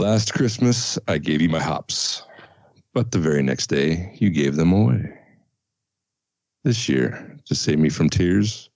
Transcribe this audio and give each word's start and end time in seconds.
Last 0.00 0.32
Christmas, 0.32 0.98
I 1.08 1.18
gave 1.18 1.42
you 1.42 1.50
my 1.50 1.60
hops, 1.60 2.22
but 2.94 3.10
the 3.10 3.18
very 3.18 3.42
next 3.42 3.66
day, 3.66 4.16
you 4.18 4.30
gave 4.30 4.56
them 4.56 4.72
away. 4.72 5.12
This 6.64 6.88
year, 6.88 7.36
to 7.44 7.54
save 7.54 7.78
me 7.78 7.90
from 7.90 8.08
tears, 8.08 8.70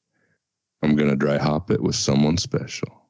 I'm 0.82 0.94
going 0.94 1.08
to 1.08 1.16
dry 1.16 1.38
hop 1.38 1.70
it 1.70 1.82
with 1.82 1.94
someone 1.94 2.36
special. 2.36 3.08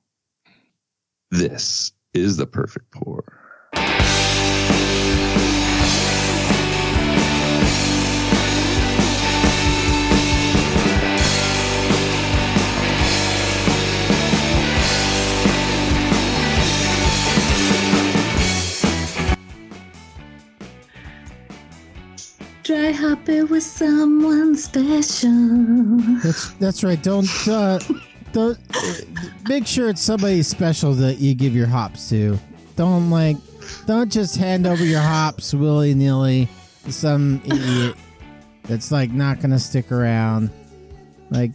This 1.33 1.91
is 2.13 2.37
the 2.37 2.47
perfect 2.47 2.89
pour. 2.93 3.25
Dry 22.85 22.93
hop 22.93 23.27
it 23.31 23.45
with 23.45 23.63
someone 23.63 24.55
special. 24.57 25.31
That's 26.23 26.51
that's 26.61 26.85
right. 26.85 27.03
Don't 27.03 27.49
uh, 27.49 27.79
don't 28.33 28.59
make 29.49 29.67
sure 29.67 29.89
it's 29.89 30.03
somebody 30.03 30.43
special 30.43 30.93
that 30.93 31.15
you 31.15 31.35
give 31.35 31.57
your 31.57 31.67
hops 31.67 32.11
to. 32.11 32.39
Don't 32.77 33.09
like 33.09 33.39
don't 33.87 34.13
just 34.13 34.37
hand 34.37 34.67
over 34.67 34.85
your 34.85 35.01
hops 35.01 35.55
willy 35.55 35.95
nilly 35.95 36.47
to 36.85 36.93
some 36.93 37.41
idiot 37.47 37.97
that's 38.65 38.93
like 38.93 39.11
not 39.11 39.41
gonna 39.41 39.59
stick 39.59 39.91
around. 39.91 40.51
Like, 41.31 41.53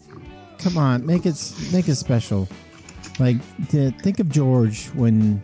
come 0.57 0.79
on, 0.79 1.05
make 1.05 1.27
it 1.27 1.53
make 1.71 1.87
it 1.89 1.95
special. 1.95 2.49
Like, 3.19 3.37
to, 3.69 3.91
think 3.91 4.19
of 4.19 4.29
George 4.29 4.87
when 4.95 5.43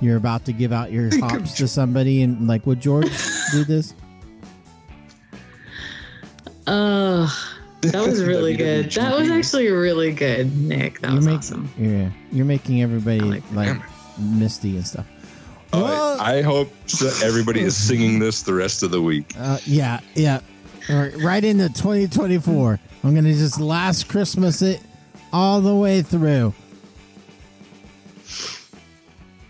you're 0.00 0.16
about 0.16 0.46
to 0.46 0.54
give 0.54 0.72
out 0.72 0.90
your 0.90 1.10
hops 1.20 1.52
to 1.58 1.68
somebody, 1.68 2.22
and 2.22 2.48
like, 2.48 2.64
would 2.64 2.80
George 2.80 3.12
do 3.52 3.64
this? 3.64 3.92
Oh, 6.66 7.54
that 7.82 7.94
was 8.06 8.22
really 8.24 8.54
good. 8.56 8.90
That 8.92 9.18
was 9.18 9.30
actually 9.30 9.70
really 9.70 10.12
good, 10.12 10.56
Nick. 10.56 11.00
That 11.00 11.08
you're 11.08 11.16
was 11.16 11.26
making, 11.26 11.38
awesome. 11.38 11.70
Yeah, 11.78 12.10
you're 12.30 12.46
making 12.46 12.82
everybody 12.82 13.20
like, 13.20 13.42
like 13.52 13.76
misty 14.18 14.76
and 14.76 14.86
stuff. 14.86 15.06
Well- 15.72 16.20
I, 16.20 16.36
I 16.38 16.42
hope 16.42 16.68
that 17.00 17.22
everybody 17.24 17.60
is 17.60 17.76
singing 17.76 18.18
this 18.18 18.42
the 18.42 18.54
rest 18.54 18.82
of 18.82 18.90
the 18.90 19.00
week. 19.00 19.32
Uh, 19.38 19.58
yeah, 19.64 20.00
yeah. 20.14 20.40
All 20.90 20.96
right, 20.96 21.16
right 21.18 21.42
into 21.44 21.68
2024. 21.68 22.78
I'm 23.04 23.14
gonna 23.14 23.32
just 23.32 23.58
last 23.60 24.08
Christmas 24.08 24.62
it 24.62 24.80
all 25.32 25.60
the 25.60 25.74
way 25.74 26.02
through. 26.02 26.52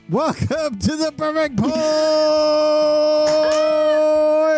Welcome 0.09 0.79
to 0.79 0.97
the 0.97 1.13
perfect 1.17 1.57
pour. 1.57 1.73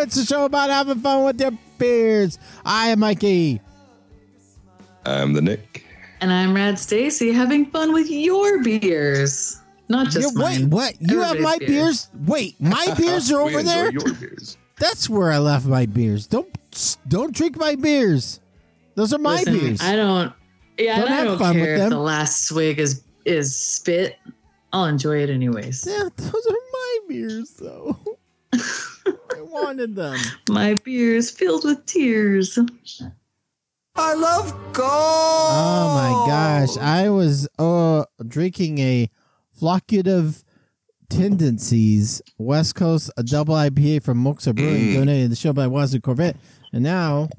It's 0.05 0.17
a 0.17 0.25
show 0.25 0.45
about 0.45 0.69
having 0.69 0.99
fun 0.99 1.23
with 1.25 1.41
your 1.41 1.49
beers. 1.79 2.37
I 2.63 2.89
am 2.89 2.99
Mikey. 2.99 3.59
I'm 5.03 5.33
the 5.33 5.41
Nick. 5.41 5.83
And 6.21 6.31
I'm 6.31 6.53
Rad 6.53 6.77
Stacy, 6.77 7.33
having 7.33 7.65
fun 7.71 7.91
with 7.91 8.07
your 8.07 8.61
beers, 8.61 9.59
not 9.89 10.11
just 10.11 10.35
You- 10.35 10.39
wait, 10.43 10.59
mine. 10.61 10.69
what? 10.69 10.93
You 11.01 11.21
have 11.21 11.39
my 11.39 11.55
Everybody's 11.55 12.05
beers? 12.05 12.09
Wait, 12.27 12.55
my 12.61 12.93
beers 12.99 13.31
are 13.31 13.41
over 13.41 13.63
there. 13.63 13.91
Your 13.91 14.13
beers. 14.13 14.57
That's 14.79 15.09
where 15.09 15.31
I 15.31 15.39
left 15.39 15.65
my 15.65 15.87
beers. 15.87 16.27
Don't 16.27 16.47
don't 17.07 17.33
drink 17.33 17.57
my 17.57 17.73
beers. 17.73 18.39
Those 18.93 19.11
are 19.11 19.17
my 19.17 19.37
Listen, 19.37 19.53
beers. 19.59 19.81
I 19.81 19.95
don't. 19.95 20.31
Yeah, 20.77 20.99
Don't 21.01 21.11
I 21.11 21.23
don't 21.23 21.39
fun 21.39 21.55
with 21.55 21.65
care 21.65 21.75
if 21.77 21.89
the 21.89 21.97
last 21.97 22.43
swig 22.47 22.77
is 22.77 23.01
is 23.25 23.55
spit. 23.55 24.17
I'll 24.71 24.85
enjoy 24.85 25.23
it 25.23 25.31
anyways. 25.31 25.83
Yeah, 25.89 26.09
those 26.15 26.45
are 26.45 26.57
my 26.73 26.99
beers, 27.07 27.49
though. 27.59 27.97
I 29.55 29.63
wanted 29.63 29.95
them. 29.95 30.17
My 30.49 30.73
beers 30.83 31.31
filled 31.31 31.63
with 31.65 31.85
tears. 31.85 32.57
I 33.95 34.13
love 34.13 34.51
gold. 34.73 34.89
Oh 34.89 35.91
my 35.95 36.27
gosh, 36.29 36.77
I 36.77 37.09
was 37.09 37.47
uh 37.57 38.03
drinking 38.27 38.79
a 38.79 39.09
Floculative 39.59 40.43
Tendencies 41.09 42.21
West 42.37 42.75
Coast 42.75 43.09
a 43.15 43.23
double 43.23 43.55
IPA 43.55 44.03
from 44.03 44.21
Moksa 44.23 44.53
Brewing, 44.53 44.87
Mm. 44.87 44.93
donated 44.95 45.25
to 45.25 45.29
the 45.29 45.35
show 45.35 45.53
by 45.53 45.67
Wazoo 45.67 46.01
Corvette, 46.01 46.35
and 46.73 46.83
now 46.83 47.29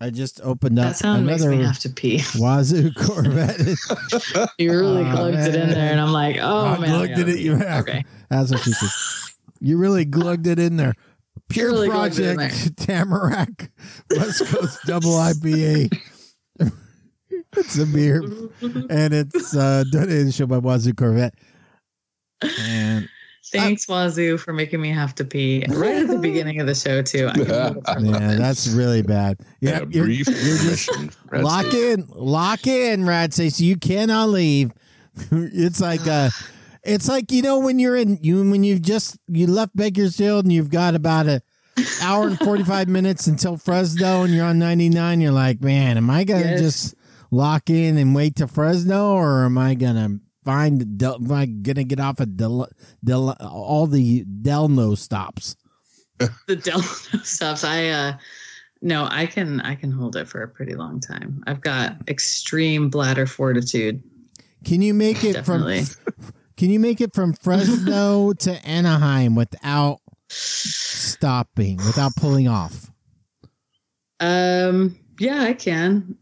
I 0.00 0.10
just 0.10 0.40
opened 0.42 0.78
up 0.78 0.90
That 0.90 0.96
sound 0.98 1.26
makes 1.26 1.42
another 1.42 1.56
me 1.56 1.64
have 1.64 1.78
to 1.80 1.88
pee. 1.88 2.18
Wazoo 2.38 2.92
Corvette. 2.92 3.58
You 4.58 4.70
really 4.70 5.02
Aw, 5.04 5.10
glugged 5.12 5.36
it 5.38 5.54
in 5.54 5.60
man. 5.66 5.70
there, 5.70 5.90
and 5.92 6.00
I'm 6.00 6.12
like, 6.12 6.36
oh 6.40 6.66
I 6.66 6.78
man, 6.78 6.90
I 6.90 7.06
glugged 7.06 7.08
gotta 7.16 7.22
it 7.22 7.28
in 7.30 7.36
pee. 7.36 7.42
your 7.42 7.78
Okay. 7.80 8.04
That's 8.30 8.50
what 8.52 8.60
she 8.60 8.72
said. 8.72 8.90
You 9.60 9.78
really 9.78 10.04
glugged 10.04 10.46
it 10.46 10.58
in 10.58 10.76
there. 10.76 10.94
Pure 11.48 11.70
Really 11.70 11.88
glugged 11.88 12.18
it 12.18 12.30
in 12.30 12.36
Project 12.36 12.76
Tamarack 12.76 13.70
West 14.10 14.46
Coast 14.46 14.80
Double 14.86 15.12
IPA. 15.12 15.96
it's 17.30 17.78
a 17.78 17.86
beer, 17.86 18.22
and 18.90 19.14
it's 19.14 19.54
uh, 19.54 19.84
donated 19.92 20.18
to 20.18 20.24
the 20.24 20.32
show 20.32 20.46
by 20.46 20.58
Wazoo 20.58 20.94
Corvette. 20.94 21.34
And 22.42 23.08
Thanks, 23.52 23.86
Wazoo, 23.86 24.38
for 24.38 24.52
making 24.52 24.80
me 24.80 24.90
have 24.90 25.14
to 25.16 25.24
pee 25.24 25.64
right 25.68 25.96
at 25.96 26.08
the 26.08 26.18
beginning 26.18 26.60
of 26.60 26.66
the 26.66 26.74
show 26.74 27.00
too. 27.00 27.28
I 27.28 27.32
can 27.32 27.46
hold 27.46 27.76
it 27.76 27.84
for 27.84 27.98
a 27.98 28.02
yeah, 28.02 28.34
that's 28.34 28.68
really 28.68 29.02
bad. 29.02 29.38
Yeah, 29.60 29.82
And 29.82 29.94
you're, 29.94 30.06
brief 30.06 30.26
you're 30.26 30.58
just 30.58 30.90
lock 31.32 31.72
in, 31.72 32.06
lock 32.08 32.66
in, 32.66 33.06
Rad 33.06 33.32
Stacy. 33.32 33.64
You 33.64 33.76
cannot 33.76 34.30
leave. 34.30 34.72
it's 35.30 35.80
like 35.80 36.06
uh 36.08 36.30
it's 36.86 37.08
like 37.08 37.30
you 37.32 37.42
know 37.42 37.58
when 37.58 37.78
you're 37.78 37.96
in 37.96 38.18
you 38.22 38.48
when 38.50 38.64
you've 38.64 38.82
just 38.82 39.18
you 39.28 39.46
left 39.46 39.76
Bakersfield 39.76 40.44
and 40.44 40.52
you've 40.52 40.70
got 40.70 40.94
about 40.94 41.26
a 41.26 41.42
hour 42.02 42.28
and 42.28 42.38
45 42.38 42.88
minutes 42.88 43.26
until 43.26 43.56
Fresno 43.56 44.22
and 44.22 44.32
you're 44.34 44.46
on 44.46 44.58
99 44.58 45.20
you're 45.20 45.32
like 45.32 45.60
man 45.60 45.96
am 45.96 46.08
I 46.10 46.24
gonna 46.24 46.40
Yes. 46.42 46.60
just 46.60 46.94
lock 47.30 47.68
in 47.70 47.98
and 47.98 48.14
wait 48.14 48.36
to 48.36 48.46
Fresno 48.46 49.12
or 49.14 49.44
am 49.44 49.58
I 49.58 49.74
gonna 49.74 50.18
find 50.44 50.96
Del, 50.96 51.16
am 51.16 51.32
I 51.32 51.46
gonna 51.46 51.84
get 51.84 52.00
off 52.00 52.20
of 52.20 52.36
Del, 52.36 52.68
Del, 53.04 53.30
all 53.40 53.86
the 53.86 54.24
Delno 54.24 54.96
stops 54.96 55.56
the 56.46 56.56
Delano 56.56 56.82
stops. 57.24 57.62
I 57.64 57.88
uh 57.88 58.16
no, 58.82 59.08
I 59.10 59.26
can 59.26 59.60
I 59.62 59.74
can 59.74 59.90
hold 59.90 60.16
it 60.16 60.28
for 60.28 60.42
a 60.42 60.48
pretty 60.48 60.74
long 60.74 61.00
time. 61.00 61.42
I've 61.46 61.60
got 61.60 61.96
extreme 62.08 62.88
bladder 62.88 63.26
fortitude. 63.26 64.02
can 64.64 64.80
you 64.82 64.94
make 64.94 65.24
it 65.24 65.32
Definitely. 65.34 65.84
from 65.84 66.32
can 66.56 66.70
you 66.70 66.80
make 66.80 67.00
it 67.00 67.14
from 67.14 67.32
Fresno 67.32 68.32
to 68.38 68.66
Anaheim 68.66 69.34
without 69.34 69.98
stopping 70.28 71.76
without 71.78 72.16
pulling 72.16 72.48
off? 72.48 72.90
Um 74.20 74.98
yeah, 75.18 75.42
I 75.42 75.54
can. 75.54 76.16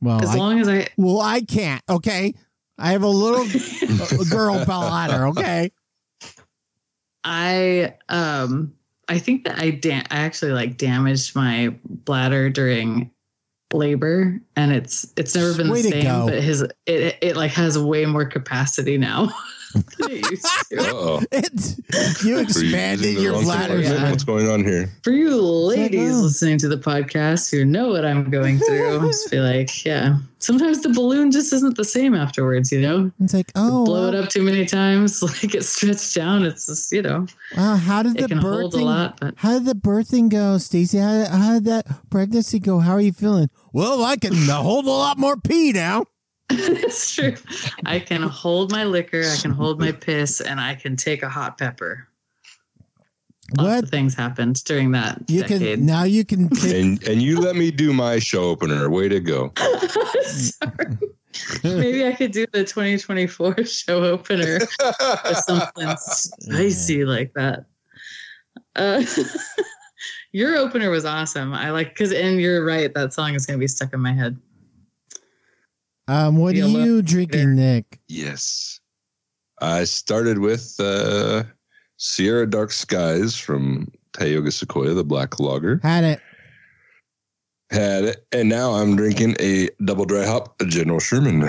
well 0.00 0.22
As 0.22 0.30
I, 0.30 0.36
long 0.36 0.60
as 0.60 0.68
I 0.68 0.88
well 0.96 1.20
I 1.20 1.40
can't 1.42 1.82
okay? 1.88 2.34
I 2.78 2.92
have 2.92 3.02
a 3.02 3.08
little 3.08 3.46
girl 4.30 4.64
bladder 4.64 5.28
okay? 5.28 5.70
I 7.24 7.94
um 8.08 8.74
I 9.08 9.18
think 9.18 9.44
that 9.44 9.58
I 9.58 9.70
da- 9.70 10.06
I 10.10 10.18
actually 10.18 10.52
like 10.52 10.76
damaged 10.78 11.36
my 11.36 11.74
bladder 11.84 12.48
during 12.50 13.10
labor 13.74 14.40
and 14.56 14.72
it's 14.72 15.12
it's 15.16 15.34
never 15.34 15.54
been 15.54 15.70
Way 15.70 15.82
the 15.82 15.90
same 15.90 16.26
but 16.26 16.42
his 16.42 16.62
it 16.86 17.18
it 17.20 17.36
like 17.36 17.52
has 17.52 17.78
way 17.78 18.06
more 18.06 18.24
capacity 18.24 18.98
now 18.98 19.30
than 19.98 20.10
it 20.10 20.30
used 20.30 20.46
to. 20.70 20.78
Uh-oh. 20.78 21.22
it, 21.32 21.76
you 22.24 22.34
Were 22.34 22.40
you 22.40 22.44
expanded 22.44 23.18
your 23.18 23.32
wrong 23.32 23.44
bladder 23.44 23.76
department? 23.78 24.00
Yeah. 24.00 24.10
What's 24.10 24.24
going 24.24 24.48
on 24.48 24.64
here? 24.64 24.90
For 25.02 25.10
you 25.10 25.40
ladies 25.40 26.20
listening 26.20 26.58
to 26.58 26.68
the 26.68 26.76
podcast 26.76 27.50
who 27.50 27.64
know 27.64 27.88
what 27.88 28.04
I'm 28.04 28.30
going 28.30 28.58
through, 28.58 28.98
I 29.00 29.06
just 29.06 29.30
be 29.30 29.40
like, 29.40 29.84
yeah. 29.84 30.18
Sometimes 30.38 30.82
the 30.82 30.88
balloon 30.88 31.30
just 31.30 31.52
isn't 31.52 31.76
the 31.76 31.84
same 31.84 32.14
afterwards, 32.14 32.72
you 32.72 32.80
know? 32.80 33.12
it's 33.20 33.32
like 33.32 33.52
oh 33.54 33.84
Blow 33.84 34.08
it 34.08 34.14
up 34.14 34.28
too 34.28 34.42
many 34.42 34.66
times, 34.66 35.22
like 35.42 35.54
it 35.54 35.64
stretched 35.64 36.14
down. 36.14 36.44
It's 36.44 36.66
just, 36.66 36.90
you 36.92 37.02
know, 37.02 37.26
wow, 37.56 37.76
how 37.76 38.02
did 38.02 38.16
the 38.16 38.24
it 38.24 38.32
a 38.32 38.34
birthing 38.36 38.82
lot, 38.82 39.20
but 39.20 39.34
how 39.36 39.52
did 39.52 39.66
the 39.66 39.74
birthing 39.74 40.28
go 40.28 40.58
Stacy 40.58 40.98
how, 40.98 41.26
how 41.26 41.54
did 41.54 41.64
that 41.66 41.86
pregnancy 42.10 42.58
go 42.58 42.80
how 42.80 42.92
are 42.92 43.00
you 43.00 43.12
feeling 43.12 43.50
well 43.72 44.04
I 44.04 44.16
can 44.16 44.34
hold 44.48 44.86
a 44.86 44.90
lot 44.90 45.18
more 45.18 45.36
pee 45.36 45.72
now 45.72 46.04
it's 46.50 47.14
true. 47.14 47.34
I 47.86 47.98
can 47.98 48.22
hold 48.22 48.72
my 48.72 48.84
liquor, 48.84 49.22
I 49.24 49.36
can 49.36 49.50
hold 49.50 49.80
my 49.80 49.92
piss, 49.92 50.40
and 50.40 50.60
I 50.60 50.74
can 50.74 50.96
take 50.96 51.22
a 51.22 51.28
hot 51.28 51.58
pepper. 51.58 52.08
Lots 53.56 53.68
what 53.68 53.84
of 53.84 53.90
things 53.90 54.14
happened 54.14 54.62
during 54.64 54.92
that 54.92 55.22
you 55.28 55.42
decade. 55.42 55.78
can 55.78 55.86
now 55.86 56.04
you 56.04 56.24
can 56.24 56.48
take 56.56 56.74
And 56.74 57.02
and 57.06 57.20
you 57.20 57.40
let 57.40 57.56
me 57.56 57.70
do 57.70 57.92
my 57.92 58.18
show 58.18 58.44
opener. 58.44 58.88
Way 58.88 59.08
to 59.08 59.20
go. 59.20 59.52
Sorry. 60.22 60.98
Maybe 61.64 62.06
I 62.06 62.12
could 62.12 62.30
do 62.30 62.46
the 62.52 62.64
2024 62.64 63.64
show 63.64 64.04
opener 64.04 64.58
or 65.24 65.34
something 65.34 65.96
spicy 65.96 67.04
like 67.04 67.32
that. 67.34 67.64
Uh, 68.76 69.02
your 70.32 70.56
opener 70.56 70.90
was 70.90 71.04
awesome. 71.04 71.52
I 71.54 71.70
like 71.70 71.90
because, 71.90 72.12
and 72.12 72.40
you're 72.40 72.64
right. 72.64 72.92
That 72.94 73.12
song 73.12 73.34
is 73.34 73.46
going 73.46 73.58
to 73.58 73.62
be 73.62 73.68
stuck 73.68 73.92
in 73.92 74.00
my 74.00 74.12
head. 74.12 74.36
um 76.08 76.36
what 76.36 76.50
are 76.50 76.54
Be 76.54 76.60
alone 76.60 76.84
you 76.86 77.02
drinking 77.02 77.56
there. 77.56 77.74
Nick 77.76 78.00
Yes. 78.08 78.80
I 79.60 79.84
started 79.84 80.38
with 80.38 80.74
uh, 80.80 81.44
Sierra 81.96 82.48
Dark 82.50 82.72
Skies 82.72 83.36
from 83.36 83.86
Tioga 84.18 84.50
Sequoia, 84.50 84.92
the 84.94 85.04
black 85.04 85.38
lager. 85.38 85.78
Had 85.84 86.02
it. 86.04 86.20
Had 87.70 88.04
it, 88.04 88.26
and 88.32 88.48
now 88.48 88.72
I'm 88.72 88.96
drinking 88.96 89.36
a 89.40 89.68
double 89.84 90.04
dry 90.04 90.26
hop 90.26 90.58
General 90.66 90.98
Sherman 90.98 91.48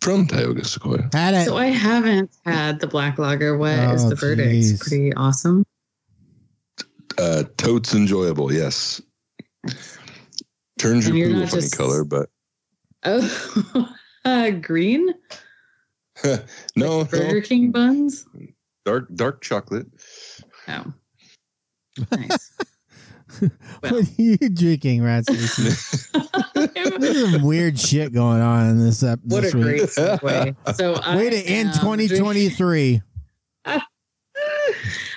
from 0.00 0.26
Tioga 0.26 0.64
Sequoia. 0.64 1.10
Had 1.12 1.34
it. 1.34 1.44
So 1.46 1.56
I 1.56 1.66
haven't 1.66 2.30
had 2.46 2.78
the 2.80 2.86
black 2.86 3.18
lager. 3.18 3.58
What 3.58 3.72
is 3.94 4.04
Oh, 4.04 4.10
the 4.10 4.14
verdict? 4.14 4.48
jeez. 4.50 4.80
Pretty 4.80 5.12
awesome. 5.14 5.64
Uh, 7.18 7.44
totes 7.56 7.94
enjoyable, 7.94 8.52
yes. 8.52 9.00
Turns 10.78 11.06
And 11.06 11.16
your 11.16 11.28
you're 11.28 11.38
poo 11.38 11.44
a 11.44 11.46
funny 11.46 11.62
just- 11.62 11.76
color, 11.76 12.04
but 12.04 12.28
Oh, 13.04 13.88
uh, 14.24 14.50
green 14.50 15.12
no, 16.76 16.98
Like 17.00 17.10
Burger 17.10 17.34
no, 17.34 17.40
King 17.42 17.70
buns. 17.70 18.26
dark 18.84 19.08
dark 19.14 19.42
chocolate. 19.42 19.86
Oh, 20.68 20.92
nice. 22.10 22.52
what 23.80 23.92
are 23.92 24.00
you 24.16 24.36
drinking, 24.48 25.02
Rasmus? 25.02 26.08
There's 26.54 27.30
some 27.32 27.42
weird 27.42 27.78
shit 27.78 28.12
going 28.12 28.40
on 28.40 28.70
in 28.70 28.78
this 28.84 29.02
ep- 29.02 29.20
what 29.24 29.44
a 29.44 29.56
week. 29.56 29.64
great 29.64 29.82
segue. 29.82 30.76
So 30.76 30.94
I 30.94 31.16
Way 31.16 31.30
to 31.30 31.36
end 31.36 31.74
2023. 31.74 33.02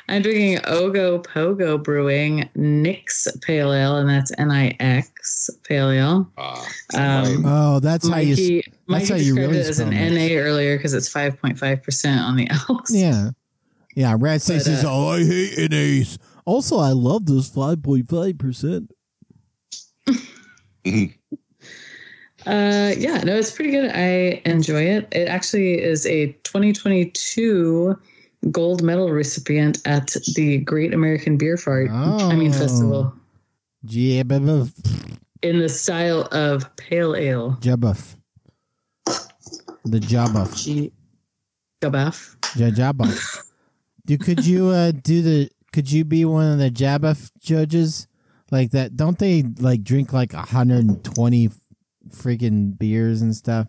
I'm 0.10 0.22
drinking 0.22 0.60
Ogo 0.60 1.22
Pogo 1.26 1.82
Brewing 1.82 2.50
Nix 2.56 3.28
Pale 3.42 3.74
Ale, 3.74 3.98
and 3.98 4.10
that's 4.10 4.32
N-I-X 4.38 5.50
Pale 5.68 5.92
Ale. 5.92 6.32
Ah, 6.38 6.66
Um, 6.96 7.44
Oh, 7.46 7.80
that's 7.82 8.08
how 8.08 8.18
you. 8.18 8.30
Mikey, 8.32 8.64
Mikey 8.88 9.08
how 9.10 9.16
you 9.16 9.36
described 9.36 9.38
really 9.52 9.58
it 9.58 9.68
as 9.70 9.80
an 9.80 9.88
spell 9.92 10.10
Nix. 10.10 10.32
NA 10.34 10.40
earlier 10.40 10.78
because 10.78 10.94
it's 10.94 11.12
5.5% 11.14 12.18
on 12.22 12.36
the 12.38 12.48
Elks. 12.70 12.94
Yeah. 12.94 13.32
Yeah. 13.96 14.12
Rat 14.14 14.22
But, 14.22 14.42
says, 14.42 14.84
uh, 14.86 14.88
oh, 14.90 15.10
I 15.10 15.24
hate 15.26 15.72
NAs. 15.72 16.18
Also, 16.46 16.78
I 16.78 16.92
love 16.92 17.26
this 17.26 17.50
5.5%. 17.50 18.88
Uh, 22.46 22.94
yeah, 22.98 23.18
no, 23.26 23.36
it's 23.36 23.52
pretty 23.52 23.72
good. 23.72 23.92
I 23.94 24.42
enjoy 24.46 24.84
it. 24.84 25.08
It 25.12 25.28
actually 25.28 25.82
is 25.82 26.06
a 26.06 26.28
2022 26.44 28.00
gold 28.52 28.82
medal 28.84 29.10
recipient 29.12 29.80
at 29.86 30.08
the 30.36 30.60
Great 30.60 30.94
American 30.94 31.38
Beer 31.38 31.58
Fart. 31.58 31.90
I 31.90 32.36
mean 32.36 32.52
Oh. 32.54 32.58
festival 32.58 33.14
Jabuff. 33.86 34.72
in 35.42 35.60
the 35.60 35.70
style 35.70 36.28
of 36.32 36.76
pale 36.78 37.16
ale. 37.16 37.58
Jabuff. 37.62 38.16
The 39.86 40.00
Jabuff. 40.00 40.56
G- 40.66 40.92
Gabaff. 41.82 42.36
Ja- 42.58 42.70
Jabuff. 42.72 43.44
Do, 44.06 44.18
could 44.18 44.46
you 44.46 44.68
uh, 44.68 44.92
do 44.92 45.22
the, 45.22 45.50
could 45.72 45.92
you 45.92 46.04
be 46.06 46.26
one 46.26 46.52
of 46.52 46.60
the 46.60 46.70
Jabuff 46.72 47.32
judges? 47.40 48.08
Like 48.52 48.72
that? 48.72 48.96
Don't 48.96 49.18
they 49.20 49.44
like 49.60 49.84
drink 49.84 50.12
like 50.14 50.34
120 50.34 51.50
freaking 52.10 52.78
beers 52.78 53.22
and 53.22 53.36
stuff? 53.36 53.68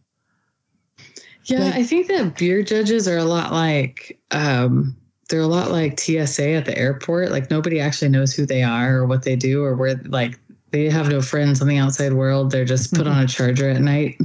Yeah, 1.49 1.61
Like- 1.65 1.75
I 1.75 1.83
think 1.83 2.06
that 2.09 2.37
beer 2.37 2.62
judges 2.62 3.09
are 3.09 3.17
a 3.19 3.25
lot 3.25 3.53
like 3.53 4.19
um 4.31 4.95
they're 5.29 5.41
a 5.41 5.47
lot 5.47 5.71
like 5.71 5.99
TSA 6.00 6.50
at 6.53 6.65
the 6.65 6.77
airport. 6.79 7.31
Like 7.31 7.50
nobody 7.50 7.81
actually 7.81 8.09
knows 8.09 8.33
who 8.35 8.47
they 8.47 8.62
are 8.62 8.97
or 8.97 9.06
what 9.06 9.23
they 9.25 9.37
do 9.37 9.62
or 9.62 9.75
where 9.77 10.00
like 10.06 10.39
they 10.71 10.89
have 10.91 11.09
no 11.09 11.21
friends 11.21 11.61
on 11.62 11.69
the 11.69 11.77
outside 11.79 12.12
world. 12.15 12.50
They're 12.50 12.65
just 12.65 12.95
put 12.95 13.06
on 13.06 13.23
a 13.23 13.27
charger 13.37 13.69
at 13.71 13.81
night. 13.81 14.19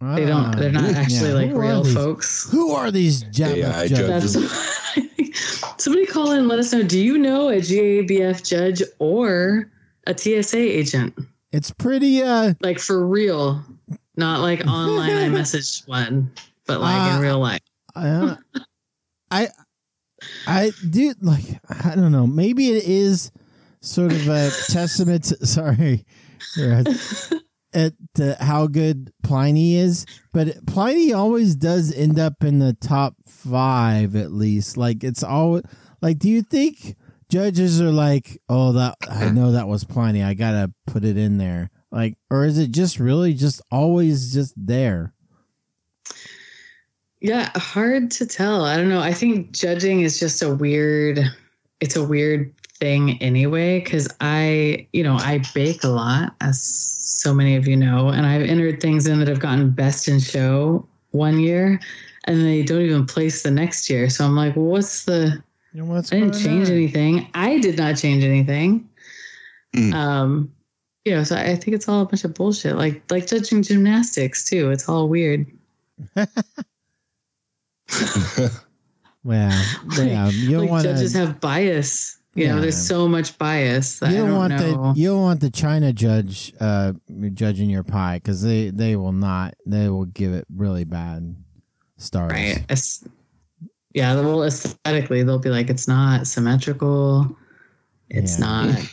They 0.00 0.24
don't 0.24 0.56
they're 0.56 0.72
not 0.72 0.94
Ah, 0.94 0.98
actually 0.98 1.28
yeah. 1.30 1.34
like 1.34 1.50
Who 1.50 1.60
real 1.60 1.82
these- 1.82 1.94
folks. 1.94 2.50
Who 2.50 2.70
are 2.72 2.90
these 2.90 3.24
Jabuff 3.24 3.54
AI 3.64 3.86
judges? 3.88 4.32
judges. 4.34 5.60
Somebody 5.78 6.06
call 6.06 6.32
in 6.32 6.48
let 6.48 6.58
us 6.58 6.72
know. 6.72 6.82
Do 6.82 6.98
you 6.98 7.18
know 7.18 7.48
a 7.50 7.56
GABF 7.60 8.46
judge 8.46 8.82
or 8.98 9.70
a 10.06 10.16
TSA 10.16 10.58
agent? 10.58 11.14
It's 11.52 11.70
pretty 11.70 12.22
uh 12.22 12.54
Like 12.60 12.78
for 12.78 13.06
real. 13.06 13.62
Not 14.16 14.40
like 14.40 14.66
online 14.66 15.10
I 15.16 15.28
messaged 15.28 15.86
one, 15.88 16.30
but 16.70 16.80
like 16.80 17.12
Uh, 17.12 17.16
in 17.16 17.20
real 17.22 17.38
life. 17.40 17.60
uh, 17.96 18.36
I 19.30 19.48
I 20.46 20.72
do 20.88 21.14
like 21.20 21.44
I 21.84 21.94
don't 21.94 22.12
know. 22.12 22.26
Maybe 22.26 22.68
it 22.70 22.84
is 22.84 23.32
sort 23.80 24.12
of 24.12 24.28
a 24.28 24.50
testament. 24.68 25.24
To, 25.24 25.46
sorry, 25.46 26.04
at 27.72 27.92
to 28.14 28.36
how 28.40 28.66
good 28.66 29.12
Pliny 29.22 29.76
is, 29.76 30.06
but 30.32 30.66
Pliny 30.66 31.12
always 31.12 31.54
does 31.54 31.92
end 31.92 32.18
up 32.18 32.42
in 32.44 32.58
the 32.58 32.74
top 32.74 33.14
five 33.26 34.16
at 34.16 34.32
least. 34.32 34.76
Like 34.76 35.02
it's 35.04 35.22
always 35.22 35.62
like. 36.02 36.18
Do 36.18 36.28
you 36.28 36.42
think 36.42 36.96
judges 37.30 37.80
are 37.80 37.92
like, 37.92 38.40
oh, 38.48 38.72
that 38.72 38.96
I 39.08 39.30
know 39.30 39.52
that 39.52 39.68
was 39.68 39.84
Pliny. 39.84 40.22
I 40.22 40.34
gotta 40.34 40.72
put 40.86 41.04
it 41.04 41.16
in 41.16 41.38
there. 41.38 41.70
Like, 41.92 42.18
or 42.30 42.44
is 42.44 42.58
it 42.58 42.70
just 42.70 43.00
really 43.00 43.34
just 43.34 43.60
always 43.70 44.32
just 44.32 44.54
there? 44.56 45.14
Yeah, 47.20 47.50
hard 47.56 48.10
to 48.12 48.26
tell. 48.26 48.64
I 48.64 48.76
don't 48.76 48.88
know. 48.88 49.00
I 49.00 49.12
think 49.12 49.52
judging 49.52 50.00
is 50.00 50.18
just 50.18 50.42
a 50.42 50.54
weird 50.54 51.20
it's 51.80 51.96
a 51.96 52.04
weird 52.04 52.52
thing 52.78 53.20
anyway 53.22 53.80
cuz 53.82 54.08
I, 54.20 54.86
you 54.92 55.02
know, 55.02 55.16
I 55.16 55.42
bake 55.54 55.84
a 55.84 55.88
lot 55.88 56.34
as 56.40 56.62
so 56.62 57.34
many 57.34 57.56
of 57.56 57.68
you 57.68 57.76
know, 57.76 58.08
and 58.08 58.26
I've 58.26 58.42
entered 58.42 58.80
things 58.80 59.06
in 59.06 59.18
that 59.18 59.28
have 59.28 59.40
gotten 59.40 59.70
best 59.70 60.08
in 60.08 60.18
show 60.18 60.86
one 61.10 61.38
year 61.40 61.78
and 62.24 62.40
they 62.42 62.62
don't 62.62 62.82
even 62.82 63.04
place 63.06 63.42
the 63.42 63.50
next 63.50 63.90
year. 63.90 64.08
So 64.08 64.24
I'm 64.24 64.36
like, 64.36 64.56
well, 64.56 64.66
what's 64.66 65.04
the 65.04 65.42
You 65.72 65.82
know 65.82 65.92
what's 65.92 66.12
I 66.12 66.20
didn't 66.20 66.38
change 66.38 66.68
on? 66.68 66.74
anything. 66.74 67.28
I 67.34 67.58
did 67.58 67.76
not 67.76 67.96
change 67.98 68.24
anything. 68.24 68.88
Mm. 69.76 69.92
Um 69.94 70.52
you 71.04 71.12
know, 71.14 71.22
so 71.24 71.36
I 71.36 71.56
think 71.56 71.74
it's 71.74 71.88
all 71.88 72.02
a 72.02 72.06
bunch 72.06 72.24
of 72.24 72.32
bullshit. 72.32 72.76
Like 72.76 73.02
like 73.10 73.26
judging 73.26 73.62
gymnastics 73.62 74.44
too. 74.48 74.70
It's 74.70 74.88
all 74.88 75.06
weird. 75.08 75.46
Well, 79.22 79.50
yeah, 79.98 80.30
you 80.30 80.52
don't 80.52 80.60
like 80.62 80.70
want 80.70 80.84
judges 80.84 81.12
have 81.12 81.40
bias. 81.40 82.16
You 82.34 82.46
know, 82.48 82.58
there's 82.60 82.74
so 82.80 83.06
much 83.06 83.36
bias 83.36 83.98
that 83.98 84.12
You 84.12 84.18
don't 84.18 84.28
don't 84.30 84.38
want 84.38 84.52
know. 84.54 84.92
the 84.94 84.98
you 85.00 85.08
don't 85.08 85.20
want 85.20 85.40
the 85.40 85.50
China 85.50 85.92
judge 85.92 86.54
uh 86.58 86.94
judging 87.34 87.68
your 87.68 87.82
pie 87.82 88.16
because 88.16 88.40
they 88.40 88.70
they 88.70 88.96
will 88.96 89.12
not 89.12 89.54
they 89.66 89.90
will 89.90 90.06
give 90.06 90.32
it 90.32 90.46
really 90.56 90.84
bad 90.84 91.36
stars. 91.98 92.32
right. 92.32 92.56
It's- 92.70 93.04
yeah, 93.92 94.14
well, 94.14 94.44
aesthetically, 94.44 95.24
they'll 95.24 95.40
be 95.40 95.50
like, 95.50 95.68
it's 95.68 95.88
not 95.88 96.26
symmetrical. 96.28 97.36
It's 98.08 98.38
Yeah. 98.38 98.46
not 98.46 98.86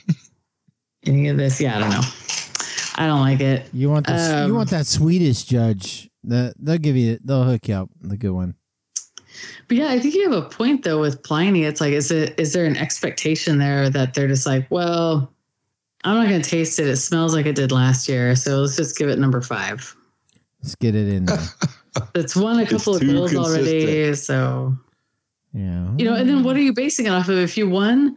any 1.06 1.28
of 1.30 1.38
this. 1.38 1.62
Yeah, 1.62 1.78
I 1.78 1.80
don't 1.80 1.92
know. 1.92 2.02
I 2.96 3.06
don't 3.06 3.22
like 3.22 3.40
it. 3.40 3.70
You 3.72 3.92
want 3.92 4.08
you 4.10 4.16
Um, 4.16 4.56
want 4.56 4.72
that 4.72 4.88
Swedish 4.88 5.44
judge. 5.44 6.10
The, 6.24 6.54
they'll 6.60 6.80
give 6.80 6.98
you 6.98 7.20
they'll 7.24 7.44
hook 7.46 7.68
you 7.70 7.76
up 7.76 7.90
the 8.02 8.18
good 8.18 8.32
one. 8.32 8.56
But 9.68 9.78
yeah, 9.78 9.90
I 9.90 10.00
think 10.00 10.16
you 10.16 10.30
have 10.30 10.44
a 10.44 10.48
point 10.50 10.84
though 10.84 11.00
with 11.00 11.24
Pliny. 11.24 11.64
It's 11.64 11.82
like, 11.82 11.94
is 11.94 12.12
it 12.12 12.40
is 12.40 12.54
there 12.54 12.66
an 12.66 12.78
expectation 12.78 13.58
there 13.58 13.90
that 13.90 14.14
they're 14.14 14.28
just 14.28 14.46
like, 14.46 14.70
well, 14.70 15.34
I'm 16.04 16.16
not 16.16 16.30
going 16.30 16.42
to 16.42 16.50
taste 16.50 16.80
it. 16.80 16.88
It 16.88 16.98
smells 16.98 17.34
like 17.34 17.46
it 17.46 17.56
did 17.56 17.72
last 17.72 18.08
year, 18.08 18.36
so 18.36 18.60
let's 18.60 18.76
just 18.76 18.98
give 18.98 19.10
it 19.10 19.20
number 19.20 19.42
five. 19.42 19.96
Let's 20.62 20.76
get 20.76 20.96
it 20.96 21.08
in 21.08 21.26
there. 21.26 21.40
It's 22.14 22.36
won 22.36 22.60
a 22.60 22.62
It's 22.62 22.72
couple 22.72 22.96
of 22.96 23.02
too 23.02 23.12
goals 23.12 23.36
already, 23.36 24.14
so 24.14 24.78
Yeah, 25.52 25.90
you 25.98 26.06
know. 26.06 26.14
And 26.14 26.30
then 26.30 26.44
what 26.44 26.56
are 26.56 26.62
you 26.62 26.72
basing 26.72 27.08
it 27.08 27.10
off 27.10 27.28
of? 27.28 27.40
If 27.40 27.58
you 27.58 27.68
won, 27.68 28.16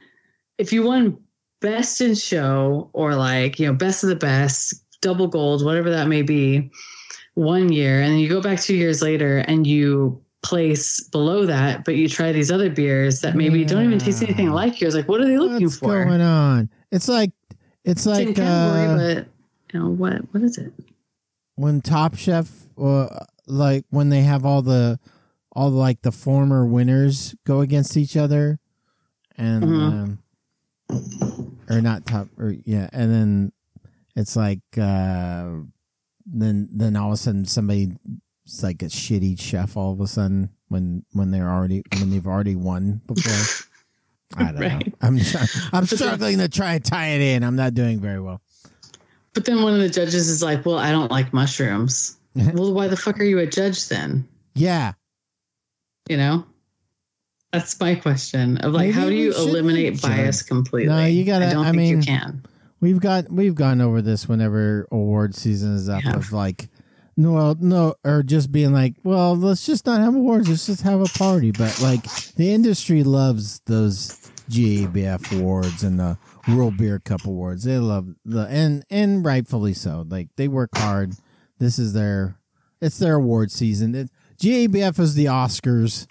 if 0.58 0.70
you 0.70 0.82
won 0.82 1.16
best 1.60 2.02
in 2.02 2.14
show 2.14 2.90
or 2.92 3.14
like 3.14 3.58
you 3.58 3.66
know 3.66 3.72
best 3.72 4.02
of 4.02 4.10
the 4.10 4.16
best, 4.16 4.74
double 5.00 5.28
gold, 5.28 5.64
whatever 5.64 5.88
that 5.88 6.08
may 6.08 6.20
be, 6.20 6.70
one 7.34 7.72
year, 7.72 8.02
and 8.02 8.12
then 8.12 8.18
you 8.18 8.28
go 8.28 8.42
back 8.42 8.60
two 8.60 8.76
years 8.76 9.00
later 9.00 9.38
and 9.38 9.66
you 9.66 10.22
place 10.42 11.00
below 11.08 11.46
that, 11.46 11.84
but 11.84 11.96
you 11.96 12.08
try 12.08 12.32
these 12.32 12.50
other 12.50 12.70
beers 12.70 13.20
that 13.20 13.36
maybe 13.36 13.64
don't 13.64 13.84
even 13.84 13.98
taste 13.98 14.22
anything 14.22 14.50
like 14.50 14.80
yours. 14.80 14.94
Like, 14.94 15.08
what 15.08 15.20
are 15.20 15.26
they 15.26 15.38
looking 15.38 15.66
What's 15.66 15.78
for? 15.78 15.98
What's 15.98 16.08
going 16.08 16.20
on? 16.22 16.70
It's 16.90 17.08
like 17.08 17.32
it's 17.84 18.06
like 18.06 18.34
category, 18.34 18.86
uh, 18.86 18.96
but 18.96 19.26
you 19.72 19.80
know 19.80 19.88
what? 19.88 20.22
What 20.32 20.42
is 20.42 20.58
it? 20.58 20.72
when 21.56 21.82
Top 21.82 22.16
Chef, 22.16 22.50
uh, 22.80 23.06
like 23.46 23.84
when 23.90 24.08
they 24.08 24.22
have 24.22 24.46
all 24.46 24.62
the 24.62 24.98
all 25.52 25.70
the, 25.70 25.76
like 25.76 26.00
the 26.02 26.12
former 26.12 26.64
winners 26.64 27.34
go 27.44 27.60
against 27.60 27.96
each 27.96 28.16
other, 28.16 28.58
and 29.36 29.64
Mhm. 29.64 29.80
um, 29.80 30.18
or 31.68 31.80
not 31.80 32.06
top 32.06 32.28
or 32.38 32.54
yeah, 32.64 32.88
and 32.92 33.12
then 33.12 33.52
it's 34.16 34.36
like 34.36 34.60
uh, 34.78 35.50
then 36.24 36.68
then 36.72 36.96
all 36.96 37.08
of 37.08 37.14
a 37.14 37.16
sudden 37.16 37.44
somebody 37.44 37.92
it's 38.50 38.62
like 38.64 38.82
a 38.82 38.86
shitty 38.86 39.40
chef 39.40 39.76
all 39.76 39.92
of 39.92 40.00
a 40.00 40.06
sudden 40.08 40.50
when 40.68 41.04
when 41.12 41.30
they're 41.30 41.48
already 41.48 41.82
when 41.98 42.10
they've 42.10 42.26
already 42.26 42.56
won 42.56 43.00
before. 43.06 43.68
I 44.36 44.50
don't 44.52 44.60
know. 44.60 44.78
I'm 45.00 45.18
I'm 45.18 45.20
But 45.70 45.88
then- 45.90 45.98
struggling 45.98 46.38
to 46.38 46.48
try 46.48 46.74
and 46.74 46.84
tie 46.84 47.08
it 47.10 47.20
in. 47.20 47.44
I'm 47.44 47.54
not 47.56 47.74
doing 47.74 48.00
very 48.00 48.20
well. 48.20 48.40
But 49.34 49.44
then 49.44 49.62
one 49.62 49.72
of 49.74 49.78
the 49.80 49.88
judges 49.88 50.28
is 50.28 50.42
like, 50.42 50.66
"Well, 50.66 50.78
I 50.78 50.90
don't 50.90 51.10
like 51.10 51.32
mushrooms." 51.32 52.16
well, 52.34 52.72
why 52.74 52.88
the 52.88 52.96
fuck 52.96 53.20
are 53.20 53.24
you 53.24 53.38
a 53.38 53.46
judge 53.46 53.88
then? 53.88 54.26
Yeah. 54.54 54.92
You 56.08 56.16
know, 56.16 56.44
that's 57.52 57.78
my 57.78 57.94
question 57.94 58.56
of 58.58 58.72
like, 58.72 58.88
Maybe 58.88 58.92
how 59.00 59.06
do 59.08 59.14
you 59.14 59.32
eliminate 59.34 60.02
bias 60.02 60.42
completely? 60.42 60.88
No, 60.92 61.04
you 61.06 61.24
gotta- 61.24 61.46
I 61.46 61.52
don't 61.52 61.66
I 61.66 61.70
think 61.70 61.76
mean- 61.76 61.96
you 61.98 62.02
can. 62.02 62.44
We've 62.80 62.98
got 62.98 63.30
we've 63.30 63.54
gone 63.54 63.80
over 63.80 64.02
this 64.02 64.26
whenever 64.28 64.88
award 64.90 65.34
season 65.36 65.74
is 65.76 65.88
up 65.88 66.02
Yeah. 66.02 66.16
of 66.16 66.32
like 66.32 66.68
no 67.16 67.32
well, 67.32 67.56
no 67.60 67.94
or 68.04 68.22
just 68.22 68.50
being 68.52 68.72
like, 68.72 68.94
well, 69.02 69.36
let's 69.36 69.66
just 69.66 69.86
not 69.86 70.00
have 70.00 70.14
awards, 70.14 70.48
let's 70.48 70.66
just 70.66 70.82
have 70.82 71.00
a 71.00 71.18
party. 71.18 71.50
But 71.50 71.80
like 71.80 72.02
the 72.34 72.52
industry 72.52 73.02
loves 73.04 73.60
those 73.66 74.16
GABF 74.50 75.38
awards 75.38 75.82
and 75.82 75.98
the 76.00 76.18
World 76.48 76.76
Beer 76.76 76.98
Cup 76.98 77.24
awards. 77.26 77.64
They 77.64 77.78
love 77.78 78.08
the 78.24 78.46
and 78.48 78.84
and 78.90 79.24
rightfully 79.24 79.74
so. 79.74 80.04
Like 80.08 80.28
they 80.36 80.48
work 80.48 80.70
hard. 80.76 81.14
This 81.58 81.78
is 81.78 81.92
their 81.92 82.36
it's 82.80 82.98
their 82.98 83.14
award 83.16 83.50
season. 83.52 83.94
It, 83.94 84.10
GABF 84.40 84.98
is 84.98 85.14
the 85.14 85.26
Oscars 85.26 86.06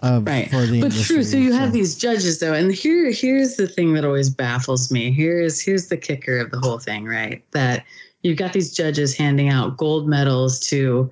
of 0.00 0.26
Right. 0.26 0.48
for 0.48 0.64
the 0.66 0.80
But 0.80 0.92
industry. 0.92 1.16
true. 1.16 1.24
So 1.24 1.36
you 1.36 1.52
have 1.52 1.72
these 1.72 1.96
judges 1.96 2.38
though, 2.38 2.52
and 2.54 2.72
here 2.72 3.10
here's 3.10 3.56
the 3.56 3.66
thing 3.66 3.92
that 3.94 4.04
always 4.04 4.30
baffles 4.30 4.90
me. 4.92 5.10
Here's 5.10 5.60
here's 5.60 5.88
the 5.88 5.96
kicker 5.96 6.38
of 6.38 6.50
the 6.52 6.58
whole 6.60 6.78
thing, 6.78 7.04
right? 7.06 7.42
That 7.50 7.84
you've 8.26 8.36
got 8.36 8.52
these 8.52 8.74
judges 8.74 9.16
handing 9.16 9.48
out 9.48 9.76
gold 9.76 10.08
medals 10.08 10.58
to 10.58 11.10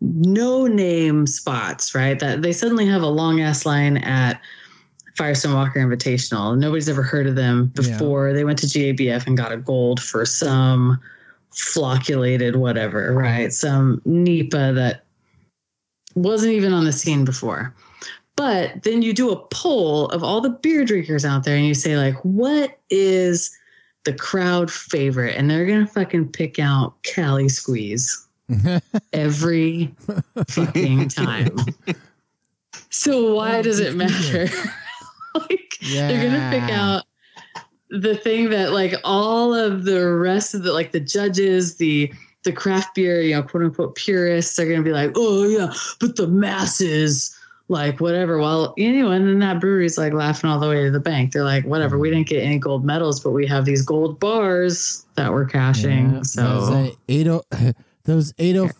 no 0.00 0.66
name 0.66 1.26
spots, 1.26 1.94
right? 1.94 2.18
That 2.18 2.42
they 2.42 2.52
suddenly 2.52 2.86
have 2.86 3.02
a 3.02 3.08
long 3.08 3.40
ass 3.40 3.66
line 3.66 3.98
at 3.98 4.40
Firestone 5.16 5.52
Walker 5.52 5.78
Invitational. 5.78 6.58
Nobody's 6.58 6.88
ever 6.88 7.02
heard 7.02 7.26
of 7.26 7.36
them 7.36 7.70
Yeah. 7.76 7.82
before. 7.82 8.32
They 8.32 8.44
went 8.44 8.58
to 8.60 8.66
GABF 8.66 9.26
and 9.26 9.36
got 9.36 9.52
a 9.52 9.58
gold 9.58 10.00
for 10.00 10.24
some 10.24 10.98
flocculated 11.50 12.56
whatever, 12.56 13.12
right? 13.12 13.52
Some 13.52 14.00
NEPA 14.06 14.72
that 14.74 15.04
wasn't 16.14 16.52
even 16.52 16.72
on 16.72 16.84
the 16.84 16.92
scene 16.92 17.24
before. 17.24 17.74
But 18.36 18.84
then 18.84 19.02
you 19.02 19.12
do 19.12 19.30
a 19.30 19.36
poll 19.48 20.06
of 20.06 20.24
all 20.24 20.40
the 20.40 20.48
beer 20.48 20.84
drinkers 20.86 21.26
out 21.26 21.44
there 21.44 21.56
and 21.56 21.66
you 21.66 21.74
say, 21.74 21.98
like, 21.98 22.14
what 22.24 22.78
is 22.88 23.54
the 24.04 24.12
crowd 24.12 24.70
favorite? 24.70 25.36
And 25.36 25.50
they're 25.50 25.66
to 25.86 25.92
fucking 25.92 26.32
pick 26.32 26.58
out 26.58 27.02
Cali 27.02 27.48
Squeeze 27.48 28.26
every 29.12 29.94
fucking 30.48 31.08
time. 31.10 31.56
So 32.90 33.34
why 33.34 33.62
does 33.62 33.78
it 33.78 33.94
matter? 33.94 34.48
like, 35.34 35.76
they're 35.80 36.28
going 36.28 36.40
to 36.40 36.60
pick 36.60 36.76
out 36.76 37.04
the 37.90 38.16
thing 38.16 38.50
that, 38.50 38.72
like, 38.72 38.94
all 39.04 39.54
of 39.54 39.84
the 39.84 40.12
rest 40.12 40.54
of 40.54 40.62
the, 40.62 40.72
like, 40.72 40.92
the 40.92 41.00
judges, 41.00 41.76
the, 41.76 42.12
the 42.44 42.52
craft 42.52 42.94
beer, 42.94 43.20
you 43.20 43.34
know, 43.34 43.42
quote 43.42 43.64
unquote 43.64 43.94
purists 43.96 44.58
are 44.58 44.64
to 44.78 44.82
be 44.82 44.92
like, 44.92 45.12
oh, 45.16 45.44
yeah, 45.44 45.72
but 46.00 46.16
the 46.16 46.26
masses, 46.26 47.36
like, 47.70 48.00
whatever. 48.00 48.38
Well, 48.38 48.74
you 48.76 48.92
know, 48.92 49.12
and 49.12 49.26
then 49.26 49.38
that 49.38 49.60
brewery's 49.60 49.96
like 49.96 50.12
laughing 50.12 50.50
all 50.50 50.58
the 50.58 50.68
way 50.68 50.84
to 50.84 50.90
the 50.90 51.00
bank. 51.00 51.32
They're 51.32 51.44
like, 51.44 51.64
whatever, 51.64 51.98
we 51.98 52.10
didn't 52.10 52.26
get 52.26 52.42
any 52.42 52.58
gold 52.58 52.84
medals, 52.84 53.20
but 53.20 53.30
we 53.30 53.46
have 53.46 53.64
these 53.64 53.82
gold 53.82 54.18
bars 54.18 55.06
that 55.14 55.32
we're 55.32 55.46
cashing. 55.46 56.14
Yeah, 56.14 56.22
so, 56.22 56.42
those 56.42 56.70
uh, 56.70 56.90
eight 57.08 57.28
oh, 57.28 57.42
those 58.04 58.34
eight 58.38 58.56
oh. 58.56 58.70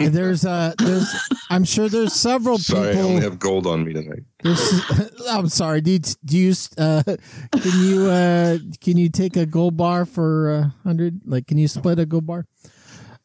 There's 0.00 0.46
uh, 0.46 0.74
there's. 0.78 1.12
I'm 1.50 1.64
sure 1.64 1.88
there's 1.88 2.12
several 2.12 2.56
Sorry, 2.58 2.96
I 2.96 3.00
only 3.00 3.20
have 3.22 3.40
gold 3.40 3.66
on 3.66 3.84
me 3.84 3.92
tonight. 3.92 4.22
I'm 5.28 5.48
sorry. 5.48 5.80
Do 5.80 5.90
you, 5.90 5.98
do 5.98 6.38
you 6.38 6.54
uh, 6.78 7.02
can 7.02 7.84
you 7.84 8.06
uh, 8.06 8.58
can 8.80 8.96
you 8.96 9.08
take 9.08 9.36
a 9.36 9.44
gold 9.44 9.76
bar 9.76 10.06
for 10.06 10.54
a 10.54 10.74
hundred? 10.84 11.22
Like, 11.26 11.48
can 11.48 11.58
you 11.58 11.66
split 11.66 11.98
a 11.98 12.06
gold 12.06 12.26
bar? 12.26 12.46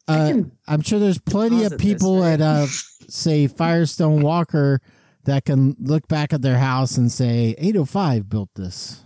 Uh, 0.08 0.34
I'm 0.68 0.82
sure 0.82 1.00
there's 1.00 1.20
plenty 1.20 1.64
of 1.64 1.72
deposit 1.72 1.78
this, 1.78 1.94
people 1.94 2.22
right? 2.22 2.34
at 2.34 2.42
uh, 2.42 2.66
say 3.14 3.48
Firestone 3.48 4.22
Walker 4.22 4.82
that 5.26 5.46
can 5.46 5.76
look 5.80 6.08
back 6.08 6.34
at 6.34 6.42
their 6.42 6.58
house 6.58 6.98
and 6.98 7.12
say 7.12 7.56
805 7.58 8.30
built 8.30 8.50
this. 8.56 9.04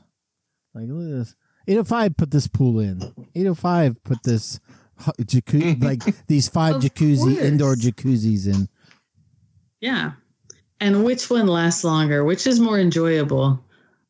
Like 0.73 0.85
look 0.87 1.11
at 1.11 1.17
this. 1.19 1.35
805 1.67 2.17
put 2.17 2.31
this 2.31 2.47
pool 2.47 2.79
in. 2.79 3.01
805 3.35 4.03
put 4.03 4.23
this 4.23 4.59
hu- 4.99 5.11
jacuzzi 5.23 5.83
like 5.89 6.25
these 6.27 6.47
five 6.47 6.75
Of 6.75 6.83
jacuzzi 6.83 7.35
course. 7.35 7.37
indoor 7.39 7.75
jacuzzis 7.75 8.47
in. 8.47 8.69
yeah. 9.81 10.11
And 10.79 11.03
which 11.03 11.31
one 11.31 11.47
lasts 11.47 11.83
longer? 11.83 12.23
Which 12.23 12.45
is 12.45 12.59
more 12.59 12.79
enjoyable? 12.79 13.59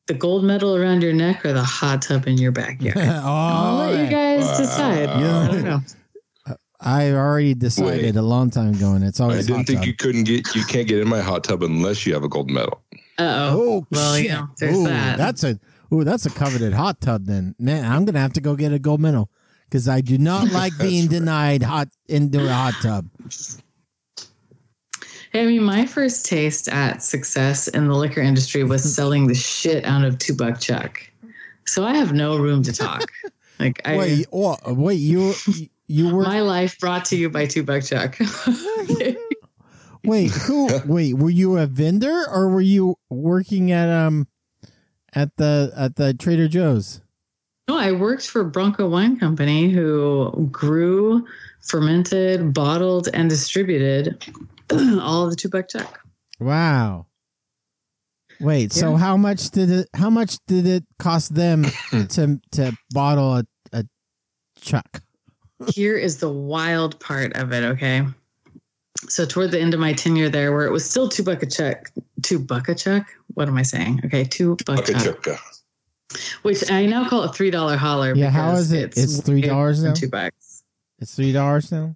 The 0.07 0.13
gold 0.13 0.43
medal 0.43 0.75
around 0.75 1.01
your 1.01 1.13
neck 1.13 1.45
or 1.45 1.53
the 1.53 1.63
hot 1.63 2.01
tub 2.01 2.27
in 2.27 2.37
your 2.37 2.51
backyard? 2.51 2.97
I'll 3.23 3.77
let 3.77 3.99
you 3.99 4.05
oh, 4.07 4.09
guys 4.09 4.57
decide. 4.57 5.07
Yeah. 5.07 5.39
I 5.39 5.47
don't 5.47 5.63
know. 5.63 5.79
I 6.79 7.11
already 7.11 7.55
decided 7.55 8.03
Wait. 8.03 8.15
a 8.15 8.21
long 8.21 8.51
time 8.51 8.73
ago, 8.73 8.93
and 8.93 9.03
it's 9.03 9.19
always. 9.19 9.37
I 9.37 9.41
didn't 9.41 9.55
hot 9.57 9.67
think 9.67 9.79
tub. 9.79 9.87
you 9.87 9.93
couldn't 9.95 10.23
get 10.25 10.55
you 10.55 10.63
can't 10.63 10.87
get 10.87 10.99
in 10.99 11.07
my 11.07 11.21
hot 11.21 11.43
tub 11.43 11.63
unless 11.63 12.05
you 12.05 12.13
have 12.13 12.23
a 12.23 12.29
gold 12.29 12.51
medal. 12.51 12.81
Uh 13.17 13.51
oh. 13.53 13.87
Well, 13.89 14.15
shit. 14.15 14.29
you 14.29 14.49
there's 14.59 14.77
Ooh, 14.77 14.83
that. 14.83 15.17
That's 15.17 15.43
a 15.43 15.59
ooh, 15.91 16.03
that's 16.03 16.25
a 16.27 16.29
coveted 16.29 16.73
hot 16.73 17.01
tub. 17.01 17.25
Then, 17.25 17.55
man, 17.57 17.91
I'm 17.91 18.05
gonna 18.05 18.19
have 18.19 18.33
to 18.33 18.41
go 18.41 18.55
get 18.55 18.73
a 18.73 18.79
gold 18.79 18.99
medal 18.99 19.31
because 19.65 19.89
I 19.89 20.01
do 20.01 20.19
not 20.19 20.51
like 20.51 20.77
being 20.77 21.03
right. 21.03 21.11
denied 21.11 21.63
hot 21.63 21.89
into 22.07 22.45
a 22.45 22.53
hot 22.53 22.75
tub. 22.81 23.09
Hey, 25.33 25.43
I 25.43 25.45
mean, 25.47 25.63
my 25.63 25.85
first 25.85 26.25
taste 26.25 26.69
at 26.69 27.01
success 27.01 27.67
in 27.67 27.87
the 27.87 27.95
liquor 27.95 28.21
industry 28.21 28.63
was 28.63 28.83
selling 28.95 29.27
the 29.27 29.35
shit 29.35 29.83
out 29.83 30.03
of 30.03 30.19
two 30.19 30.35
buck 30.35 30.59
chuck. 30.59 31.01
So 31.65 31.83
I 31.85 31.95
have 31.95 32.13
no 32.13 32.37
room 32.37 32.63
to 32.63 32.73
talk. 32.73 33.05
Like 33.59 33.81
I, 33.85 33.97
wait, 33.97 34.27
oh, 34.31 34.55
wait, 34.67 34.99
you 34.99 35.33
you 35.87 36.13
were 36.13 36.23
my 36.23 36.41
life 36.41 36.79
brought 36.79 37.05
to 37.05 37.15
you 37.15 37.29
by 37.29 37.45
two 37.45 37.63
buck 37.63 37.83
chuck. 37.83 38.17
wait 40.03 40.31
who 40.31 40.69
wait 40.85 41.13
were 41.15 41.29
you 41.29 41.57
a 41.57 41.65
vendor 41.65 42.25
or 42.29 42.49
were 42.49 42.61
you 42.61 42.95
working 43.09 43.71
at 43.71 43.89
um 43.89 44.27
at 45.13 45.35
the 45.37 45.71
at 45.75 45.95
the 45.95 46.13
Trader 46.13 46.47
Joe's? 46.47 47.01
no, 47.67 47.77
I 47.77 47.91
worked 47.91 48.27
for 48.27 48.45
Bronco 48.45 48.87
Wine 48.87 49.19
Company, 49.19 49.69
who 49.69 50.47
grew, 50.51 51.25
fermented, 51.61 52.53
bottled, 52.53 53.09
and 53.13 53.29
distributed 53.29 54.25
all 54.71 55.25
of 55.25 55.31
the 55.31 55.35
two 55.35 55.49
buck 55.49 55.67
chuck. 55.67 55.99
Wow. 56.39 57.07
Wait, 58.39 58.71
so 58.71 58.95
how 58.95 59.17
much 59.17 59.49
did 59.49 59.69
it 59.71 59.89
how 59.95 60.09
much 60.09 60.37
did 60.47 60.67
it 60.67 60.85
cost 60.99 61.33
them 61.33 61.63
to 61.91 62.39
to 62.51 62.77
bottle 62.91 63.37
a, 63.37 63.45
a 63.73 63.83
chuck? 64.59 65.01
Here 65.67 65.97
is 65.97 66.17
the 66.17 66.29
wild 66.29 66.99
part 66.99 67.35
of 67.35 67.51
it, 67.51 67.63
okay? 67.63 68.05
So 69.09 69.25
toward 69.25 69.51
the 69.51 69.59
end 69.59 69.73
of 69.73 69.79
my 69.79 69.93
tenure 69.93 70.29
there, 70.29 70.51
where 70.51 70.65
it 70.65 70.71
was 70.71 70.89
still 70.89 71.09
two 71.09 71.23
buck 71.23 71.43
a 71.43 71.45
check, 71.45 71.91
two 72.23 72.39
buck 72.39 72.69
a 72.69 72.75
check. 72.75 73.07
What 73.33 73.47
am 73.47 73.57
I 73.57 73.63
saying? 73.63 74.01
Okay, 74.05 74.23
two 74.23 74.57
buck 74.65 74.87
a 74.87 74.93
chuck, 74.93 75.23
Buckachukka. 75.23 75.39
which 76.43 76.71
I 76.71 76.85
now 76.85 77.07
call 77.07 77.23
a 77.23 77.33
three 77.33 77.51
dollar 77.51 77.77
holler. 77.77 78.15
Yeah, 78.15 78.29
how 78.29 78.53
is 78.53 78.71
it? 78.71 78.97
It's 78.97 79.19
$3 79.21 79.43
way 79.43 79.49
more 79.49 79.73
than 79.73 79.83
now? 79.85 79.93
Two 79.93 80.09
bucks. 80.09 80.63
It's 80.99 81.15
three 81.15 81.31
dollars 81.31 81.71
now? 81.71 81.95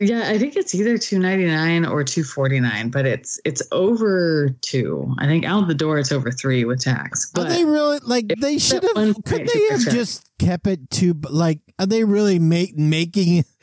Yeah, 0.00 0.28
I 0.28 0.38
think 0.38 0.56
it's 0.56 0.74
either 0.74 0.98
two 0.98 1.20
ninety 1.20 1.46
nine 1.46 1.86
or 1.86 2.02
two 2.02 2.24
forty 2.24 2.58
nine, 2.58 2.90
but 2.90 3.06
it's 3.06 3.38
it's 3.44 3.62
over 3.70 4.48
two. 4.60 5.14
I 5.18 5.26
think 5.26 5.44
out 5.44 5.68
the 5.68 5.74
door 5.74 5.98
it's 5.98 6.10
over 6.10 6.32
three 6.32 6.64
with 6.64 6.80
tax. 6.80 7.30
Are 7.30 7.42
But 7.42 7.48
they 7.50 7.64
really 7.64 8.00
like 8.02 8.26
they 8.40 8.58
should 8.58 8.82
have? 8.82 9.14
Could 9.24 9.46
they 9.46 9.68
have 9.70 9.80
just 9.82 10.28
kept 10.40 10.66
it 10.66 10.90
to 10.92 11.14
like? 11.30 11.60
Are 11.78 11.86
they 11.86 12.02
really 12.02 12.38
make 12.40 12.76
making? 12.76 13.44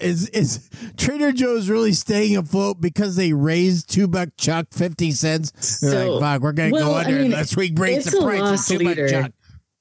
Is 0.00 0.28
is 0.30 0.68
Trader 0.96 1.30
Joe's 1.32 1.70
really 1.70 1.92
staying 1.92 2.36
afloat 2.36 2.80
because 2.80 3.14
they 3.16 3.32
raised 3.32 3.88
two 3.88 4.08
buck 4.08 4.30
chuck 4.36 4.66
fifty 4.72 5.12
cents? 5.12 5.78
They're 5.80 5.92
So- 5.92 6.14
like, 6.16 6.20
fuck, 6.20 6.42
we're 6.42 6.52
gonna 6.52 6.72
well, 6.72 6.88
go 6.88 6.94
I 6.94 7.04
under 7.04 7.16
mean, 7.16 7.24
unless 7.26 7.56
we 7.56 7.72
raise 7.74 8.04
the 8.06 8.20
price 8.20 8.68
of 8.70 8.78
two 8.78 8.84
buck 8.84 8.96
chuck. 9.08 9.32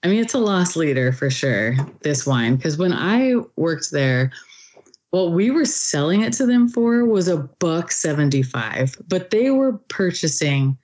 I 0.04 0.08
mean, 0.08 0.20
it's 0.22 0.34
a 0.34 0.40
loss 0.40 0.76
leader 0.76 1.12
for 1.12 1.30
sure, 1.30 1.76
this 2.04 2.26
wine. 2.26 2.56
Because 2.56 2.78
when 2.78 2.94
I 2.94 3.34
worked 3.58 3.92
there, 3.92 4.32
what 5.12 5.32
we 5.32 5.50
were 5.52 5.66
selling 5.66 6.22
it 6.22 6.34
to 6.34 6.46
them 6.46 6.70
for 6.70 7.04
was 7.06 7.28
a 7.28 7.38
buck 7.38 7.92
75, 7.92 8.96
but 9.08 9.30
they 9.32 9.50
were 9.52 9.74
purchasing 9.90 10.78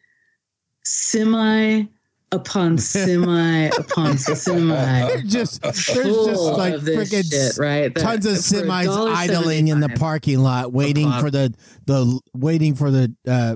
semi 0.84 1.84
upon 2.32 2.78
semi 2.80 3.66
upon 3.78 4.18
semi. 4.18 4.74
They're 4.76 5.22
just 5.22 5.62
there's 5.62 5.76
just 5.86 6.44
like 6.44 6.76
freaking 6.76 7.30
shit, 7.30 7.58
right? 7.62 7.94
That- 7.94 8.02
tons 8.02 8.26
of 8.26 8.34
semis 8.38 9.14
idling 9.16 9.68
in 9.68 9.80
the 9.80 9.90
parking 9.90 10.40
lot, 10.40 10.74
waiting 10.74 11.12
for 11.20 11.30
the 11.32 11.54
the 11.86 12.20
waiting 12.34 12.76
for 12.76 12.92
the 12.92 13.14
uh 13.28 13.56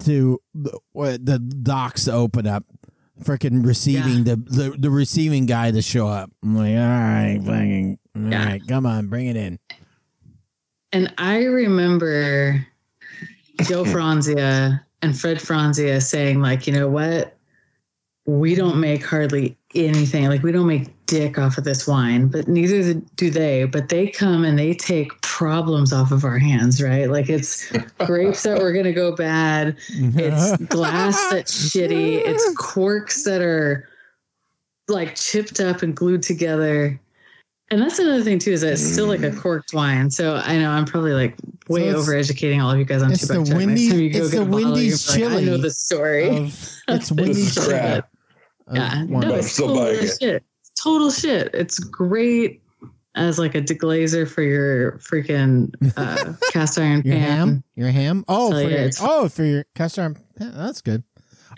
to 0.00 0.40
the, 0.54 0.78
the 0.94 1.38
docks 1.38 2.04
to 2.04 2.12
open 2.12 2.46
up. 2.46 2.64
Freaking 3.22 3.64
receiving 3.64 4.24
the, 4.24 4.36
the 4.36 4.76
the 4.78 4.90
receiving 4.90 5.46
guy 5.46 5.70
to 5.70 5.80
show 5.80 6.06
up. 6.06 6.30
I'm 6.42 6.54
like, 6.54 6.72
all 6.74 6.74
right, 6.76 7.38
fucking, 7.42 7.98
all 8.14 8.22
Yeah. 8.30 8.44
right, 8.44 8.62
come 8.68 8.84
on, 8.84 9.06
bring 9.08 9.26
it 9.28 9.36
in. 9.36 9.58
And 10.92 11.12
I 11.18 11.44
remember 11.44 12.66
Joe 13.62 13.84
Franzia 13.84 14.80
and 15.02 15.18
Fred 15.18 15.38
Franzia 15.38 16.02
saying, 16.02 16.40
like, 16.40 16.66
you 16.66 16.72
know 16.72 16.88
what? 16.88 17.36
We 18.26 18.54
don't 18.54 18.80
make 18.80 19.04
hardly 19.04 19.56
anything. 19.74 20.26
Like, 20.26 20.42
we 20.42 20.52
don't 20.52 20.66
make 20.66 20.90
dick 21.06 21.38
off 21.38 21.58
of 21.58 21.64
this 21.64 21.86
wine, 21.86 22.28
but 22.28 22.48
neither 22.48 22.94
do 22.94 23.30
they. 23.30 23.64
But 23.64 23.88
they 23.88 24.08
come 24.08 24.44
and 24.44 24.58
they 24.58 24.74
take 24.74 25.20
problems 25.22 25.92
off 25.92 26.12
of 26.12 26.24
our 26.24 26.38
hands, 26.38 26.82
right? 26.82 27.08
Like 27.08 27.28
it's 27.28 27.70
grapes 27.98 28.42
that 28.42 28.60
were 28.60 28.72
going 28.72 28.84
to 28.84 28.92
go 28.92 29.14
bad, 29.14 29.76
it's 29.88 30.56
glass 30.68 31.16
that's 31.30 31.70
shitty, 31.70 32.22
it's 32.24 32.54
corks 32.56 33.24
that 33.24 33.40
are 33.40 33.88
like 34.88 35.14
chipped 35.14 35.60
up 35.60 35.82
and 35.82 35.96
glued 35.96 36.22
together. 36.22 37.00
And 37.70 37.82
that's 37.82 37.98
another 37.98 38.22
thing 38.22 38.38
too, 38.38 38.52
is 38.52 38.60
that 38.60 38.74
it's 38.74 38.82
still 38.92 39.06
like 39.06 39.22
a 39.22 39.32
corked 39.32 39.74
wine. 39.74 40.08
So 40.10 40.36
I 40.36 40.56
know 40.58 40.70
I'm 40.70 40.84
probably 40.84 41.12
like 41.14 41.34
way 41.68 41.90
So 41.90 42.00
it's- 42.00 42.08
overeducating 42.08 42.62
all 42.62 42.70
of 42.70 42.78
you 42.78 42.84
guys 42.84 43.02
on 43.02 43.10
it's 43.12 43.24
Tubac 43.26 43.48
the 43.48 43.54
Wendy- 43.56 43.74
Next 43.88 43.90
time 43.92 44.00
you 44.00 44.10
go 44.12 44.18
it's 44.20 44.30
get 44.30 44.42
a 44.42 44.44
the 44.44 44.50
bottle, 44.50 44.64
Wendy's 44.72 45.16
you're 45.16 45.28
like, 45.30 45.38
I 45.38 45.44
know 45.44 45.56
the 45.58 45.70
story. 45.70 46.28
Of, 46.28 46.44
it's 46.88 47.08
This 47.08 47.10
Wendy's 47.10 47.56
is 47.56 47.66
crap. 47.66 48.08
of 48.68 48.76
yeah, 48.76 49.04
no, 49.08 49.34
it's 49.34 49.52
still 49.52 49.68
total 49.68 49.82
buying 49.84 49.98
it. 49.98 50.16
shit. 50.20 50.44
It's 50.60 50.82
total 50.82 51.10
shit. 51.10 51.50
It's 51.54 51.78
great 51.80 52.62
as 53.16 53.38
like 53.38 53.54
a 53.54 53.62
deglazer 53.62 54.28
for 54.28 54.42
your 54.42 54.92
freaking 54.98 55.70
uh, 55.96 56.34
cast 56.52 56.78
iron 56.78 57.02
Your 57.04 57.16
pan. 57.16 57.22
ham? 57.30 57.64
Your 57.74 57.90
ham? 57.90 58.24
Oh, 58.28 58.48
Oh, 58.48 58.50
for 58.62 58.68
yeah, 58.68 58.80
your, 58.82 58.90
oh, 59.00 59.28
for 59.28 59.42
your 59.44 59.64
cast 59.74 59.98
iron. 59.98 60.16
Yeah, 60.40 60.50
that's 60.54 60.82
good. 60.82 61.02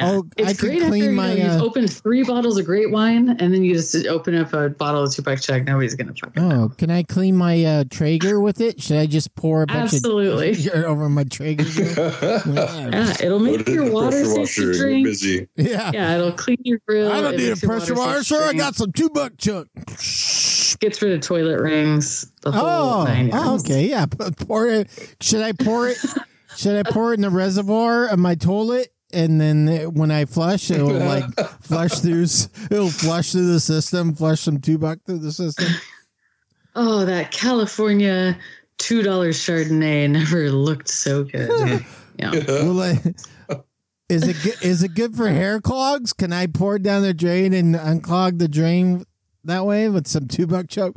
Yeah. 0.00 0.10
Oh, 0.12 0.26
it's 0.36 0.48
I 0.48 0.52
could 0.54 0.60
great 0.60 0.82
clean 0.82 1.02
after 1.02 1.12
my. 1.12 1.32
you 1.32 1.42
know, 1.44 1.50
uh, 1.50 1.52
you've 1.54 1.62
opened 1.62 1.92
three 1.92 2.22
bottles 2.22 2.58
of 2.58 2.64
great 2.66 2.90
wine 2.90 3.30
and 3.30 3.52
then 3.52 3.64
you 3.64 3.74
just 3.74 3.94
open 4.06 4.34
up 4.36 4.52
a 4.52 4.68
bottle 4.68 5.02
of 5.02 5.10
two 5.12 5.22
Tupac 5.22 5.40
Chuck. 5.40 5.64
Nobody's 5.64 5.94
gonna 5.94 6.14
fucking 6.14 6.48
know. 6.48 6.64
oh, 6.64 6.68
can 6.76 6.90
I 6.90 7.02
clean 7.02 7.36
my 7.36 7.64
uh, 7.64 7.84
Traeger 7.90 8.40
with 8.40 8.60
it? 8.60 8.80
Should 8.82 8.96
I 8.98 9.06
just 9.06 9.34
pour 9.34 9.62
a 9.62 9.66
bunch 9.66 9.94
Absolutely. 9.94 10.50
of 10.72 10.84
over 10.84 11.08
my 11.08 11.24
Traeger? 11.24 11.64
Yeah. 11.64 12.42
Yeah, 12.98 13.14
it'll 13.22 13.38
make 13.40 13.58
Put 13.58 13.60
it 13.62 13.68
in 13.68 13.74
your 13.74 13.84
the 13.86 13.92
water 13.92 14.10
pressure 14.10 14.24
safe 14.26 14.38
washer 14.38 14.62
to 14.62 14.68
and 14.68 14.74
you're 14.74 14.82
drink. 14.88 15.06
busy. 15.06 15.48
yeah. 15.56 15.90
Yeah, 15.92 16.14
it'll 16.16 16.32
clean 16.32 16.58
your 16.64 16.80
grill. 16.86 17.10
I 17.12 17.20
don't 17.20 17.36
need 17.36 17.50
a 17.50 17.56
pressure 17.56 17.94
water 17.94 18.12
washer, 18.18 18.24
safe 18.24 18.38
sir. 18.38 18.44
I 18.48 18.52
got 18.54 18.74
some 18.76 18.92
two 18.92 19.10
buck 19.10 19.36
chuck. 19.38 19.66
gets 20.80 21.02
rid 21.02 21.12
of 21.12 21.20
toilet 21.20 21.60
rings. 21.60 22.30
The 22.42 22.52
whole 22.52 22.66
Oh, 23.00 23.04
nine 23.04 23.30
oh, 23.32 23.56
okay, 23.56 23.88
yeah. 23.88 24.06
P- 24.06 24.16
Pour 24.46 24.68
it. 24.68 24.88
Should 25.20 25.42
I 25.42 25.52
pour 25.52 25.88
it? 25.88 25.98
Should 26.56 26.76
I 26.86 26.90
pour 26.90 27.12
it 27.12 27.16
in 27.16 27.20
the 27.22 27.30
reservoir 27.30 28.06
of 28.06 28.18
my 28.18 28.34
toilet? 28.34 28.88
And 29.12 29.40
then 29.40 29.68
it- 29.68 29.92
when 29.92 30.10
I 30.10 30.24
flush, 30.26 30.70
it'll 30.70 30.92
like 30.92 31.24
flush 31.62 32.00
through. 32.00 32.26
It'll 32.70 32.90
flush 32.90 33.32
through 33.32 33.46
the 33.52 33.60
system. 33.60 34.14
Flush 34.14 34.40
some 34.40 34.60
two 34.60 34.78
buck 34.78 34.98
through 35.06 35.18
the 35.20 35.32
system. 35.32 35.66
Oh, 36.74 37.04
that 37.04 37.30
California 37.32 38.38
two 38.76 39.02
dollars 39.02 39.38
Chardonnay 39.38 40.08
never 40.10 40.50
looked 40.50 40.88
so 40.88 41.24
good. 41.24 41.84
yeah. 42.18 42.30
Will 42.30 42.80
I, 42.80 43.00
is 44.08 44.26
it 44.26 44.36
good, 44.42 44.62
is 44.62 44.82
it 44.82 44.94
good 44.94 45.16
for 45.16 45.28
hair 45.28 45.60
clogs? 45.60 46.12
Can 46.12 46.32
I 46.32 46.46
pour 46.46 46.76
it 46.76 46.82
down 46.82 47.02
the 47.02 47.12
drain 47.14 47.52
and 47.52 47.74
unclog 47.74 48.38
the 48.38 48.48
drain 48.48 49.04
that 49.44 49.66
way 49.66 49.88
with 49.88 50.06
some 50.06 50.28
two 50.28 50.46
buck 50.46 50.68
chuck? 50.68 50.94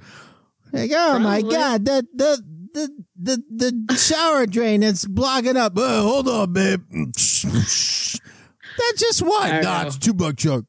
Like, 0.71 0.91
oh 0.93 1.19
my 1.19 1.41
god, 1.41 1.85
that 1.85 2.05
the 2.13 2.41
the 2.73 3.03
the 3.21 3.43
the 3.87 3.95
shower 3.95 4.45
drain 4.45 4.83
it's 4.83 5.05
blocking 5.05 5.57
up. 5.57 5.73
Oh, 5.75 6.03
hold 6.03 6.27
on, 6.27 6.53
babe. 6.53 6.81
That's 7.03 8.99
just 8.99 9.21
I 9.23 9.27
what? 9.27 9.63
Nah, 9.63 9.81
know. 9.81 9.87
it's 9.87 9.97
two 9.97 10.13
buck 10.13 10.37
chuck. 10.37 10.63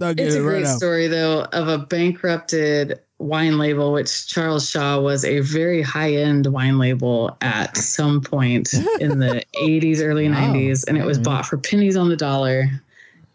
I'll 0.00 0.14
get 0.14 0.26
It's 0.26 0.36
it 0.36 0.38
a 0.40 0.42
right 0.42 0.48
great 0.50 0.62
now. 0.64 0.76
story 0.76 1.06
though 1.08 1.42
of 1.52 1.68
a 1.68 1.78
bankrupted 1.78 3.00
wine 3.18 3.58
label, 3.58 3.92
which 3.92 4.28
Charles 4.28 4.68
Shaw 4.70 5.00
was 5.00 5.24
a 5.24 5.40
very 5.40 5.82
high 5.82 6.12
end 6.14 6.46
wine 6.46 6.78
label 6.78 7.36
at 7.40 7.76
some 7.76 8.20
point 8.20 8.72
in 9.00 9.18
the 9.18 9.42
80s, 9.62 10.00
early 10.00 10.28
Wow. 10.28 10.52
90s, 10.54 10.84
and 10.86 10.96
it 10.96 11.04
was 11.04 11.18
bought 11.18 11.46
for 11.46 11.56
pennies 11.56 11.96
on 11.96 12.08
the 12.08 12.16
dollar. 12.16 12.68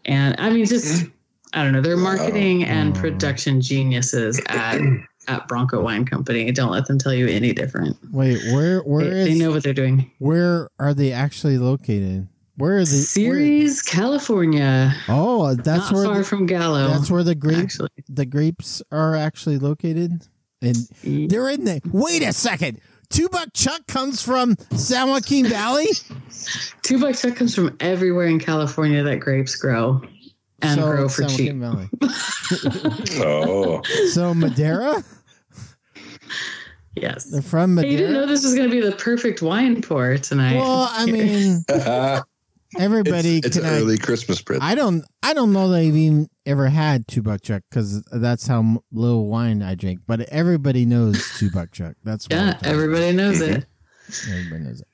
And 0.06 0.34
I 0.38 0.48
mean, 0.50 0.64
just 0.64 1.04
I 1.52 1.62
don't 1.62 1.72
know, 1.72 1.82
they're 1.82 1.96
marketing 1.96 2.64
and 2.64 2.96
Oh. 2.96 3.00
production 3.00 3.60
geniuses 3.60 4.40
at 4.48 4.80
at 5.28 5.46
Bronco 5.48 5.82
Wine 5.82 6.04
Company. 6.04 6.50
Don't 6.52 6.70
let 6.70 6.86
them 6.86 6.98
tell 6.98 7.14
you 7.14 7.26
any 7.28 7.52
different. 7.52 7.96
Wait, 8.12 8.38
where 8.52 8.80
where 8.80 9.04
They, 9.24 9.32
they 9.32 9.38
know 9.38 9.50
what 9.50 9.62
they're 9.62 9.72
doing. 9.74 10.10
where 10.18 10.68
are 10.78 10.94
they 10.94 11.12
actually 11.12 11.58
located? 11.58 12.28
Where 12.56 12.76
are 12.76 12.80
the 12.80 12.86
Ceres, 12.86 13.82
California, 13.82 14.94
oh, 15.08 15.42
uh, 15.42 15.54
that's 15.54 15.90
not 15.90 15.92
where 15.92 16.04
far 16.04 16.18
the, 16.18 16.24
from 16.24 16.46
Gallo. 16.46 16.86
that's 16.86 17.10
where 17.10 17.24
the 17.24 17.34
grapes 17.34 17.80
the 18.08 18.24
grapes 18.26 18.80
are 18.92 19.16
actually 19.16 19.58
located. 19.58 20.26
And 20.62 20.76
they're 21.02 21.50
in 21.50 21.64
the 21.64 21.80
wait 21.92 22.22
a 22.22 22.32
second. 22.32 22.80
Two 23.10 23.28
buck 23.28 23.48
chuck 23.54 23.86
comes 23.88 24.22
from 24.22 24.56
San 24.76 25.08
Joaquin 25.08 25.46
Valley. 25.46 25.86
Two 26.82 27.00
buck 27.00 27.16
chuck 27.16 27.36
comes 27.36 27.54
from 27.54 27.76
everywhere 27.80 28.26
in 28.26 28.38
California 28.38 29.02
that 29.02 29.16
grapes 29.20 29.56
grow 29.56 30.00
and 30.62 30.80
So 30.80 30.86
grow 30.86 31.08
for 31.08 31.28
San 31.28 31.36
cheap. 31.36 31.54
Joaquin 31.54 31.60
Valley. 31.60 31.88
Oh, 33.20 33.82
So 34.12 34.32
Madera, 34.34 35.02
Yes. 36.96 37.24
they're 37.24 37.42
from 37.42 37.76
Hey, 37.76 37.90
you 37.90 37.96
didn't 37.96 38.12
know 38.12 38.24
this 38.24 38.44
was 38.44 38.54
going 38.54 38.70
to 38.70 38.72
be 38.72 38.80
the 38.80 38.94
perfect 38.94 39.42
wine 39.42 39.82
pour 39.82 40.16
tonight. 40.16 40.54
Well, 40.54 40.88
I 40.92 41.06
mean, 41.10 41.64
everybody 42.78 43.38
it's 43.38 43.56
an. 43.56 43.64
I, 43.64 43.78
early 43.80 43.98
Christmas 43.98 44.40
present. 44.40 44.62
I 44.64 44.74
don't. 44.76 45.04
I 45.22 45.34
don't 45.34 45.52
know 45.52 45.68
that 45.70 45.78
I've 45.78 45.96
even 45.96 46.28
ever 46.46 46.68
had 46.68 47.08
two 47.08 47.20
buck 47.22 47.42
chuck 47.42 47.62
because 47.68 48.02
that's 48.12 48.46
how 48.46 48.82
little 48.92 49.26
wine 49.26 49.62
I 49.62 49.74
drink. 49.74 50.00
But 50.06 50.20
everybody 50.28 50.84
knows 50.86 51.20
two 51.38 51.50
buck 51.50 51.72
chuck. 51.72 51.94
That's 52.04 52.26
what 52.28 52.36
yeah, 52.36 52.52
talking 52.52 52.68
everybody 52.68 53.12
knows 53.12 53.40
Mhm. 53.40 53.56
it. 53.58 53.66
everybody 54.30 54.62
knows 54.64 54.80
it. 54.80 54.86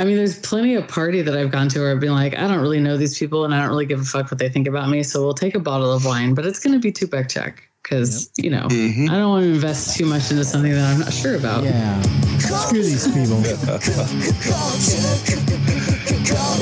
I 0.00 0.04
mean, 0.04 0.16
there's 0.16 0.38
plenty 0.38 0.76
of 0.76 0.86
party 0.86 1.22
that 1.22 1.36
I've 1.36 1.50
gone 1.50 1.68
to 1.70 1.80
where 1.80 1.90
I've 1.90 1.98
been 2.00 2.12
like, 2.12 2.38
I 2.38 2.46
don't 2.46 2.60
really 2.60 2.78
know 2.78 2.96
these 2.96 3.18
people 3.18 3.44
and 3.44 3.52
I 3.52 3.58
don't 3.60 3.68
really 3.68 3.84
give 3.84 4.00
a 4.00 4.04
fuck 4.04 4.30
what 4.30 4.38
they 4.38 4.48
think 4.48 4.68
about 4.68 4.88
me. 4.88 5.02
So 5.02 5.22
we'll 5.24 5.34
take 5.34 5.56
a 5.56 5.60
bottle 5.60 5.92
of 5.92 6.04
wine, 6.04 6.34
but 6.34 6.46
it's 6.46 6.60
going 6.60 6.72
to 6.72 6.78
be 6.78 6.92
two 6.92 7.08
buck 7.08 7.28
chuck 7.28 7.67
because, 7.88 8.30
you 8.36 8.50
know, 8.50 8.66
Mhm. 8.68 9.08
I 9.08 9.14
don't 9.16 9.30
want 9.30 9.44
to 9.44 9.50
invest 9.50 9.96
too 9.96 10.04
much 10.04 10.30
into 10.30 10.44
something 10.44 10.72
that 10.72 10.92
I'm 10.92 11.00
not 11.00 11.12
sure 11.12 11.36
about. 11.36 11.64
Yeah, 11.64 12.00
screw 12.38 12.82
these 12.82 13.06
people. 13.08 13.38
I'm 13.38 13.44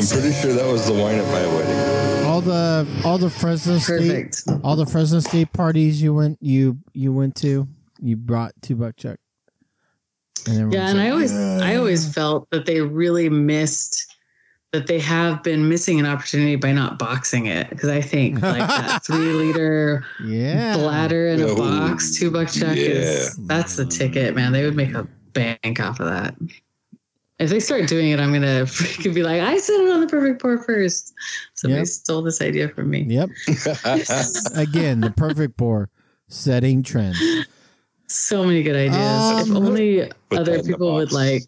pretty 0.07 0.33
sure 0.41 0.53
that 0.53 0.69
was 0.71 0.87
the 0.87 0.93
wine 0.93 1.17
at 1.17 1.27
my 1.27 1.47
wedding. 1.55 2.27
All 2.27 2.41
the 2.41 2.87
all 3.05 3.19
the 3.19 3.31
Fresno 3.31 3.79
State 3.79 4.43
all 4.63 4.77
the 4.77 4.87
Fresno 4.87 5.21
State 5.21 5.53
parties 5.53 6.01
you 6.01 6.15
went 6.15 6.39
you 6.41 6.79
you 6.93 7.13
went 7.13 7.35
to, 7.37 7.67
you 8.01 8.17
brought 8.17 8.53
two 8.63 8.77
buck 8.77 8.97
chuck. 8.97 9.19
And 10.47 10.73
Yeah, 10.73 10.89
and 10.91 10.99
like, 10.99 11.09
I 11.09 11.11
always 11.11 11.33
"Yeah." 11.33 11.59
I 11.63 11.77
always 11.77 12.07
felt 12.13 12.49
that 12.51 12.67
they 12.67 12.81
really 12.81 13.29
missed 13.29 14.07
that 14.73 14.87
they 14.87 14.99
have 14.99 15.43
been 15.43 15.69
missing 15.69 15.99
an 16.01 16.07
opportunity 16.07 16.57
by 16.57 16.73
not 16.73 16.99
boxing 16.99 17.47
it 17.47 17.71
because 17.71 17.89
I 17.89 18.01
think 18.01 18.43
like 18.43 18.59
that 18.59 19.03
three 19.07 19.33
liter 19.33 20.05
yeah 20.25 20.75
bladder 20.77 21.29
in 21.29 21.41
a 21.41 21.47
Oh, 21.47 21.57
box, 21.57 22.15
two 22.19 22.31
buck 22.31 22.49
chuck 22.49 22.77
yeah. 22.77 22.85
is 22.85 23.37
that's 23.47 23.77
the 23.77 23.87
ticket, 23.87 24.35
man. 24.35 24.53
They 24.53 24.65
would 24.65 24.77
make 24.77 24.93
a 24.93 25.07
bank 25.33 25.81
off 25.81 26.01
of 26.01 26.07
that. 26.09 26.35
If 27.39 27.51
they 27.51 27.61
start 27.61 27.87
doing 27.87 28.11
it, 28.11 28.19
I'm 28.21 28.33
gonna 28.33 28.63
freaking 28.65 29.15
be 29.15 29.23
like, 29.23 29.41
I 29.41 29.59
said 29.59 29.81
it 29.81 29.91
on 29.93 30.01
the 30.01 30.07
perfect 30.09 30.41
pour 30.43 30.59
first. 30.59 31.15
Somebody 31.55 31.81
Yep. 31.81 31.87
stole 31.89 32.23
this 32.23 32.41
idea 32.43 32.69
from 32.69 32.91
me. 32.91 33.03
Yep. 33.09 33.31
Again, 34.55 35.01
the 35.01 35.13
perfect 35.17 35.57
pour, 35.57 35.91
setting 36.29 36.83
trends. 36.83 37.19
So 38.09 38.45
many 38.45 38.63
good 38.63 38.77
ideas. 38.77 39.49
if 39.49 39.51
Um, 39.51 39.57
only 39.57 40.03
other 40.33 40.45
that 40.53 40.61
in 40.61 40.67
people 40.67 40.95
would 40.95 41.13
like 41.13 41.43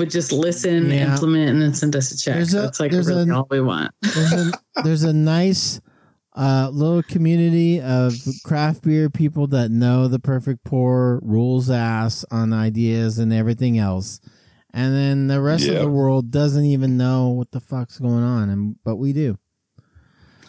would 0.00 0.10
just 0.10 0.32
listen, 0.32 0.90
Yeah. 0.90 1.12
implement, 1.12 1.50
and 1.50 1.62
then 1.62 1.72
send 1.74 1.94
us 1.94 2.10
a 2.10 2.18
check. 2.18 2.34
There's 2.34 2.54
a- 2.54 2.62
That's 2.62 2.80
like 2.80 2.90
there's 2.90 3.06
really 3.06 3.30
a- 3.30 3.34
all 3.34 3.46
we 3.50 3.60
want. 3.60 3.92
There's 4.02 4.32
a 4.32 4.52
there's 4.82 5.02
a 5.04 5.12
nice 5.12 5.80
uh, 6.34 6.70
little 6.72 7.02
community 7.04 7.80
of 7.80 8.14
craft 8.44 8.82
beer 8.82 9.08
people 9.10 9.46
that 9.48 9.70
know 9.70 10.08
the 10.08 10.18
perfect 10.18 10.64
pour, 10.64 11.20
rules 11.22 11.70
ass 11.70 12.24
on 12.30 12.52
ideas 12.52 13.18
and 13.18 13.32
everything 13.32 13.78
else. 13.78 14.20
And 14.72 14.94
then 14.94 15.26
the 15.26 15.40
rest 15.40 15.66
of 15.68 15.74
the 15.74 15.88
world 15.90 16.30
doesn't 16.30 16.64
even 16.64 16.96
know 16.96 17.28
what 17.30 17.50
the 17.50 17.58
fuck's 17.60 17.98
going 17.98 18.22
on, 18.24 18.48
and 18.48 18.76
but 18.84 18.96
we 18.96 19.12
do. 19.12 19.36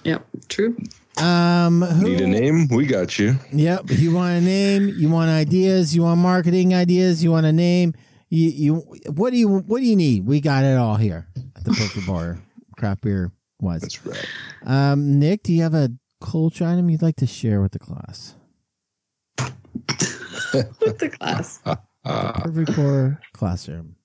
Yep, 0.04 0.26
true. 0.48 0.78
Um, 1.18 1.82
who, 1.82 2.10
Need 2.10 2.22
a 2.22 2.28
name? 2.28 2.68
We 2.70 2.86
got 2.86 3.20
you. 3.20 3.36
Yep. 3.52 3.86
You 3.90 4.14
want 4.14 4.34
a 4.38 4.42
name? 4.42 4.90
You 4.98 5.10
want 5.10 5.30
ideas? 5.30 5.96
You 5.96 6.04
want 6.04 6.20
marketing 6.22 6.74
ideas? 6.74 7.24
You 7.24 7.32
want 7.32 7.46
a 7.46 7.52
name? 7.52 7.94
You 8.34 8.50
you 8.50 8.76
what 9.12 9.32
do 9.32 9.38
you 9.38 9.48
what 9.50 9.80
do 9.82 9.86
you 9.86 9.98
need? 9.98 10.26
We 10.26 10.40
got 10.40 10.64
it 10.64 10.78
all 10.78 10.96
here 10.96 11.28
at 11.56 11.66
the 11.66 11.74
poker 11.74 12.06
Bar, 12.08 12.40
craft 12.78 13.02
beer 13.02 13.32
wise. 13.60 13.82
That's 13.82 14.06
right. 14.06 14.26
Um, 14.66 15.20
Nick, 15.20 15.44
do 15.44 15.52
you 15.54 15.62
have 15.64 15.74
a 15.74 15.92
culture 16.22 16.64
item 16.64 16.90
you'd 16.90 17.02
like 17.02 17.18
to 17.18 17.28
share 17.28 17.62
with 17.62 17.74
the 17.74 17.80
class? 17.80 18.36
With 20.54 20.98
the 21.00 21.10
class. 21.10 21.60
Uh, 21.66 21.76
Perfect 22.42 22.76
Bar 22.76 23.20
classroom. 23.34 23.96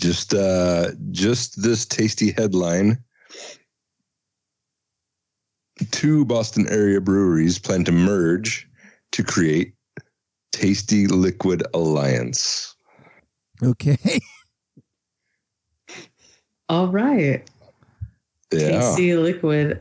just 0.00 0.32
uh 0.34 0.90
just 1.10 1.62
this 1.62 1.84
tasty 1.86 2.32
headline 2.32 2.98
two 5.92 6.24
boston 6.24 6.66
area 6.68 7.00
breweries 7.00 7.58
plan 7.58 7.84
to 7.84 7.92
merge 7.92 8.68
to 9.12 9.22
create 9.22 9.73
tasty 10.54 11.06
liquid 11.06 11.62
alliance 11.74 12.74
Okay. 13.62 13.96
All 16.68 16.88
right. 16.88 17.48
yeah 18.52 18.80
Tasty 18.80 19.14
liquid 19.16 19.80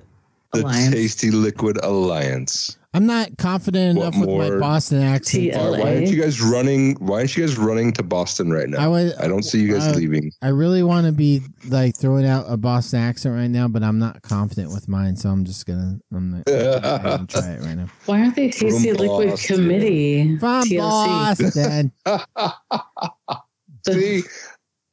The 0.54 0.62
Alliance. 0.62 0.94
Tasty 0.94 1.32
Liquid 1.32 1.78
Alliance. 1.84 2.78
I'm 2.96 3.08
not 3.08 3.38
confident 3.40 3.98
What 3.98 4.14
enough 4.14 4.28
with 4.28 4.52
my? 4.52 4.60
Boston 4.60 5.02
accent. 5.02 5.46
TL. 5.46 5.72
Why, 5.72 5.80
why 5.80 5.96
aren't 5.96 6.08
you 6.10 6.22
guys 6.22 6.40
running? 6.42 6.96
Why 7.00 7.20
aren't 7.20 7.36
you 7.36 7.44
guys 7.44 7.58
running 7.58 7.92
to 7.94 8.04
Boston 8.04 8.52
right 8.52 8.70
now? 8.70 8.80
I 8.80 8.88
would. 8.88 9.16
I 9.16 9.28
don't 9.28 9.42
see 9.44 9.60
you 9.62 9.74
guys 9.74 9.88
uh, 9.88 9.94
leaving. 9.98 10.32
I 10.44 10.50
really 10.50 10.84
want 10.84 11.08
to 11.08 11.12
be 11.12 11.42
like 11.68 11.98
throwing 11.98 12.26
out 12.28 12.46
a 12.48 12.56
Boston 12.56 13.00
accent 13.00 13.34
right 13.36 13.50
now, 13.50 13.68
but 13.68 13.82
I'm 13.84 13.98
not 13.98 14.22
confident 14.22 14.72
with 14.72 14.88
mine, 14.88 15.16
so 15.16 15.30
I'm 15.30 15.44
just 15.44 15.66
gonna. 15.66 15.98
I'm 16.14 16.32
not 16.32 16.46
gonna 16.46 17.26
try 17.30 17.50
it 17.54 17.62
right 17.62 17.76
now. 17.76 17.88
Why 18.06 18.20
aren't 18.22 18.36
they 18.36 18.50
Tasty 18.50 18.92
From 18.92 19.00
Liquid 19.00 19.30
Boston. 19.32 19.56
Committee? 19.56 20.38
From 20.38 20.64
TLC. 20.66 20.78
Boston. 20.78 21.92
The- 22.06 23.44
See, 23.94 24.24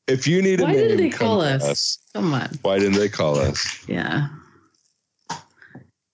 if 0.08 0.26
you 0.26 0.42
need 0.42 0.60
a 0.60 0.64
Why 0.64 0.72
name, 0.72 0.80
didn't 0.80 0.96
they 0.96 1.10
come 1.10 1.26
call 1.26 1.40
to 1.42 1.48
us? 1.48 1.98
Come 2.14 2.34
on. 2.34 2.48
Why 2.62 2.78
didn't 2.78 2.98
they 2.98 3.08
call 3.08 3.38
us? 3.38 3.84
Yeah. 3.86 4.28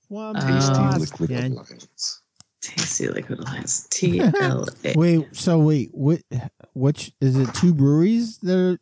From 0.08 0.34
Tasty 0.34 0.72
Uh, 0.72 0.98
Liquid 0.98 1.30
Boston. 1.30 1.52
Alliance. 1.52 2.22
Tasty 2.62 3.08
Liquid 3.08 3.38
Alliance. 3.40 3.86
TLA. 3.90 4.96
Wait, 4.96 5.26
so 5.32 5.58
wait, 5.58 5.90
what? 5.92 6.20
Which 6.74 7.12
is 7.20 7.36
it? 7.36 7.52
Two 7.54 7.74
breweries 7.74 8.38
that 8.38 8.56
are 8.58 8.78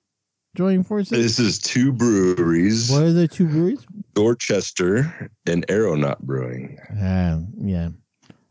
joining 0.57 0.85
forces? 0.85 1.11
This 1.11 1.39
is 1.39 1.59
two 1.59 1.93
breweries, 1.93 2.91
What 2.91 3.03
are 3.03 3.13
the 3.13 3.27
two 3.29 3.47
breweries? 3.47 3.85
Dorchester 4.15 5.31
and 5.47 5.65
Aeronaut 5.71 6.21
Brewing. 6.21 6.79
Uh, 6.91 7.41
yeah, 7.59 7.89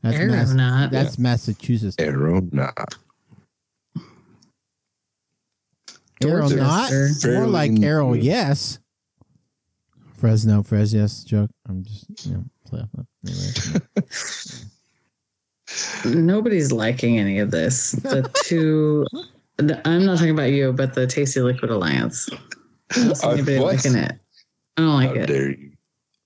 that's 0.01 0.17
Mass- 0.17 0.49
Aeronaut. 0.49 0.91
that's 0.91 1.17
Massachusetts. 1.17 1.95
Aeronaut. 1.99 2.95
Arrow 6.23 6.47
Dorchester. 6.49 7.29
not 7.29 7.37
more 7.39 7.47
like 7.47 7.71
new. 7.71 7.85
arrow 7.87 8.13
yes. 8.13 8.79
Fresno, 10.17 10.63
Fres 10.63 10.93
yes 10.93 11.23
joke. 11.23 11.49
I'm 11.67 11.83
just 11.83 12.25
you 12.25 12.33
know 12.33 12.45
play 12.65 12.81
off 12.81 12.89
that. 12.93 13.05
Anyway. 16.05 16.15
Nobody's 16.25 16.71
liking 16.71 17.17
any 17.19 17.39
of 17.39 17.51
this. 17.51 17.91
The 17.93 18.29
two. 18.45 19.05
the- 19.57 19.81
I'm 19.87 20.05
not 20.05 20.17
talking 20.17 20.31
about 20.33 20.51
you, 20.51 20.73
but 20.73 20.93
the 20.93 21.07
Tasty 21.07 21.39
Liquid 21.41 21.71
Alliance. 21.71 22.29
I 22.91 23.03
don't 23.03 23.15
see 23.15 23.27
anybody 23.29 23.59
liking 23.59 23.95
it. 23.95 24.11
I 24.77 24.81
don't 24.81 24.93
like 24.95 25.09
How 25.09 25.15
it. 25.15 25.27
dare 25.27 25.49
you? 25.51 25.71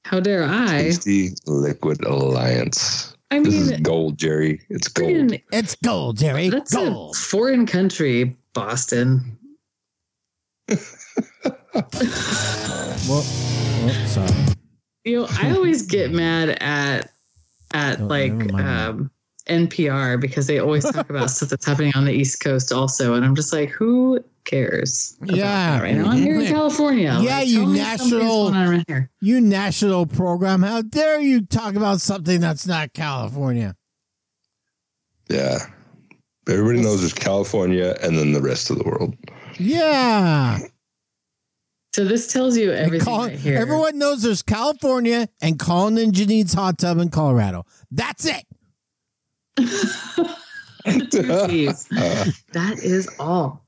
How 0.05 0.19
dare 0.19 0.43
I? 0.43 0.67
Tasty 0.83 1.29
Liquid 1.45 2.03
Alliance. 2.05 3.13
I 3.29 3.39
This 3.39 3.53
is 3.55 3.71
mean, 3.71 3.83
gold, 3.83 4.17
Jerry. 4.17 4.61
It's 4.69 4.87
gold. 4.87 5.09
friggin- 5.11 5.43
It's 5.51 5.75
gold, 5.83 6.17
Jerry. 6.17 6.49
that's 6.49 6.73
gold. 6.73 7.13
a 7.15 7.19
foreign 7.19 7.65
country, 7.65 8.35
Boston. 8.53 9.37
Well, 13.07 13.21
oh, 13.23 14.05
sorry. 14.07 14.56
You 15.07 15.21
know, 15.21 15.27
I 15.41 15.51
always 15.55 15.83
get 15.83 16.11
mad 16.23 16.49
at 16.61 17.11
at 17.73 17.99
Oh, 18.01 18.05
like 18.05 18.31
um, 18.53 19.09
NPR 19.47 20.19
because 20.19 20.47
they 20.47 20.59
always 20.59 20.83
talk 20.89 21.09
about 21.09 21.29
stuff 21.31 21.49
that's 21.49 21.65
happening 21.65 21.93
on 21.95 22.05
the 22.05 22.11
East 22.13 22.41
Coast 22.41 22.71
also, 22.71 23.13
and 23.13 23.23
I'm 23.25 23.35
just 23.35 23.51
like, 23.53 23.69
who 23.69 24.23
cares? 24.45 25.17
Yeah. 25.25 25.81
right 25.81 25.95
now 25.95 26.11
I'm 26.11 26.17
here 26.17 26.39
in 26.39 26.47
California. 26.47 27.17
Yeah, 27.21 27.37
Like, 27.39 27.47
you 27.47 27.59
tell 27.61 27.67
me 27.67 27.79
something's 27.79 28.11
national- 28.11 28.51
going 28.51 28.83
here. 28.87 29.09
You 29.21 29.41
national 29.41 30.05
program. 30.05 30.63
How 30.63 30.81
dare 30.81 31.19
you 31.19 31.41
talk 31.45 31.75
about 31.75 31.99
something 32.01 32.39
that's 32.39 32.65
not 32.67 32.93
California? 32.93 33.75
Yeah. 35.29 35.59
Everybody 36.47 36.81
knows 36.81 37.01
there's 37.01 37.13
California 37.13 37.97
and 38.01 38.17
then 38.17 38.31
the 38.31 38.41
rest 38.41 38.69
of 38.69 38.77
the 38.77 38.85
world. 38.85 39.15
Yeah. 39.57 40.59
So 41.97 42.05
this 42.05 42.31
tells 42.31 42.55
you 42.55 42.71
everything 42.71 43.11
right 43.11 43.31
here. 43.31 43.57
Everyone 43.57 43.97
knows 43.97 44.21
there's 44.21 44.43
California 44.43 45.27
and 45.41 45.57
Colin 45.57 45.97
and 45.97 46.13
Janine's 46.13 46.53
hot 46.53 46.77
tub 46.77 46.99
in 46.99 47.09
Colorado. 47.09 47.65
That's 47.89 48.27
it. 48.27 48.45
The 49.55 51.07
two 51.09 51.71
Ps. 51.71 51.85
That 52.53 52.77
is 52.83 53.09
all. 53.19 53.65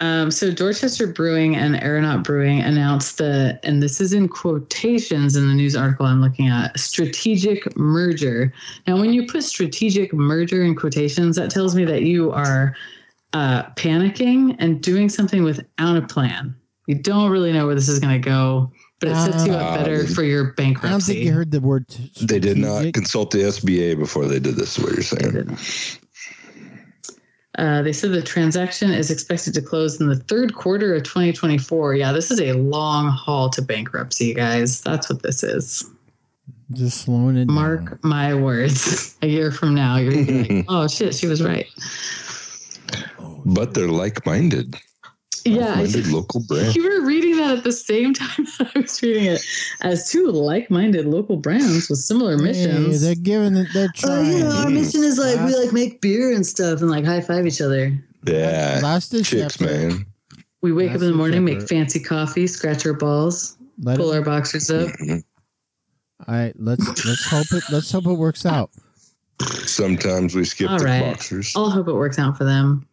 Um, 0.00 0.32
so 0.32 0.50
Dorchester 0.50 1.06
Brewing 1.06 1.54
and 1.54 1.76
Aeronaut 1.76 2.24
Brewing 2.24 2.60
announced 2.60 3.18
the, 3.18 3.60
and 3.62 3.80
this 3.80 4.00
is 4.00 4.12
in 4.12 4.26
quotations 4.26 5.36
in 5.36 5.46
the 5.46 5.54
news 5.54 5.76
article 5.76 6.06
I'm 6.06 6.20
looking 6.20 6.48
at, 6.48 6.76
strategic 6.76 7.76
merger. 7.76 8.52
Now, 8.88 8.98
when 8.98 9.12
you 9.12 9.28
put 9.28 9.44
strategic 9.44 10.12
merger 10.12 10.64
in 10.64 10.74
quotations, 10.74 11.36
that 11.36 11.52
tells 11.52 11.76
me 11.76 11.84
that 11.84 12.02
you 12.02 12.32
are 12.32 12.74
uh, 13.32 13.62
panicking 13.76 14.56
and 14.58 14.82
doing 14.82 15.08
something 15.08 15.44
without 15.44 15.96
a 15.96 16.02
plan. 16.02 16.56
You 16.86 16.94
don't 16.96 17.30
really 17.30 17.52
know 17.52 17.66
where 17.66 17.74
this 17.74 17.88
is 17.88 17.98
going 17.98 18.20
to 18.20 18.24
go, 18.28 18.70
but 19.00 19.08
it 19.10 19.16
sets 19.16 19.46
you 19.46 19.52
up 19.52 19.78
better 19.78 20.00
Um, 20.00 20.06
for 20.06 20.22
your 20.22 20.52
bankruptcy. 20.52 20.88
I 20.88 20.90
don't 20.92 21.02
think 21.02 21.18
you 21.24 21.32
heard 21.32 21.50
the 21.50 21.60
word. 21.60 21.88
t- 21.88 22.10
they 22.22 22.38
did 22.38 22.56
not 22.58 22.92
consult 22.92 23.30
the 23.32 23.38
SBA 23.38 23.98
before 23.98 24.26
they 24.26 24.38
did 24.38 24.56
this, 24.56 24.78
is 24.78 24.84
what 24.84 24.92
you're 24.92 24.96
They 24.98 25.02
saying. 25.02 25.32
didn't. 25.34 25.98
Uh, 27.58 27.80
they 27.82 27.92
said 27.92 28.12
the 28.12 28.20
transaction 28.22 28.90
is 28.92 29.10
expected 29.10 29.54
to 29.54 29.62
close 29.62 29.98
in 29.98 30.08
the 30.08 30.16
third 30.16 30.54
quarter 30.54 30.94
of 30.94 31.02
2024. 31.04 31.94
Yeah, 31.94 32.12
this 32.12 32.30
is 32.30 32.38
a 32.38 32.52
long 32.52 33.08
haul 33.08 33.48
to 33.50 33.62
bankruptcy, 33.62 34.34
guys. 34.34 34.82
That's 34.82 35.08
what 35.08 35.22
this 35.22 35.42
is. 35.42 35.82
Just 36.72 37.00
slowing 37.02 37.36
it 37.36 37.46
down. 37.46 37.54
Mark 37.54 38.04
my 38.04 38.34
words. 38.34 39.16
A 39.22 39.26
year 39.26 39.50
from 39.52 39.74
now, 39.74 39.96
you're 39.96 40.12
gonna 40.12 40.26
be 40.26 40.54
like, 40.56 40.64
"Oh 40.68 40.86
shit, 40.86 41.14
she 41.14 41.26
was 41.28 41.42
right." 41.42 41.66
But 43.46 43.72
they're 43.72 43.88
like 43.88 44.26
minded. 44.26 44.76
Yeah, 45.46 45.66
I- 45.66 45.82
Like-minded 45.82 46.06
local 46.08 46.40
brand. 46.40 46.74
you 46.76 46.82
were 46.82 47.06
reading 47.06 47.36
that 47.36 47.58
at 47.58 47.64
the 47.64 47.72
same 47.72 48.12
time 48.22 48.46
that 48.58 48.70
I 48.74 48.80
was 48.80 49.00
reading 49.02 49.24
it, 49.24 49.40
as 49.82 50.10
two 50.10 50.26
like-minded 50.30 51.06
local 51.06 51.36
brands 51.36 51.88
with 51.88 51.98
similar 52.00 52.36
Hey, 52.36 52.42
missions. 52.44 53.00
they're 53.02 53.14
giving 53.14 53.56
it. 53.56 53.68
They're 53.72 53.88
Oh, 54.04 54.06
trying. 54.06 54.32
you 54.32 54.38
know, 54.40 54.50
our 54.50 54.68
mission 54.70 55.02
is 55.04 55.18
like 55.18 55.38
we 55.46 55.54
like 55.54 55.72
make 55.72 56.00
beer 56.00 56.32
and 56.32 56.46
stuff 56.46 56.80
and 56.80 56.90
like 56.90 57.04
high 57.04 57.20
five 57.20 57.46
each 57.46 57.60
other. 57.60 57.92
Yeah. 58.26 58.80
Last 58.82 59.14
is 59.14 59.28
Chicks, 59.28 59.56
Shepherd. 59.56 59.66
man. 59.92 60.06
We 60.62 60.72
wake 60.72 60.88
That's 60.90 60.96
up 60.96 61.02
in 61.02 61.06
the 61.08 61.12
the 61.12 61.18
morning, 61.18 61.44
make 61.44 61.62
fancy 61.68 62.00
coffee, 62.00 62.46
scratch 62.46 62.84
our 62.86 62.92
balls, 62.94 63.56
Let 63.80 63.98
pull 63.98 64.12
it, 64.12 64.16
our 64.16 64.22
boxers 64.22 64.68
up. 64.70 64.88
Mhm. 64.98 65.22
all 66.26 66.34
right, 66.34 66.52
let's 66.58 67.04
let's 67.04 67.24
hope 67.26 67.46
it. 67.52 67.62
Let's 67.70 67.92
hope 67.92 68.06
it 68.06 68.14
works 68.14 68.44
out. 68.46 68.70
Sometimes 69.66 70.34
we 70.34 70.44
skip 70.44 70.70
All 70.70 70.78
the 70.78 70.84
right. 70.84 71.00
boxers. 71.12 71.52
I'll 71.54 71.70
hope 71.70 71.88
it 71.88 71.92
works 71.94 72.18
out 72.18 72.36
for 72.38 72.44
them. 72.44 72.86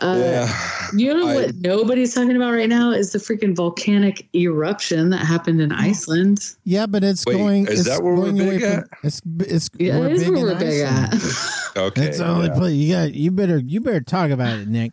Uh, 0.00 0.16
yeah. 0.18 0.56
You 0.94 1.12
know 1.14 1.28
I- 1.28 1.34
what 1.34 1.54
nobody's 1.56 2.14
talking 2.14 2.36
about 2.36 2.52
right 2.52 2.68
now 2.68 2.90
is 2.92 3.12
the 3.12 3.18
freaking 3.18 3.54
volcanic 3.56 4.28
eruption 4.34 5.10
that 5.10 5.18
happened 5.26 5.60
in 5.60 5.72
Iceland. 5.72 6.54
Yeah, 6.64 6.86
but 6.86 7.02
it's 7.04 7.24
Wait, 7.26 7.36
going. 7.36 7.66
is 7.66 7.80
it's 7.80 7.88
that 7.88 8.02
where 8.02 8.14
we're 8.14 8.26
going 8.30 8.40
away 8.40 8.58
big 8.58 8.60
from- 8.62 8.70
at? 8.78 8.88
It's 9.02 9.20
it's 9.40 9.70
Yeah, 9.78 9.98
we're 9.98 10.06
it 10.06 10.12
is 10.12 10.20
big 10.24 10.30
where 10.30 10.38
in 10.38 10.44
we're 10.44 10.58
big 10.58 10.80
at. 10.82 11.14
Iceland. 11.14 11.56
Okay. 11.76 12.06
It's 12.06 12.18
the 12.18 12.26
only 12.26 12.48
yeah. 12.48 12.54
place 12.54 12.74
you 12.74 12.92
got. 12.94 13.14
You 13.14 13.30
better 13.30 13.58
you 13.58 13.80
better 13.80 14.00
talk 14.00 14.30
about 14.30 14.58
it, 14.58 14.66
Nick. 14.68 14.92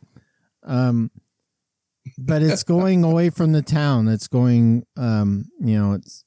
Um, 0.63 1.09
but 2.19 2.41
it's 2.43 2.63
going 2.75 3.03
away 3.03 3.29
from 3.31 3.51
the 3.51 3.61
town. 3.63 4.07
It's 4.07 4.27
going. 4.27 4.83
Um, 4.95 5.45
you 5.59 5.77
know, 5.77 5.93
it's 5.93 6.23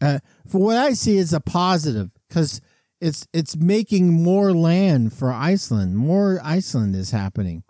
uh, 0.00 0.18
for 0.48 0.58
what 0.60 0.76
I 0.76 0.94
see, 0.94 1.16
it's 1.18 1.32
a 1.32 1.40
positive 1.40 2.10
because 2.28 2.60
it's 3.04 3.28
it's 3.34 3.54
making 3.54 4.22
more 4.22 4.54
land 4.54 5.12
for 5.12 5.30
Iceland. 5.30 5.96
More 5.96 6.40
Iceland 6.42 6.96
is 6.96 7.10
happening. 7.10 7.62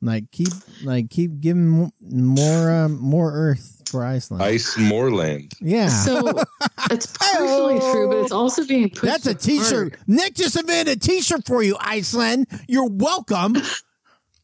Like 0.00 0.30
keep 0.30 0.48
like 0.82 1.10
keep 1.10 1.40
giving 1.40 1.92
more 2.00 2.70
um, 2.70 2.98
more 2.98 3.30
Earth 3.32 3.82
for 3.90 4.02
Iceland. 4.02 4.42
Ice 4.42 4.78
more 4.78 5.12
land. 5.12 5.52
yeah. 5.60 5.88
So 5.88 6.22
it's 6.90 7.14
partially 7.18 7.80
true, 7.80 8.08
but 8.08 8.18
it's 8.18 8.32
also 8.32 8.64
being 8.64 8.88
pushed. 8.88 9.02
That's 9.02 9.26
a 9.26 9.34
T-shirt. 9.34 9.94
apart. 9.94 10.08
Nick 10.08 10.34
just 10.34 10.56
invented 10.56 10.96
a 10.96 11.00
T-shirt 11.00 11.46
for 11.46 11.62
you, 11.62 11.76
Iceland. 11.78 12.46
You're 12.66 12.88
welcome. 12.88 13.56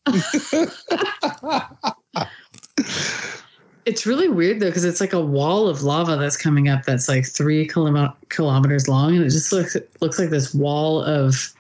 It's 3.86 4.06
really 4.06 4.28
weird 4.28 4.60
though 4.60 4.66
because 4.70 4.84
it's 4.84 5.00
like 5.00 5.12
a 5.12 5.20
wall 5.20 5.68
of 5.68 5.82
lava 5.82 6.16
that's 6.16 6.36
coming 6.36 6.68
up 6.68 6.84
that's 6.84 7.08
like 7.08 7.26
three 7.26 7.68
kilom- 7.68 8.14
kilometers 8.30 8.88
long, 8.88 9.14
and 9.16 9.24
it 9.24 9.30
just 9.30 9.52
looks 9.52 9.76
looks 10.00 10.18
like 10.18 10.30
this 10.30 10.54
wall 10.54 11.02
of 11.02 11.52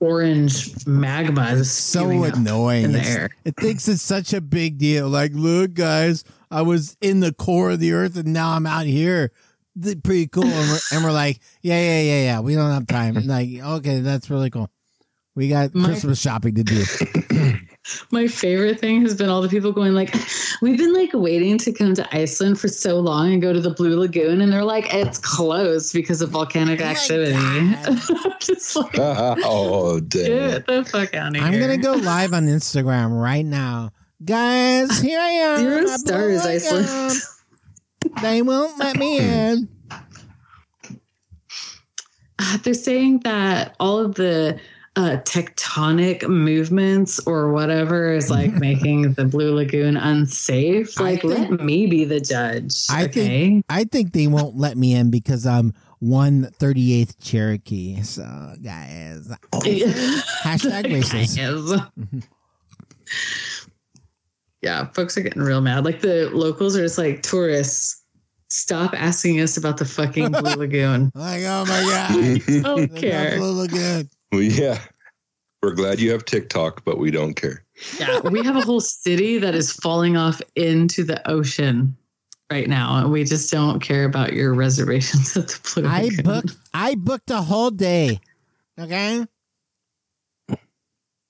orange 0.00 0.86
magma. 0.86 1.48
It's 1.50 1.60
just 1.68 1.90
so 1.90 2.24
up 2.24 2.34
annoying. 2.34 2.84
in 2.86 2.92
the 2.92 2.98
It's- 3.00 3.16
air. 3.16 3.30
It 3.44 3.54
thinks 3.56 3.86
it's 3.88 4.02
such 4.02 4.32
a 4.32 4.40
big 4.40 4.78
deal. 4.78 5.08
Like, 5.08 5.32
look, 5.34 5.74
guys, 5.74 6.24
I 6.50 6.62
was 6.62 6.96
in 7.00 7.20
the 7.20 7.32
core 7.32 7.70
of 7.70 7.80
the 7.80 7.92
earth, 7.92 8.16
and 8.16 8.32
now 8.32 8.50
I'm 8.52 8.66
out 8.66 8.86
here. 8.86 9.30
Th- 9.80 10.02
Pretty 10.02 10.26
cool. 10.26 10.44
And 10.46 10.68
we're, 10.70 10.78
and 10.92 11.04
we're 11.04 11.12
like, 11.12 11.38
yeah, 11.62 11.80
yeah, 11.80 12.00
yeah, 12.00 12.22
yeah. 12.24 12.40
We 12.40 12.54
don't 12.54 12.72
have 12.72 12.86
time. 12.86 13.14
Like, 13.26 13.48
okay, 13.62 14.00
that's 14.00 14.28
really 14.30 14.50
cool. 14.50 14.68
We 15.36 15.48
got 15.48 15.74
My- 15.74 15.84
Christmas 15.86 16.20
shopping 16.20 16.54
to 16.56 16.64
do. 16.64 16.84
My 18.10 18.26
favorite 18.26 18.78
thing 18.78 19.02
has 19.02 19.14
been 19.14 19.30
all 19.30 19.40
the 19.40 19.48
people 19.48 19.72
going 19.72 19.94
like, 19.94 20.14
"We've 20.60 20.76
been 20.76 20.92
like 20.92 21.10
waiting 21.14 21.56
to 21.58 21.72
come 21.72 21.94
to 21.94 22.16
Iceland 22.16 22.60
for 22.60 22.68
so 22.68 23.00
long 23.00 23.32
and 23.32 23.40
go 23.40 23.52
to 23.52 23.60
the 23.60 23.70
Blue 23.70 23.98
Lagoon," 23.98 24.42
and 24.42 24.52
they're 24.52 24.64
like, 24.64 24.92
"It's 24.92 25.18
closed 25.18 25.94
because 25.94 26.20
of 26.20 26.30
volcanic 26.30 26.80
activity." 26.82 27.32
God. 27.32 28.00
Just 28.40 28.76
like, 28.76 28.94
oh, 28.98 29.98
damn. 30.00 30.50
get 30.50 30.66
the 30.66 30.84
fuck 30.84 31.14
out 31.14 31.28
of 31.28 31.36
here! 31.36 31.44
I'm 31.44 31.58
gonna 31.58 31.78
go 31.78 31.92
live 31.92 32.34
on 32.34 32.46
Instagram 32.46 33.18
right 33.18 33.46
now, 33.46 33.90
guys. 34.24 35.00
Here 35.00 35.18
I 35.18 35.30
am. 35.30 35.58
Zero 35.60 35.88
I 35.88 35.96
stars, 35.96 36.42
blew 36.42 36.50
it 36.50 36.56
Iceland. 36.56 37.22
They 38.22 38.42
won't 38.42 38.78
let 38.78 38.96
me 38.96 39.18
in. 39.20 39.68
Uh, 42.38 42.56
they're 42.62 42.74
saying 42.74 43.20
that 43.20 43.76
all 43.80 43.98
of 43.98 44.14
the 44.14 44.58
uh, 44.96 45.18
tectonic 45.22 46.28
movements 46.28 47.20
or 47.26 47.52
whatever 47.52 48.12
is 48.12 48.30
like 48.30 48.52
making 48.60 49.12
the 49.12 49.24
Blue 49.24 49.54
Lagoon 49.54 49.96
unsafe. 49.96 50.98
Like, 50.98 51.22
think- 51.22 51.50
let 51.50 51.60
me 51.64 51.86
be 51.86 52.04
the 52.04 52.20
judge. 52.20 52.86
I 52.90 53.04
okay. 53.04 53.10
think 53.10 53.64
I 53.68 53.84
think 53.84 54.12
they 54.12 54.26
won't 54.26 54.56
let 54.56 54.76
me 54.76 54.94
in 54.94 55.10
because 55.10 55.46
I'm 55.46 55.72
one 56.00 56.50
thirty 56.58 56.94
eighth 56.94 57.20
Cherokee. 57.20 58.02
So 58.02 58.22
guys, 58.62 59.28
hashtag 59.54 60.86
racist. 60.86 61.36
Guys. 61.36 62.22
yeah, 64.62 64.86
folks 64.86 65.16
are 65.16 65.22
getting 65.22 65.42
real 65.42 65.60
mad. 65.60 65.84
Like 65.84 66.00
the 66.00 66.30
locals 66.30 66.76
are 66.76 66.82
just 66.82 66.98
like 66.98 67.22
tourists. 67.22 67.98
Stop 68.52 68.94
asking 68.94 69.40
us 69.40 69.56
about 69.56 69.76
the 69.76 69.84
fucking 69.84 70.32
Blue 70.32 70.56
Lagoon. 70.56 71.12
Like 71.14 71.42
oh 71.44 71.64
my 71.66 71.82
god, 71.82 72.62
Don't 72.64 72.96
care. 72.96 73.36
Blue 73.36 73.52
Lagoon. 73.52 74.10
Well, 74.32 74.42
yeah. 74.42 74.78
We're 75.62 75.74
glad 75.74 76.00
you 76.00 76.10
have 76.12 76.24
TikTok, 76.24 76.84
but 76.84 76.98
we 76.98 77.10
don't 77.10 77.34
care. 77.34 77.62
Yeah, 77.98 78.20
we 78.20 78.42
have 78.42 78.56
a 78.56 78.62
whole 78.62 78.80
city 78.80 79.38
that 79.38 79.54
is 79.54 79.72
falling 79.72 80.16
off 80.16 80.40
into 80.56 81.04
the 81.04 81.26
ocean 81.30 81.96
right 82.50 82.66
now, 82.66 82.98
and 82.98 83.12
we 83.12 83.24
just 83.24 83.50
don't 83.50 83.80
care 83.80 84.04
about 84.04 84.32
your 84.32 84.54
reservations 84.54 85.36
at 85.36 85.48
the 85.48 85.74
Blue 85.74 85.88
I 85.88 86.04
Lagoon. 86.04 86.24
booked 86.24 86.56
I 86.72 86.94
booked 86.94 87.30
a 87.30 87.42
whole 87.42 87.70
day. 87.70 88.20
Okay. 88.78 89.26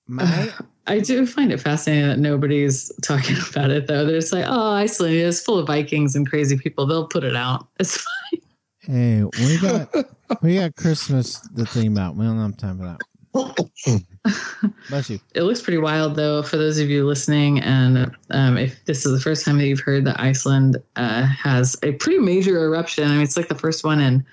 My 0.07 0.53
I 0.87 0.99
do 0.99 1.25
find 1.25 1.53
it 1.53 1.61
fascinating 1.61 2.09
that 2.09 2.19
nobody's 2.19 2.91
talking 3.03 3.37
about 3.51 3.71
it 3.71 3.87
though. 3.87 4.05
They're 4.05 4.21
just 4.21 4.33
like, 4.33 4.45
oh, 4.49 4.73
Iceland 4.73 5.15
is 5.15 5.41
full 5.41 5.59
of 5.59 5.67
Vikings 5.67 6.17
and 6.17 6.29
crazy 6.29 6.57
people. 6.57 6.87
They'll 6.87 7.07
put 7.07 7.23
it 7.23 7.37
out. 7.37 7.69
It's 7.79 7.97
fine. 7.97 8.41
hey, 8.81 9.25
we 9.25 9.59
got 9.59 9.93
we 10.43 10.57
got 10.57 10.77
Christmas 10.77 11.41
the 11.55 11.67
theme 11.67 11.93
about. 11.93 12.17
We 12.17 12.25
don't 12.25 12.41
have 12.41 12.57
time 12.57 12.79
for 12.79 12.85
that. 12.85 13.01
Bless 14.89 15.11
you. 15.11 15.21
It 15.35 15.43
looks 15.43 15.61
pretty 15.63 15.79
wild 15.79 16.17
though 16.17 16.43
for 16.43 16.57
those 16.57 16.79
of 16.79 16.91
you 16.91 17.07
listening. 17.07 17.61
And 17.61 18.15
um, 18.31 18.59
if 18.59 18.85
this 18.87 19.07
is 19.07 19.13
the 19.13 19.21
first 19.21 19.45
time 19.45 19.59
that 19.59 19.67
you've 19.67 19.81
heard 19.81 20.05
that 20.07 20.21
Iceland 20.21 20.83
uh, 20.97 21.27
has 21.27 21.77
a 21.83 21.93
pretty 21.93 22.19
major 22.19 22.59
eruption, 22.65 23.05
I 23.05 23.13
mean, 23.13 23.23
it's 23.23 23.37
like 23.37 23.49
the 23.49 23.55
first 23.55 23.85
one 23.85 24.01
in 24.01 24.25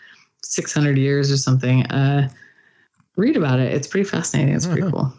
600 0.44 0.98
years 0.98 1.32
or 1.32 1.38
something. 1.38 1.86
Uh, 1.88 2.30
read 3.18 3.38
about 3.38 3.60
it. 3.60 3.74
It's 3.74 3.88
pretty 3.88 4.10
fascinating. 4.10 4.56
It's 4.56 4.66
pretty 4.66 4.90
cool. 4.90 5.14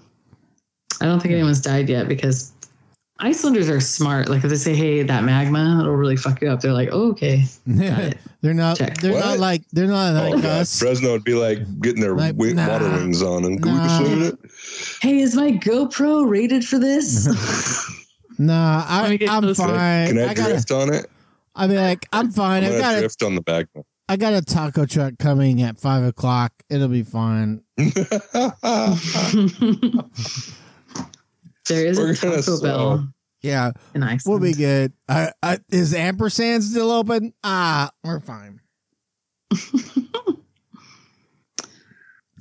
I 1.00 1.04
don't 1.04 1.20
think 1.20 1.32
anyone's 1.32 1.60
died 1.60 1.88
yet 1.88 2.08
because 2.08 2.52
Icelanders 3.20 3.68
are 3.68 3.80
smart. 3.80 4.28
Like 4.28 4.44
if 4.44 4.50
they 4.50 4.56
say, 4.56 4.74
"Hey, 4.76 5.02
that 5.02 5.24
magma, 5.24 5.78
it'll 5.80 5.96
really 5.96 6.16
fuck 6.16 6.40
you 6.40 6.48
up," 6.50 6.60
they're 6.60 6.72
like, 6.72 6.90
"Oh, 6.92 7.10
okay." 7.10 7.44
Got 7.66 7.98
it. 8.00 8.18
they're 8.42 8.54
not. 8.54 8.76
Check. 8.76 8.98
They're 8.98 9.18
not 9.18 9.38
like. 9.40 9.62
They're 9.72 9.86
not 9.88 10.14
Oh, 10.16 10.30
like 10.30 10.42
God. 10.42 10.60
us. 10.62 10.78
Fresno 10.78 11.12
would 11.12 11.24
be 11.24 11.34
like 11.34 11.58
getting 11.80 12.00
their 12.00 12.14
Like, 12.14 12.36
wi- 12.36 12.52
nah. 12.54 12.68
water 12.68 12.88
wings 12.90 13.20
on 13.22 13.44
and 13.44 13.60
can 13.62 13.74
Nah. 13.74 13.82
be 13.82 14.04
swinging 14.04 14.24
it? 14.26 14.38
Hey, 15.02 15.18
is 15.18 15.34
my 15.34 15.50
GoPro 15.50 16.28
rated 16.28 16.64
for 16.64 16.78
this? 16.78 17.28
Nah, 18.40 18.84
I, 18.86 19.18
I'm 19.28 19.42
closer. 19.42 19.64
fine. 19.64 20.06
Can 20.10 20.18
I, 20.18 20.28
I 20.28 20.34
gotta. 20.34 20.50
drift 20.52 20.70
on 20.70 20.94
it? 20.94 21.06
I 21.56 21.66
mean, 21.66 21.78
like, 21.78 22.06
I'm 22.12 22.30
fine. 22.30 22.62
I'm 22.62 22.68
I 22.68 22.72
gonna 22.74 22.80
got 22.82 22.94
a, 22.94 22.98
drift 23.00 23.22
on 23.24 23.34
the 23.34 23.40
back. 23.40 23.66
I 24.08 24.16
got 24.16 24.32
a 24.32 24.40
taco 24.42 24.86
truck 24.86 25.14
coming 25.18 25.60
at 25.62 25.76
five 25.80 26.04
o'clock. 26.04 26.52
It'll 26.70 26.86
be 26.86 27.02
fine. 27.02 27.62
there 31.68 31.86
is 31.86 31.98
We're 31.98 32.12
a 32.12 32.14
gonna 32.16 32.36
Taco 32.36 32.56
sell. 32.56 32.60
Bell 32.60 33.08
Yeah, 33.42 33.72
in 33.94 34.18
we'll 34.26 34.38
be 34.40 34.52
good. 34.54 34.92
I, 35.08 35.32
I, 35.42 35.58
is 35.70 35.94
ampersand 35.94 36.64
still 36.64 36.90
open? 36.90 37.32
Ah, 37.44 37.90
we're 38.04 38.20
fine. 38.20 38.60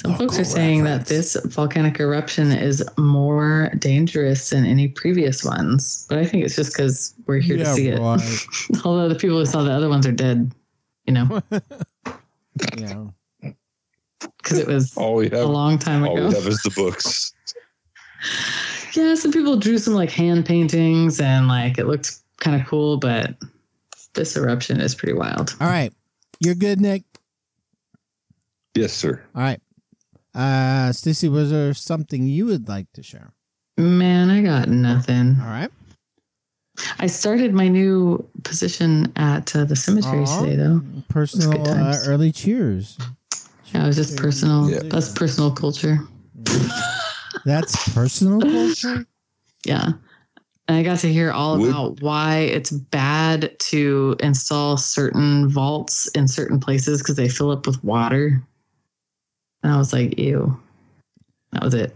Some 0.04 0.12
folks 0.16 0.36
are 0.36 0.42
Local 0.42 0.46
saying 0.46 0.84
reference. 0.84 1.10
that 1.10 1.14
this 1.16 1.38
volcanic 1.56 2.00
eruption 2.00 2.52
is 2.52 2.84
more 3.00 3.72
dangerous 3.80 4.52
than 4.52 4.64
any 4.64 4.88
previous 4.90 5.44
ones, 5.44 6.06
but 6.08 6.20
I 6.20 6.26
think 6.26 6.46
it's 6.46 6.56
just 6.56 6.74
because 6.74 7.16
we're 7.26 7.40
here 7.40 7.58
to 7.58 7.64
Yeah, 7.64 7.74
see 7.74 7.88
it. 7.88 8.00
Although 8.86 9.10
the 9.10 9.16
people 9.16 9.40
who 9.40 9.46
saw 9.46 9.64
the 9.64 9.72
other 9.72 9.90
ones 9.90 10.06
are 10.06 10.12
dead, 10.12 10.54
you 11.06 11.14
know, 11.14 11.42
yeah. 12.78 13.06
because 14.38 14.60
it 14.60 14.68
was 14.68 14.96
all 14.96 15.16
we 15.16 15.26
have, 15.30 15.40
a 15.40 15.46
long 15.48 15.80
time 15.80 16.06
all 16.08 16.14
we 16.14 16.22
ago. 16.22 16.32
have 16.32 16.48
is 16.48 16.62
the 16.62 16.70
books. 16.76 17.34
Yeah, 18.98 19.14
some 19.14 19.32
people 19.32 19.58
drew 19.58 19.78
some 19.78 19.94
like 19.94 20.10
hand 20.10 20.48
paintings 20.48 21.20
and 21.20 21.48
like 21.48 21.78
it 21.78 21.86
looked 21.86 22.18
kind 22.40 22.60
of 22.60 22.68
cool, 22.68 22.98
but 22.98 23.36
this 24.16 24.36
eruption 24.36 24.82
is 24.82 24.96
pretty 24.96 25.14
wild. 25.14 25.56
All 25.62 25.68
right, 25.68 25.94
you're 26.40 26.56
good, 26.56 26.82
Nick. 26.82 27.04
Yes, 28.74 28.94
sir. 28.94 29.24
All 29.36 29.44
right, 29.44 29.62
uh, 30.34 30.92
Stacy, 30.94 31.30
was 31.30 31.52
there 31.52 31.76
something 31.76 32.26
you 32.26 32.48
would 32.48 32.68
like 32.68 32.92
to 32.94 33.04
share? 33.04 33.34
Man, 33.78 34.32
I 34.32 34.42
got 34.42 34.68
nothing. 34.68 35.38
All 35.42 35.48
right, 35.48 35.70
I 36.98 37.06
started 37.06 37.54
my 37.54 37.68
new 37.68 38.28
position 38.46 39.14
at 39.16 39.56
uh, 39.56 39.66
the 39.66 39.76
cemetery 39.76 40.24
Aw. 40.24 40.42
today, 40.42 40.56
though. 40.56 40.82
personal 41.08 41.52
good 41.52 41.68
uh, 41.68 42.00
early 42.08 42.32
cheers. 42.32 42.98
Yeah, 43.76 43.84
it 43.84 43.88
was 43.88 43.96
just 43.96 44.18
personal. 44.18 44.68
Yeah. 44.72 44.80
That's 44.86 45.14
personal 45.14 45.52
culture. 45.52 46.00
That's 47.46 47.94
personal 47.94 48.40
culture. 48.40 49.06
Yeah. 49.66 49.92
And 50.68 50.78
I 50.78 50.84
got 50.84 51.00
to 51.00 51.12
hear 51.12 51.32
all 51.32 51.58
Would- 51.58 51.70
about 51.70 52.02
why 52.02 52.40
it's 52.40 52.72
bad 52.72 53.58
to 53.60 54.16
install 54.20 54.78
certain 54.78 55.50
vaults 55.50 56.08
in 56.10 56.28
certain 56.28 56.60
places 56.60 57.02
because 57.02 57.16
they 57.16 57.30
fill 57.30 57.52
up 57.52 57.66
with 57.66 57.82
water. 57.84 58.44
And 59.64 59.74
I 59.74 59.78
was 59.78 59.94
like, 59.94 60.18
ew. 60.20 60.60
That 61.54 61.64
was 61.64 61.74
it. 61.74 61.96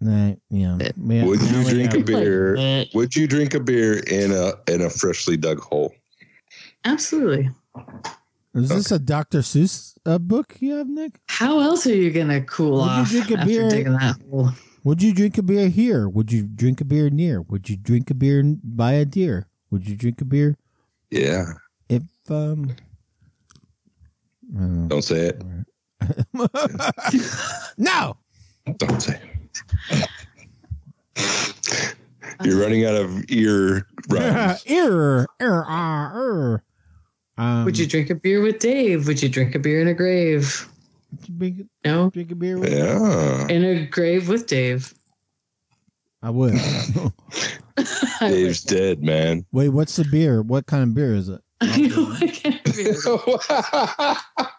Right, 0.00 0.36
yeah. 0.50 0.78
It- 0.80 0.94
yeah. 0.96 1.24
Would 1.24 1.40
you 1.42 1.64
drink 1.64 1.94
a 1.94 2.02
beer? 2.02 2.56
Like, 2.56 2.90
Would 2.94 3.16
you 3.16 3.26
drink 3.26 3.54
a 3.54 3.60
beer 3.60 3.98
in 4.06 4.30
a 4.30 4.52
in 4.72 4.82
a 4.82 4.90
freshly 4.90 5.36
dug 5.36 5.58
hole? 5.58 5.94
Absolutely. 6.84 7.50
Is 8.56 8.68
this 8.70 8.90
a 8.90 8.98
Dr. 8.98 9.40
Seuss 9.40 9.94
uh, 10.06 10.18
book 10.18 10.56
you 10.60 10.76
have, 10.76 10.88
Nick? 10.88 11.20
How 11.28 11.60
else 11.60 11.86
are 11.86 11.94
you 11.94 12.10
going 12.10 12.28
to 12.28 12.40
cool 12.40 12.78
Would 12.78 12.84
you 12.84 12.90
off 12.90 13.08
drink 13.10 13.30
a 13.30 13.34
after 13.38 13.46
beer? 13.46 13.68
digging 13.70 13.92
that 13.92 14.16
hole? 14.30 14.50
Would 14.84 15.02
you 15.02 15.12
drink 15.12 15.36
a 15.36 15.42
beer 15.42 15.68
here? 15.68 16.08
Would 16.08 16.32
you 16.32 16.46
drink 16.46 16.80
a 16.80 16.84
beer 16.84 17.10
near? 17.10 17.42
Would 17.42 17.68
you 17.68 17.76
drink 17.76 18.08
a 18.10 18.14
beer 18.14 18.38
n- 18.38 18.60
by 18.64 18.92
a 18.92 19.04
deer? 19.04 19.48
Would 19.70 19.86
you 19.88 19.94
drink 19.96 20.20
a 20.20 20.24
beer 20.24 20.56
Yeah. 21.10 21.52
if 21.88 22.02
um? 22.30 22.74
Don't 24.54 24.88
Don't 24.88 25.02
say 25.02 25.32
it. 25.34 25.42
no. 27.78 28.16
Don't 28.78 29.00
say 29.02 29.20
it. 29.20 30.08
You're 32.44 32.60
running 32.60 32.84
out 32.84 32.94
of 32.96 33.24
ear 33.28 33.86
rhymes. 34.08 34.62
Err, 34.66 35.26
err, 35.40 35.64
ah, 35.66 36.12
err. 36.14 36.62
Um, 37.38 37.64
Would 37.66 37.78
you 37.78 37.86
drink 37.86 38.08
a 38.10 38.14
beer 38.14 38.40
with 38.40 38.58
Dave? 38.58 39.06
Would 39.06 39.22
you 39.22 39.28
drink 39.28 39.54
a 39.54 39.58
beer 39.58 39.80
in 39.80 39.88
a 39.88 39.94
grave? 39.94 40.68
drink, 41.36 41.66
No. 41.84 42.10
drink 42.10 42.32
a 42.32 42.34
beer? 42.34 42.58
With 42.58 42.72
Yeah. 42.72 43.46
In 43.48 43.64
a 43.64 43.86
grave 43.86 44.28
with 44.28 44.46
Dave. 44.46 44.92
I 46.22 46.30
would. 46.30 46.54
Dave's 48.20 48.62
dead, 48.64 49.02
man. 49.02 49.44
Wait, 49.52 49.68
what's 49.68 49.96
the 49.96 50.04
beer? 50.04 50.40
What 50.42 50.66
kind 50.66 50.82
of 50.82 50.94
beer 50.94 51.14
is 51.14 51.28
it? 51.28 51.40
I 51.60 51.76
know 51.82 52.12
I 52.20 52.26
can't 52.26 52.64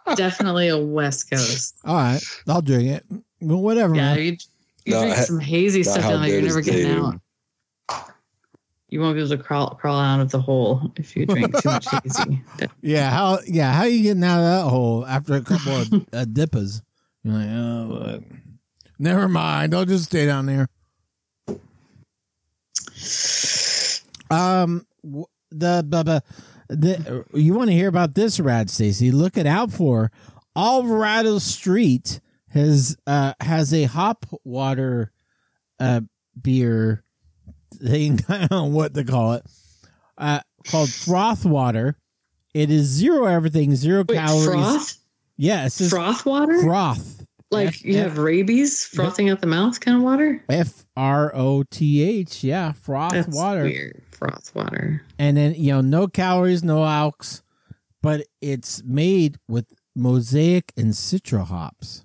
be- 0.07 0.15
Definitely 0.15 0.67
a 0.69 0.77
West 0.77 1.29
Coast. 1.29 1.75
All 1.85 1.95
right, 1.95 2.19
I'll 2.47 2.61
drink 2.61 2.89
it. 2.89 3.05
Well, 3.41 3.61
whatever, 3.61 3.95
Yeah, 3.95 4.15
man. 4.15 4.19
you, 4.19 4.37
you 4.85 4.93
Not 4.93 5.01
drink 5.01 5.15
ha- 5.15 5.23
some 5.23 5.39
hazy 5.39 5.83
stuff 5.83 6.01
how 6.01 6.11
down 6.11 6.21
there. 6.21 6.29
You're 6.31 6.41
never 6.43 6.61
getting 6.61 6.87
Dave. 6.87 7.03
out. 7.03 7.19
You 8.89 9.01
won't 9.01 9.15
be 9.15 9.21
able 9.21 9.29
to 9.29 9.37
crawl 9.37 9.71
crawl 9.71 9.99
out 9.99 10.21
of 10.21 10.31
the 10.31 10.39
hole 10.39 10.93
if 10.95 11.15
you 11.15 11.25
drink 11.25 11.59
too 11.61 11.69
much 11.69 11.87
hazy. 12.03 12.41
Yeah, 12.81 13.09
how 13.09 13.39
yeah, 13.45 13.73
how 13.73 13.83
you 13.83 14.01
getting 14.01 14.23
out 14.23 14.39
of 14.39 14.45
that 14.45 14.69
hole 14.69 15.05
after 15.05 15.33
a 15.35 15.41
couple 15.41 15.75
of 15.75 15.93
uh, 16.13 16.25
dippas? 16.25 16.81
You're 17.23 17.33
like, 17.33 17.49
oh, 17.49 18.23
never 18.97 19.27
mind. 19.27 19.75
I'll 19.75 19.85
just 19.85 20.05
stay 20.05 20.25
down 20.25 20.45
there. 20.45 20.69
Um, 24.31 24.85
the 25.51 25.85
the, 25.85 26.03
the, 26.03 26.23
the 26.69 27.25
you 27.33 27.53
want 27.53 27.69
to 27.69 27.75
hear 27.75 27.89
about 27.89 28.15
this 28.15 28.39
rad, 28.39 28.69
Stacy? 28.69 29.11
Look 29.11 29.37
it 29.37 29.45
out 29.45 29.71
for 29.71 30.11
Alvarado 30.55 31.39
Street 31.39 32.21
has 32.49 32.97
uh 33.05 33.33
has 33.41 33.73
a 33.73 33.83
hop 33.83 34.25
water 34.43 35.11
uh 35.79 36.01
beer 36.41 37.03
thing. 37.75 38.19
I 38.29 38.39
don't 38.39 38.51
know 38.51 38.65
what 38.65 38.93
to 38.95 39.03
call 39.03 39.33
it. 39.33 39.43
Uh, 40.17 40.39
called 40.67 40.89
froth 40.91 41.45
water. 41.45 41.95
It 42.53 42.71
is 42.71 42.85
zero 42.87 43.25
everything, 43.25 43.75
zero 43.75 44.03
Wait, 44.07 44.15
calories. 44.17 44.45
froth? 44.45 44.97
Yeah, 45.37 45.65
Froth 45.67 46.25
water? 46.25 46.59
froth. 46.63 47.23
like 47.51 47.67
F- 47.67 47.85
you 47.85 47.97
F- 47.99 48.03
have 48.05 48.17
rabies 48.17 48.83
frothing 48.85 49.29
out 49.29 49.39
the 49.41 49.47
mouth 49.47 49.79
kind 49.79 49.97
of 49.97 50.03
water? 50.03 50.43
F 50.49 50.85
R 50.95 51.31
O 51.35 51.63
T 51.69 52.01
H. 52.01 52.43
Yeah, 52.43 52.71
froth 52.71 53.11
That's 53.11 53.27
water. 53.35 53.63
weird. 53.63 54.01
Froth 54.11 54.53
water. 54.55 55.03
And 55.19 55.37
then 55.37 55.53
you 55.53 55.73
know, 55.73 55.81
no 55.81 56.07
calories, 56.07 56.63
no 56.63 56.77
alks, 56.79 57.43
but 58.01 58.25
it's 58.41 58.81
made 58.83 59.37
with 59.47 59.71
Mosaic 59.95 60.73
and 60.75 60.93
Citra 60.93 61.45
hops, 61.45 62.03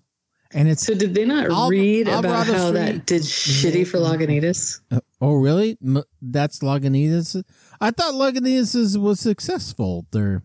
and 0.55 0.69
it's 0.69 0.85
So 0.87 0.95
did 0.95 1.15
they 1.15 1.25
not 1.25 1.47
Al- 1.51 1.69
read 1.69 2.09
about 2.09 2.47
how 2.47 2.69
Street- 2.69 2.73
that 2.75 3.07
did 3.07 3.23
shitty 3.23 3.87
for 3.87 3.99
Lagunitas? 3.99 4.81
uh, 4.91 5.01
oh 5.21 5.35
really? 5.35 5.77
That's 6.21 6.61
Lagunitas. 6.61 7.43
I 7.81 7.91
thought 7.91 8.15
Lagunitas 8.15 8.97
was 8.97 9.21
successful 9.21 10.07
there 10.13 10.43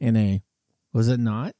in 0.00 0.16
a. 0.16 0.42
Was 0.92 1.08
it 1.08 1.20
not? 1.20 1.54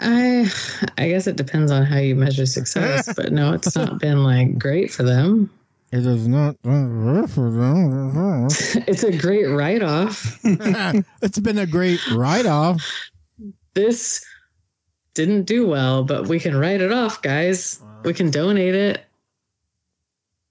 I 0.00 0.48
I 0.96 1.08
guess 1.08 1.26
it 1.26 1.36
depends 1.36 1.72
on 1.72 1.84
how 1.84 1.98
you 1.98 2.14
measure 2.14 2.46
success, 2.46 3.12
but 3.16 3.32
no, 3.32 3.52
it's 3.52 3.74
not 3.74 3.98
been 3.98 4.22
like 4.22 4.58
great 4.58 4.90
for 4.90 5.02
them. 5.02 5.50
It 5.90 6.04
is 6.06 6.28
not. 6.28 6.56
It's 8.86 9.02
a 9.04 9.16
great 9.16 9.46
write 9.46 9.82
off. 9.82 10.38
it's 10.44 11.38
been 11.38 11.58
a 11.58 11.66
great 11.66 12.00
write 12.10 12.46
off. 12.46 12.84
This 13.74 14.24
didn't 15.14 15.44
do 15.44 15.66
well, 15.66 16.04
but 16.04 16.26
we 16.28 16.38
can 16.40 16.56
write 16.56 16.80
it 16.80 16.92
off, 16.92 17.22
guys. 17.22 17.80
We 18.04 18.14
can 18.14 18.30
donate 18.30 18.74
it. 18.74 19.04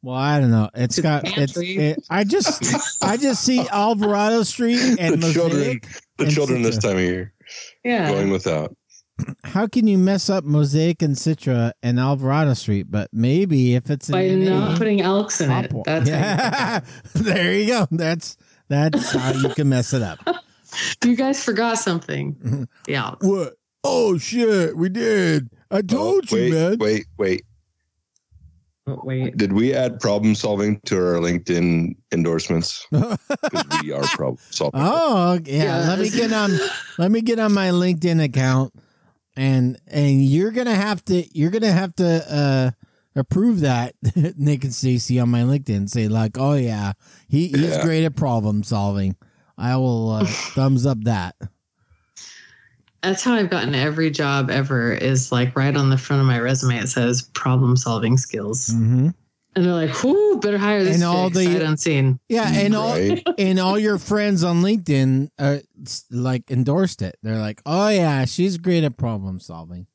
Well, 0.04 0.16
I 0.16 0.40
don't 0.40 0.52
know. 0.52 0.70
It's 0.76 0.96
To 0.98 1.02
got 1.02 1.24
it's. 1.38 1.58
It, 1.58 2.04
I 2.10 2.24
just 2.24 3.04
I 3.04 3.18
just 3.18 3.44
see 3.44 3.60
Alvarado 3.72 4.44
Street 4.44 4.80
and 5.00 5.22
The 5.22 5.34
children, 5.34 5.82
the 6.18 6.26
and 6.26 6.34
children 6.34 6.62
this 6.62 6.78
time 6.78 6.98
of 6.98 7.02
year 7.02 7.34
Yeah. 7.84 8.12
going 8.12 8.30
without. 8.30 8.76
How 9.44 9.66
can 9.66 9.88
you 9.88 9.98
mess 9.98 10.30
up 10.30 10.44
Mosaic 10.44 11.02
and 11.02 11.16
Citra 11.16 11.72
and 11.82 12.00
Alvarado 12.00 12.54
Street? 12.54 12.86
But 12.92 13.10
maybe 13.12 13.74
if 13.74 13.90
it's 13.90 14.10
By 14.12 14.22
an 14.22 14.46
not 14.46 14.72
NA, 14.74 14.78
putting 14.78 15.02
Elks 15.02 15.42
in 15.42 15.50
it. 15.50 15.72
Hop- 15.72 15.86
That's 15.86 16.08
yeah. 16.08 16.80
there 17.16 17.54
you 17.56 17.68
go. 17.68 17.88
That's 17.90 18.38
that's 18.68 19.14
how 19.14 19.32
you 19.34 19.50
can 19.50 19.70
mess 19.70 19.94
it 19.94 20.04
up. 20.04 20.20
you 21.04 21.16
guys 21.16 21.44
forgot 21.44 21.80
something. 21.80 22.68
Yeah. 22.88 23.16
What? 23.22 23.57
Oh 23.90 24.18
shit, 24.18 24.76
we 24.76 24.90
did. 24.90 25.50
I 25.72 25.82
told 25.82 26.26
Oh, 26.32 26.36
wait, 26.36 26.48
you, 26.48 26.54
man. 26.54 26.78
Wait, 26.80 27.06
wait. 27.18 27.44
Wait. 28.86 29.36
Did 29.36 29.52
we 29.52 29.74
add 29.74 30.00
problem 30.00 30.34
solving 30.34 30.80
to 30.86 30.96
our 30.96 31.16
LinkedIn 31.20 31.96
endorsements? 32.14 32.86
We 33.82 33.92
are 33.92 34.04
problem 34.04 34.38
solving. 34.50 34.80
oh 34.84 35.40
yeah. 35.46 35.64
Yeah. 35.64 35.88
Let 35.90 36.00
me 36.00 36.10
get 36.10 36.32
on. 36.34 36.52
Let 36.98 37.12
me 37.12 37.22
get 37.22 37.40
on 37.40 37.54
my 37.54 37.70
LinkedIn 37.70 38.24
account, 38.24 38.74
and 39.36 39.78
and 39.88 40.24
you're 40.24 40.52
gonna 40.52 40.76
have 40.76 41.04
to. 41.06 41.24
You're 41.38 41.52
gonna 41.52 41.72
have 41.72 41.96
to 41.98 42.34
uh 42.34 42.72
approve 43.16 43.62
that 43.62 43.94
Nick 44.38 44.64
and 44.64 44.74
Stacy 44.74 45.20
on 45.20 45.30
my 45.30 45.42
LinkedIn. 45.42 45.90
Say 45.90 46.08
like, 46.08 46.38
oh 46.38 46.54
yeah, 46.54 46.94
he 47.28 47.48
he's 47.50 47.76
Yeah. 47.76 47.84
great 47.84 48.04
at 48.06 48.16
problem 48.16 48.64
solving. 48.64 49.16
I 49.58 49.76
will 49.78 50.12
uh, 50.12 50.26
thumbs 50.56 50.86
up 50.86 51.04
that. 51.04 51.36
That's 53.08 53.24
how 53.24 53.34
I've 53.36 53.50
gotten 53.50 53.74
every 53.74 54.12
job 54.12 54.50
ever 54.50 54.92
is 54.92 55.32
like 55.32 55.56
right 55.56 55.76
on 55.76 55.90
the 55.90 55.98
front 55.98 56.20
of 56.22 56.28
my 56.28 56.40
resume 56.40 56.78
it 56.78 56.88
says 56.88 57.22
problem 57.34 57.78
solving 57.78 58.18
skills. 58.18 58.68
Mm-hmm. 58.68 59.10
And 59.56 59.66
they're 59.66 59.74
like, 59.74 60.04
whoo, 60.04 60.40
better 60.40 60.58
hire 60.58 60.84
this 60.84 60.96
And 60.96 61.02
chick, 61.04 61.08
all 61.10 61.30
the- 61.30 61.46
sight 61.46 61.62
unseen. 61.62 62.20
Yeah, 62.30 62.48
and 62.48 62.76
all 62.76 62.92
right? 62.92 63.26
and 63.40 63.60
all 63.60 63.80
your 63.80 63.98
friends 63.98 64.44
on 64.44 64.62
LinkedIn 64.62 65.30
uh 65.40 65.60
like 66.12 66.52
endorsed 66.52 67.02
it. 67.02 67.18
They're 67.24 67.40
like, 67.40 67.62
"Oh 67.66 67.88
yeah, 67.90 68.26
she's 68.26 68.58
great 68.58 68.84
at 68.84 68.98
problem 68.98 69.40
solving." 69.40 69.88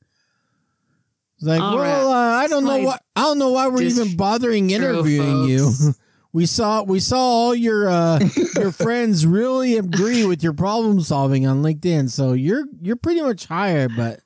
It's 1.37 1.45
like, 1.47 1.61
All 1.61 1.77
well, 1.77 2.11
uh, 2.11 2.37
I 2.39 2.47
don't 2.47 2.63
know 2.63 2.69
Like, 2.77 2.85
what 2.85 3.03
I 3.15 3.21
don't 3.21 3.37
know 3.39 3.51
why 3.51 3.67
we're 3.67 3.83
just 3.83 3.99
even 3.99 4.17
bothering 4.17 4.67
true, 4.69 4.75
interviewing 4.77 5.43
you. 5.45 5.71
folks. 6.33 6.41
We 6.41 6.45
saw 6.45 6.83
we 6.83 6.99
saw 6.99 7.17
all 7.17 7.55
your 7.55 7.89
uh 7.89 8.19
your 8.55 8.71
friends 8.71 9.25
really 9.25 9.77
agree 9.77 10.25
with 10.25 10.43
your 10.43 10.53
problem 10.53 11.01
solving 11.01 11.47
on 11.47 11.61
LinkedIn, 11.61 12.09
so 12.09 12.33
you're 12.33 12.65
you're 12.81 12.95
pretty 12.95 13.21
much 13.21 13.45
hired. 13.45 13.91
But 13.95 14.21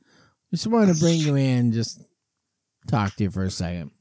we 0.51 0.55
just 0.55 0.67
wanted 0.67 0.95
to 0.95 0.99
bring 0.99 1.19
you 1.19 1.35
in, 1.35 1.59
and 1.59 1.73
just 1.73 2.01
talk 2.87 3.15
to 3.15 3.23
you 3.23 3.31
for 3.31 3.43
a 3.43 3.51
second. 3.51 3.91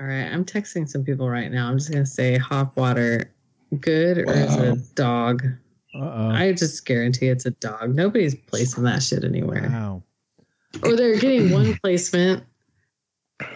All 0.00 0.06
right, 0.06 0.26
I'm 0.32 0.44
texting 0.44 0.88
some 0.88 1.04
people 1.04 1.28
right 1.28 1.50
now. 1.50 1.68
I'm 1.68 1.78
just 1.78 1.90
gonna 1.90 2.06
say 2.06 2.38
hop 2.38 2.76
water, 2.76 3.32
good 3.80 4.18
or 4.18 4.32
is 4.32 4.56
it 4.56 4.68
a 4.68 4.94
dog? 4.94 5.44
Uh 5.94 5.98
oh. 5.98 6.30
I 6.30 6.52
just 6.52 6.86
guarantee 6.86 7.28
it's 7.28 7.46
a 7.46 7.50
dog. 7.50 7.94
Nobody's 7.94 8.34
placing 8.34 8.84
that 8.84 9.02
shit 9.02 9.24
anywhere. 9.24 9.68
Wow. 9.70 10.02
Or 10.84 10.94
they're 10.94 11.18
getting 11.18 11.50
one 11.50 11.76
placement, 11.82 12.44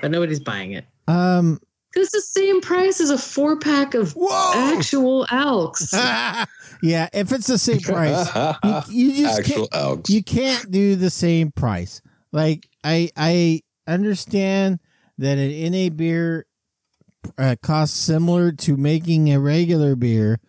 but 0.00 0.10
nobody's 0.10 0.40
buying 0.40 0.72
it. 0.72 0.84
Um. 1.06 1.60
It's 1.96 2.12
the 2.12 2.20
same 2.20 2.60
price 2.60 3.00
as 3.00 3.10
a 3.10 3.18
four 3.18 3.58
pack 3.58 3.94
of 3.94 4.12
Whoa. 4.12 4.52
actual 4.54 5.26
elks. 5.30 5.92
yeah, 6.82 7.08
if 7.12 7.32
it's 7.32 7.46
the 7.46 7.58
same 7.58 7.80
price, 7.80 8.28
you, 8.90 9.10
you 9.10 9.24
just 9.24 9.40
Actual 9.40 9.68
can't, 9.68 9.74
Elks. 9.74 10.10
you 10.10 10.22
can't 10.22 10.70
do 10.70 10.96
the 10.96 11.10
same 11.10 11.52
price. 11.52 12.02
Like 12.32 12.68
I 12.82 13.10
I 13.16 13.62
understand 13.86 14.80
that 15.18 15.38
an 15.38 15.72
NA 15.72 15.88
beer 15.90 16.46
uh, 17.38 17.56
costs 17.62 17.96
similar 17.98 18.52
to 18.52 18.76
making 18.76 19.32
a 19.32 19.38
regular 19.38 19.94
beer, 19.94 20.40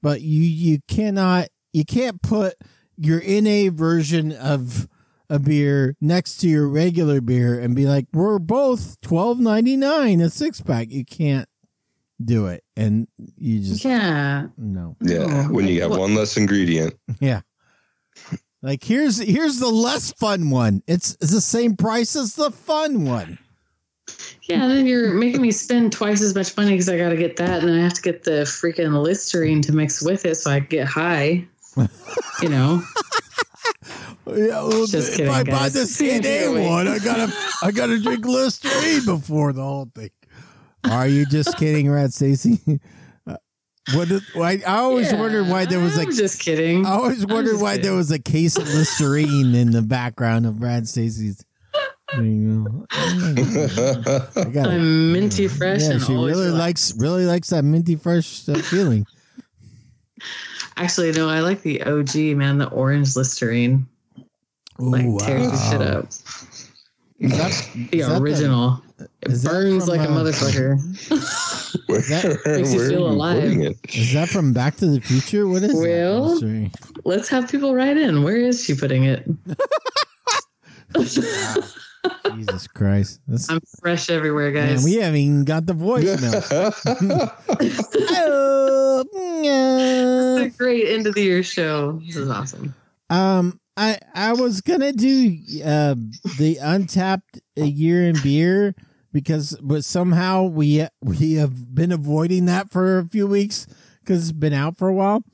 but 0.00 0.20
you 0.20 0.42
you 0.42 0.78
cannot 0.88 1.48
you 1.72 1.84
can't 1.84 2.22
put 2.22 2.54
your 2.96 3.20
NA 3.26 3.70
version 3.72 4.32
of 4.32 4.88
a 5.30 5.38
beer 5.38 5.94
next 6.00 6.38
to 6.38 6.48
your 6.48 6.68
regular 6.68 7.20
beer 7.20 7.58
and 7.60 7.74
be 7.74 7.86
like 7.86 8.06
we're 8.12 8.38
both 8.38 9.00
twelve 9.00 9.38
ninety 9.38 9.76
nine 9.76 10.20
a 10.20 10.30
six 10.30 10.60
pack. 10.60 10.90
You 10.90 11.04
can't 11.04 11.48
do 12.22 12.46
it, 12.46 12.64
and 12.76 13.06
you 13.36 13.60
just 13.60 13.84
yeah. 13.84 14.46
no. 14.56 14.96
yeah, 15.00 15.46
Oh, 15.48 15.52
when 15.52 15.66
you 15.68 15.82
have 15.82 15.90
one 15.96 16.14
less 16.14 16.36
ingredient. 16.36 16.94
Yeah. 17.20 17.42
Like 18.60 18.82
here's 18.82 19.18
here's 19.18 19.60
the 19.60 19.68
less 19.68 20.12
fun 20.12 20.50
one. 20.50 20.82
It's 20.86 21.16
it's 21.20 21.32
the 21.32 21.40
same 21.40 21.76
price 21.76 22.16
as 22.16 22.34
the 22.34 22.50
fun 22.50 23.04
one. 23.04 23.38
Yeah, 24.48 24.62
and 24.62 24.72
then 24.72 24.86
you're 24.86 25.12
making 25.12 25.42
me 25.42 25.52
spend 25.52 25.92
twice 25.92 26.22
as 26.22 26.34
much 26.34 26.56
money 26.56 26.70
because 26.70 26.88
I 26.88 26.96
got 26.96 27.10
to 27.10 27.16
get 27.16 27.36
that, 27.36 27.62
and 27.62 27.70
I 27.70 27.82
have 27.82 27.92
to 27.94 28.02
get 28.02 28.24
the 28.24 28.42
freaking 28.42 29.00
Listerine 29.00 29.60
to 29.62 29.72
mix 29.72 30.02
with 30.02 30.24
it 30.24 30.36
so 30.36 30.50
I 30.50 30.60
can 30.60 30.68
get 30.70 30.86
high. 30.88 31.46
you 32.42 32.48
know, 32.48 32.82
Yeah, 34.26 34.62
well, 34.62 34.86
Just 34.86 35.10
if 35.12 35.16
kidding, 35.16 35.32
I 35.32 35.42
buy 35.44 35.68
the 35.70 35.80
CNA 35.80 36.68
one, 36.68 36.86
I 36.88 36.98
gotta 36.98 37.32
I 37.62 37.70
gotta 37.70 37.98
drink 37.98 38.24
Listerine 38.26 39.04
before 39.06 39.52
the 39.52 39.62
whole 39.62 39.90
thing. 39.94 40.10
Are 40.84 41.06
you 41.08 41.24
just 41.26 41.56
kidding, 41.56 41.90
Rad 41.90 42.12
Stacy? 42.12 42.60
Uh, 43.26 43.36
What 43.94 44.08
did, 44.08 44.22
why, 44.34 44.60
I 44.66 44.78
always 44.80 45.10
Yeah, 45.10 45.18
wondered 45.20 45.48
why 45.48 45.64
there 45.64 45.80
was 45.80 45.98
I'm 45.98 46.04
like 46.06 46.14
just 46.14 46.40
kidding. 46.40 46.84
I 46.84 46.90
always 46.90 47.24
wondered 47.26 47.58
why 47.60 47.72
kidding. 47.76 47.84
there 47.84 47.94
was 47.96 48.10
a 48.10 48.18
case 48.18 48.56
of 48.58 48.64
Listerine 48.68 49.54
in 49.54 49.70
the 49.70 49.82
background 49.82 50.44
of 50.46 50.60
Rad 50.62 50.86
Stacy's. 50.88 51.42
I 52.10 52.20
got 54.52 54.68
I'm 54.68 55.12
minty 55.12 55.48
fresh 55.48 55.82
Yeah, 55.82 55.98
she 55.98 56.12
really 56.12 56.46
relaxed. 56.46 56.94
likes 56.94 56.94
really 56.98 57.24
likes 57.26 57.50
that 57.50 57.64
minty 57.64 57.96
fresh 57.96 58.48
uh, 58.48 58.54
feeling. 58.58 59.06
Actually, 60.78 61.12
no, 61.12 61.28
I 61.28 61.40
like 61.40 61.62
the 61.62 61.82
OG 61.82 62.14
man, 62.36 62.58
the 62.58 62.68
orange 62.70 63.16
Listerine. 63.16 63.86
Like 64.78 65.04
Ooh, 65.04 65.18
tears 65.18 65.50
the 65.50 65.70
shit 65.70 65.82
up. 65.82 66.06
Is 67.18 67.36
that, 67.36 67.68
The 67.90 67.98
is 67.98 68.06
that 68.08 68.22
original. 68.22 68.80
is 69.22 69.44
it 69.44 69.48
burns 69.48 69.86
from, 69.86 69.96
like 69.96 70.08
a 70.08 70.12
uh, 70.12 70.16
motherfucker. 70.16 70.78
where 71.88 72.00
that- 72.00 72.40
makes 72.46 72.72
you 72.72 72.88
feel 72.88 73.08
alive. 73.08 73.42
putting 73.42 73.62
it? 73.64 73.76
Is 73.92 74.12
that 74.12 74.28
from 74.28 74.52
Back 74.52 74.76
to 74.76 74.86
the 74.86 75.00
Future? 75.00 75.48
What 75.48 75.64
is 75.64 75.74
Well, 75.74 76.24
that? 76.26 76.30
Mystery? 76.30 76.70
Let's 77.04 77.28
have 77.28 77.50
people 77.50 77.74
write 77.74 77.96
in. 77.96 78.22
Where 78.22 78.36
is 78.36 78.64
she 78.64 78.74
putting 78.76 79.04
it? 79.04 79.28
Jesus 82.38 82.66
Christ. 82.68 83.20
That's, 83.26 83.50
I'm 83.50 83.60
fresh 83.80 84.10
everywhere, 84.10 84.50
man, 84.52 84.74
guys. 84.74 84.84
we 84.84 84.94
haven't 84.96 85.20
even 85.20 85.44
got 85.44 85.66
the 85.66 85.72
voicemail. 85.72 86.74
Hello. 88.08 89.04
It's 89.12 90.54
a 90.54 90.58
great 90.58 90.88
end 90.88 91.06
of 91.06 91.14
the 91.14 91.22
year 91.22 91.42
show. 91.42 92.00
This 92.04 92.16
is 92.16 92.28
awesome. 92.28 92.74
Um, 93.10 93.60
I 93.76 93.98
I 94.14 94.32
was 94.32 94.60
gonna 94.60 94.92
do 94.92 95.36
uh 95.64 95.94
the 96.38 96.58
Untappd 96.60 97.40
year 97.56 98.08
in 98.08 98.16
beer 98.22 98.74
because 99.12 99.56
but 99.62 99.84
somehow 99.84 100.44
we 100.44 100.86
we 101.00 101.34
have 101.34 101.74
been 101.74 101.92
avoiding 101.92 102.46
that 102.46 102.70
for 102.70 102.98
a 102.98 103.08
few 103.08 103.26
weeks 103.26 103.66
because 104.00 104.28
it's 104.28 104.32
been 104.32 104.52
out 104.52 104.76
for 104.76 104.88
a 104.88 104.94
while. 104.94 105.24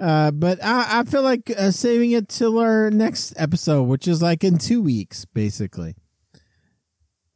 Uh, 0.00 0.30
but 0.32 0.58
I 0.64 1.00
I 1.00 1.04
feel 1.04 1.22
like 1.22 1.52
uh, 1.56 1.70
saving 1.70 2.10
it 2.12 2.28
till 2.28 2.58
our 2.58 2.90
next 2.90 3.34
episode, 3.36 3.84
which 3.84 4.08
is 4.08 4.20
like 4.20 4.42
in 4.42 4.58
two 4.58 4.82
weeks, 4.82 5.24
basically. 5.24 5.94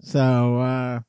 So 0.07 0.61
uh, 0.61 1.01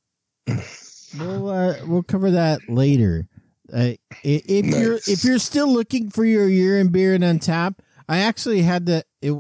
we'll 1.19 1.49
uh, 1.49 1.75
we'll 1.85 2.01
cover 2.03 2.31
that 2.31 2.61
later. 2.67 3.27
Uh, 3.71 3.77
i- 3.79 3.99
if 4.23 4.65
you're 4.65 4.95
if 5.07 5.23
you're 5.23 5.37
still 5.39 5.71
looking 5.71 6.09
for 6.09 6.25
your 6.25 6.47
year 6.47 6.79
in 6.79 6.87
beer 6.87 7.13
and 7.13 7.23
untap, 7.23 7.75
I 8.09 8.19
actually 8.19 8.63
had 8.63 8.87
to. 8.87 9.03
It, 9.21 9.33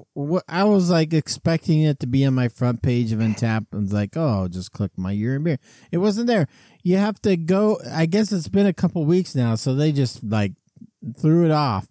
I 0.47 0.63
was 0.65 0.91
like 0.91 1.11
expecting 1.13 1.81
it 1.81 1.99
to 2.01 2.07
be 2.07 2.23
on 2.25 2.35
my 2.35 2.49
front 2.49 2.83
page 2.83 3.11
of 3.11 3.19
Untap, 3.19 3.65
and 3.71 3.81
was 3.83 3.93
like, 3.93 4.15
oh, 4.15 4.27
I'll 4.41 4.47
just 4.47 4.71
click 4.73 4.91
my 4.97 5.11
year 5.11 5.35
in 5.37 5.43
beer. 5.43 5.57
It 5.91 5.97
wasn't 5.99 6.27
there. 6.27 6.47
You 6.83 6.97
have 6.97 7.19
to 7.23 7.35
go. 7.35 7.79
I 7.91 8.05
guess 8.05 8.31
it's 8.31 8.49
been 8.49 8.65
a 8.67 8.73
couple 8.73 9.05
weeks 9.05 9.33
now, 9.33 9.55
so 9.55 9.73
they 9.73 9.91
just 9.91 10.23
like 10.23 10.53
threw 11.19 11.45
it 11.45 11.51
off. 11.51 11.87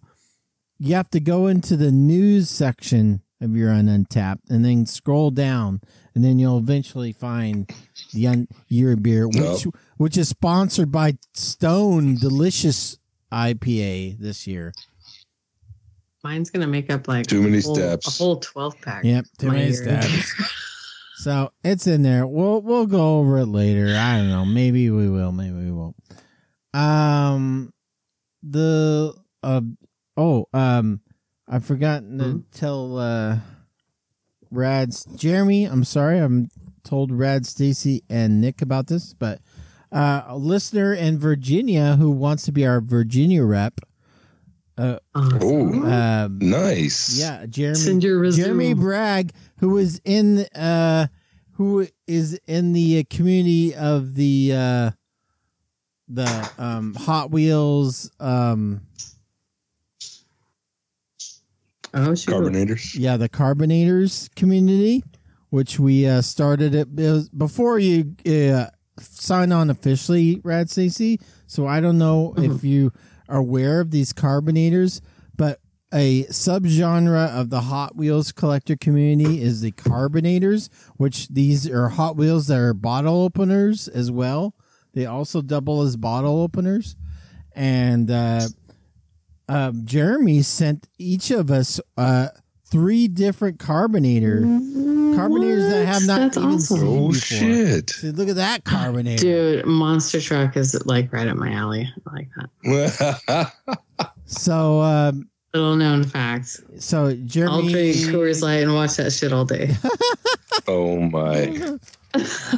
you 0.79 0.95
have 0.95 1.09
to 1.09 1.19
go 1.19 1.47
into 1.47 1.75
the 1.75 1.91
news 1.91 2.49
section 2.49 3.21
of 3.41 3.55
your 3.55 3.71
on 3.71 3.85
Untappd 3.85 4.39
and 4.49 4.63
then 4.65 4.85
scroll 4.85 5.31
down, 5.31 5.81
and 6.17 6.25
then 6.25 6.39
you'll 6.39 6.57
eventually 6.57 7.11
find 7.11 7.71
the 8.11 8.25
un- 8.25 8.47
your 8.69 8.95
beer, 8.95 9.27
which 9.27 9.37
No. 9.65 9.71
which 9.97 10.17
is 10.17 10.27
sponsored 10.29 10.91
by 10.91 11.19
Stone 11.35 12.15
Delicious 12.15 12.97
IPA 13.31 14.17
this 14.19 14.47
year. 14.47 14.73
Mine's 16.23 16.49
gonna 16.49 16.65
make 16.65 16.91
up 16.91 17.07
like 17.07 17.27
Too 17.27 17.43
many 17.43 17.61
whole, 17.61 17.75
steps. 17.75 18.07
A 18.07 18.23
whole 18.23 18.37
twelve 18.39 18.73
pack. 18.81 19.03
Yep, 19.03 19.25
too 19.37 19.51
many 19.51 19.65
year. 19.65 19.73
steps. 19.73 20.33
So 21.19 21.51
it's 21.63 21.87
in 21.87 22.03
there. 22.03 22.27
We'll 22.27 22.61
we'll 22.61 22.85
go 22.85 23.17
over 23.17 23.39
it 23.39 23.47
later. 23.47 23.87
I 23.97 24.17
don't 24.17 24.29
know. 24.29 24.45
Maybe 24.45 24.91
we 24.91 25.09
will. 25.09 25.31
Maybe 25.31 25.55
we 25.55 25.71
won't. 25.71 25.95
Um, 26.75 27.73
the 28.43 29.15
uh 29.41 29.61
oh 30.15 30.45
um, 30.53 31.01
I've 31.47 31.65
forgotten 31.65 32.19
to 32.19 32.23
Hmm? 32.23 32.37
tell 32.51 32.97
uh, 32.99 33.37
Rad's 34.51 35.05
Jeremy. 35.15 35.65
I'm 35.65 35.83
sorry. 35.83 36.19
I'm 36.19 36.49
told 36.83 37.11
Rad, 37.11 37.45
Stacy, 37.45 38.03
and 38.09 38.39
Nick 38.41 38.61
about 38.61 38.87
this, 38.87 39.13
but 39.13 39.39
uh, 39.91 40.23
a 40.27 40.37
listener 40.37 40.93
in 40.93 41.17
Virginia 41.19 41.95
who 41.97 42.11
wants 42.11 42.43
to 42.45 42.51
be 42.51 42.65
our 42.65 42.79
Virginia 42.81 43.43
rep. 43.43 43.79
Uh, 44.77 44.99
Awesome. 45.15 45.85
um, 45.85 46.39
Nice. 46.39 47.17
yeah, 47.19 47.45
Jeremy. 47.47 47.75
Send 47.79 48.03
your. 48.03 48.29
Jeremy 48.31 48.73
Bragg, 48.73 49.31
who 49.59 49.77
is 49.77 49.99
in 50.05 50.45
uh 50.55 51.07
who 51.53 51.87
is 52.05 52.39
in 52.45 52.73
the 52.73 52.99
uh, 52.99 53.03
community 53.09 53.73
of 53.73 54.13
the 54.13 54.51
uh 54.53 54.91
the 56.07 56.51
um 56.59 56.93
Hot 56.93 57.31
Wheels 57.31 58.11
um 58.19 58.81
Oh, 61.93 62.13
shoot. 62.15 62.33
Carbonators. 62.33 62.95
yeah, 62.97 63.17
the 63.17 63.29
Carbonators 63.29 64.33
community, 64.35 65.03
which 65.49 65.79
we 65.79 66.07
uh 66.07 66.21
started 66.21 66.75
it, 66.75 66.87
it 66.97 67.11
was 67.11 67.29
before 67.29 67.79
you 67.79 68.15
uh 68.25 68.67
sign 68.99 69.51
on 69.51 69.69
officially, 69.69 70.41
Rad 70.43 70.69
Stacy. 70.69 71.19
So 71.45 71.65
I 71.67 71.79
don't 71.79 71.97
know 71.97 72.33
if 72.37 72.63
you 72.63 72.91
are 73.29 73.37
aware 73.37 73.79
of 73.79 73.91
these 73.91 74.11
Carbonators, 74.13 75.01
but 75.35 75.59
a 75.93 76.25
subgenre 76.25 77.29
of 77.29 77.49
the 77.49 77.61
Hot 77.61 77.95
Wheels 77.95 78.31
collector 78.31 78.75
community 78.75 79.41
is 79.41 79.61
the 79.61 79.71
Carbonators, 79.71 80.69
which 80.97 81.29
these 81.29 81.69
are 81.69 81.89
Hot 81.89 82.17
Wheels 82.17 82.47
that 82.47 82.57
are 82.57 82.73
bottle 82.73 83.23
openers 83.23 83.87
as 83.87 84.11
well. 84.11 84.53
They 84.93 85.05
also 85.05 85.41
double 85.41 85.83
as 85.83 85.95
bottle 85.95 86.41
openers. 86.41 86.95
And 87.55 88.11
uh, 88.11 88.47
um, 89.49 89.81
Jeremy 89.85 90.41
sent 90.41 90.87
each 90.97 91.31
of 91.31 91.51
us 91.51 91.79
uh, 91.97 92.27
three 92.65 93.07
different 93.07 93.59
Carbonator 93.59 94.41
Carbonators 94.41 95.69
that 95.71 95.85
have 95.87 96.05
not 96.05 96.19
That's 96.19 96.37
even 96.37 96.49
awesome. 96.51 96.77
seen 96.77 96.87
Oh 96.87 97.07
before. 97.07 97.13
shit. 97.15 97.89
See, 97.89 98.11
look 98.11 98.29
at 98.29 98.35
that 98.35 98.63
Carbonator. 98.65 99.21
Dude, 99.21 99.65
Monster 99.65 100.21
Truck 100.21 100.55
is 100.57 100.79
like 100.85 101.11
right 101.11 101.27
up 101.27 101.37
my 101.37 101.51
alley. 101.51 101.91
I 102.07 102.13
like 102.13 102.29
that. 103.25 103.51
So, 104.25 104.81
um, 104.81 105.29
Little 105.53 105.77
known 105.77 106.03
fact. 106.03 106.59
so 106.79 107.15
Jeremy. 107.25 107.53
I'll 107.55 107.61
drink 107.61 107.95
Coors 107.95 108.41
Light 108.41 108.61
and 108.63 108.75
watch 108.75 108.97
that 108.97 109.11
shit 109.11 109.31
all 109.31 109.45
day. 109.45 109.73
oh 110.67 110.99
my. 110.99 111.77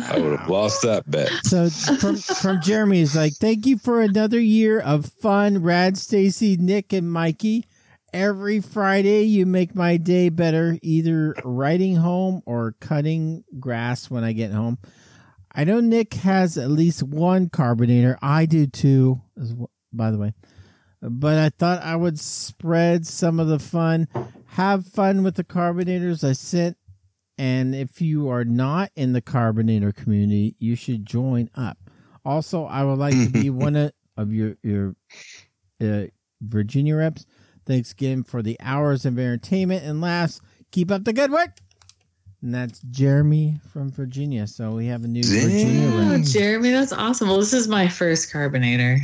I 0.08 0.20
would 0.20 0.40
have 0.40 0.50
lost 0.50 0.82
that 0.84 1.10
bet. 1.10 1.30
So 1.44 1.70
from 1.70 2.16
from 2.16 2.62
Jeremy 2.62 3.02
is 3.02 3.16
like, 3.16 3.34
thank 3.34 3.66
you 3.66 3.78
for 3.78 4.02
another 4.02 4.40
year 4.40 4.80
of 4.80 5.06
fun, 5.06 5.62
Rad, 5.62 5.98
Stacy, 5.98 6.58
Nick, 6.58 6.94
and 6.94 7.12
Mikey. 7.12 7.66
Every 8.12 8.60
Friday, 8.60 9.24
you 9.24 9.46
make 9.46 9.76
my 9.76 9.98
day 9.98 10.30
better, 10.30 10.80
either 10.82 11.36
riding 11.44 11.96
home 11.96 12.42
or 12.46 12.76
cutting 12.80 13.44
grass 13.60 14.10
when 14.10 14.24
I 14.24 14.34
get 14.34 14.52
home. 14.52 14.80
I 15.54 15.64
know 15.64 15.80
Nick 15.80 16.16
has 16.16 16.58
at 16.58 16.72
least 16.72 17.04
one 17.04 17.50
carbonator. 17.50 18.18
I 18.22 18.46
do 18.48 18.66
too, 18.66 19.22
by 19.94 20.10
the 20.10 20.18
way. 20.18 20.34
But 21.02 21.38
I 21.38 21.50
thought 21.50 21.84
I 21.84 21.96
would 21.96 22.20
spread 22.20 23.06
some 23.06 23.40
of 23.40 23.48
the 23.48 23.60
fun. 23.60 24.08
Have 24.48 24.88
fun 24.88 25.24
with 25.24 25.36
the 25.36 25.44
carbonators 25.44 26.28
I 26.28 26.34
sent 26.34 26.78
and 27.40 27.74
if 27.74 28.02
you 28.02 28.30
are 28.30 28.44
not 28.44 28.92
in 28.96 29.14
the 29.14 29.22
carbonator 29.22 29.92
community, 29.94 30.56
you 30.60 30.76
should 30.76 31.06
join 31.06 31.50
up. 31.56 31.78
Also, 32.26 32.66
I 32.66 32.84
would 32.84 33.00
like 33.00 33.14
to 33.14 33.30
be 33.30 33.50
one 33.50 33.76
of, 33.78 33.94
of 34.18 34.34
your 34.34 34.58
your 34.62 34.96
uh, 35.82 36.04
Virginia 36.42 36.98
reps. 36.98 37.26
Thanks 37.66 37.94
again 37.94 38.24
for 38.24 38.42
the 38.44 38.58
hours 38.62 39.06
of 39.06 39.18
entertainment. 39.18 39.86
And 39.86 40.02
last, 40.02 40.42
keep 40.72 40.92
up 40.92 41.06
the 41.06 41.14
good 41.14 41.32
work. 41.32 41.52
And 42.42 42.54
that's 42.54 42.80
Jeremy 42.92 43.60
from 43.72 43.90
Virginia. 43.92 44.46
So 44.48 44.72
we 44.72 44.88
have 44.88 45.04
a 45.04 45.08
new 45.08 45.24
Damn. 45.24 45.42
Virginia 45.50 45.90
Oh, 45.94 46.12
rep. 46.18 46.22
Jeremy, 46.26 46.72
that's 46.72 46.92
awesome. 46.94 47.30
Well, 47.30 47.38
this 47.40 47.54
is 47.54 47.68
my 47.68 47.88
first 47.88 48.32
carbonator. 48.34 48.98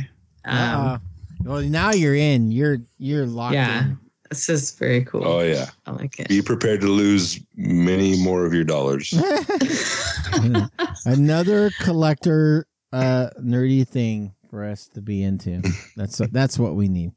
Um, 0.44 0.56
Uh, 0.58 0.98
well, 1.44 1.62
now 1.62 1.92
you're 1.92 2.14
in. 2.16 2.50
You're 2.50 2.78
you're 2.98 3.26
locked 3.26 3.54
yeah, 3.54 3.92
this 4.30 4.48
is 4.48 4.72
very 4.72 5.04
cool. 5.04 5.26
Oh 5.26 5.40
yeah. 5.40 5.66
I 5.86 5.92
like 5.92 6.18
it. 6.18 6.28
Be 6.28 6.42
prepared 6.42 6.80
to 6.82 6.88
lose 6.88 7.40
many 7.56 8.22
more 8.22 8.44
of 8.44 8.54
your 8.54 8.64
dollars. 8.64 9.12
Another 11.04 11.70
collector 11.80 12.66
uh 12.92 13.30
nerdy 13.40 13.86
thing 13.86 14.34
for 14.50 14.64
us 14.64 14.88
to 14.88 15.02
be 15.02 15.22
into. 15.22 15.62
That's 15.96 16.18
that's 16.30 16.58
what 16.58 16.74
we 16.74 16.88
need. 16.88 17.12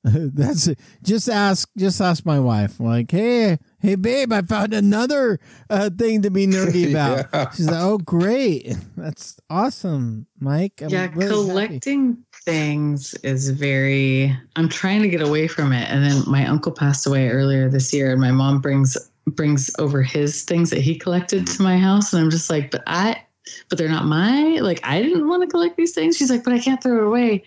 That's 0.02 0.66
it. 0.66 0.78
Just 1.02 1.28
ask 1.28 1.68
just 1.76 2.00
ask 2.00 2.24
my 2.24 2.40
wife. 2.40 2.80
Like, 2.80 3.10
hey, 3.10 3.58
hey 3.80 3.96
babe, 3.96 4.32
I 4.32 4.40
found 4.40 4.72
another 4.72 5.38
uh, 5.68 5.90
thing 5.90 6.22
to 6.22 6.30
be 6.30 6.46
nerdy 6.46 6.90
about. 6.90 7.26
Yeah. 7.34 7.50
She's 7.50 7.66
like, 7.66 7.82
oh 7.82 7.98
great. 7.98 8.74
That's 8.96 9.38
awesome, 9.50 10.26
Mike. 10.38 10.80
I'm 10.80 10.88
yeah, 10.88 11.10
really 11.14 11.74
happy. 11.74 12.16
Collecting 12.44 12.52
things 12.90 13.14
is 13.22 13.50
very. 13.50 14.36
I'm 14.56 14.68
trying 14.68 15.02
to 15.02 15.08
get 15.08 15.22
away 15.22 15.48
from 15.48 15.72
it, 15.72 15.88
and 15.90 16.04
then 16.04 16.22
my 16.26 16.46
uncle 16.46 16.72
passed 16.72 17.06
away 17.06 17.28
earlier 17.28 17.68
this 17.68 17.92
year, 17.92 18.12
and 18.12 18.20
my 18.20 18.30
mom 18.32 18.60
brings 18.60 18.96
brings 19.26 19.70
over 19.78 20.02
his 20.02 20.42
things 20.42 20.70
that 20.70 20.80
he 20.80 20.96
collected 20.98 21.46
to 21.46 21.62
my 21.62 21.78
house, 21.78 22.12
and 22.12 22.22
I'm 22.22 22.30
just 22.30 22.50
like, 22.50 22.70
but 22.70 22.82
I, 22.86 23.22
but 23.68 23.78
they're 23.78 23.88
not 23.88 24.04
my. 24.06 24.58
Like 24.60 24.80
I 24.84 25.02
didn't 25.02 25.28
want 25.28 25.42
to 25.42 25.48
collect 25.48 25.76
these 25.76 25.92
things. 25.94 26.16
She's 26.16 26.30
like, 26.30 26.44
but 26.44 26.52
I 26.52 26.58
can't 26.58 26.82
throw 26.82 26.96
it 26.98 27.06
away. 27.06 27.44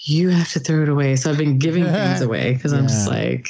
You 0.00 0.28
have 0.28 0.50
to 0.52 0.60
throw 0.60 0.82
it 0.82 0.90
away. 0.90 1.16
So 1.16 1.30
I've 1.30 1.38
been 1.38 1.58
giving 1.58 1.84
things 1.84 2.20
away 2.28 2.52
because 2.52 2.74
I'm 2.74 2.86
just 2.86 3.08
like, 3.08 3.48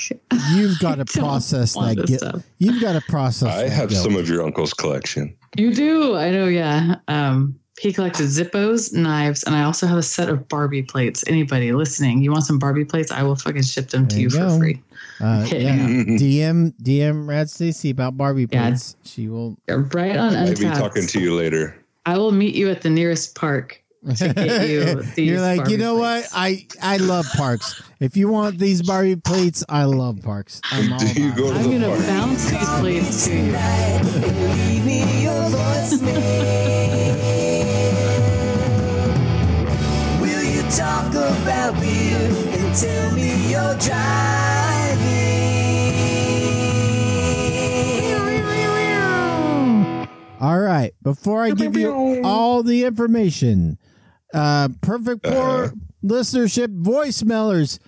You've 0.52 0.78
got 0.80 0.98
to 0.98 1.04
process 1.04 1.74
that 1.74 1.96
this 1.96 2.10
guilt. 2.10 2.20
stuff. 2.20 2.42
You've 2.58 2.80
got 2.80 2.92
to 2.92 3.00
process. 3.00 3.48
I 3.52 3.64
that 3.64 3.72
have 3.72 3.88
guilt. 3.90 4.04
some 4.04 4.14
of 4.16 4.28
your 4.28 4.44
uncle's 4.44 4.72
collection. 4.72 5.36
You 5.56 5.74
do. 5.74 6.14
I 6.16 6.30
know. 6.30 6.46
Yeah. 6.46 6.96
Um, 7.08 7.58
he 7.80 7.92
collected 7.92 8.26
Zippos, 8.26 8.92
knives, 8.92 9.42
and 9.42 9.54
I 9.56 9.64
also 9.64 9.86
have 9.86 9.98
a 9.98 10.02
set 10.02 10.28
of 10.28 10.48
Barbie 10.48 10.82
plates. 10.82 11.24
Anybody 11.26 11.72
listening, 11.72 12.22
you 12.22 12.30
want 12.30 12.44
some 12.44 12.58
Barbie 12.58 12.84
plates? 12.84 13.10
I 13.10 13.22
will 13.24 13.34
fucking 13.36 13.62
ship 13.64 13.88
them 13.88 14.06
to 14.08 14.16
you, 14.16 14.22
you 14.28 14.30
for 14.30 14.58
free. 14.58 14.82
Uh, 15.20 15.42
Okay. 15.46 15.62
yeah. 15.64 15.76
DM 16.18 16.72
DM 16.82 17.26
Rad 17.28 17.50
Stacy 17.50 17.90
about 17.90 18.16
Barbie 18.16 18.46
Yeah. 18.50 18.68
plates. 18.68 18.96
She 19.04 19.28
will. 19.28 19.56
You're 19.68 19.82
right 19.92 20.16
on 20.16 20.34
I'll 20.36 20.48
be 20.54 20.64
talking 20.64 21.06
to 21.08 21.20
you 21.20 21.34
later. 21.34 21.76
I 22.06 22.16
will 22.18 22.32
meet 22.32 22.54
you 22.54 22.70
at 22.70 22.82
the 22.82 22.90
nearest 22.90 23.34
park 23.34 23.80
to 24.16 24.32
get 24.34 24.68
you 24.68 25.02
these. 25.16 25.18
You're 25.30 25.40
like, 25.40 25.68
you 25.68 25.76
know 25.78 25.96
plates." 25.96 26.32
what? 26.32 26.38
I 26.38 26.66
I 26.82 26.96
love 26.98 27.26
parks. 27.36 27.80
If 28.00 28.16
you 28.16 28.28
want 28.28 28.58
these 28.58 28.82
Barbie 28.82 29.16
plates, 29.16 29.64
I 29.68 29.84
love 29.84 30.20
parks. 30.22 30.60
I'm 30.70 30.92
all 30.92 30.98
Do 30.98 31.06
you 31.20 31.28
about 31.32 31.38
go 31.38 31.46
it. 31.46 31.48
to 31.50 31.54
I'm 31.58 31.64
the 31.70 31.78
gonna 31.78 31.88
park? 31.96 32.06
bounce 32.06 32.44
these 32.50 32.68
plates 32.80 33.26
to 33.26 33.34
you. 33.36 33.52
About 41.44 41.74
beer 41.80 42.28
and 42.56 42.74
tell 42.74 43.12
me 43.12 43.50
you're 43.50 43.76
driving? 43.78 44.24
All 50.40 50.58
right. 50.60 50.92
Before 51.02 51.42
I 51.42 51.52
give 51.52 51.76
you 51.76 52.20
all 52.24 52.62
the 52.62 52.84
information, 52.84 53.78
uh, 54.34 54.68
Perfect 54.82 55.22
Pour 55.22 55.64
Uh-huh. 55.64 55.70
listenership 56.04 56.82
voicemailers. 56.82 57.78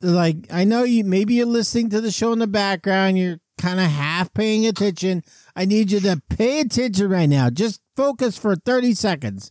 Like 0.00 0.46
I 0.50 0.64
know 0.64 0.84
you. 0.84 1.04
Maybe 1.04 1.34
you're 1.34 1.46
listening 1.46 1.90
to 1.90 2.00
the 2.00 2.10
show 2.10 2.32
in 2.32 2.38
the 2.38 2.46
background. 2.46 3.18
You're 3.18 3.38
kind 3.58 3.80
of 3.80 3.86
half 3.86 4.32
paying 4.32 4.66
attention. 4.66 5.22
I 5.54 5.66
need 5.66 5.90
you 5.90 6.00
to 6.00 6.22
pay 6.30 6.60
attention 6.60 7.10
right 7.10 7.28
now. 7.28 7.50
Just 7.50 7.80
focus 7.96 8.38
for 8.38 8.56
30 8.56 8.94
seconds. 8.94 9.50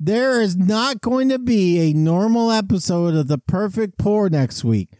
There 0.00 0.40
is 0.40 0.56
not 0.56 1.00
going 1.00 1.28
to 1.30 1.40
be 1.40 1.90
a 1.90 1.92
normal 1.92 2.52
episode 2.52 3.14
of 3.14 3.26
The 3.26 3.38
Perfect 3.38 3.98
Pour 3.98 4.30
next 4.30 4.62
week. 4.62 4.90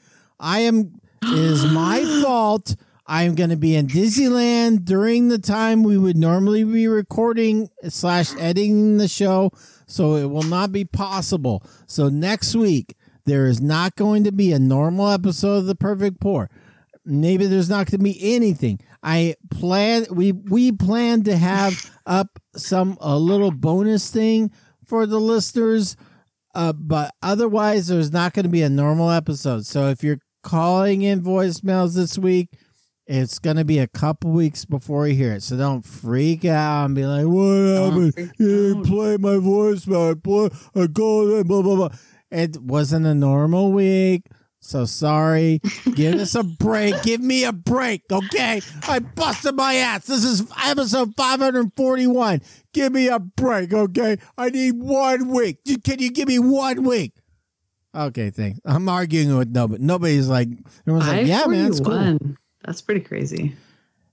I 0.41 0.61
am, 0.61 1.01
it 1.23 1.39
is 1.39 1.65
my 1.67 2.05
fault. 2.23 2.75
I 3.07 3.23
am 3.23 3.37
going 3.37 3.51
to 3.51 3.57
be 3.57 3.77
in 3.77 3.87
Disneyland 3.87 4.85
during 4.85 5.29
the 5.29 5.39
time 5.39 5.85
we 5.85 5.97
would 5.97 6.17
normally 6.17 6.65
be 6.65 6.89
recording 6.89 7.71
slash 7.89 8.35
editing 8.41 8.97
the 8.97 9.07
show. 9.07 9.53
So 9.87 10.17
it 10.17 10.27
will 10.27 10.43
not 10.43 10.73
be 10.73 10.85
possible. 10.85 11.63
So 11.87 12.09
next 12.09 12.57
week, 12.57 12.97
there 13.25 13.47
is 13.47 13.61
not 13.61 13.95
going 13.95 14.25
to 14.25 14.33
be 14.33 14.53
a 14.53 14.59
normal 14.59 15.11
episode 15.11 15.59
of 15.59 15.67
the 15.67 15.77
Perfect 15.77 16.21
Pour. 16.21 16.51
Maybe 17.05 17.47
there's 17.47 17.71
not 17.71 17.87
going 17.87 18.01
to 18.01 18.05
be 18.05 18.35
anything. 18.35 18.81
I 19.01 19.37
plan 19.51 20.07
we 20.11 20.33
we 20.33 20.73
plan 20.73 21.23
to 21.23 21.37
have 21.37 21.89
up 22.05 22.41
some 22.57 22.99
a 23.01 23.17
little 23.17 23.53
bonus 23.53 24.11
thing 24.11 24.51
for 24.89 25.07
the 25.07 25.21
listeners, 25.21 25.97
uh, 26.55 26.73
but 26.73 27.15
otherwise 27.23 27.89
there's 27.89 28.11
not 28.11 28.33
going 28.33 28.45
to 28.45 28.51
be 28.51 28.63
a 28.63 28.69
normal 28.69 29.11
episode. 29.11 29.67
So 29.67 29.89
if 29.89 30.03
you're 30.03 30.19
calling 30.43 31.03
in 31.03 31.23
voicemails 31.23 31.95
this 31.95 32.19
week, 32.19 32.49
it's 33.07 33.39
going 33.39 33.57
to 33.57 33.65
be 33.65 33.79
a 33.79 33.87
couple 33.87 34.31
weeks 34.31 34.65
before 34.65 35.07
you 35.07 35.15
hear 35.15 35.35
it. 35.35 35.43
So 35.43 35.57
don't 35.57 35.85
freak 35.85 36.45
out 36.45 36.87
and 36.87 36.95
be 36.95 37.07
like, 37.07 37.27
"What 37.27 38.13
happened? 38.15 38.35
You 38.39 38.75
didn't 38.75 38.85
play 38.85 39.17
my 39.17 39.37
voicemail. 39.37 40.11
I 40.11 40.15
play, 40.15 40.51
I 40.83 40.87
called 40.89 41.31
in, 41.31 41.47
blah 41.47 41.63
blah 41.63 41.77
blah." 41.77 41.89
It 42.31 42.61
wasn't 42.61 43.07
a 43.07 43.15
normal 43.15 43.73
week. 43.73 44.27
So 44.69 44.85
sorry. 44.85 45.63
Give 45.95 46.17
us 46.17 46.35
a 46.35 46.45
break. 46.45 47.03
Give 47.03 47.23
me 47.23 47.45
a 47.45 47.55
break, 47.55 48.03
okay? 48.13 48.61
I 48.87 48.99
busted 48.99 49.55
my 49.55 49.77
ass. 49.77 50.05
This 50.05 50.25
is 50.25 50.43
episode 50.63 51.15
541. 51.17 52.43
Give 52.75 52.93
me 52.93 53.09
a 53.09 53.19
break, 53.19 53.73
okay? 53.73 54.19
I 54.37 54.51
need 54.51 54.75
one 54.75 55.29
week. 55.29 55.61
Can 55.83 56.01
you 56.01 56.11
give 56.11 56.29
me 56.29 56.39
one 56.39 56.83
week? 56.83 57.15
Okay, 57.95 58.29
thanks. 58.29 58.61
I'm 58.67 58.91
arguing 58.91 59.39
with 59.39 59.49
nobody. 59.49 59.83
Nobody's 59.83 60.29
like, 60.29 60.49
everyone's 60.87 61.09
like, 61.09 61.27
yeah, 61.27 61.47
man, 61.47 61.69
it's 61.69 61.81
cool. 61.81 61.95
541. 61.95 62.37
That's 62.67 62.83
pretty 62.83 63.01
crazy. 63.01 63.57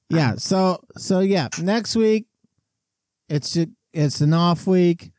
Yeah. 0.10 0.36
So 0.38 0.80
so 0.98 1.20
yeah, 1.20 1.50
next 1.62 1.98
week 1.98 2.28
it's 3.28 3.58
it's 3.94 4.22
an 4.22 4.34
off 4.34 4.68
week. 4.68 5.12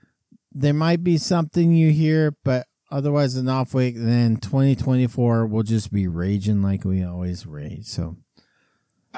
There 0.53 0.73
might 0.73 1.05
be 1.05 1.19
something 1.19 1.73
you 1.73 1.91
hear, 1.91 2.35
but 2.43 2.67
otherwise 2.91 3.37
an 3.37 3.49
off 3.49 3.75
week. 3.75 3.95
Then 3.97 4.37
2024 4.37 5.47
will 5.47 5.63
just 5.63 5.93
be 5.93 6.07
raging 6.07 6.63
like 6.63 6.85
we 6.85 7.05
always 7.05 7.47
rage. 7.47 7.87
So 7.87 8.17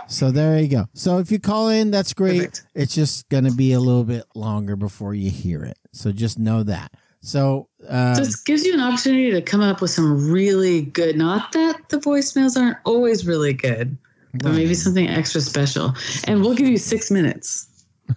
so 0.07 0.31
there 0.31 0.59
you 0.59 0.69
go. 0.69 0.87
So 0.95 1.19
if 1.19 1.33
you 1.33 1.41
call 1.41 1.69
in, 1.69 1.91
that's 1.91 2.15
great. 2.15 2.39
Perfect. 2.39 2.67
It's 2.75 2.95
just 2.95 3.29
gonna 3.29 3.53
be 3.53 3.73
a 3.73 3.81
little 3.81 4.05
bit 4.05 4.25
longer 4.35 4.77
before 4.77 5.15
you 5.15 5.31
hear 5.31 5.65
it. 5.65 5.79
So 5.93 6.13
just 6.13 6.39
know 6.39 6.63
that. 6.63 6.93
So 7.21 7.69
um, 7.89 8.15
Just 8.15 8.47
gives 8.47 8.65
you 8.65 8.75
an 8.75 8.81
opportunity 8.81 9.31
to 9.33 9.43
come 9.43 9.61
up 9.61 9.81
with 9.81 9.91
some 9.91 10.31
really 10.31 10.83
good. 10.83 11.17
Not 11.17 11.53
that 11.53 11.89
the 11.89 11.99
voicemails 11.99 12.57
aren't 12.57 12.79
always 12.85 13.27
really 13.27 13.53
good, 13.53 13.99
but 14.35 14.53
maybe 14.53 14.75
something 14.75 15.09
extra 15.09 15.41
special. 15.41 15.95
And 16.25 16.41
we'll 16.41 16.55
give 16.55 16.69
you 16.69 16.77
six 16.77 17.11
minutes 17.11 17.68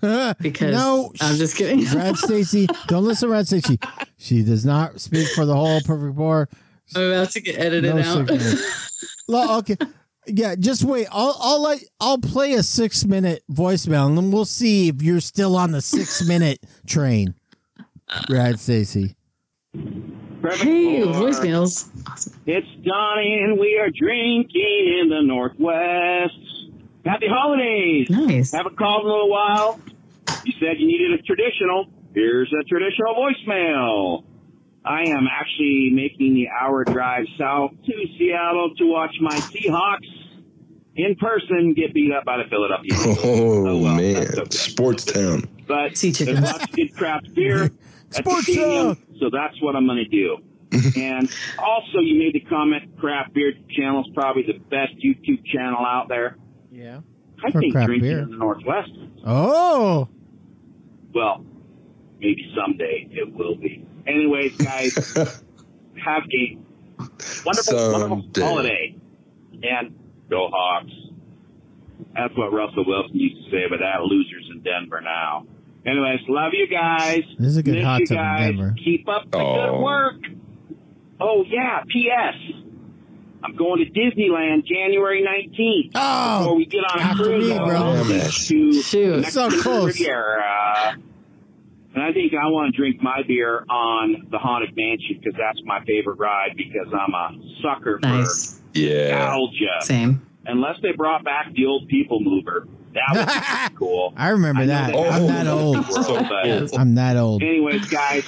because 0.40 0.74
no, 0.74 1.12
I'm 1.22 1.36
just 1.36 1.58
kidding. 1.58 1.86
Rad 1.96 2.18
Stacy, 2.18 2.68
don't 2.88 3.04
listen 3.04 3.30
to 3.30 3.34
Rad 3.34 3.48
Stacy. 3.48 3.80
She 4.18 4.44
does 4.44 4.66
not 4.66 5.02
speak 5.02 5.28
for 5.30 5.46
the 5.46 5.56
whole 5.56 5.82
perfect 5.82 6.16
bar. 6.16 6.48
I'm 6.96 7.12
about 7.12 7.32
to 7.32 7.42
get 7.42 7.60
edited 7.60 7.96
No 7.96 8.02
out. 8.02 8.32
Well, 9.28 9.58
okay. 9.60 9.78
Yeah, 10.28 10.56
just 10.56 10.84
wait. 10.84 11.08
I'll 11.12 11.36
I'll 11.40 11.62
let 11.62 11.80
I'll 12.00 12.20
play 12.20 12.54
a 12.54 12.64
six 12.64 13.06
minute 13.06 13.44
voicemail 13.52 14.08
and 14.08 14.18
then 14.18 14.32
we'll 14.32 14.46
see 14.46 14.88
if 14.90 15.02
you're 15.02 15.20
still 15.20 15.56
on 15.56 15.72
the 15.72 15.82
six 15.82 16.26
minute 16.26 16.60
train. 16.86 17.34
Right, 18.30 18.60
Stacy. 18.60 19.16
Hey, 19.74 21.02
voicemails. 21.02 21.90
Awesome. 22.10 22.34
It's 22.46 22.68
Donnie, 22.84 23.42
and 23.44 23.60
we 23.60 23.78
are 23.78 23.90
drinking 23.90 25.00
in 25.02 25.10
the 25.10 25.22
Northwest. 25.22 26.34
Happy 27.06 27.28
holidays! 27.30 28.10
Nice. 28.10 28.52
Haven't 28.52 28.78
called 28.78 29.02
in 29.04 29.08
a 29.10 29.12
little 29.12 29.30
while. 29.30 29.80
You 30.46 30.54
said 30.60 30.78
you 30.80 30.88
needed 30.88 31.20
a 31.20 31.24
traditional. 31.24 31.88
Here's 32.14 32.52
a 32.54 32.64
traditional 32.64 33.16
voicemail. 33.16 34.24
I 34.84 35.04
am 35.04 35.28
actually 35.32 35.92
making 35.94 36.34
the 36.34 36.48
hour 36.50 36.84
drive 36.84 37.26
south 37.38 37.72
to 37.86 37.94
Seattle 38.18 38.74
to 38.78 38.86
watch 38.86 39.16
my 39.22 39.36
Seahawks 39.36 40.08
in 40.96 41.16
person 41.16 41.74
get 41.74 41.94
beat 41.94 42.12
up 42.12 42.26
by 42.26 42.38
the 42.38 42.44
Philadelphia 42.50 42.92
Eagles. 42.94 43.18
Oh, 43.24 43.68
oh 43.68 43.78
well, 43.78 43.96
man, 43.96 44.28
okay. 44.40 44.50
sports 44.50 45.06
town. 45.06 45.48
But 45.68 45.98
Sea 45.98 46.12
there's 46.12 46.18
chickens. 46.18 46.42
lots 46.42 46.64
of 46.66 46.72
good 46.72 46.96
craft 46.96 47.34
beer 47.34 47.64
at 47.64 47.72
the 48.10 48.16
Sports 48.16 48.44
stadium, 48.44 48.96
Town. 48.96 49.06
so 49.20 49.30
that's 49.32 49.60
what 49.62 49.76
I'm 49.76 49.86
going 49.86 50.04
to 50.04 50.06
do. 50.10 50.38
and 51.00 51.30
also, 51.60 52.00
you 52.00 52.18
made 52.18 52.34
the 52.34 52.40
comment, 52.50 52.98
craft 52.98 53.34
beer 53.34 53.54
channel 53.76 54.02
is 54.02 54.12
probably 54.14 54.44
the 54.44 54.58
best 54.58 54.94
YouTube 55.04 55.46
channel 55.46 55.86
out 55.86 56.08
there. 56.08 56.38
Yeah. 56.72 57.02
I 57.44 57.52
For 57.52 57.60
think 57.60 57.74
craft 57.74 57.88
drinking 57.88 58.10
beer. 58.10 58.20
in 58.20 58.32
the 58.32 58.38
Northwest. 58.38 58.92
Oh. 59.26 60.08
Well, 61.14 61.44
maybe 62.20 62.52
someday 62.56 63.08
it 63.12 63.34
will 63.34 63.56
be. 63.56 63.86
Anyways, 64.08 64.56
guys, 64.58 64.96
have 65.16 66.24
a 66.32 66.58
wonderful, 67.46 67.92
wonderful 67.92 68.26
holiday. 68.38 68.96
And 69.64 69.96
go 70.30 70.50
Hawks. 70.52 70.92
That's 72.16 72.36
what 72.38 72.52
Russell 72.52 72.84
Wilson 72.88 73.16
used 73.16 73.46
to 73.46 73.52
say 73.52 73.64
about 73.68 73.80
that. 73.80 74.02
Losers 74.04 74.50
in 74.52 74.62
Denver 74.62 75.02
now. 75.02 75.46
Anyways, 75.86 76.20
love 76.28 76.52
you 76.54 76.68
guys. 76.68 77.22
This 77.38 77.50
is 77.50 77.58
a 77.58 77.64
good 77.64 77.76
Miss 77.76 77.84
hot 77.84 78.00
you 78.02 78.08
tub 78.08 78.18
in. 78.18 78.58
Denver. 78.58 78.76
Keep 78.84 79.08
up 79.10 79.30
the 79.32 79.38
Oh. 79.38 79.54
good 79.72 79.84
work. 79.84 80.16
Oh 81.20 81.44
yeah. 81.48 81.84
P.S. 81.92 82.61
I'm 83.44 83.56
going 83.56 83.84
to 83.84 83.92
Disneyland 83.92 84.66
January 84.66 85.24
19th. 85.24 85.92
Oh, 85.96 86.40
Before 86.40 86.56
we 86.56 86.66
get 86.66 86.80
on 86.84 87.00
a 87.12 87.16
cruise 87.16 87.50
me, 87.50 87.58
bro. 87.58 87.94
the 88.04 88.04
Damn 88.04 88.12
it. 88.12 88.32
to 88.32 88.82
Shoot. 88.82 89.26
So 89.26 89.50
close. 89.50 89.88
Riviera. 90.00 90.96
And 91.94 92.02
I 92.04 92.14
think 92.14 92.34
I 92.34 92.48
want 92.48 92.74
to 92.74 92.78
drink 92.80 93.02
my 93.02 93.22
beer 93.28 93.66
on 93.70 94.28
the 94.32 94.38
Haunted 94.38 94.74
Mansion 94.78 95.20
because 95.22 95.38
that's 95.38 95.60
my 95.66 95.84
favorite 95.86 96.20
ride 96.20 96.56
because 96.56 96.88
I'm 96.94 97.14
a 97.14 97.38
sucker 97.62 98.00
for 98.02 98.08
Nice. 98.08 98.62
Yeah. 98.74 99.18
nostalgia. 99.26 99.82
Same. 99.82 100.28
Unless 100.46 100.78
they 100.82 100.94
brought 100.94 101.24
back 101.26 101.52
the 101.54 101.66
old 101.66 101.88
People 101.90 102.20
Mover. 102.22 102.68
That 102.94 103.16
would 103.16 103.72
be 103.72 103.76
cool. 103.78 104.14
I 104.18 104.30
remember 104.30 104.62
I 104.62 104.66
know 104.66 104.74
that. 104.74 104.92
they 104.94 105.10
I'm 105.10 105.24
it 105.24 105.28
that 105.28 105.48
old. 105.48 105.76
world. 105.90 106.74
I'm 106.78 106.96
that 106.96 107.18
old. 107.18 107.42
Anyways, 107.44 107.88
guys, 107.90 108.24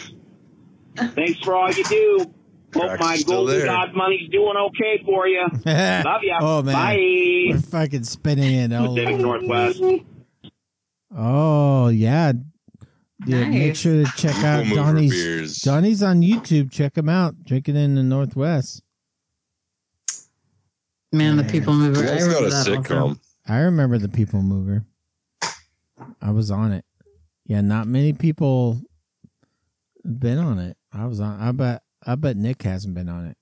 thanks 0.96 1.40
for 1.42 1.56
all 1.56 1.72
you 1.72 1.84
do. 1.86 2.34
Hope 2.74 3.00
my 3.00 3.22
golden 3.26 3.58
there. 3.58 3.66
god 3.68 3.94
money's 3.96 4.30
doing 4.30 4.56
okay 4.58 5.02
for 5.06 5.28
you. 5.28 5.46
Love 5.66 6.22
ya. 6.24 6.40
Oh 6.42 6.62
man. 6.64 6.74
Bye. 6.74 7.54
We're 7.54 7.60
fucking 7.62 8.04
spinning 8.04 8.54
in 8.54 8.74
all 8.74 8.88
Pacific. 8.96 9.16
Oh. 9.16 9.18
Northwest. 9.18 9.82
Oh 11.16 11.88
yeah. 11.90 12.34
Yeah, 13.26 13.46
make 13.48 13.76
sure 13.78 14.04
to 14.04 14.12
check 14.18 14.36
out 14.44 14.64
People 14.64 14.78
mover 14.84 14.94
Donnie's. 14.94 15.62
Donnie's 15.62 16.04
on 16.04 16.22
YouTube. 16.22 16.72
Check 16.72 16.98
him 16.98 17.08
out. 17.08 17.42
Drinking 17.46 17.78
in 17.78 17.96
the 17.96 18.04
Northwest. 18.04 18.82
Man, 21.14 21.38
the 21.38 21.44
people 21.44 21.74
mover. 21.74 22.00
I 22.02 22.06
That's 22.06 22.26
not 22.26 22.34
remember 22.34 22.48
a 22.48 22.50
that 22.50 22.66
sitcom. 22.68 23.20
I 23.48 23.58
remember 23.60 23.98
the 23.98 24.10
People 24.10 24.42
Mover. 24.42 24.84
I 26.22 26.32
was 26.32 26.50
on 26.50 26.72
it. 26.72 26.86
Yeah, 27.46 27.62
not 27.62 27.88
many 27.88 28.14
people 28.14 28.82
been 30.04 30.38
on 30.38 30.60
it. 30.60 30.78
I 30.92 31.06
was 31.06 31.20
on. 31.20 31.40
I 31.40 31.52
bet. 31.52 31.84
I 32.06 32.16
bet 32.16 32.38
Nick 32.38 32.62
hasn't 32.64 32.94
been 32.96 33.10
on 33.10 33.28
it. 33.28 33.38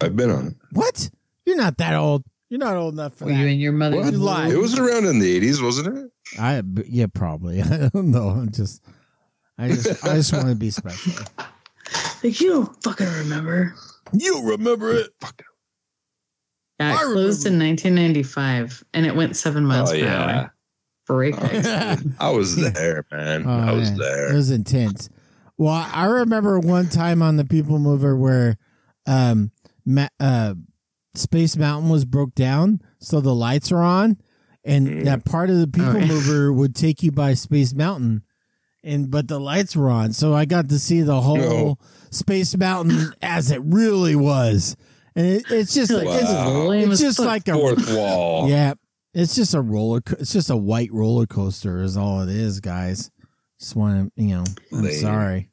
I've 0.00 0.16
been 0.16 0.30
on 0.30 0.46
it. 0.48 0.54
What? 0.72 1.10
You're 1.44 1.56
not 1.56 1.78
that 1.78 1.94
old. 1.94 2.24
You're 2.48 2.60
not 2.60 2.76
old 2.76 2.94
enough 2.94 3.14
for 3.14 3.24
Were 3.24 3.32
you 3.32 3.38
that. 3.44 3.50
and 3.50 3.60
your 3.60 3.72
mother? 3.72 3.96
What? 3.96 4.12
You 4.12 4.18
lied. 4.18 4.52
It 4.52 4.58
was 4.58 4.78
around 4.78 5.06
in 5.06 5.18
the 5.18 5.40
80s, 5.40 5.62
wasn't 5.62 5.98
it? 5.98 6.10
I 6.38 6.62
yeah, 6.86 7.06
probably. 7.12 7.60
I 7.62 7.88
don't 7.92 8.10
know. 8.10 8.28
I'm 8.28 8.50
just. 8.52 8.82
I 9.58 9.68
just. 9.68 10.04
I 10.04 10.14
just 10.16 10.32
want 10.32 10.48
to 10.48 10.54
be 10.54 10.70
special. 10.70 11.12
Like, 12.22 12.40
you 12.40 12.50
don't 12.50 12.82
fucking 12.82 13.06
remember. 13.06 13.74
You 14.12 14.42
remember 14.50 14.92
it? 14.94 15.10
Fuck. 15.20 15.42
Yeah, 16.78 16.92
it 16.92 16.94
I 16.94 17.02
closed 17.04 17.46
in 17.46 17.58
1995 17.58 18.84
and 18.92 19.06
it 19.06 19.16
went 19.16 19.34
seven 19.36 19.64
oh, 19.64 19.68
miles 19.68 19.90
Oh, 19.90 19.92
per 19.94 19.98
yeah. 19.98 20.22
hour. 20.22 20.54
Break. 21.06 21.34
oh, 21.38 21.96
I 22.20 22.30
was 22.30 22.56
there, 22.74 23.06
man. 23.10 23.44
Oh, 23.46 23.50
I 23.50 23.72
was 23.72 23.90
man. 23.90 23.98
there. 23.98 24.32
It 24.32 24.34
was 24.34 24.50
intense. 24.50 25.08
Well, 25.58 25.88
I 25.92 26.04
remember 26.06 26.58
one 26.58 26.88
time 26.88 27.22
on 27.22 27.36
the 27.36 27.44
People 27.44 27.78
Mover 27.78 28.14
where 28.16 28.58
um, 29.06 29.52
Ma- 29.84 30.08
uh, 30.20 30.54
Space 31.14 31.56
Mountain 31.56 31.88
was 31.90 32.04
broke 32.04 32.34
down, 32.34 32.80
so 33.00 33.20
the 33.20 33.34
lights 33.34 33.72
are 33.72 33.82
on, 33.82 34.18
and 34.64 34.86
Mm. 34.88 35.04
that 35.04 35.24
part 35.24 35.48
of 35.48 35.58
the 35.58 35.66
People 35.68 35.96
Oh, 35.96 35.98
yeah. 35.98 36.06
Mover 36.08 36.52
would 36.52 36.74
take 36.74 37.02
you 37.02 37.10
by 37.12 37.32
Space 37.34 37.72
Mountain, 37.74 38.22
and 38.84 39.10
but 39.10 39.28
the 39.28 39.40
lights 39.40 39.74
were 39.74 39.88
on, 39.88 40.12
so 40.12 40.34
I 40.34 40.44
got 40.44 40.68
to 40.68 40.78
see 40.78 41.00
the 41.00 41.20
whole 41.22 41.36
No. 41.38 41.78
Space 42.10 42.54
Mountain 42.56 43.14
as 43.22 43.50
it 43.50 43.62
really 43.64 44.14
was, 44.16 44.76
and 45.14 45.26
it, 45.26 45.44
it's 45.50 45.72
just 45.72 45.90
Like, 45.90 46.04
it's, 46.06 46.14
this 46.20 46.28
is 46.28 46.34
Wow. 46.34 46.66
lame 46.68 46.90
it's 46.92 47.00
just 47.00 47.18
like 47.18 47.48
a 47.48 47.54
Fourth 47.54 47.94
wall. 47.96 48.50
yeah, 48.50 48.74
it's 49.14 49.34
just 49.34 49.54
a 49.54 49.60
roller. 49.62 50.02
co- 50.02 50.16
It's 50.18 50.32
just 50.34 50.50
a 50.50 50.56
white 50.56 50.92
roller 50.92 51.26
coaster, 51.26 51.80
is 51.82 51.96
all 51.96 52.20
it 52.20 52.28
is, 52.28 52.60
guys. 52.60 53.10
Just 53.60 53.76
want 53.76 54.12
to, 54.16 54.22
you 54.22 54.36
know, 54.36 54.44
I'm 54.72 54.82
Lame. 54.82 54.92
sorry. 55.00 55.50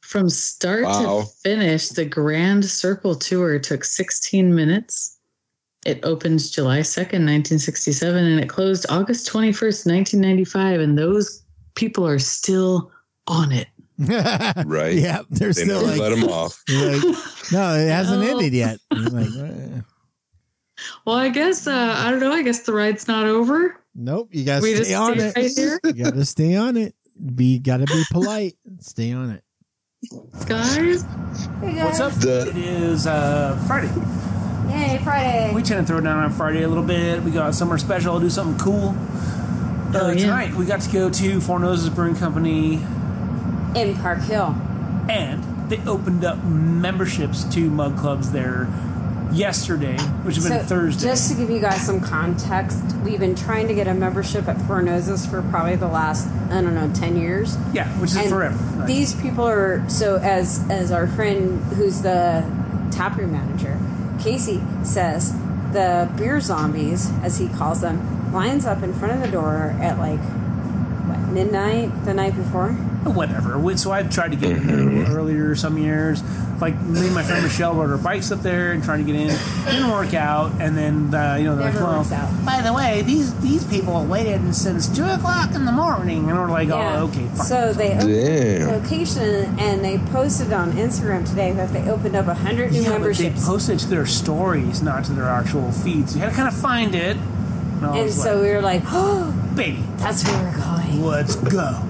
From 0.00 0.28
start 0.30 0.84
Wow. 0.84 1.22
to 1.22 1.26
finish, 1.42 1.88
the 1.90 2.04
Grand 2.04 2.64
Circle 2.64 3.14
Tour 3.16 3.58
took 3.58 3.84
16 3.84 4.54
minutes. 4.54 5.18
It 5.84 6.00
opened 6.04 6.50
July 6.52 6.80
2nd, 6.80 7.24
1967, 7.26 8.24
and 8.24 8.40
it 8.40 8.48
closed 8.48 8.86
August 8.88 9.28
21st, 9.28 9.86
1995. 9.86 10.80
And 10.80 10.96
those 10.98 11.42
people 11.74 12.06
are 12.06 12.18
still 12.18 12.90
on 13.26 13.52
it. 13.52 13.68
Right. 14.66 14.94
Yeah, 14.94 15.22
they're 15.30 15.52
They 15.52 15.64
still 15.64 15.82
never 15.86 15.92
like, 15.92 16.00
let 16.00 16.08
them 16.10 16.24
off. 16.28 16.60
like, 16.68 17.02
no, 17.52 17.74
it 17.74 17.88
hasn't 17.88 18.22
No. 18.22 18.30
ended 18.30 18.52
yet. 18.52 18.78
Like. 18.90 19.28
Well, 21.04 21.16
I 21.16 21.28
guess 21.28 21.66
uh, 21.68 21.94
I 21.98 22.10
don't 22.10 22.18
know. 22.20 22.32
I 22.32 22.42
guess 22.42 22.60
the 22.60 22.72
ride's 22.72 23.06
not 23.06 23.26
over. 23.26 23.76
nope, 23.94 24.28
you 24.32 24.44
gotta 24.44 24.62
We 24.62 24.74
stay 24.74 24.78
just 24.84 24.94
on 24.94 25.18
stay 25.30 25.46
it. 25.46 25.80
right 25.84 25.96
You 25.96 26.04
gotta 26.04 26.24
stay 26.24 26.56
on 26.56 26.76
it. 26.76 26.94
Be 27.22 27.58
gotta 27.58 27.84
be 27.84 28.02
polite. 28.10 28.54
Stay 28.80 29.12
on 29.12 29.30
it. 29.30 29.44
guys. 30.46 31.04
What's 31.60 32.00
up? 32.00 32.12
The- 32.14 32.48
it 32.50 32.56
is 32.56 33.06
uh, 33.06 33.62
Friday. 33.68 33.92
Yay, 34.70 34.98
Friday. 35.04 35.52
We 35.54 35.62
tend 35.62 35.86
to 35.86 35.90
throw 35.92 35.98
it 35.98 36.02
down 36.04 36.18
on 36.18 36.32
Friday 36.32 36.62
a 36.62 36.68
little 36.68 36.82
bit. 36.84 37.22
We 37.22 37.30
got 37.30 37.54
summer 37.54 37.78
special, 37.78 38.18
do 38.18 38.30
something 38.30 38.58
cool. 38.58 38.88
Uh, 38.88 39.92
Oh, 39.94 40.10
yeah. 40.10 40.14
Tonight 40.22 40.54
we 40.54 40.64
got 40.64 40.80
to 40.80 40.90
go 40.90 41.10
to 41.10 41.40
Four 41.40 41.58
Noses 41.58 41.90
Brewing 41.90 42.16
Company, 42.16 42.76
in 43.76 43.94
Park 43.98 44.20
Hill. 44.22 44.54
and 45.10 45.44
they 45.70 45.78
opened 45.86 46.24
up 46.24 46.42
memberships 46.44 47.44
to 47.54 47.70
mug 47.70 47.96
clubs 47.98 48.32
there 48.32 48.66
yesterday, 49.32 49.96
which 50.24 50.36
has 50.36 50.48
been 50.48 50.64
Thursday. 50.66 51.06
just 51.06 51.30
to 51.30 51.36
give 51.36 51.50
you 51.50 51.60
guys 51.60 51.84
some 51.84 52.00
context, 52.00 52.78
we've 53.04 53.20
been 53.20 53.34
trying 53.34 53.68
to 53.68 53.74
get 53.74 53.88
a 53.88 53.94
membership 53.94 54.48
at 54.48 54.60
Four 54.62 54.82
Noses 54.82 55.26
for 55.26 55.42
probably 55.42 55.76
the 55.76 55.88
last, 55.88 56.28
I 56.50 56.60
don't 56.60 56.74
know, 56.74 56.92
10 56.94 57.16
years. 57.16 57.56
yeah, 57.72 57.88
which 57.98 58.10
is 58.10 58.16
and 58.16 58.28
forever. 58.28 58.56
Right. 58.56 58.86
These 58.86 59.14
people 59.20 59.46
are 59.46 59.88
so 59.88 60.16
as 60.16 60.64
as 60.70 60.92
our 60.92 61.06
friend 61.06 61.60
who's 61.74 62.02
the 62.02 62.44
taproom 62.90 63.32
manager, 63.32 63.78
Casey 64.20 64.60
says, 64.84 65.32
the 65.72 66.10
beer 66.16 66.38
zombies, 66.40 67.10
as 67.22 67.38
he 67.38 67.48
calls 67.48 67.80
them, 67.80 68.32
lines 68.32 68.66
up 68.66 68.82
in 68.82 68.92
front 68.92 69.14
of 69.14 69.20
the 69.20 69.28
door 69.28 69.74
at 69.80 69.98
like 69.98 70.20
what 71.08 71.18
midnight 71.32 72.04
the 72.04 72.14
night 72.14 72.36
before. 72.36 72.76
whatever. 73.04 73.76
So 73.76 73.90
I've 73.90 74.10
tried 74.10 74.30
to 74.30 74.36
get 74.36 74.52
in 74.52 74.66
there 74.66 75.06
earlier 75.16 75.54
some 75.56 75.76
years. 75.78 76.22
Like 76.60 76.80
me 76.80 77.06
and 77.06 77.14
my 77.14 77.24
friend 77.24 77.42
Michelle 77.42 77.74
rode 77.74 77.90
our 77.90 77.98
bikes 77.98 78.30
up 78.30 78.40
there 78.40 78.70
and 78.70 78.84
trying 78.84 79.04
to 79.04 79.12
get 79.12 79.20
in. 79.20 79.36
Didn't 79.64 79.90
work 79.90 80.14
out. 80.14 80.52
And 80.60 80.76
then 80.76 81.12
uh, 81.12 81.34
you 81.34 81.44
know 81.44 81.56
they're 81.56 81.72
Never 81.72 81.80
like, 81.80 81.88
well, 81.88 81.98
works 81.98 82.12
out. 82.12 82.46
by 82.46 82.62
the 82.62 82.72
way, 82.72 83.02
these 83.02 83.34
these 83.40 83.64
people 83.64 84.04
waited 84.04 84.54
since 84.54 84.86
two 84.94 85.04
o'clock 85.04 85.54
in 85.54 85.64
the 85.64 85.72
morning, 85.72 86.30
and 86.30 86.38
we're 86.38 86.48
like, 86.48 86.68
oh, 86.68 87.08
okay, 87.08 87.26
fine. 87.28 87.46
So 87.46 87.72
they 87.72 87.94
opened 87.94 88.14
Damn. 88.14 88.68
the 88.68 88.78
location 88.78 89.58
and 89.58 89.84
they 89.84 89.98
posted 90.12 90.52
on 90.52 90.72
Instagram 90.72 91.28
today 91.28 91.50
that 91.52 91.72
they 91.72 91.90
opened 91.90 92.14
up 92.14 92.26
hundred 92.26 92.70
new 92.70 92.82
yeah, 92.82 92.98
but 92.98 93.16
they 93.16 93.30
posted 93.30 93.80
to 93.80 93.88
their 93.88 94.06
stories, 94.06 94.82
not 94.82 95.04
to 95.06 95.12
their 95.12 95.28
actual 95.28 95.72
feeds. 95.72 96.14
You 96.14 96.22
had 96.22 96.30
to 96.30 96.36
kind 96.36 96.48
of 96.48 96.54
find 96.54 96.94
it. 96.94 97.16
And, 97.16 97.84
and 97.96 98.12
so 98.12 98.34
like, 98.36 98.42
we 98.42 98.50
were 98.50 98.60
like, 98.60 98.82
oh, 98.86 99.32
baby, 99.56 99.82
that's 99.96 100.22
where 100.24 100.44
we're 100.44 100.56
going. 100.56 101.02
let's 101.02 101.34
go. 101.34 101.82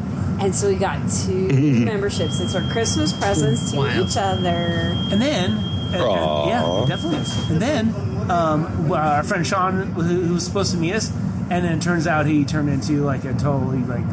And 0.45 0.55
so 0.55 0.69
we 0.69 0.75
got 0.77 0.99
two 1.11 1.49
memberships. 1.85 2.41
It's 2.41 2.55
our 2.55 2.63
Christmas 2.73 3.13
presents 3.13 3.71
to 3.73 3.79
Wow. 3.79 4.03
each 4.03 4.17
other. 4.17 4.95
And 5.11 5.21
then, 5.21 5.53
and- 5.53 5.95
and- 5.95 6.49
yeah, 6.49 6.83
it 6.83 6.89
definitely 6.89 7.19
is. 7.19 7.51
And 7.51 7.61
then, 7.63 7.95
um, 8.31 8.91
our 8.93 9.23
friend 9.23 9.47
Sean, 9.47 9.83
who, 9.93 10.03
who 10.03 10.35
was 10.35 10.45
supposed 10.45 10.73
to 10.73 10.79
meet 10.79 10.95
us, 10.95 11.11
and 11.51 11.65
then 11.65 11.79
it 11.79 11.83
turns 11.83 12.07
out 12.07 12.27
he 12.27 12.45
turned 12.45 12.69
into 12.71 13.05
like 13.05 13.25
a 13.25 13.35
totally 13.35 13.79
like 13.85 14.05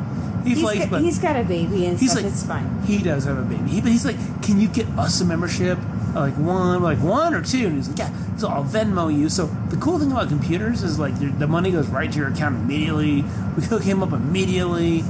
he 0.43 0.51
He's 0.51 0.61
flakes, 0.61 0.80
got, 0.82 0.89
but 0.89 1.01
he's 1.01 1.19
got 1.19 1.36
a 1.36 1.43
baby 1.43 1.86
and 1.86 1.97
he's 1.99 2.11
stuff. 2.11 2.23
like 2.23 2.32
it's 2.34 2.43
fine. 2.45 2.82
he 2.86 2.97
does 3.03 3.25
have 3.25 3.38
a 3.38 3.41
baby. 3.43 3.69
He, 3.69 3.82
but 3.82 3.91
he's 3.91 4.05
like, 4.05 4.17
can 4.41 4.59
you 4.59 4.67
get 4.67 4.88
us 4.97 5.21
a 5.21 5.25
membership? 5.25 5.77
Like 6.15 6.34
one, 6.38 6.82
like 6.82 6.97
one 6.99 7.34
or 7.36 7.41
two, 7.43 7.67
and 7.67 7.75
he's 7.75 7.88
like, 7.88 7.99
yeah. 7.99 8.11
So 8.38 8.47
I'll 8.47 8.63
Venmo 8.63 9.15
you. 9.15 9.30
So 9.30 9.45
the 9.69 9.77
cool 9.77 9.99
thing 9.99 10.11
about 10.11 10.27
computers 10.30 10.82
is 10.82 10.97
like 10.97 11.17
the 11.19 11.27
the 11.27 11.45
money 11.47 11.71
goes 11.71 11.88
right 11.88 12.11
to 12.11 12.17
your 12.17 12.30
account 12.30 12.55
immediately. 12.55 13.23
We 13.55 13.63
hook 13.63 13.84
him 13.84 14.01
up 14.01 14.11
immediately. 14.11 15.03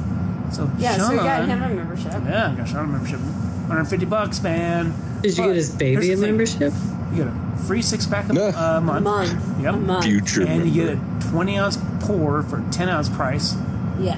So 0.52 0.70
Yeah, 0.78 0.98
Sean, 0.98 1.06
so 1.08 1.12
we 1.12 1.18
got 1.18 1.48
him 1.48 1.62
a 1.64 1.70
membership. 1.70 2.12
yeah, 2.26 2.54
got 2.58 2.68
Sean 2.68 2.86
a 2.86 2.88
membership, 2.88 3.20
150 3.20 4.06
bucks, 4.06 4.42
man. 4.42 4.94
Did 5.22 5.38
you 5.38 5.44
But 5.44 5.48
get 5.48 5.56
his 5.56 5.70
baby 5.76 6.14
a 6.14 6.18
membership? 6.18 6.74
You 7.12 7.24
get 7.24 7.28
a 7.28 7.58
free 7.68 7.82
six 7.82 8.06
pack 8.06 8.30
a 8.30 8.34
Yeah. 8.34 8.42
uh, 8.56 8.78
A 8.78 8.82
month. 8.82 9.04
month. 9.04 9.62
Yep. 9.62 9.74
A 9.74 9.78
month. 9.78 10.06
Future 10.06 10.46
And 10.46 10.68
you 10.70 10.86
get 10.86 10.94
a 10.98 11.30
20 11.30 11.58
ounce 11.58 11.78
pour 12.02 12.42
for 12.44 12.64
10 12.72 12.90
ounce 12.90 13.10
price. 13.10 13.56
Yeah. 14.00 14.18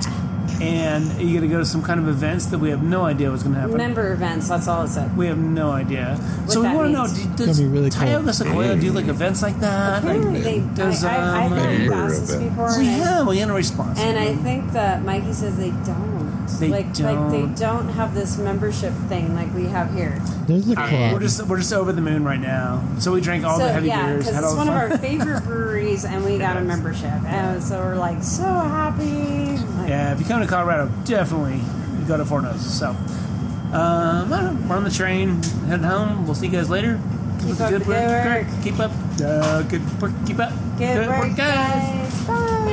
And 0.61 1.19
you 1.19 1.33
get 1.33 1.39
to 1.41 1.47
go 1.47 1.59
to 1.59 1.65
some 1.65 1.81
kind 1.81 1.99
of 1.99 2.07
events 2.07 2.47
that 2.47 2.59
we 2.59 2.69
have 2.69 2.83
no 2.83 3.03
idea 3.05 3.31
what's 3.31 3.41
going 3.41 3.55
to 3.55 3.61
happen. 3.61 3.77
Member 3.77 4.11
events, 4.13 4.47
that's 4.49 4.67
all 4.67 4.83
it 4.83 4.89
said. 4.89 5.15
we 5.17 5.25
have 5.27 5.37
no 5.39 5.71
idea. 5.71 6.19
so 6.47 6.61
we 6.61 6.67
want 6.75 6.87
to 6.87 6.91
know, 6.93 7.07
do- 7.07 7.45
does 7.45 7.57
gonna 7.59 7.69
be 7.69 7.73
really. 7.77 7.89
Tioga 7.89 8.33
Sequoia 8.33 8.75
do 8.75 8.91
like 8.91 9.07
events 9.07 9.41
like 9.41 9.59
that? 9.61 10.03
Like, 10.03 10.21
they, 10.43 10.59
does, 10.75 11.03
I, 11.03 11.15
I, 11.15 11.45
I've 11.45 11.51
um, 11.51 11.57
had 11.57 11.79
Member 11.89 12.09
before. 12.09 12.65
well, 12.65 12.73
and 12.79 12.87
I- 12.87 12.97
yeah, 12.97 13.21
well, 13.23 13.33
you 13.33 13.45
know, 13.45 13.55
response. 13.55 13.99
And 13.99 14.19
I 14.19 14.35
think 14.35 14.71
that 14.73 15.03
Mikey 15.03 15.33
says 15.33 15.57
they 15.57 15.71
don't. 15.71 16.10
They 16.59 16.67
like 16.69 16.85
like 16.87 16.95
don't. 16.97 17.31
they 17.31 17.55
don't 17.59 17.89
have 17.89 18.13
this 18.13 18.37
membership 18.37 18.93
thing 19.09 19.33
like 19.35 19.53
we 19.55 19.65
have 19.65 19.93
here. 19.93 20.19
There's 20.47 20.67
a 20.69 21.11
we're 21.13 21.19
just 21.19 21.45
we're 21.47 21.57
just 21.59 21.73
over 21.73 21.91
the 21.91 22.01
moon 22.01 22.23
right 22.23 22.39
now. 22.39 22.83
So 22.99 23.11
we 23.13 23.21
drank 23.21 23.43
all 23.45 23.57
so 23.57 23.65
the 23.65 23.71
heavy 23.71 23.87
yeah, 23.87 24.05
beers. 24.07 24.25
because 24.25 24.35
Had 24.35 24.43
it's 24.43 24.51
all 24.53 24.57
one 24.57 24.67
the 24.67 24.73
of 24.73 24.81
fun. 24.81 24.91
our 24.91 24.97
favorite 24.97 25.43
breweries, 25.45 26.05
and 26.05 26.23
we 26.25 26.37
got 26.37 26.57
a 26.57 26.59
Yes. 26.59 26.67
membership, 26.67 27.23
and 27.25 27.63
so 27.63 27.79
we're 27.79 27.95
like 27.95 28.21
so 28.23 28.43
happy. 28.43 29.57
Like, 29.77 29.89
Yeah, 29.89 30.13
if 30.13 30.19
you 30.19 30.25
come 30.25 30.41
to 30.41 30.47
Colorado, 30.47 30.91
definitely 31.05 31.61
go 32.07 32.17
to 32.17 32.25
Four 32.25 32.41
Noses. 32.41 32.77
So, 32.77 32.89
um, 32.89 32.97
I 33.73 34.41
don't 34.41 34.61
know, 34.61 34.67
we're 34.69 34.75
on 34.77 34.83
the 34.83 34.89
train, 34.91 35.41
heading 35.67 35.83
home. 35.85 36.25
We'll 36.25 36.35
see 36.35 36.47
you 36.47 36.51
guys 36.51 36.69
later. 36.69 36.99
Keep 37.41 37.59
up 37.61 37.71
the 37.71 37.79
good 37.79 37.87
work. 37.87 38.47
Keep 38.63 38.79
up. 38.79 38.91
Uh, 39.23 39.61
good 39.63 40.01
work. 40.01 40.11
Keep 40.27 40.39
up. 40.39 40.53
Good, 40.77 41.07
work, 41.07 41.35
guys. 41.35 42.27
Bye. 42.27 42.67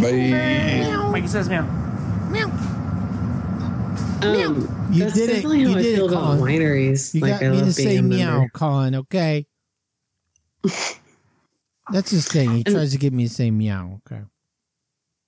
Bye. 0.00 1.08
Mikey 1.10 1.26
says 1.26 1.48
meow. 1.48 1.66
Um, 4.22 4.90
You 4.92 5.04
that's 5.04 5.14
did 5.14 5.30
it. 5.30 5.44
how 5.44 5.52
You 5.52 5.70
I 5.70 5.82
did 5.82 5.98
it, 5.98 6.02
about 6.06 6.10
Colin. 6.22 6.40
wineries. 6.40 7.14
You 7.14 7.20
like 7.22 7.40
got 7.40 7.42
I 7.42 7.48
me 7.50 7.60
to 7.60 7.72
say 7.72 8.00
meow, 8.00 8.30
member. 8.38 8.50
Colin. 8.54 8.94
Okay. 8.96 9.46
That's 11.90 12.10
his 12.10 12.28
thing. 12.28 12.50
He 12.50 12.64
tries 12.64 12.92
to 12.92 12.98
get 12.98 13.12
me 13.12 13.28
to 13.28 13.34
say 13.34 13.50
meow. 13.50 14.00
Okay. 14.06 14.22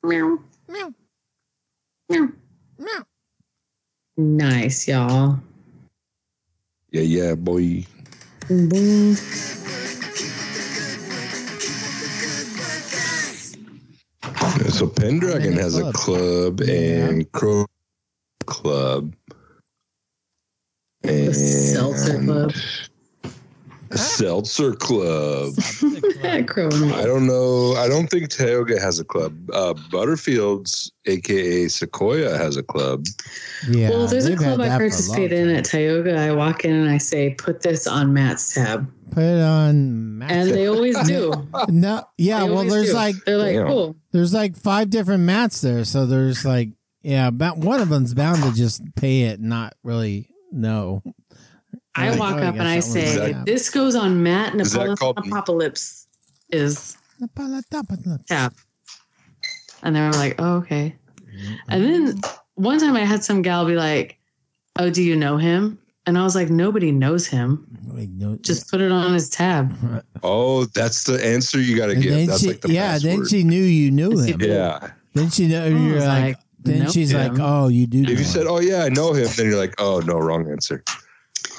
Meow. 0.03 0.39
Meow. 0.69 0.95
Meow. 2.11 2.29
Meow. 2.79 3.05
Nice, 4.17 4.89
y'all. 4.89 5.41
Yeah, 6.93 7.03
yeah, 7.03 7.35
boy. 7.37 7.85
Boom. 8.49 9.17
So 14.71 14.89
Pendragon 14.89 15.55
I'm 15.55 15.59
in 15.59 15.61
a 15.61 15.63
has 15.63 15.79
a 15.79 15.83
club. 15.85 15.95
club 15.95 16.61
and 16.63 17.31
Crow 17.33 17.67
Club. 18.51 19.15
And 21.03 21.29
The 21.29 21.35
Seltzer 21.35 22.23
Club. 22.23 22.53
A 23.93 23.99
Seltzer 23.99 24.75
Club. 24.75 25.55
Yeah, 26.23 26.35
I 26.35 27.07
don't 27.07 27.27
know. 27.27 27.73
I 27.79 27.89
don't 27.89 28.09
think 28.09 28.29
Tioga 28.29 28.79
has 28.79 28.99
a 28.99 29.05
club. 29.05 29.35
Uh, 29.55 29.73
Butterfields, 29.91 30.91
aka 31.07 31.67
Sequoia, 31.67 32.37
has 32.37 32.59
a 32.59 32.63
club. 32.63 33.07
Yeah. 33.71 33.89
well, 33.89 34.07
there's 34.07 34.27
a 34.27 34.37
club 34.37 34.61
I 34.61 34.69
that 34.69 34.77
for 34.79 34.85
a 34.85 34.89
participate 34.91 35.33
in 35.33 35.49
at 35.49 35.65
Tioga. 35.65 36.15
I 36.21 36.33
walk 36.33 36.67
in 36.67 36.75
and 36.75 36.91
I 36.91 36.99
say, 36.99 37.31
"Put 37.39 37.63
this 37.63 37.87
on 37.87 38.13
Matt's 38.13 38.53
tab," 38.53 38.87
Put 39.13 39.23
it 39.23 39.41
on. 39.43 40.19
Max. 40.19 40.31
and 40.33 40.51
they 40.51 40.67
always 40.69 40.99
do. 41.09 41.33
no, 41.69 42.05
yeah. 42.19 42.41
They 42.45 42.51
Well, 42.53 42.65
there's 42.65 42.89
do. 42.91 42.95
like 42.95 43.15
they're 43.25 43.39
like, 43.39 43.55
Damn. 43.57 43.67
"Cool." 43.67 43.97
there's 44.13 44.35
like 44.35 44.57
five 44.59 44.91
different 44.91 45.23
mats 45.25 45.63
there, 45.63 45.85
so 45.87 46.05
there's 46.05 46.45
like 46.45 46.69
yeah, 47.03 47.27
about 47.29 47.59
one 47.59 47.81
of 47.81 47.89
them's 47.89 48.15
bound 48.15 48.43
to 48.43 48.53
just 48.53 48.83
pay 48.97 49.23
it, 49.23 49.41
and 49.41 49.49
not 49.49 49.75
really 49.83 50.29
know. 50.53 51.03
I 51.95 52.11
Like, 52.11 52.21
walk 52.21 52.35
oh, 52.35 52.39
I 52.39 52.47
up 52.47 52.55
and 52.55 52.63
I 52.69 52.77
guess 52.77 52.93
that 52.93 52.99
one's 53.01 53.11
say, 53.13 53.19
like 53.21 53.33
that- 53.33 53.39
that. 53.39 53.47
"This 53.47 53.71
goes 53.71 53.95
on 53.95 54.23
Matt 54.23 54.55
Is 54.55 54.73
that 54.73 54.89
Apocalypse 54.91 56.07
is 56.51 56.97
Yeah. 57.21 57.27
tab," 58.29 58.55
and 59.83 59.97
they 59.97 60.01
were 60.01 60.13
like, 60.13 60.37
"Oh, 60.39 60.57
okay." 60.59 60.95
Mm-hmm. 61.21 61.55
And 61.69 61.85
then 61.85 62.21
one 62.55 62.79
time 62.79 62.97
I 62.97 63.05
had 63.05 63.25
some 63.25 63.43
gal 63.43 63.65
be 63.67 63.75
like, 63.75 64.19
"Oh, 64.79 64.91
do 64.91 65.03
you 65.03 65.17
know 65.17 65.37
him?" 65.37 65.79
And 66.07 66.17
I 66.17 66.23
was 66.25 66.35
like, 66.35 66.49
"Nobody 66.51 66.93
knows 66.93 67.27
him. 67.27 67.67
Like, 67.87 68.09
no, 68.11 68.37
Just 68.37 68.71
put 68.71 68.81
it 68.81 68.91
on 68.93 69.13
his 69.13 69.29
tab." 69.31 69.73
Oh, 70.23 70.67
that's 70.67 71.05
the 71.05 71.25
answer 71.25 71.59
you 71.59 71.79
got 71.79 71.87
to 71.87 71.95
give. 71.97 72.27
That's 72.27 72.41
she, 72.43 72.49
like 72.49 72.61
the 72.61 72.71
yeah, 72.73 72.99
then 72.99 73.27
she 73.27 73.43
knew 73.43 73.63
you 73.63 73.91
knew 73.91 74.19
him. 74.19 74.39
Yeah. 74.39 74.91
Then 75.15 75.31
she 75.31 75.49
know 75.49 75.67
you're 75.67 76.01
like, 76.01 76.37
like, 76.37 76.39
then 76.63 76.81
nope. 76.85 76.93
she's 76.93 77.13
like, 77.15 77.33
oh, 77.39 77.69
you 77.69 77.87
do. 77.87 78.03
know 78.03 78.11
If 78.11 78.19
you 78.19 78.25
him. 78.25 78.31
said, 78.31 78.47
"Oh 78.47 78.61
yeah, 78.61 78.85
I 78.85 78.89
know 78.89 79.13
him," 79.13 79.29
then 79.37 79.47
you're 79.47 79.59
like, 79.59 79.75
"Oh 79.79 80.01
no, 80.01 80.19
wrong 80.19 80.51
answer." 80.51 80.83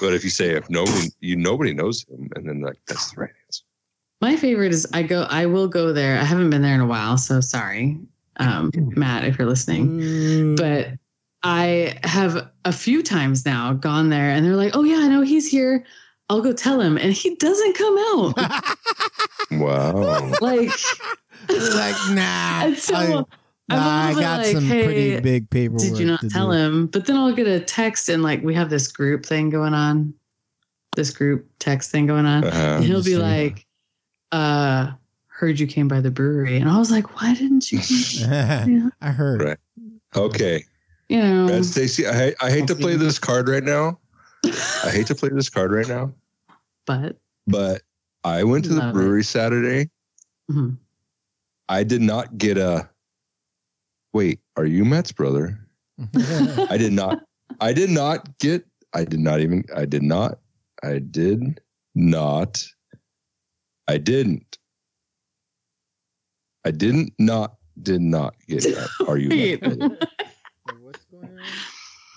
But 0.00 0.14
if 0.14 0.22
you 0.24 0.30
say, 0.30 0.50
"If 0.50 0.68
nobody, 0.70 1.08
you 1.20 1.36
nobody 1.36 1.74
knows 1.74 2.04
him," 2.08 2.28
and 2.36 2.48
then 2.48 2.60
like 2.60 2.78
that's 2.86 3.12
the 3.12 3.20
right 3.22 3.30
answer. 3.46 3.62
My 4.20 4.36
favorite 4.36 4.72
is 4.72 4.86
I 4.92 5.02
go. 5.02 5.22
I 5.28 5.46
will 5.46 5.66
go 5.68 5.92
there. 5.92 6.18
I 6.18 6.24
haven't 6.24 6.50
been 6.50 6.62
there 6.62 6.74
in 6.74 6.80
a 6.80 6.86
while, 6.86 7.18
so 7.18 7.40
sorry, 7.40 7.98
um, 8.38 8.70
Matt, 8.96 9.24
if 9.24 9.38
you're 9.38 9.48
listening. 9.48 9.88
Mm, 10.00 10.56
But 10.56 10.90
I 11.42 11.98
have 12.04 12.48
a 12.64 12.72
few 12.72 13.02
times 13.02 13.44
now 13.44 13.72
gone 13.72 14.08
there, 14.10 14.30
and 14.30 14.46
they're 14.46 14.56
like, 14.56 14.76
"Oh 14.76 14.84
yeah, 14.84 14.98
I 14.98 15.08
know 15.08 15.22
he's 15.22 15.48
here. 15.48 15.84
I'll 16.30 16.40
go 16.42 16.52
tell 16.52 16.80
him," 16.80 16.96
and 16.96 17.12
he 17.12 17.34
doesn't 17.36 17.74
come 17.76 17.98
out. 17.98 18.76
Wow. 19.50 20.30
like, 20.40 20.70
like 21.50 21.96
nah. 22.10 22.62
and 22.64 22.76
so 22.78 22.94
I- 22.94 23.08
Nah, 23.08 23.24
I 23.78 24.08
little 24.08 24.14
bit 24.16 24.22
got 24.22 24.38
like, 24.38 24.46
some 24.54 24.64
hey, 24.64 24.84
pretty 24.84 25.20
big 25.20 25.50
paperwork. 25.50 25.82
Did 25.82 25.98
you 25.98 26.06
not 26.06 26.20
to 26.20 26.28
tell 26.28 26.50
do. 26.50 26.56
him? 26.58 26.86
But 26.86 27.06
then 27.06 27.16
I'll 27.16 27.32
get 27.34 27.46
a 27.46 27.60
text 27.60 28.08
and 28.08 28.22
like 28.22 28.42
we 28.42 28.54
have 28.54 28.70
this 28.70 28.88
group 28.90 29.24
thing 29.26 29.50
going 29.50 29.74
on, 29.74 30.14
this 30.96 31.10
group 31.10 31.48
text 31.58 31.90
thing 31.90 32.06
going 32.06 32.26
on. 32.26 32.44
Uh-huh. 32.44 32.58
and 32.76 32.84
he'll 32.84 33.02
be 33.04 33.16
like, 33.16 33.66
uh, 34.32 34.92
heard 35.26 35.58
you 35.58 35.66
came 35.66 35.88
by 35.88 36.00
the 36.00 36.10
brewery. 36.10 36.56
And 36.58 36.68
I 36.70 36.78
was 36.78 36.90
like, 36.90 37.20
why 37.20 37.34
didn't 37.34 37.70
you? 37.72 37.80
Yeah. 38.28 38.88
I 39.00 39.10
heard. 39.10 39.42
Right. 39.42 39.58
Okay. 40.14 40.64
You 41.08 41.20
know, 41.20 41.48
Rad 41.48 41.64
Stacy, 41.64 42.06
I, 42.06 42.14
hate- 42.14 42.34
I 42.40 42.50
hate 42.50 42.66
to 42.68 42.74
play 42.74 42.96
this 42.96 43.18
card 43.18 43.48
right 43.48 43.62
now. 43.64 43.98
I 44.44 44.90
hate 44.90 45.06
to 45.08 45.14
play 45.14 45.28
this 45.30 45.48
card 45.50 45.70
right 45.72 45.86
now, 45.86 46.12
but 46.86 47.16
but 47.46 47.82
I 48.24 48.42
went 48.44 48.64
to 48.64 48.70
the 48.70 48.80
Love 48.80 48.90
it. 48.90 48.92
brewery 48.94 49.22
Saturday. 49.24 49.90
mhm. 50.50 50.76
I 51.68 51.84
did 51.84 52.00
not 52.02 52.38
get 52.38 52.56
a. 52.58 52.88
Wait, 54.12 54.40
are 54.56 54.66
you 54.66 54.84
Matt's 54.84 55.12
brother? 55.12 55.58
I 56.16 56.76
did 56.78 56.92
not. 56.92 57.20
I 57.60 57.72
did 57.72 57.90
not 57.90 58.38
get. 58.38 58.64
I 58.94 59.04
did 59.04 59.20
not 59.20 59.40
even. 59.40 59.64
I 59.74 59.84
did 59.84 60.02
not. 60.02 60.38
I 60.82 60.98
did 60.98 61.60
not. 61.94 62.66
I 63.88 63.98
didn't. 63.98 64.58
I 66.64 66.70
didn't 66.70 67.12
not. 67.18 67.56
Did 67.82 68.02
not 68.02 68.34
get. 68.48 68.62
that. 68.62 68.88
Are 69.08 69.16
you? 69.16 69.28
Matt's 69.28 69.76
brother? 69.76 69.98
What's 70.80 71.04
going 71.06 71.24
on? 71.24 71.44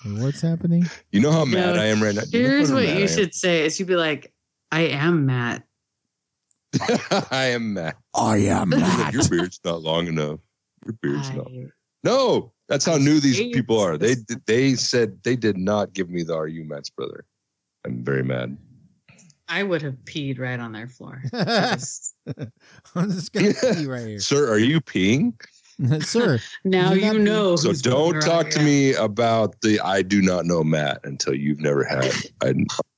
Hey, 0.03 0.21
What's 0.21 0.41
happening? 0.41 0.85
You 1.11 1.21
know 1.21 1.31
how 1.31 1.45
mad 1.45 1.75
No, 1.75 1.81
I 1.81 1.85
am 1.85 2.03
right 2.03 2.13
now. 2.13 2.23
You 2.29 2.43
know 2.43 2.49
here's 2.49 2.71
what 2.71 2.83
mad 2.83 2.95
I 2.95 2.97
you 2.97 3.03
am? 3.03 3.07
should 3.07 3.33
say 3.33 3.65
is 3.65 3.79
you'd 3.79 3.87
be 3.87 3.95
like, 3.95 4.33
I 4.71 4.81
am 4.81 5.25
Matt. 5.25 5.63
I 7.31 7.45
am 7.53 7.73
Matt. 7.73 7.95
I 8.13 8.37
am 8.37 8.69
Matt. 8.69 9.13
Your 9.13 9.27
beard's 9.29 9.59
not 9.63 9.81
long 9.81 10.07
enough. 10.07 10.39
Your 10.85 10.93
beard's 11.01 11.31
not. 11.31 11.47
I- 12.05 12.09
No, 12.09 12.53
that's 12.67 12.85
how 12.85 12.97
new 12.97 13.19
these 13.19 13.39
people 13.39 13.79
are. 13.79 13.97
They 13.97 14.15
they 14.45 14.75
said 14.75 15.21
they 15.23 15.35
did 15.35 15.57
not 15.57 15.93
give 15.93 16.09
me 16.09 16.23
the 16.23 16.35
"Are 16.35 16.47
you 16.47 16.63
Matt's 16.63 16.89
brother?" 16.89 17.25
I'm 17.85 18.03
very 18.03 18.23
mad. 18.23 18.57
I 19.47 19.61
would 19.61 19.83
have 19.83 19.93
peed 20.05 20.39
right 20.39 20.59
on 20.59 20.71
their 20.71 20.87
floor. 20.87 21.21
I'm 21.33 21.77
Just- 21.77 22.15
just 22.95 23.33
gonna 23.33 23.53
pee 23.53 23.85
right 23.85 24.07
here, 24.07 24.19
Sir, 24.31 24.51
are 24.51 24.57
you 24.57 24.81
peeing? 24.81 25.33
sir. 26.01 26.39
now 26.63 26.93
You're 26.93 27.19
know. 27.19 27.55
So 27.57 27.73
don't 27.73 28.21
talk 28.21 28.49
to 28.51 28.61
me 28.63 28.93
about 28.93 29.59
the 29.61 29.79
"I 29.81 30.01
do 30.01 30.21
not 30.21 30.45
know 30.45 30.63
Matt" 30.63 31.01
until 31.03 31.35
you've 31.35 31.59
never 31.59 31.83
had 31.83 32.11
a 32.41 32.53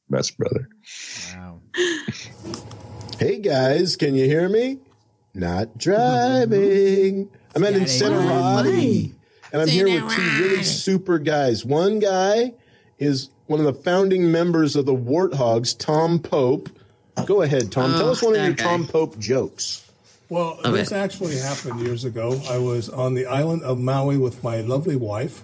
Matt's 0.09 0.31
brother. 0.31 0.69
Wow. 1.33 1.59
Hey 3.19 3.39
guys, 3.39 3.95
can 3.95 4.15
you 4.15 4.25
hear 4.25 4.47
me? 4.47 4.79
Not 5.33 5.77
driving. 5.77 7.29
I'm 7.55 7.63
at 7.63 7.73
Incinerati. 7.73 9.13
And 9.53 9.61
I'm 9.61 9.67
here 9.67 9.85
with 10.03 10.13
two 10.13 10.21
really 10.43 10.63
super 10.63 11.19
guys. 11.19 11.63
One 11.63 11.99
guy 11.99 12.53
is 12.99 13.29
one 13.45 13.59
of 13.61 13.65
the 13.65 13.73
founding 13.73 14.31
members 14.31 14.75
of 14.75 14.85
the 14.85 14.93
Warthogs, 14.93 15.77
Tom 15.77 16.19
Pope. 16.19 16.69
Go 17.25 17.41
ahead, 17.41 17.71
Tom. 17.71 17.91
Tell 17.93 18.07
Oh, 18.09 18.11
us 18.11 18.21
one 18.21 18.35
of 18.35 18.43
your 18.43 18.53
guy. 18.53 18.63
Tom 18.63 18.85
Pope 18.85 19.17
jokes. 19.17 19.89
Well, 20.29 20.59
Love 20.65 20.73
this 20.73 20.91
actually 20.91 21.37
happened 21.37 21.79
years 21.79 22.03
ago. 22.03 22.39
I 22.49 22.57
was 22.57 22.89
on 22.89 23.13
the 23.13 23.25
island 23.25 23.63
of 23.63 23.79
Maui 23.79 24.17
with 24.17 24.43
my 24.43 24.59
lovely 24.59 24.97
wife, 24.97 25.43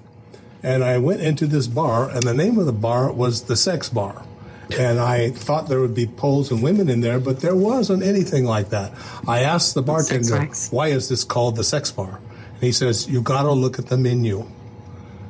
and 0.61 0.83
I 0.83 0.97
went 0.97 1.21
into 1.21 1.47
this 1.47 1.67
bar, 1.67 2.09
and 2.09 2.21
the 2.23 2.33
name 2.33 2.59
of 2.59 2.65
the 2.65 2.73
bar 2.73 3.09
was 3.11 3.43
the 3.43 3.55
Sex 3.55 3.87
Bar. 3.87 4.25
And 4.77 4.99
I 4.99 5.29
thought 5.29 5.67
there 5.67 5.81
would 5.81 5.93
be 5.93 6.07
poles 6.07 6.51
and 6.51 6.63
women 6.63 6.89
in 6.89 7.01
there, 7.01 7.19
but 7.19 7.41
there 7.41 7.55
wasn't 7.55 8.01
anything 8.01 8.45
like 8.45 8.69
that. 8.69 8.93
I 9.27 9.41
asked 9.41 9.75
the 9.75 9.81
bartender, 9.81 10.49
why 10.71 10.87
is 10.87 11.09
this 11.09 11.23
called 11.23 11.57
the 11.57 11.63
Sex 11.63 11.91
Bar? 11.91 12.19
And 12.53 12.63
he 12.63 12.71
says, 12.71 13.09
you 13.09 13.21
got 13.21 13.43
to 13.43 13.51
look 13.51 13.77
at 13.77 13.87
the 13.87 13.97
menu. 13.97 14.49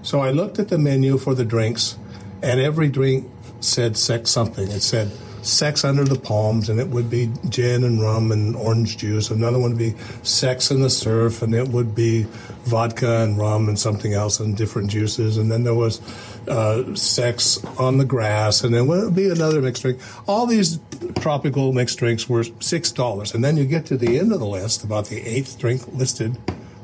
So 0.04 0.22
I 0.22 0.32
looked 0.32 0.60
at 0.60 0.70
the 0.70 0.78
menu 0.78 1.18
for 1.18 1.34
the 1.34 1.46
drinks, 1.46 1.98
and 2.42 2.60
every 2.60 2.90
drink 2.90 3.30
said 3.60 3.98
sex 3.98 4.30
something. 4.30 4.70
It 4.70 4.82
said 4.82 5.12
sex 5.42 5.84
under 5.84 6.04
the 6.04 6.20
palms, 6.20 6.70
and 6.70 6.80
it 6.80 6.88
would 6.90 7.10
be 7.10 7.32
gin 7.50 7.84
and 7.84 8.02
rum 8.02 8.32
and 8.32 8.56
orange 8.56 8.98
juice. 8.98 9.30
Another 9.30 9.60
one 9.60 9.72
would 9.72 9.80
be 9.80 9.96
sex 10.22 10.72
in 10.72 10.82
the 10.82 10.90
surf, 10.90 11.42
and 11.42 11.54
it 11.56 11.70
would 11.70 11.96
be 11.96 12.24
vodka 12.64 13.22
and 13.22 13.38
rum 13.38 13.68
and 13.68 13.80
something 13.80 14.14
else 14.14 14.40
and 14.40 14.56
different 14.56 14.90
juices. 14.90 15.38
And 15.38 15.52
then 15.52 15.64
there 15.64 15.74
was 15.74 16.00
uh, 16.48 16.96
sex 16.96 17.64
on 17.78 17.98
the 17.98 18.06
grass, 18.06 18.64
and 18.64 18.74
then 18.74 18.88
would 18.88 19.16
be 19.16 19.30
another 19.30 19.62
mixed 19.62 19.82
drink. 19.82 20.00
All 20.28 20.46
these 20.46 20.80
tropical 21.20 21.74
mixed 21.74 21.98
drinks 22.00 22.28
were 22.30 22.44
six 22.60 22.91
dollars, 22.91 23.34
and 23.34 23.44
then 23.44 23.58
you 23.58 23.66
get 23.66 23.86
to 23.88 23.98
the 23.98 24.20
end 24.20 24.32
of 24.32 24.39
the 24.39 24.46
list. 24.46 24.84
About 24.84 25.08
the 25.08 25.22
eighth 25.22 25.60
drink 25.60 25.82
listed 25.94 26.38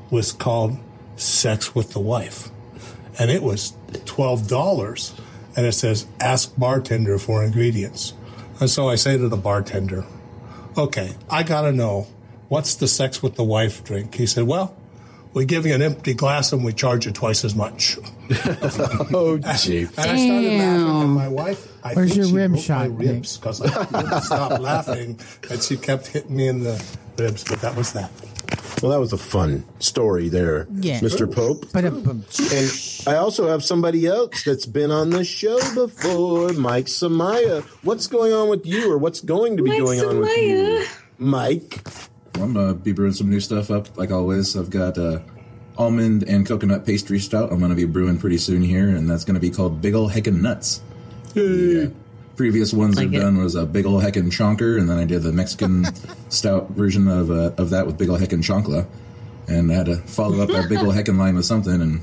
was 0.10 0.32
called 0.32 0.78
"Sex 1.16 1.76
with 1.76 1.92
the 1.92 2.00
Wife." 2.00 2.50
and 3.20 3.30
it 3.30 3.44
was 3.44 3.74
twelve 4.06 4.48
dollars. 4.48 5.14
And 5.56 5.66
it 5.66 5.74
says, 5.74 6.08
"Ask 6.22 6.54
bartender 6.58 7.20
for 7.20 7.44
ingredients." 7.44 8.14
And 8.60 8.70
so 8.70 8.88
I 8.88 8.96
say 8.96 9.18
to 9.18 9.28
the 9.28 9.38
bartender, 9.38 10.06
"Okay, 10.78 11.16
I 11.30 11.44
gotta 11.44 11.74
know 11.74 12.08
what's 12.48 12.76
the 12.76 12.88
sex 12.88 13.22
with 13.22 13.36
the 13.36 13.44
wife 13.44 13.84
drink." 13.84 14.16
He 14.16 14.26
said, 14.26 14.48
"Well, 14.48 14.74
we 15.34 15.46
give 15.46 15.66
you 15.66 15.74
an 15.74 15.82
empty 15.82 16.14
glass 16.14 16.52
and 16.54 16.64
we 16.66 16.74
charge 16.74 17.06
you 17.06 17.12
twice 17.12 17.44
as 17.46 17.56
much." 17.56 17.98
Oh, 19.12 19.38
gee. 19.58 19.82
And 19.82 19.90
I 19.98 20.04
started 20.04 20.20
laughing, 20.20 20.60
and 20.60 20.86
Damn. 20.88 21.10
my 21.14 21.28
wife, 21.28 21.68
I 21.84 21.94
Where's 21.94 22.10
think 22.10 22.18
your 22.18 22.28
she 22.28 22.34
rim 22.36 22.52
broke 22.52 22.64
shot, 22.64 22.90
my 22.90 22.96
ribs 22.96 23.38
because 23.38 23.62
I 23.62 23.80
wouldn't 23.86 24.24
stop 24.24 24.60
laughing, 24.70 25.20
and 25.50 25.62
she 25.64 25.78
kept 25.78 26.08
hitting 26.08 26.36
me 26.36 26.48
in 26.48 26.60
the 26.64 26.84
ribs. 27.18 27.44
But 27.44 27.62
that 27.62 27.76
was 27.76 27.94
that. 27.94 28.12
Well, 28.82 28.92
that 28.92 29.00
was 29.00 29.14
a 29.14 29.18
fun 29.18 29.66
story 29.80 30.30
there, 30.30 30.68
Yeah. 30.76 31.00
Mr. 31.02 31.32
Pope. 31.32 31.66
But 31.74 31.86
um, 31.86 32.24
And 32.52 32.72
I 33.08 33.18
also 33.20 33.48
have 33.50 33.64
somebody 33.64 34.06
else 34.08 34.44
that's 34.44 34.66
been 34.66 34.90
on 34.92 35.10
the 35.10 35.24
show 35.26 35.58
before, 35.76 36.54
Mike 36.54 36.86
Samaya. 36.86 37.64
What's 37.84 38.08
going 38.08 38.32
on 38.32 38.48
with 38.50 38.66
you, 38.66 38.92
or 38.92 38.98
what's 38.98 39.22
going 39.22 39.58
to 39.58 39.64
be 39.64 39.72
Mike 39.72 39.80
going 39.80 40.00
on 40.02 40.20
with 40.20 40.38
you, 40.38 40.86
Samaya. 41.20 42.09
Mike? 42.34 42.44
I'm 42.44 42.54
gonna 42.54 42.74
be 42.74 42.92
brewing 42.92 43.14
some 43.14 43.30
new 43.30 43.40
stuff 43.40 43.72
up, 43.72 43.98
like 43.98 44.12
always. 44.12 44.56
I've 44.58 44.70
got 44.70 44.98
uh, 44.98 45.20
almond 45.78 46.24
and 46.24 46.46
coconut 46.46 46.86
pastry 46.86 47.20
stout. 47.20 47.52
I'm 47.52 47.60
gonna 47.60 47.76
be 47.76 47.86
brewing 47.86 48.18
pretty 48.18 48.38
soon 48.38 48.62
here, 48.62 48.90
and 48.90 49.10
that's 49.10 49.24
gonna 49.26 49.40
be 49.40 49.50
called 49.50 49.82
Big 49.82 49.96
Ol' 49.96 50.10
Heckin' 50.10 50.42
Nuts. 50.42 50.82
Yeah. 51.34 51.88
Previous 52.36 52.72
ones 52.74 52.96
Like 52.96 53.08
I've 53.08 53.14
it. 53.16 53.20
done 53.20 53.38
was 53.44 53.56
a 53.56 53.66
Big 53.66 53.86
Ol' 53.86 54.00
Heckin' 54.02 54.32
Chonker, 54.32 54.80
and 54.80 54.90
then 54.90 54.98
I 54.98 55.04
did 55.06 55.24
the 55.24 55.32
Mexican 55.34 55.86
stout 56.30 56.70
version 56.72 57.08
of 57.08 57.30
uh, 57.32 57.52
of 57.58 57.70
that 57.72 57.86
with 57.86 57.98
Big 57.98 58.10
Ol' 58.10 58.18
Heckin' 58.18 58.42
Chonkla, 58.44 58.86
and 59.48 59.72
I 59.72 59.76
had 59.76 59.86
to 59.88 59.98
follow 59.98 60.42
up 60.42 60.50
that 60.50 60.70
Big 60.70 60.80
Ol' 60.80 60.94
Heckin' 60.94 61.18
line 61.18 61.36
with 61.36 61.46
something. 61.46 61.82
And 61.82 62.02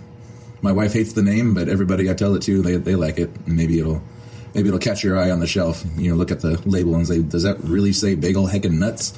my 0.62 0.72
wife 0.72 0.92
hates 0.92 1.12
the 1.14 1.22
name, 1.22 1.54
but 1.54 1.68
everybody 1.68 2.10
I 2.10 2.14
tell 2.14 2.34
it 2.34 2.42
to, 2.42 2.60
they 2.62 2.76
they 2.76 2.94
like 2.96 3.18
it, 3.18 3.30
and 3.46 3.56
maybe 3.56 3.78
it'll. 3.78 4.02
Maybe 4.54 4.68
it'll 4.68 4.80
catch 4.80 5.04
your 5.04 5.18
eye 5.18 5.30
on 5.30 5.40
the 5.40 5.46
shelf. 5.46 5.84
You 5.98 6.08
know, 6.10 6.16
look 6.16 6.30
at 6.30 6.40
the 6.40 6.56
label 6.64 6.94
and 6.94 7.06
say, 7.06 7.20
"Does 7.20 7.42
that 7.42 7.62
really 7.62 7.92
say 7.92 8.14
Big 8.14 8.36
Ol' 8.38 8.48
Heckin' 8.48 8.78
Nuts?" 8.78 9.12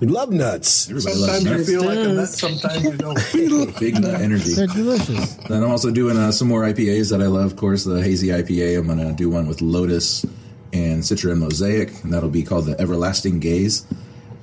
We 0.00 0.06
love 0.06 0.30
nuts. 0.30 0.88
Everybody 0.88 1.16
loves 1.16 1.32
Sometimes 1.42 1.44
you 1.44 1.50
nuts. 1.56 1.68
feel 1.68 1.84
like 1.84 1.98
a 1.98 2.12
nut, 2.12 2.28
sometimes 2.28 2.84
you 2.84 2.96
don't. 2.96 3.80
Big 3.80 4.00
nut 4.00 4.20
energy. 4.20 4.52
they're 4.54 4.66
delicious. 4.68 5.34
Then 5.48 5.64
I'm 5.64 5.70
also 5.70 5.90
doing 5.90 6.16
uh, 6.16 6.30
some 6.30 6.46
more 6.46 6.62
IPAs 6.62 7.10
that 7.10 7.20
I 7.20 7.26
love. 7.26 7.46
Of 7.46 7.56
course, 7.56 7.82
the 7.84 8.00
hazy 8.02 8.28
IPA. 8.28 8.78
I'm 8.78 8.86
going 8.86 8.98
to 8.98 9.12
do 9.12 9.28
one 9.28 9.48
with 9.48 9.60
Lotus 9.60 10.24
and 10.72 11.02
Citra 11.02 11.32
and 11.32 11.40
Mosaic, 11.40 12.04
and 12.04 12.12
that'll 12.12 12.28
be 12.28 12.44
called 12.44 12.66
the 12.66 12.80
Everlasting 12.80 13.40
Gaze. 13.40 13.86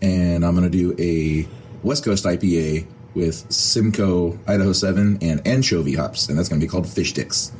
And 0.01 0.45
I'm 0.45 0.55
going 0.55 0.69
to 0.69 0.77
do 0.77 0.93
a 0.99 1.47
West 1.83 2.03
Coast 2.03 2.25
IPA 2.25 2.85
with 3.13 3.49
Simcoe 3.49 4.37
Idaho 4.47 4.73
7 4.73 5.19
and 5.21 5.47
anchovy 5.47 5.95
hops, 5.95 6.27
and 6.27 6.37
that's 6.37 6.49
going 6.49 6.59
to 6.59 6.65
be 6.65 6.69
called 6.69 6.85
Fish 6.87 7.11
Sticks. 7.11 7.53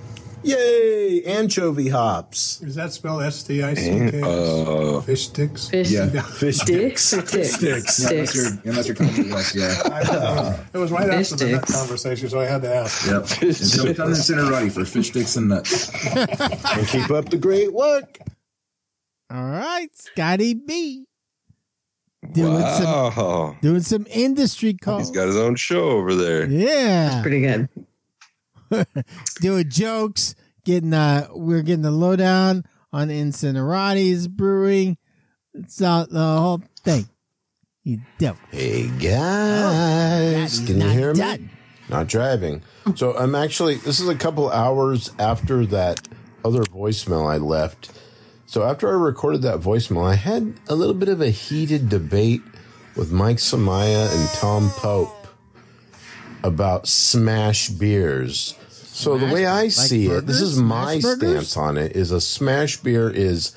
Yay! 0.46 1.24
Anchovy 1.24 1.90
hops. 1.90 2.62
Is 2.62 2.76
that 2.76 2.94
spelled 2.94 3.24
S 3.24 3.44
T 3.44 3.64
I 3.64 3.74
C 3.74 3.90
K? 4.12 4.22
Uh, 4.22 5.02
Fish 5.02 5.26
sticks. 5.28 5.70
Fish 5.70 5.90
Yeah. 5.92 6.08
Fish 6.22 6.58
sticks. 6.58 7.04
sticks. 7.06 7.54
Sticks. 7.56 7.62
Yeah, 7.62 7.72
that's 7.76 8.00
your, 8.36 8.46
Sticks. 8.46 8.66
and 8.66 8.74
that's 8.76 8.88
your 8.88 8.96
common 8.96 9.30
West, 9.32 9.56
yeah. 9.56 9.76
I- 9.86 10.60
it 10.74 10.78
was 10.78 10.92
right 10.92 11.10
Fish 11.10 11.32
after 11.34 11.46
the 11.46 11.52
nut 11.54 11.64
sticks. 11.68 11.80
conversation, 11.80 12.30
so 12.30 12.40
I 12.40 12.46
had 12.46 12.62
to 12.62 12.74
ask. 12.76 13.08
Yep. 13.08 13.42
And 13.42 13.56
so 13.56 13.94
come 13.94 14.10
to 14.10 14.16
Cinerati 14.16 14.70
for 14.70 14.86
fish 14.86 15.08
sticks 15.10 15.36
and 15.36 15.50
nuts. 15.50 15.90
And 16.16 16.88
keep 16.88 17.10
up 17.12 17.30
the 17.30 17.38
great 17.38 17.74
work. 17.74 18.20
All 19.32 19.44
right, 19.44 19.90
Scotty 19.96 20.54
B. 20.54 21.06
Doing 22.32 22.60
some 22.62 22.86
wow. 22.86 23.56
doing 23.62 23.82
some 23.82 24.06
industry 24.10 24.74
calls. 24.74 25.02
He's 25.08 25.12
got 25.16 25.28
his 25.28 25.38
own 25.38 25.56
show 25.56 25.90
over 25.92 26.16
there. 26.16 26.50
yeah, 26.50 27.10
That's 27.10 27.22
Pretty 27.22 27.42
good. 27.42 27.70
doing 29.42 29.70
jokes. 29.70 30.36
Getting 30.64 30.94
uh, 30.94 31.28
we're 31.32 31.62
getting 31.62 31.84
the 31.84 31.92
lowdown 31.92 32.66
on 32.92 33.10
Incinerati's 33.10 34.28
brewing. 34.28 34.98
It's 35.54 35.82
all 35.82 36.08
the 36.08 36.20
whole 36.20 36.64
thing. 36.84 37.08
You 37.84 38.00
devil. 38.18 38.42
Hey 38.50 38.88
guys, 38.88 40.60
Oh, 40.62 40.66
can 40.66 40.82
you 40.82 40.90
hear 40.90 41.14
me? 41.14 41.50
Not 41.88 42.08
driving. 42.08 42.64
So 42.96 43.16
I'm 43.16 43.36
actually. 43.36 43.76
This 43.76 44.00
is 44.00 44.08
a 44.10 44.16
couple 44.16 44.50
hours 44.50 45.12
after 45.20 45.66
that 45.68 46.08
other 46.44 46.64
voicemail 46.64 47.32
I 47.32 47.38
left. 47.38 47.92
So 48.48 48.64
after 48.64 48.88
I 48.90 48.94
recorded 48.94 49.44
that 49.44 49.60
voicemail, 49.60 50.04
I 50.10 50.16
had 50.16 50.54
a 50.68 50.76
little 50.76 50.94
bit 50.96 51.10
of 51.10 51.22
a 51.22 51.30
heated 51.30 51.90
debate 51.90 52.42
with 52.96 53.12
Mike 53.12 53.38
Samaya 53.38 54.12
and 54.16 54.30
Tom 54.30 54.70
Pope. 54.72 55.25
About 56.46 56.88
smash 56.88 57.70
beers. 57.70 58.56
So 58.70 59.18
the 59.18 59.34
way 59.34 59.46
I 59.46 59.64
like 59.64 59.72
see 59.72 60.08
it, 60.08 60.26
this 60.26 60.42
is 60.42 60.58
my 60.58 61.00
Smash 61.00 61.02
burgers? 61.02 61.50
stance 61.50 61.58
on 61.58 61.78
it, 61.78 61.96
is 61.96 62.12
a 62.12 62.22
smash 62.22 62.78
beer 62.78 63.10
is, 63.10 63.56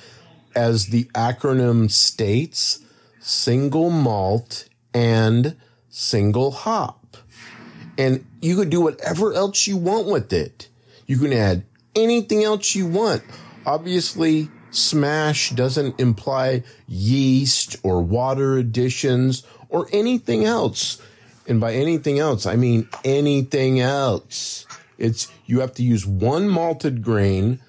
as 0.55 0.86
the 0.86 1.05
acronym 1.14 1.91
states, 1.91 2.80
single 3.20 3.91
malt 3.91 4.68
and 4.95 5.55
single 5.91 6.51
hop. 6.51 7.16
And 7.99 8.24
you 8.41 8.57
could 8.57 8.70
do 8.70 8.80
whatever 8.80 9.34
else 9.34 9.66
you 9.66 9.76
want 9.76 10.07
with 10.09 10.32
it. 10.32 10.68
You 11.07 11.18
can 11.18 11.32
add 11.32 11.64
anything 11.95 12.43
else 12.43 12.74
you 12.74 12.86
want. 12.86 13.22
Obviously, 13.66 14.49
smash 14.70 15.51
doesn't 15.51 16.01
imply 16.01 16.64
yeast 16.86 17.76
or 17.82 18.03
water 18.03 18.57
additions 18.57 19.45
or 19.68 19.89
anything 19.93 20.45
else. 20.45 21.01
And 21.49 21.61
by 21.61 21.73
anything 21.73 22.19
else, 22.19 22.47
I 22.47 22.57
mean 22.57 22.89
anything 23.05 23.81
else. 23.81 24.67
It's, 24.99 25.29
you 25.47 25.61
have 25.61 25.73
to 25.75 25.83
use 25.83 26.07
one 26.07 26.49
malted 26.49 27.03
grain 27.03 27.61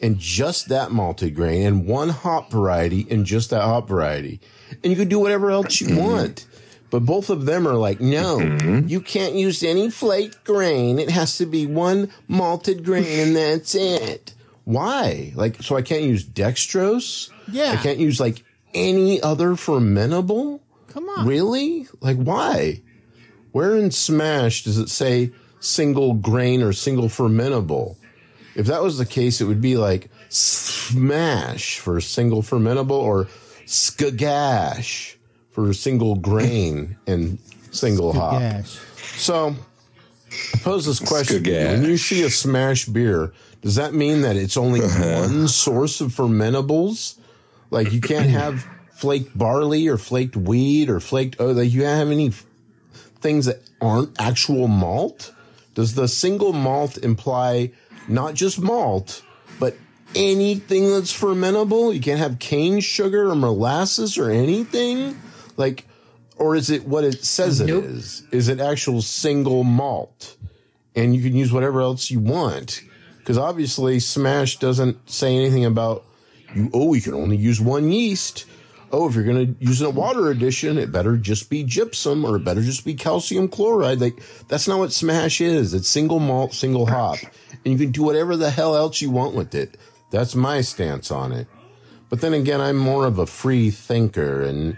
and 0.00 0.18
just 0.18 0.68
that 0.68 0.90
malted 0.90 1.34
grain 1.34 1.66
and 1.66 1.86
one 1.86 2.10
hop 2.10 2.50
variety 2.50 3.06
and 3.10 3.24
just 3.24 3.50
that 3.50 3.62
hop 3.62 3.88
variety. 3.88 4.40
And 4.82 4.92
you 4.92 4.96
can 4.96 5.08
do 5.08 5.18
whatever 5.18 5.50
else 5.50 5.80
you 5.80 5.88
mm-hmm. 5.88 5.96
want. 5.96 6.46
But 6.90 7.06
both 7.06 7.30
of 7.30 7.46
them 7.46 7.66
are 7.66 7.74
like, 7.74 8.00
no, 8.00 8.38
mm-hmm. 8.38 8.86
you 8.86 9.00
can't 9.00 9.34
use 9.34 9.62
any 9.62 9.90
flake 9.90 10.44
grain. 10.44 10.98
It 10.98 11.08
has 11.08 11.38
to 11.38 11.46
be 11.46 11.66
one 11.66 12.10
malted 12.28 12.84
grain 12.84 13.28
and 13.28 13.34
that's 13.34 13.74
it. 13.74 14.34
Why? 14.64 15.32
Like, 15.34 15.62
so 15.62 15.76
I 15.76 15.82
can't 15.82 16.02
use 16.02 16.22
dextrose? 16.22 17.30
Yeah. 17.50 17.72
I 17.72 17.76
can't 17.76 17.98
use 17.98 18.20
like 18.20 18.44
any 18.74 19.22
other 19.22 19.50
fermentable? 19.52 20.60
Come 20.88 21.08
on. 21.08 21.26
Really? 21.26 21.88
Like, 22.00 22.18
why? 22.18 22.82
Where 23.52 23.76
in 23.76 23.90
Smash 23.90 24.64
does 24.64 24.78
it 24.78 24.88
say 24.88 25.32
single 25.60 26.14
grain 26.14 26.62
or 26.62 26.72
single 26.72 27.08
fermentable? 27.08 27.96
If 28.54 28.66
that 28.66 28.82
was 28.82 28.98
the 28.98 29.06
case, 29.06 29.40
it 29.40 29.44
would 29.44 29.60
be 29.60 29.76
like 29.76 30.10
Smash 30.28 31.78
for 31.78 32.00
single 32.00 32.42
fermentable 32.42 32.90
or 32.90 33.28
Skagash 33.66 35.16
for 35.50 35.72
single 35.72 36.16
grain 36.16 36.96
and 37.06 37.38
single 37.70 38.12
hop. 38.12 38.64
So, 39.16 39.54
I 40.54 40.58
pose 40.58 40.86
this 40.86 40.98
question: 40.98 41.44
to. 41.44 41.50
Skagash. 41.50 41.80
When 41.80 41.84
you 41.84 41.96
see 41.96 42.22
a 42.24 42.30
Smash 42.30 42.86
beer, 42.86 43.32
does 43.60 43.76
that 43.76 43.94
mean 43.94 44.22
that 44.22 44.36
it's 44.36 44.56
only 44.56 44.82
uh-huh. 44.82 45.20
one 45.28 45.48
source 45.48 46.00
of 46.00 46.12
fermentables? 46.12 47.18
Like 47.70 47.92
you 47.92 48.00
can't 48.00 48.28
have 48.28 48.66
flaked 48.90 49.36
barley 49.36 49.88
or 49.88 49.96
flaked 49.96 50.36
wheat 50.36 50.90
or 50.90 51.00
flaked 51.00 51.36
oh, 51.40 51.52
like 51.52 51.72
you 51.72 51.80
can't 51.80 51.98
have 51.98 52.10
any 52.10 52.28
f- 52.28 52.44
things 53.22 53.46
that 53.46 53.60
aren't 53.80 54.20
actual 54.20 54.68
malt? 54.68 55.32
Does 55.74 55.94
the 55.94 56.08
single 56.08 56.52
malt 56.52 56.98
imply 56.98 57.70
not 58.08 58.34
just 58.34 58.60
malt, 58.60 59.22
but 59.58 59.76
anything 60.14 60.90
that's 60.90 61.18
fermentable? 61.18 61.94
You 61.94 62.00
can't 62.00 62.18
have 62.18 62.38
cane 62.38 62.80
sugar 62.80 63.30
or 63.30 63.34
molasses 63.34 64.18
or 64.18 64.30
anything? 64.30 65.18
Like, 65.56 65.86
or 66.36 66.56
is 66.56 66.70
it 66.70 66.86
what 66.86 67.04
it 67.04 67.24
says 67.24 67.60
it 67.60 67.70
is? 67.70 68.26
Is 68.32 68.48
it 68.48 68.60
actual 68.60 69.00
single 69.00 69.64
malt? 69.64 70.36
And 70.94 71.14
you 71.16 71.22
can 71.22 71.34
use 71.34 71.52
whatever 71.52 71.80
else 71.80 72.10
you 72.10 72.20
want. 72.20 72.82
Because 73.18 73.38
obviously, 73.38 74.00
Smash 74.00 74.58
doesn't 74.58 75.08
say 75.08 75.36
anything 75.36 75.64
about 75.64 76.04
you. 76.54 76.70
Oh, 76.74 76.92
you 76.92 77.00
can 77.00 77.14
only 77.14 77.36
use 77.36 77.60
one 77.60 77.90
yeast. 77.90 78.46
Oh, 78.94 79.08
if 79.08 79.14
you're 79.14 79.24
going 79.24 79.54
to 79.56 79.64
use 79.64 79.80
a 79.80 79.88
water 79.88 80.30
addition, 80.30 80.76
it 80.76 80.92
better 80.92 81.16
just 81.16 81.48
be 81.48 81.64
gypsum 81.64 82.26
or 82.26 82.36
it 82.36 82.44
better 82.44 82.60
just 82.60 82.84
be 82.84 82.92
calcium 82.94 83.48
chloride. 83.48 84.00
Like 84.00 84.22
that's 84.48 84.68
not 84.68 84.78
what 84.78 84.92
Smash 84.92 85.40
is. 85.40 85.72
It's 85.72 85.88
single 85.88 86.20
malt, 86.20 86.52
single 86.52 86.84
hop, 86.86 87.16
and 87.64 87.72
you 87.72 87.78
can 87.78 87.90
do 87.90 88.02
whatever 88.02 88.36
the 88.36 88.50
hell 88.50 88.76
else 88.76 89.00
you 89.00 89.10
want 89.10 89.34
with 89.34 89.54
it. 89.54 89.78
That's 90.10 90.34
my 90.34 90.60
stance 90.60 91.10
on 91.10 91.32
it. 91.32 91.46
But 92.10 92.20
then 92.20 92.34
again, 92.34 92.60
I'm 92.60 92.76
more 92.76 93.06
of 93.06 93.18
a 93.18 93.24
free 93.26 93.70
thinker, 93.70 94.42
and 94.42 94.76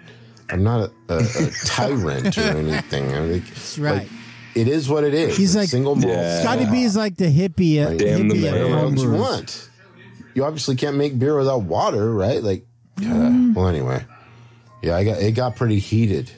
I'm 0.49 0.63
not 0.63 0.91
a, 1.09 1.15
a, 1.15 1.19
a 1.19 1.51
tyrant 1.67 2.39
or 2.39 2.43
anything. 2.43 3.13
I'm 3.13 3.33
like, 3.33 3.45
That's 3.47 3.79
right. 3.81 3.99
like, 3.99 4.09
it 4.55 4.69
is 4.69 4.89
what 4.89 5.03
it 5.03 5.15
is. 5.15 5.37
He's 5.37 5.57
It's 5.57 5.63
like- 5.63 5.69
single 5.71 5.97
malt. 5.97 6.07
Yeah. 6.15 6.41
Scotty 6.43 6.67
B 6.67 6.85
is 6.85 6.95
like 6.97 7.17
the 7.17 7.25
hippie. 7.25 7.85
Uh, 7.85 7.97
Damn 7.97 8.29
the 8.29 8.37
hippie 8.37 8.47
of 8.63 8.71
man. 8.71 8.71
whatever 8.95 9.03
you 9.03 9.21
want. 9.21 9.71
You 10.35 10.45
obviously 10.45 10.77
can't 10.77 10.97
make 10.97 11.19
beer 11.19 11.37
without 11.37 11.63
water, 11.63 12.15
right? 12.15 12.41
Like, 12.41 12.65
uh, 12.99 13.01
Mm. 13.03 13.55
well, 13.55 13.69
anyway, 13.69 14.05
yeah, 14.83 14.97
I 14.97 15.05
got 15.05 15.19
it 15.21 15.33
got 15.33 15.57
pretty 15.57 15.79
heated. 15.79 16.31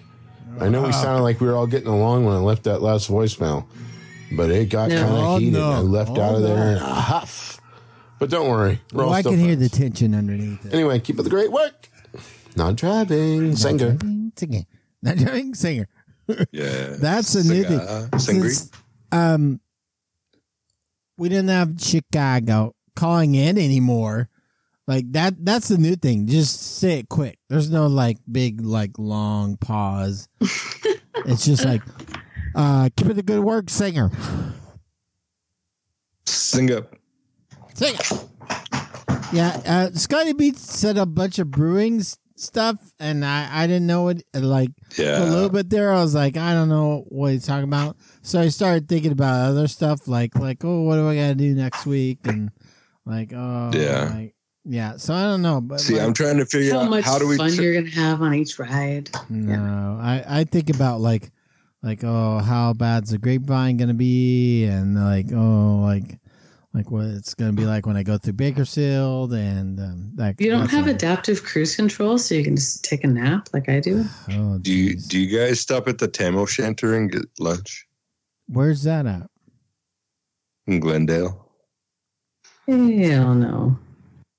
I 0.58 0.68
know 0.70 0.82
we 0.82 0.92
sounded 0.92 1.22
like 1.22 1.40
we 1.40 1.46
were 1.48 1.54
all 1.54 1.66
getting 1.66 1.88
along 1.88 2.24
when 2.24 2.34
I 2.34 2.38
left 2.38 2.64
that 2.64 2.80
last 2.80 3.10
voicemail, 3.10 3.66
but 4.32 4.50
it 4.50 4.70
got 4.70 4.88
No. 4.88 4.96
kind 5.02 5.14
of 5.16 5.18
Oh, 5.24 5.36
heated. 5.38 5.52
no. 5.54 5.70
I 5.72 5.78
left 5.80 6.12
Oh, 6.16 6.20
out 6.22 6.34
of 6.36 6.42
there 6.42 6.56
no. 6.56 6.70
in 6.70 6.76
a 6.78 6.94
huff. 6.94 7.60
But 8.18 8.30
don't 8.30 8.48
worry, 8.48 8.80
we're 8.92 8.98
Well, 9.00 9.08
all 9.08 9.14
I 9.14 9.20
still 9.20 9.32
can 9.32 9.40
hear 9.40 9.56
the 9.56 9.68
tension 9.68 10.14
underneath 10.14 10.64
it. 10.64 10.72
Anyway, 10.72 10.98
keep 11.00 11.18
up 11.18 11.24
the 11.24 11.30
great 11.30 11.52
work. 11.52 11.90
Not 12.56 12.76
driving, 12.76 13.54
singer. 13.54 13.92
Driving, 13.92 14.32
Singing. 14.36 14.66
Not 15.02 15.16
driving, 15.18 15.54
singer. 15.54 15.88
Yeah. 16.50 16.96
That's 16.98 17.34
a 17.34 17.44
new 17.46 17.64
thing. 17.64 18.18
Since, 18.18 18.70
um, 19.12 19.60
we 21.18 21.28
didn't 21.28 21.48
have 21.48 21.74
Chicago 21.78 22.74
calling 22.94 23.34
in 23.34 23.58
anymore. 23.58 24.30
Like 24.86 25.10
that. 25.12 25.34
That's 25.44 25.68
the 25.68 25.78
new 25.78 25.96
thing. 25.96 26.26
Just 26.28 26.78
say 26.78 27.00
it 27.00 27.08
quick. 27.08 27.38
There's 27.48 27.70
no 27.70 27.86
like 27.88 28.18
big 28.30 28.60
like 28.60 28.92
long 28.98 29.56
pause. 29.56 30.28
it's 30.40 31.44
just 31.44 31.64
like, 31.64 31.82
uh, 32.54 32.88
keep 32.96 33.08
it 33.08 33.14
the 33.14 33.22
good 33.22 33.40
work, 33.40 33.68
singer. 33.68 34.10
Sing 36.26 36.72
up. 36.72 36.94
Sing 37.74 37.94
it. 37.94 38.24
Yeah, 39.32 39.60
uh, 39.66 39.90
Scotty 39.92 40.32
Beats 40.32 40.62
said 40.78 40.96
a 40.98 41.04
bunch 41.06 41.38
of 41.40 41.50
brewing 41.50 42.00
stuff, 42.36 42.76
and 43.00 43.24
I, 43.24 43.48
I 43.64 43.66
didn't 43.66 43.86
know 43.88 44.08
it. 44.08 44.22
Like 44.32 44.70
Yeah. 44.96 45.24
a 45.24 45.26
little 45.26 45.50
bit 45.50 45.68
there, 45.68 45.92
I 45.92 46.00
was 46.00 46.14
like, 46.14 46.36
I 46.36 46.54
don't 46.54 46.68
know 46.68 47.04
what 47.08 47.32
he's 47.32 47.44
talking 47.44 47.64
about. 47.64 47.96
So 48.22 48.40
I 48.40 48.48
started 48.48 48.88
thinking 48.88 49.10
about 49.12 49.48
other 49.50 49.66
stuff, 49.66 50.06
like 50.06 50.36
like 50.38 50.64
oh, 50.64 50.82
what 50.82 50.94
do 50.96 51.08
I 51.08 51.16
got 51.16 51.28
to 51.28 51.34
do 51.34 51.54
next 51.56 51.86
week, 51.86 52.20
and 52.24 52.50
like 53.04 53.32
oh 53.34 53.72
Yeah. 53.74 54.12
like, 54.14 54.34
yeah. 54.66 54.96
So 54.96 55.14
I 55.14 55.22
don't 55.22 55.42
know, 55.42 55.60
but 55.60 55.80
See, 55.80 55.94
like, 55.94 56.02
I'm 56.02 56.12
trying 56.12 56.38
to 56.38 56.46
figure 56.46 56.72
How 56.72 56.80
out 56.80 56.90
much 56.90 57.04
how 57.04 57.18
do 57.18 57.26
we. 57.26 57.36
fun 57.36 57.52
tr- 57.52 57.62
you're 57.62 57.74
gonna 57.74 57.90
have 57.94 58.20
on 58.22 58.34
each 58.34 58.58
ride? 58.58 59.10
no, 59.30 59.98
I 60.00 60.24
I 60.40 60.44
think 60.44 60.68
about 60.70 61.00
like 61.00 61.30
like 61.82 62.02
oh, 62.04 62.38
how 62.38 62.72
bad's 62.72 63.10
the 63.10 63.18
grapevine 63.18 63.76
gonna 63.76 63.94
be, 63.94 64.64
and 64.64 64.94
like 64.94 65.26
oh 65.32 65.80
like. 65.82 66.18
Like 66.74 66.90
what 66.90 67.06
it's 67.06 67.32
gonna 67.32 67.54
be 67.54 67.64
like 67.64 67.86
when 67.86 67.96
I 67.96 68.02
go 68.02 68.18
through 68.18 68.34
Bakersfield 68.34 69.32
and 69.32 69.80
um, 69.80 70.10
that. 70.16 70.38
You 70.38 70.50
don't 70.50 70.68
have 70.68 70.84
like- 70.84 70.96
adaptive 70.96 71.42
cruise 71.42 71.74
control, 71.74 72.18
so 72.18 72.34
you 72.34 72.44
can 72.44 72.54
just 72.54 72.84
take 72.84 73.02
a 73.02 73.06
nap 73.06 73.48
like 73.54 73.70
I 73.70 73.80
do. 73.80 74.04
Oh, 74.32 74.58
do 74.58 74.70
you 74.74 74.94
do 74.94 75.18
you 75.18 75.38
guys 75.38 75.58
stop 75.58 75.88
at 75.88 75.96
the 75.96 76.06
Tam 76.06 76.36
O'Shanter 76.36 76.94
and 76.94 77.10
get 77.10 77.22
lunch 77.38 77.86
Where's 78.48 78.82
that 78.82 79.06
at? 79.06 79.30
in 80.66 80.80
Glendale? 80.80 81.50
Hell 82.68 83.34
no. 83.34 83.78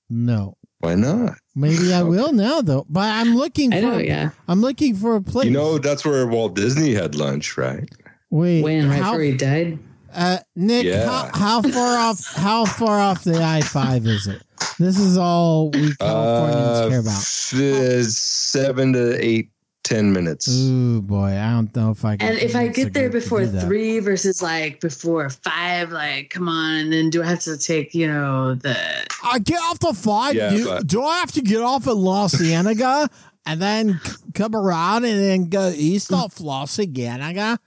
No. 0.09 0.57
Why 0.79 0.95
not? 0.95 1.33
Maybe 1.55 1.91
I 1.93 2.03
will 2.13 2.33
now 2.33 2.61
though. 2.61 2.85
But 2.89 3.09
I'm 3.09 3.35
looking 3.35 3.71
for 3.71 3.77
I 3.77 3.81
know, 3.81 3.97
yeah. 3.97 4.29
I'm 4.47 4.61
looking 4.61 4.95
for 4.95 5.15
a 5.15 5.21
place. 5.21 5.45
You 5.45 5.51
know 5.51 5.77
that's 5.79 6.05
where 6.05 6.25
Walt 6.27 6.55
Disney 6.55 6.93
had 6.93 7.15
lunch, 7.15 7.57
right? 7.57 7.89
Wait, 8.29 8.61
When 8.63 8.89
right 8.89 8.99
how, 9.01 9.11
before 9.11 9.23
he 9.23 9.37
died. 9.37 9.79
uh, 10.13 10.37
Nick, 10.55 10.85
Yeah. 10.85 11.05
how, 11.09 11.29
how 11.33 11.61
far 11.61 11.97
off 11.97 12.25
how 12.35 12.65
far 12.65 12.99
off 12.99 13.23
the 13.23 13.41
I 13.43 13.61
five 13.61 14.05
is 14.05 14.27
it? 14.27 14.43
This 14.79 14.99
is 14.99 15.17
all 15.17 15.71
we 15.71 15.95
Californians 15.95 16.77
Uh, 16.77 16.89
care 16.89 16.99
about. 16.99 17.17
f- 17.17 18.03
seven 18.03 18.93
to 18.93 19.23
eight, 19.23 19.49
ten 19.87 20.11
minutes. 20.11 20.47
Ooh 20.49 21.01
boy, 21.01 21.27
I 21.37 21.51
don't 21.51 21.73
know 21.75 21.91
if 21.91 22.03
I 22.03 22.17
can 22.17 22.27
And 22.29 22.37
if 22.39 22.55
I 22.55 22.67
get 22.67 22.93
there 22.93 23.09
before 23.09 23.45
three 23.45 23.99
versus 23.99 24.41
like 24.41 24.81
before 24.81 25.29
five, 25.29 25.91
like 25.91 26.29
come 26.29 26.49
on, 26.49 26.75
and 26.75 26.91
then 26.93 27.09
do 27.09 27.23
I 27.23 27.27
have 27.27 27.39
to 27.41 27.57
take, 27.57 27.93
you 27.95 28.07
know, 28.07 28.55
the 28.55 28.75
I 29.23 29.39
get 29.39 29.59
off 29.61 29.79
the 29.79 29.93
flight. 29.93 30.35
Yeah, 30.35 30.49
do, 30.49 30.65
but- 30.65 30.87
do 30.87 31.01
I 31.03 31.19
have 31.19 31.31
to 31.33 31.41
get 31.41 31.61
off 31.61 31.87
at 31.87 31.95
La 31.95 32.27
Cienega 32.27 33.09
and 33.45 33.61
then 33.61 33.99
c- 34.03 34.15
come 34.33 34.55
around 34.55 35.05
and 35.05 35.19
then 35.21 35.49
go 35.49 35.69
east 35.75 36.11
off 36.11 36.39
La 36.41 36.65
Cienega? 36.65 37.57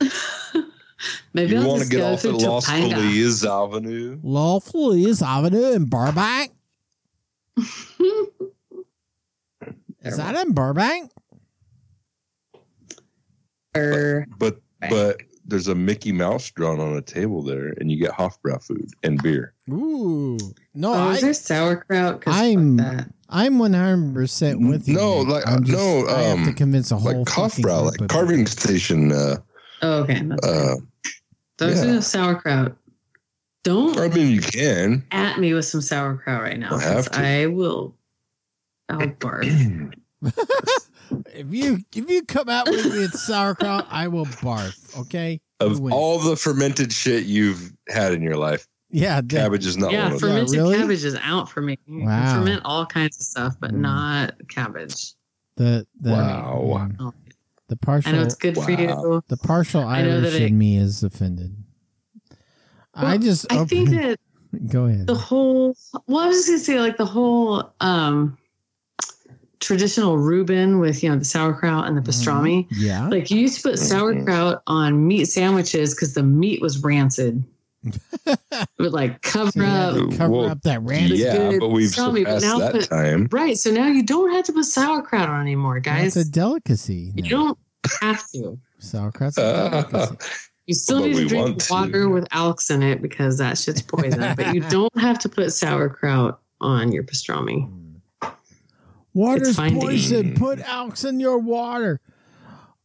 maybe 1.32 1.52
you 1.54 1.60
I'll 1.60 1.68
want 1.68 1.82
to 1.82 1.88
get 1.88 2.00
off 2.02 2.20
through 2.22 2.36
at 2.36 2.42
Los 2.42 2.66
Topanga. 2.68 2.94
Feliz 2.94 3.44
Avenue? 3.44 4.18
La 4.22 4.58
Feliz 4.60 5.20
Avenue 5.22 5.72
in 5.72 5.84
Burbank. 5.86 6.52
Is 10.02 10.16
that 10.16 10.34
in 10.34 10.52
Burbank? 10.52 11.10
Or 13.76 14.26
But 14.38 14.58
but 14.90 15.20
there's 15.46 15.68
a 15.68 15.74
Mickey 15.74 16.12
Mouse 16.12 16.50
drawn 16.50 16.80
on 16.80 16.96
a 16.96 17.02
table 17.02 17.42
there, 17.42 17.72
and 17.78 17.90
you 17.90 17.98
get 17.98 18.12
Hofbrau 18.12 18.62
food 18.62 18.88
and 19.02 19.22
beer. 19.22 19.54
Ooh, 19.70 20.38
no, 20.74 20.92
oh, 20.94 21.10
is 21.10 21.20
there 21.20 21.34
sauerkraut? 21.34 22.20
'Cause 22.20 22.34
fuck 22.34 22.42
I'm 22.44 22.76
that. 22.78 23.08
I'm 23.28 23.58
one 23.58 23.72
hundred 23.72 24.14
percent 24.14 24.60
with 24.68 24.86
you. 24.88 24.94
No, 24.94 25.18
like, 25.20 25.46
I'm 25.46 25.64
uh, 25.64 25.66
no, 25.66 26.06
I 26.08 26.22
have 26.22 26.36
to 26.44 26.48
um, 26.50 26.54
convince 26.54 26.90
a 26.90 26.96
whole 26.98 27.20
Like 27.20 27.28
Hofbrau, 27.28 27.84
like 27.92 28.00
of 28.00 28.08
carving 28.08 28.46
station 28.46 29.12
uh, 29.12 29.36
Oh, 29.82 30.02
okay. 30.02 30.20
That's 30.22 30.46
Uh, 30.46 30.76
Those 31.58 31.84
yeah. 31.84 31.96
are 31.96 32.02
sauerkraut. 32.02 32.76
Don't 33.64 33.98
I 33.98 34.08
mean, 34.08 34.32
you 34.32 34.40
can. 34.40 35.04
at 35.12 35.38
me 35.38 35.54
with 35.54 35.64
some 35.64 35.80
sauerkraut 35.80 36.42
right 36.42 36.58
now. 36.58 36.70
Don't 36.70 36.82
have 36.82 37.06
'cause 37.08 37.16
to. 37.18 37.24
I 37.26 37.46
will. 37.46 37.96
I'll 38.92 39.08
barf. 39.08 39.94
If 41.34 41.52
you 41.52 41.78
if 41.94 42.08
you 42.08 42.22
come 42.24 42.48
out 42.48 42.70
with 42.70 42.86
me 42.86 43.00
with 43.00 43.12
sauerkraut, 43.14 43.86
I 43.90 44.08
will 44.08 44.24
barf. 44.26 44.98
Okay. 45.00 45.40
Of 45.60 45.80
all 45.92 46.18
the 46.18 46.36
fermented 46.36 46.90
shit 46.92 47.24
you've 47.24 47.72
had 47.88 48.12
in 48.14 48.22
your 48.22 48.36
life, 48.36 48.66
yeah, 48.90 49.20
the- 49.20 49.36
cabbage 49.36 49.66
is 49.66 49.76
not 49.76 49.92
yeah, 49.92 50.04
one 50.04 50.12
of 50.14 50.20
them. 50.20 50.30
fermented 50.30 50.54
really? 50.56 50.76
cabbage 50.78 51.04
is 51.04 51.16
out 51.22 51.50
for 51.50 51.60
me. 51.60 51.78
You 51.86 51.98
can 51.98 52.06
Wow. 52.06 52.38
ferment 52.38 52.62
all 52.64 52.86
kinds 52.86 53.18
of 53.20 53.26
stuff, 53.26 53.54
but 53.60 53.72
Mm. 53.72 53.78
not 53.80 54.34
cabbage. 54.48 55.14
the 55.56 55.86
the 56.00 56.12
Wow. 56.12 56.94
Oh, 56.98 57.12
the 57.68 57.74
I 57.74 57.84
partial 57.84 58.12
know 58.12 58.22
it's 58.22 58.34
good 58.34 58.56
for 58.56 58.70
you. 58.70 59.22
the 59.28 59.36
partial 59.36 59.82
I 59.82 59.98
Irish 60.00 60.34
it- 60.34 60.42
in 60.42 60.56
me 60.56 60.78
is 60.78 61.02
offended. 61.02 61.54
I 62.94 63.02
Well, 63.04 63.18
just 63.18 63.52
I 63.52 63.64
think 63.66 63.90
that 63.90 64.18
go 64.68 64.86
ahead. 64.86 65.06
the 65.06 65.14
whole 65.14 65.76
well 66.06 66.24
i 66.24 66.28
was 66.28 66.36
just 66.38 66.48
gonna 66.48 66.58
say 66.60 66.80
like 66.80 66.96
the 66.96 67.04
whole 67.06 67.72
um 67.80 68.38
traditional 69.62 70.18
reuben 70.18 70.78
with 70.80 71.02
you 71.02 71.08
know 71.08 71.16
the 71.16 71.24
sauerkraut 71.24 71.86
and 71.86 71.96
the 71.96 72.02
pastrami 72.02 72.66
yeah. 72.70 73.08
like 73.08 73.30
you 73.30 73.38
used 73.40 73.56
to 73.62 73.70
put 73.70 73.78
sauerkraut 73.78 74.62
on 74.66 75.06
meat 75.06 75.24
sandwiches 75.26 75.94
because 75.94 76.12
the 76.14 76.22
meat 76.22 76.60
was 76.60 76.82
rancid 76.82 77.42
it 78.26 78.38
would 78.78 78.92
like 78.92 79.22
cover 79.22 79.50
So 79.52 79.58
you 79.60 79.64
had 79.64 79.96
up 79.96 80.18
cover 80.18 80.30
Well, 80.32 80.50
up 80.50 80.62
that 80.62 80.82
rancid. 80.82 81.12
It's 81.12 81.20
yeah, 81.20 81.58
but 81.58 81.68
we've 81.70 81.90
pastrami, 81.90 82.24
but 82.24 82.42
now 82.42 82.58
that 82.58 82.72
put- 82.72 82.88
time. 82.88 83.28
right 83.32 83.56
so 83.56 83.70
now 83.72 83.86
you 83.88 84.02
don't 84.04 84.30
have 84.32 84.44
to 84.46 84.52
put 84.52 84.64
sauerkraut 84.66 85.28
on 85.28 85.40
anymore 85.40 85.80
guys 85.80 86.16
It's 86.16 86.28
a 86.28 86.30
delicacy. 86.30 87.12
you 87.16 87.22
don't 87.30 87.58
have 88.00 88.24
to 88.32 88.58
Sauerkraut's 88.78 89.38
a 89.38 89.86
Uh, 89.92 90.06
you 90.66 90.74
still 90.74 91.00
But 91.00 91.06
need 91.08 91.14
to 91.16 91.26
drink 91.26 91.44
want 91.46 91.60
to. 91.60 91.72
water 91.72 92.08
with 92.08 92.28
alks 92.28 92.70
in 92.70 92.82
it 92.84 93.02
because 93.02 93.38
that 93.38 93.58
shit's 93.58 93.82
poison 93.82 94.34
but 94.36 94.54
you 94.54 94.60
don't 94.70 94.96
have 95.00 95.18
to 95.20 95.28
put 95.28 95.52
sauerkraut 95.52 96.40
on 96.60 96.92
your 96.92 97.02
pastrami 97.02 97.68
Water's 99.14 99.56
poison. 99.56 100.34
Put 100.34 100.58
Alks 100.60 101.08
in 101.08 101.20
your 101.20 101.38
water. 101.38 102.00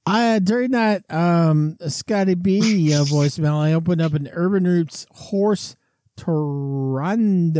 I 0.06 0.40
during 0.40 0.72
that 0.72 1.04
um 1.12 1.78
Scotty 1.88 2.36
B 2.36 2.94
uh, 2.94 3.04
voicemail, 3.04 3.60
I 3.60 3.74
opened 3.74 4.02
up 4.02 4.14
an 4.14 4.30
Urban 4.32 4.64
Roots 4.64 5.06
horse 5.12 5.76
Torando, 6.18 7.58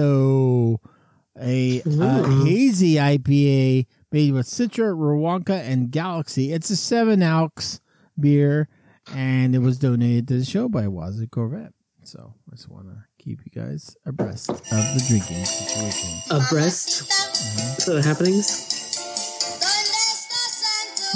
a 1.40 1.82
uh, 1.82 2.44
hazy 2.44 2.96
IPA 2.96 3.86
made 4.12 4.34
with 4.34 4.48
Citra, 4.48 4.96
Riwaka, 4.96 5.60
and 5.62 5.92
Galaxy. 5.92 6.52
It's 6.52 6.70
a 6.70 6.76
seven 6.76 7.20
Alks 7.20 7.80
beer, 8.20 8.68
and 9.14 9.54
it 9.54 9.60
was 9.60 9.78
donated 9.78 10.28
to 10.30 10.40
the 10.40 10.46
show 10.46 10.68
by 10.68 10.88
Wazoo 10.88 11.28
Corvette. 11.28 11.74
So 12.04 12.34
I 12.52 12.56
just 12.56 12.70
want 12.70 12.88
to 12.88 13.04
keep 13.28 13.42
you 13.44 13.62
guys 13.62 13.98
abreast 14.06 14.50
of 14.50 14.58
the 14.70 15.04
drinking 15.10 15.44
situation. 15.44 16.22
abreast 16.32 17.04
mm-hmm. 17.04 17.74
so 17.80 17.96
the 17.96 18.02
happenings 18.02 18.68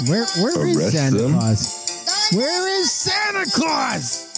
Where 0.08 0.26
where 0.42 0.66
is 0.66 0.76
Arrest 0.76 0.92
Santa 0.96 1.16
them? 1.16 1.32
Claus? 1.32 2.30
Where 2.34 2.80
is 2.80 2.90
Santa 2.90 3.50
Claus? 3.50 4.28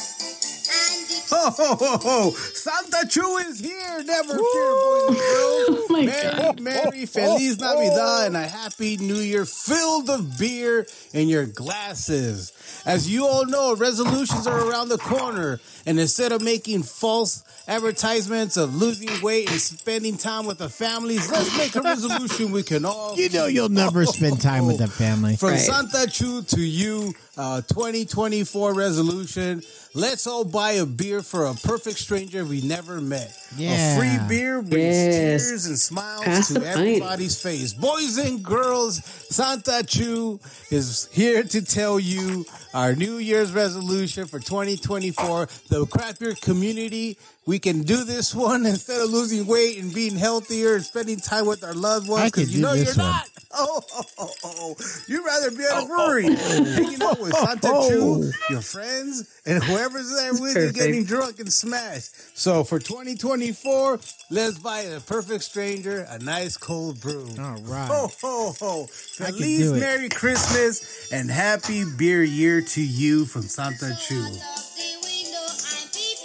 Ho, 1.31 1.51
ho, 1.51 1.75
ho, 1.75 1.99
ho. 1.99 2.31
Santa 2.31 3.09
Chu 3.09 3.37
is 3.39 3.61
here. 3.61 4.05
Never 4.05 4.35
fear, 4.35 4.71
boys 4.85 5.09
and 5.09 5.17
girls. 5.17 5.19
Oh 5.67 5.87
my 5.91 6.03
Merry, 6.07 6.37
God. 6.37 6.61
Merry 6.61 7.07
Feliz 7.07 7.59
Navidad 7.59 8.27
and 8.27 8.37
a 8.37 8.47
happy 8.47 8.97
new 8.99 9.17
year 9.17 9.45
filled 9.45 10.11
of 10.11 10.39
beer 10.39 10.87
in 11.13 11.29
your 11.29 11.47
glasses. 11.47 12.53
As 12.87 13.11
you 13.11 13.27
all 13.27 13.47
know, 13.47 13.75
resolutions 13.77 14.47
are 14.47 14.69
around 14.71 14.89
the 14.91 14.99
corner. 14.99 15.61
And 15.87 15.99
instead 16.01 16.33
of 16.33 16.43
making 16.43 16.83
false 16.83 17.43
advertisements 17.69 18.57
of 18.57 18.75
losing 18.75 19.21
weight 19.23 19.51
and 19.51 19.61
spending 19.61 20.17
time 20.17 20.47
with 20.47 20.59
the 20.59 20.69
families, 20.69 21.31
let's 21.31 21.57
make 21.57 21.75
a 21.77 21.81
resolution 21.93 22.53
we 22.53 22.63
can 22.63 22.85
all 22.85 23.17
You 23.17 23.29
know 23.31 23.47
you'll 23.47 23.69
never 23.69 24.05
spend 24.07 24.41
time 24.41 24.67
with 24.67 24.79
the 24.79 24.87
family. 24.89 25.37
from 25.37 25.51
Right. 25.51 25.61
Santa 25.61 26.07
Chu 26.11 26.43
to 26.43 26.61
you, 26.61 27.13
uh, 27.37 27.63
2024 27.63 28.75
resolution. 28.75 29.63
Let's 29.95 30.27
all 30.27 30.45
buy 30.45 30.73
a 30.73 30.87
beer 30.87 31.23
for 31.23 31.47
a 31.47 31.55
perfect 31.55 31.99
stranger 31.99 32.45
we 32.45 32.61
never 32.63 33.01
met. 33.01 33.33
Yeah. 33.57 33.71
A 33.97 33.99
free 33.99 34.29
beer 34.29 34.61
brings 34.61 34.97
Yes. 34.97 35.43
tears 35.47 35.67
and 35.67 35.79
smiles 35.79 36.25
Pass 36.25 36.49
to 36.49 36.65
everybody's 36.67 37.41
face. 37.41 37.73
Boys 37.73 38.17
and 38.19 38.43
girls, 38.43 39.01
Santa 39.31 39.85
Chu 39.87 40.41
is 40.71 41.09
here 41.13 41.45
to 41.45 41.63
tell 41.63 42.01
you 42.01 42.45
our 42.75 42.95
New 42.95 43.19
Year's 43.19 43.53
resolution 43.53 44.27
for 44.27 44.41
2024. 44.41 45.47
The 45.69 45.87
craft 45.87 46.21
beer 46.21 46.35
community, 46.43 47.17
we 47.47 47.59
can 47.59 47.83
do 47.83 48.05
this 48.05 48.35
one 48.35 48.67
instead 48.67 49.01
of 49.01 49.11
losing 49.11 49.47
weight 49.47 49.83
and 49.83 49.93
being 49.95 50.17
healthier 50.17 50.77
and 50.77 50.85
spending 50.85 51.19
time 51.19 51.47
with 51.47 51.63
our 51.65 51.75
loved 51.75 52.09
ones 52.09 52.31
because 52.31 52.55
you 52.55 52.63
know 52.63 52.73
you're 52.73 52.87
one. 52.87 52.97
not. 52.99 53.31
Oh, 53.57 53.81
oh, 53.95 54.03
oh, 54.19 54.31
oh, 54.43 54.55
oh. 54.59 54.75
You'd 55.07 55.25
rather 55.25 55.53
be 55.53 55.63
at 55.63 55.71
a 55.71 55.83
oh, 55.83 55.87
brewery, 55.87 56.27
oh, 56.29 56.65
hanging 56.75 57.01
out 57.01 57.21
with 57.21 57.33
Santa 57.35 57.87
Chu, 57.89 58.33
your 58.51 58.61
friends, 58.61 59.43
and 59.47 59.63
whoever's 59.63 60.13
there 60.13 60.33
with 60.33 60.57
you 60.57 60.73
getting 60.73 61.05
drunk 61.05 61.39
and 61.39 61.53
smashed. 61.53 62.37
So 62.37 62.65
for 62.65 62.81
2024, 62.81 64.01
let's 64.31 64.59
buy 64.59 64.81
a 64.81 64.99
perfect 64.99 65.45
stranger 65.45 66.05
a 66.11 66.19
nice 66.19 66.57
cold 66.57 67.01
brew. 67.01 67.29
All 67.39 67.63
right. 67.63 67.87
Ho, 67.87 68.11
ho, 68.21 68.55
ho. 68.59 68.89
I 69.21 69.27
can 69.27 69.35
Feliz. 69.35 69.73
Merry 69.73 70.09
Christmas 70.09 71.13
and 71.13 71.31
Happy 71.31 71.85
Beer 71.97 72.25
Year 72.25 72.61
to 72.61 72.85
you 72.85 73.25
from 73.25 73.43
Santa 73.43 73.97
Chu. 74.01 74.21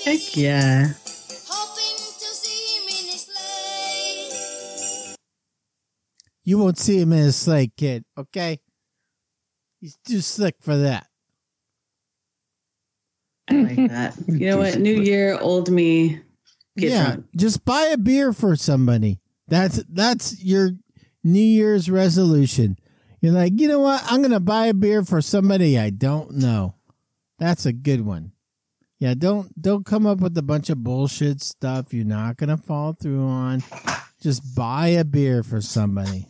heck 0.03 0.35
yeah 0.35 0.93
You 6.49 6.57
won't 6.57 6.79
see 6.79 6.99
him 6.99 7.13
in 7.13 7.27
a 7.27 7.31
sleigh, 7.31 7.67
kid, 7.77 8.05
okay? 8.17 8.59
He's 9.79 9.99
too 10.03 10.19
slick 10.19 10.55
for 10.61 10.77
that. 10.77 11.05
i 13.51 13.53
like 13.53 13.75
that 13.89 14.15
you 14.27 14.49
know 14.49 14.57
what 14.57 14.79
new 14.79 14.99
year 14.99 15.37
old 15.39 15.69
me 15.69 16.19
get 16.75 16.89
yeah. 16.89 17.05
drunk 17.05 17.25
Just 17.35 17.63
buy 17.65 17.91
a 17.93 17.99
beer 17.99 18.33
for 18.33 18.55
somebody. 18.55 19.19
That's 19.47 19.83
that's 19.89 20.43
your 20.43 20.71
New 21.23 21.39
Year's 21.39 21.87
resolution. 21.87 22.79
You're 23.21 23.33
like, 23.33 23.53
you 23.55 23.67
know 23.67 23.81
what? 23.81 24.01
I'm 24.07 24.23
gonna 24.23 24.39
buy 24.39 24.65
a 24.65 24.73
beer 24.73 25.05
for 25.05 25.21
somebody 25.21 25.77
I 25.77 25.91
don't 25.91 26.31
know. 26.31 26.73
That's 27.37 27.67
a 27.67 27.73
good 27.73 28.03
one. 28.03 28.31
Yeah, 28.97 29.13
don't 29.13 29.53
don't 29.61 29.85
come 29.85 30.07
up 30.07 30.19
with 30.19 30.35
a 30.35 30.41
bunch 30.41 30.71
of 30.71 30.83
bullshit 30.83 31.43
stuff 31.43 31.93
you're 31.93 32.05
not 32.05 32.37
gonna 32.37 32.57
fall 32.57 32.93
through 32.93 33.27
on. 33.27 33.61
Just 34.19 34.55
buy 34.55 34.87
a 34.87 35.05
beer 35.05 35.43
for 35.43 35.61
somebody. 35.61 36.25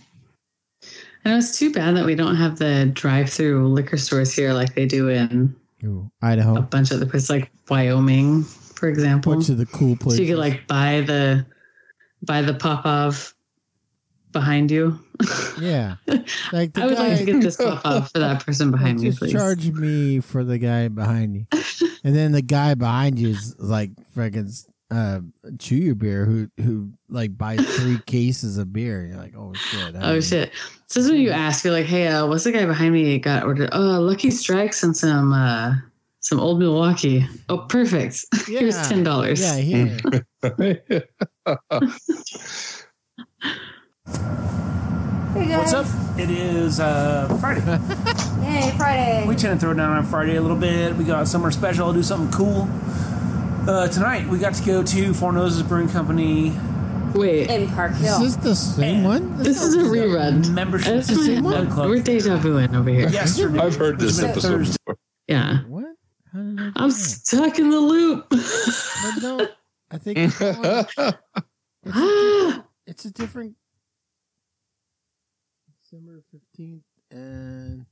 I 1.26 1.30
know 1.30 1.38
it's 1.38 1.58
too 1.58 1.72
bad 1.72 1.96
that 1.98 2.06
we 2.06 2.16
don't 2.16 2.36
have 2.36 2.58
the 2.58 2.90
drive-through 2.94 3.68
liquor 3.70 3.98
stores 3.98 4.34
here 4.34 4.54
like 4.54 4.74
they 4.76 4.86
do 4.86 5.10
in 5.10 5.56
Ooh, 5.84 6.10
a 6.22 6.62
bunch 6.62 6.92
of 6.92 7.00
the 7.00 7.06
places, 7.06 7.30
like 7.30 7.52
Wyoming, 7.70 8.44
for 8.44 8.88
example. 8.88 9.34
Bunch 9.34 9.50
of 9.50 9.58
the 9.58 9.66
cool 9.66 9.96
so 9.96 10.04
places. 10.04 10.20
you 10.22 10.28
could 10.28 10.40
like 10.40 10.68
buy 10.68 11.02
the 11.02 11.46
buy 12.24 12.42
the 12.42 12.54
pop 12.54 12.86
off 12.86 13.34
behind 14.32 14.72
you. 14.72 15.00
yeah, 15.60 15.96
like 16.54 16.74
the 16.74 16.82
I 16.82 16.86
would 16.86 16.96
guy, 16.98 17.10
like 17.10 17.20
to 17.20 17.26
get 17.26 17.42
this 17.42 17.58
pop 17.62 17.86
off 17.86 18.12
for 18.12 18.20
that 18.20 18.46
person 18.46 18.72
behind 18.72 19.00
me, 19.00 19.08
just 19.08 19.20
please. 19.20 19.34
charge 19.34 19.70
me 19.72 20.20
for 20.22 20.44
the 20.44 20.58
guy 20.58 20.88
behind 20.88 21.36
you, 21.36 21.46
and 22.04 22.16
then 22.16 22.32
the 22.32 22.42
guy 22.42 22.74
behind 22.76 23.20
you 23.20 23.30
is 23.30 23.56
like 23.60 23.92
freaking 24.16 24.50
uh, 24.92 25.20
chew 25.60 25.76
your 25.76 25.96
beer 25.96 26.26
who 26.26 26.50
who 26.64 26.90
like 27.10 27.38
buys 27.38 27.60
three 27.78 28.00
cases 28.06 28.58
of 28.58 28.74
beer. 28.74 29.06
You're 29.06 29.18
like, 29.18 29.36
oh 29.38 29.54
shit! 29.54 29.96
I 29.96 30.00
Oh 30.00 30.14
don't- 30.14 30.24
shit! 30.24 30.52
So 30.88 31.00
this 31.00 31.06
is 31.06 31.12
when 31.12 31.22
you 31.22 31.30
ask, 31.32 31.64
you're 31.64 31.74
like, 31.74 31.86
"Hey, 31.86 32.08
uh, 32.08 32.26
what's 32.26 32.44
the 32.44 32.52
guy 32.52 32.66
behind 32.66 32.94
me 32.94 33.18
got 33.20 33.44
ordered? 33.44 33.70
Oh, 33.74 34.00
Lucky 34.02 34.32
Strikes 34.32 34.82
and 34.84 34.96
some 34.98 35.32
uh, 35.34 35.76
some 36.22 36.40
Old 36.40 36.60
Milwaukee. 36.60 37.26
Oh, 37.50 37.60
perfect. 37.60 38.26
Here's 38.48 38.76
ten 38.90 39.04
dollars. 39.04 39.42
Yeah, 39.42 39.58
here. 39.58 39.98
Hey 45.34 45.46
guys. 45.48 45.72
What's 45.72 45.74
up? 45.74 46.20
It 46.20 46.30
is 46.32 46.80
uh, 46.80 47.28
Friday. 47.40 47.62
Yay, 48.44 48.72
Friday. 48.78 49.26
we 49.28 49.36
tend 49.36 49.60
to 49.60 49.64
throw 49.64 49.72
it 49.72 49.76
down 49.76 49.96
on 49.96 50.04
Friday 50.06 50.36
a 50.36 50.42
little 50.42 50.58
bit. 50.58 50.96
We 50.96 51.04
got 51.04 51.28
summer 51.28 51.52
special, 51.52 51.94
do 51.94 52.02
something 52.02 52.32
cool. 52.36 52.68
Uh, 53.70 53.88
tonight 53.88 54.28
we 54.28 54.40
got 54.40 54.56
to 54.56 54.66
go 54.66 54.82
to 54.82 55.14
Four 55.14 55.32
Noses 55.32 55.62
Brewing 55.62 55.90
Company 55.90 56.58
Wait, 57.14 57.52
in 57.52 57.70
Park 57.70 57.92
Hill. 57.94 58.20
Is 58.24 58.36
this 58.38 58.44
the 58.44 58.56
same 58.56 59.04
one? 59.04 59.38
this 59.38 59.62
is 59.62 59.76
a 59.76 59.82
rerun. 59.82 60.50
membership. 60.50 60.96
That's 60.96 61.08
the 61.10 61.16
same 61.24 61.44
my- 61.44 61.62
one? 61.62 61.88
We're 61.88 62.02
deja 62.02 62.40
vuing 62.40 62.76
over 62.76 62.90
here. 62.90 63.08
Yesterday, 63.10 63.60
I've 63.60 63.76
heard 63.76 64.00
this 64.00 64.24
episode 64.24 64.58
Thursday. 64.58 64.76
before. 64.88 64.98
Yeah, 65.28 65.60
What? 65.68 65.86
I 66.34 66.38
do 66.38 66.72
I'm 66.78 66.90
stuck 66.90 67.60
in 67.60 67.70
the 67.70 67.80
loop. 67.80 68.26
But 69.04 69.22
no, 69.22 69.48
I 69.92 69.98
think 70.00 70.18
it's, 70.18 70.40
one- 70.40 71.16
it's, 71.86 71.96
a, 71.96 72.66
it's 72.88 73.06
a 73.06 73.12
different 73.12 73.56
December 75.84 76.24
fifteenth 76.32 76.84
and 77.12 77.86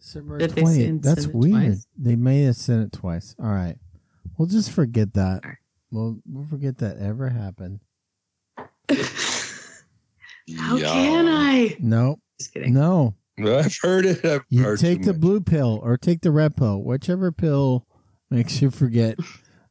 December 0.00 0.40
20th. 0.40 1.02
That's 1.02 1.28
weird. 1.28 1.52
twice? 1.52 1.86
They 1.96 2.16
may 2.16 2.42
have 2.42 2.56
sent 2.56 2.82
it 2.82 2.92
twice. 2.98 3.36
All 3.40 3.46
right. 3.46 3.76
We'll 4.36 4.48
just 4.48 4.70
forget 4.72 5.14
that. 5.14 5.42
We'll, 5.90 6.18
we'll 6.26 6.46
forget 6.46 6.78
that 6.78 6.98
ever 6.98 7.28
happened. 7.28 7.80
How 10.58 10.76
can 10.78 11.26
I? 11.28 11.76
No. 11.80 12.18
Just 12.38 12.52
kidding. 12.52 12.74
No. 12.74 13.14
I've 13.38 13.76
heard 13.82 14.04
it. 14.06 14.24
I've 14.24 14.42
You 14.48 14.62
heard 14.62 14.78
take 14.78 15.02
the 15.02 15.12
much. 15.12 15.20
blue 15.20 15.40
pill 15.40 15.80
or 15.82 15.96
take 15.96 16.20
the 16.20 16.30
red 16.30 16.56
pill. 16.56 16.82
Whichever 16.82 17.32
pill 17.32 17.86
makes 18.30 18.60
you 18.62 18.70
forget 18.70 19.16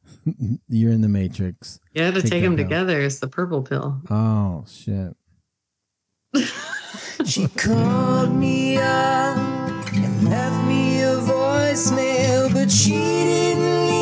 you're 0.68 0.92
in 0.92 1.00
the 1.02 1.08
matrix. 1.08 1.78
You 1.92 2.02
had 2.02 2.14
to 2.14 2.22
Take 2.22 2.30
take 2.32 2.42
them 2.42 2.56
pill. 2.56 2.64
together. 2.64 3.00
It's 3.00 3.18
the 3.20 3.28
purple 3.28 3.62
pill. 3.62 4.00
Oh, 4.10 4.64
shit. 4.68 5.14
She 7.24 7.46
called 7.48 8.34
me 8.34 8.76
up 8.76 9.36
and 9.94 10.24
left 10.28 10.66
me 10.66 11.00
a 11.02 11.16
voicemail, 11.16 12.52
but 12.52 12.70
she 12.70 12.90
didn't 12.90 13.93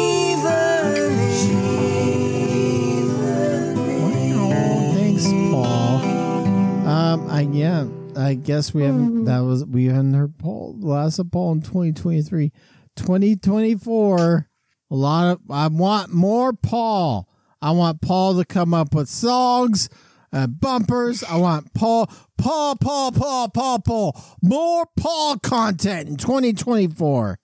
Um, 6.93 7.31
I 7.31 7.41
yeah, 7.41 7.87
I 8.17 8.35
guess 8.35 8.75
we 8.75 8.83
haven't. 8.83 9.25
That 9.25 9.41
was 9.41 9.65
we 9.65 9.87
haven't 9.87 10.13
heard 10.13 10.37
Paul. 10.37 10.77
Last 10.79 11.19
of 11.19 11.31
Paul 11.31 11.53
in 11.53 11.63
2023, 11.63 12.53
2024. 12.97 14.49
A 14.91 14.95
lot 14.95 15.33
of 15.33 15.41
I 15.51 15.69
want 15.69 16.13
more 16.13 16.53
Paul. 16.53 17.31
I 17.63 17.71
want 17.71 18.03
Paul 18.03 18.37
to 18.37 18.45
come 18.45 18.75
up 18.75 18.95
with 18.95 19.09
songs, 19.09 19.89
uh, 20.35 20.47
bumpers. 20.49 21.25
I 21.25 21.37
want 21.37 21.73
Paul, 21.73 22.11
Paul, 22.37 22.77
Paul, 22.77 23.13
Paul, 23.13 23.49
Paul, 23.49 23.79
Paul. 23.79 24.23
More 24.43 24.85
Paul 24.95 25.39
content 25.39 26.11
in 26.11 26.17
2024. 26.19 27.39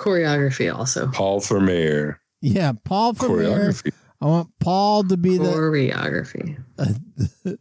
Choreography 0.00 0.74
also. 0.74 1.08
Paul 1.08 1.40
for 1.40 1.60
mayor. 1.60 2.22
Yeah, 2.40 2.72
Paul 2.84 3.12
for 3.12 3.36
mayor. 3.36 3.70
Choreography. 3.70 3.92
I 4.22 4.26
want 4.26 4.48
Paul 4.60 5.04
to 5.04 5.18
be 5.18 5.36
the 5.36 5.44
Choreography. 5.44 6.56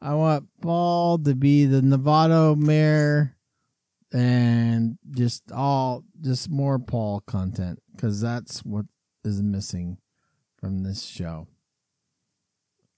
I 0.00 0.14
want 0.14 0.48
Paul 0.62 1.18
to 1.18 1.34
be 1.34 1.64
the 1.64 1.80
Novato 1.80 2.56
mayor 2.56 3.36
and 4.12 4.96
just 5.10 5.50
all 5.50 6.04
just 6.20 6.48
more 6.48 6.78
Paul 6.78 7.20
content 7.26 7.80
because 7.94 8.20
that's 8.20 8.60
what 8.60 8.86
is 9.24 9.42
missing 9.42 9.98
from 10.58 10.84
this 10.84 11.04
show. 11.04 11.48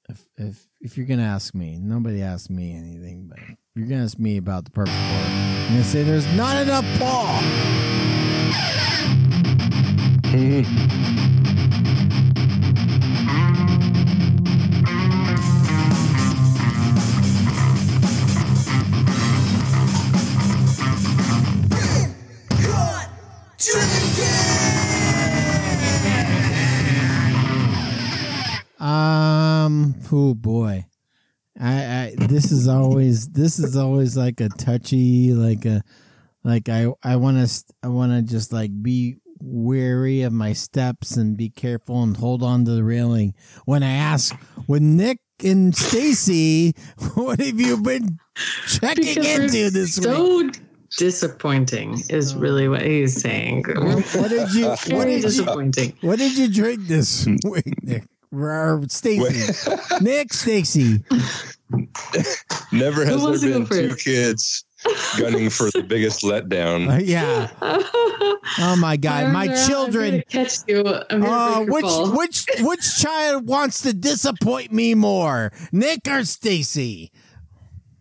If 0.08 0.26
if 0.36 0.66
if 0.80 0.96
you're 0.98 1.06
gonna 1.06 1.22
ask 1.22 1.54
me, 1.54 1.78
nobody 1.78 2.20
asked 2.20 2.50
me 2.50 2.74
anything, 2.74 3.28
but 3.28 3.38
you're 3.74 3.86
gonna 3.86 4.04
ask 4.04 4.18
me 4.18 4.36
about 4.36 4.66
the 4.66 4.70
purple 4.70 4.92
Court, 4.92 5.26
I'm 5.26 5.68
gonna 5.68 5.84
say 5.84 6.02
there's 6.02 6.26
not 6.34 6.60
enough 6.62 6.84
Paul. 6.98 7.40
Um. 28.80 29.94
Oh 30.10 30.34
boy, 30.34 30.86
I, 31.60 31.74
I. 31.84 32.14
This 32.16 32.50
is 32.50 32.68
always. 32.68 33.28
This 33.28 33.58
is 33.58 33.76
always 33.76 34.16
like 34.16 34.40
a 34.40 34.48
touchy. 34.48 35.34
Like 35.34 35.66
a. 35.66 35.82
Like 36.42 36.70
I. 36.70 36.86
I 37.02 37.16
want 37.16 37.46
to. 37.46 37.64
I 37.82 37.88
want 37.88 38.12
to 38.12 38.22
just 38.22 38.50
like 38.50 38.70
be 38.82 39.18
wary 39.42 40.22
of 40.22 40.32
my 40.32 40.54
steps 40.54 41.18
and 41.18 41.36
be 41.36 41.50
careful 41.50 42.02
and 42.02 42.16
hold 42.16 42.42
on 42.42 42.64
to 42.64 42.70
the 42.70 42.84
railing 42.84 43.34
when 43.66 43.82
I 43.82 43.92
ask 43.92 44.34
when 44.66 44.96
Nick 44.96 45.18
and 45.44 45.76
Stacy, 45.76 46.74
what 47.14 47.40
have 47.40 47.60
you 47.60 47.76
been 47.82 48.18
checking 48.66 49.04
Because 49.04 49.54
into 49.54 49.70
this 49.70 49.98
week? 49.98 50.60
So 50.90 51.04
disappointing 51.06 51.98
is 52.10 52.34
really 52.34 52.68
what 52.68 52.82
he's 52.82 53.20
saying. 53.20 53.64
What 54.14 54.28
did 54.30 54.52
you? 54.54 54.66
What 54.68 54.80
Very 54.86 55.04
did 55.04 55.16
you? 55.22 55.22
disappointing. 55.22 55.96
What 56.02 56.18
did 56.18 56.36
you 56.36 56.48
drink 56.52 56.86
this 56.86 57.26
week, 57.44 57.82
Nick? 57.82 58.04
Or 58.32 58.82
Stacy, 58.88 59.52
Nick, 60.00 60.32
Stacy. 60.32 61.02
Never 62.72 63.04
has 63.04 63.20
wants 63.22 63.40
there 63.42 63.50
go 63.50 63.58
been 63.60 63.66
two 63.68 63.88
first? 63.90 64.04
kids 64.04 64.64
gunning 65.18 65.50
for 65.50 65.68
the 65.72 65.82
biggest 65.82 66.22
letdown. 66.22 66.88
Uh, 66.92 66.98
yeah. 67.02 67.48
Oh 68.58 68.76
my 68.78 68.96
God, 68.96 69.32
my 69.32 69.46
around, 69.46 69.56
I'm 69.56 69.68
children. 69.68 70.22
catch 70.28 70.58
you. 70.68 70.84
I'm 71.10 71.22
Uh, 71.24 71.60
which 71.64 71.82
fall. 71.84 72.16
which 72.16 72.46
which 72.60 72.98
child 73.00 73.46
wants 73.48 73.82
to 73.82 73.92
disappoint 73.92 74.72
me 74.72 74.94
more, 74.94 75.52
Nick 75.72 76.06
or 76.08 76.24
Stacy? 76.24 77.10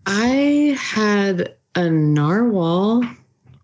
I 0.05 0.77
had 0.79 1.55
a 1.75 1.89
narwhal. 1.89 3.03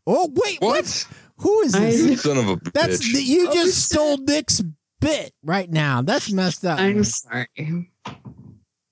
Oh 0.07 0.31
wait, 0.33 0.59
what? 0.61 1.07
Who 1.37 1.61
is 1.61 1.75
I- 1.75 1.79
this? 1.81 2.21
Son 2.23 2.37
of 2.37 2.47
a 2.49 2.59
That's 2.73 3.05
bitch. 3.07 3.25
you 3.25 3.49
Oh, 3.49 3.53
just 3.53 3.83
stole 3.91 4.17
Nick's 4.17 4.61
bit 5.01 5.33
right 5.43 5.69
now. 5.69 6.01
That's 6.01 6.31
messed 6.31 6.65
up. 6.65 6.79
I'm 6.79 7.03
sorry. 7.03 7.47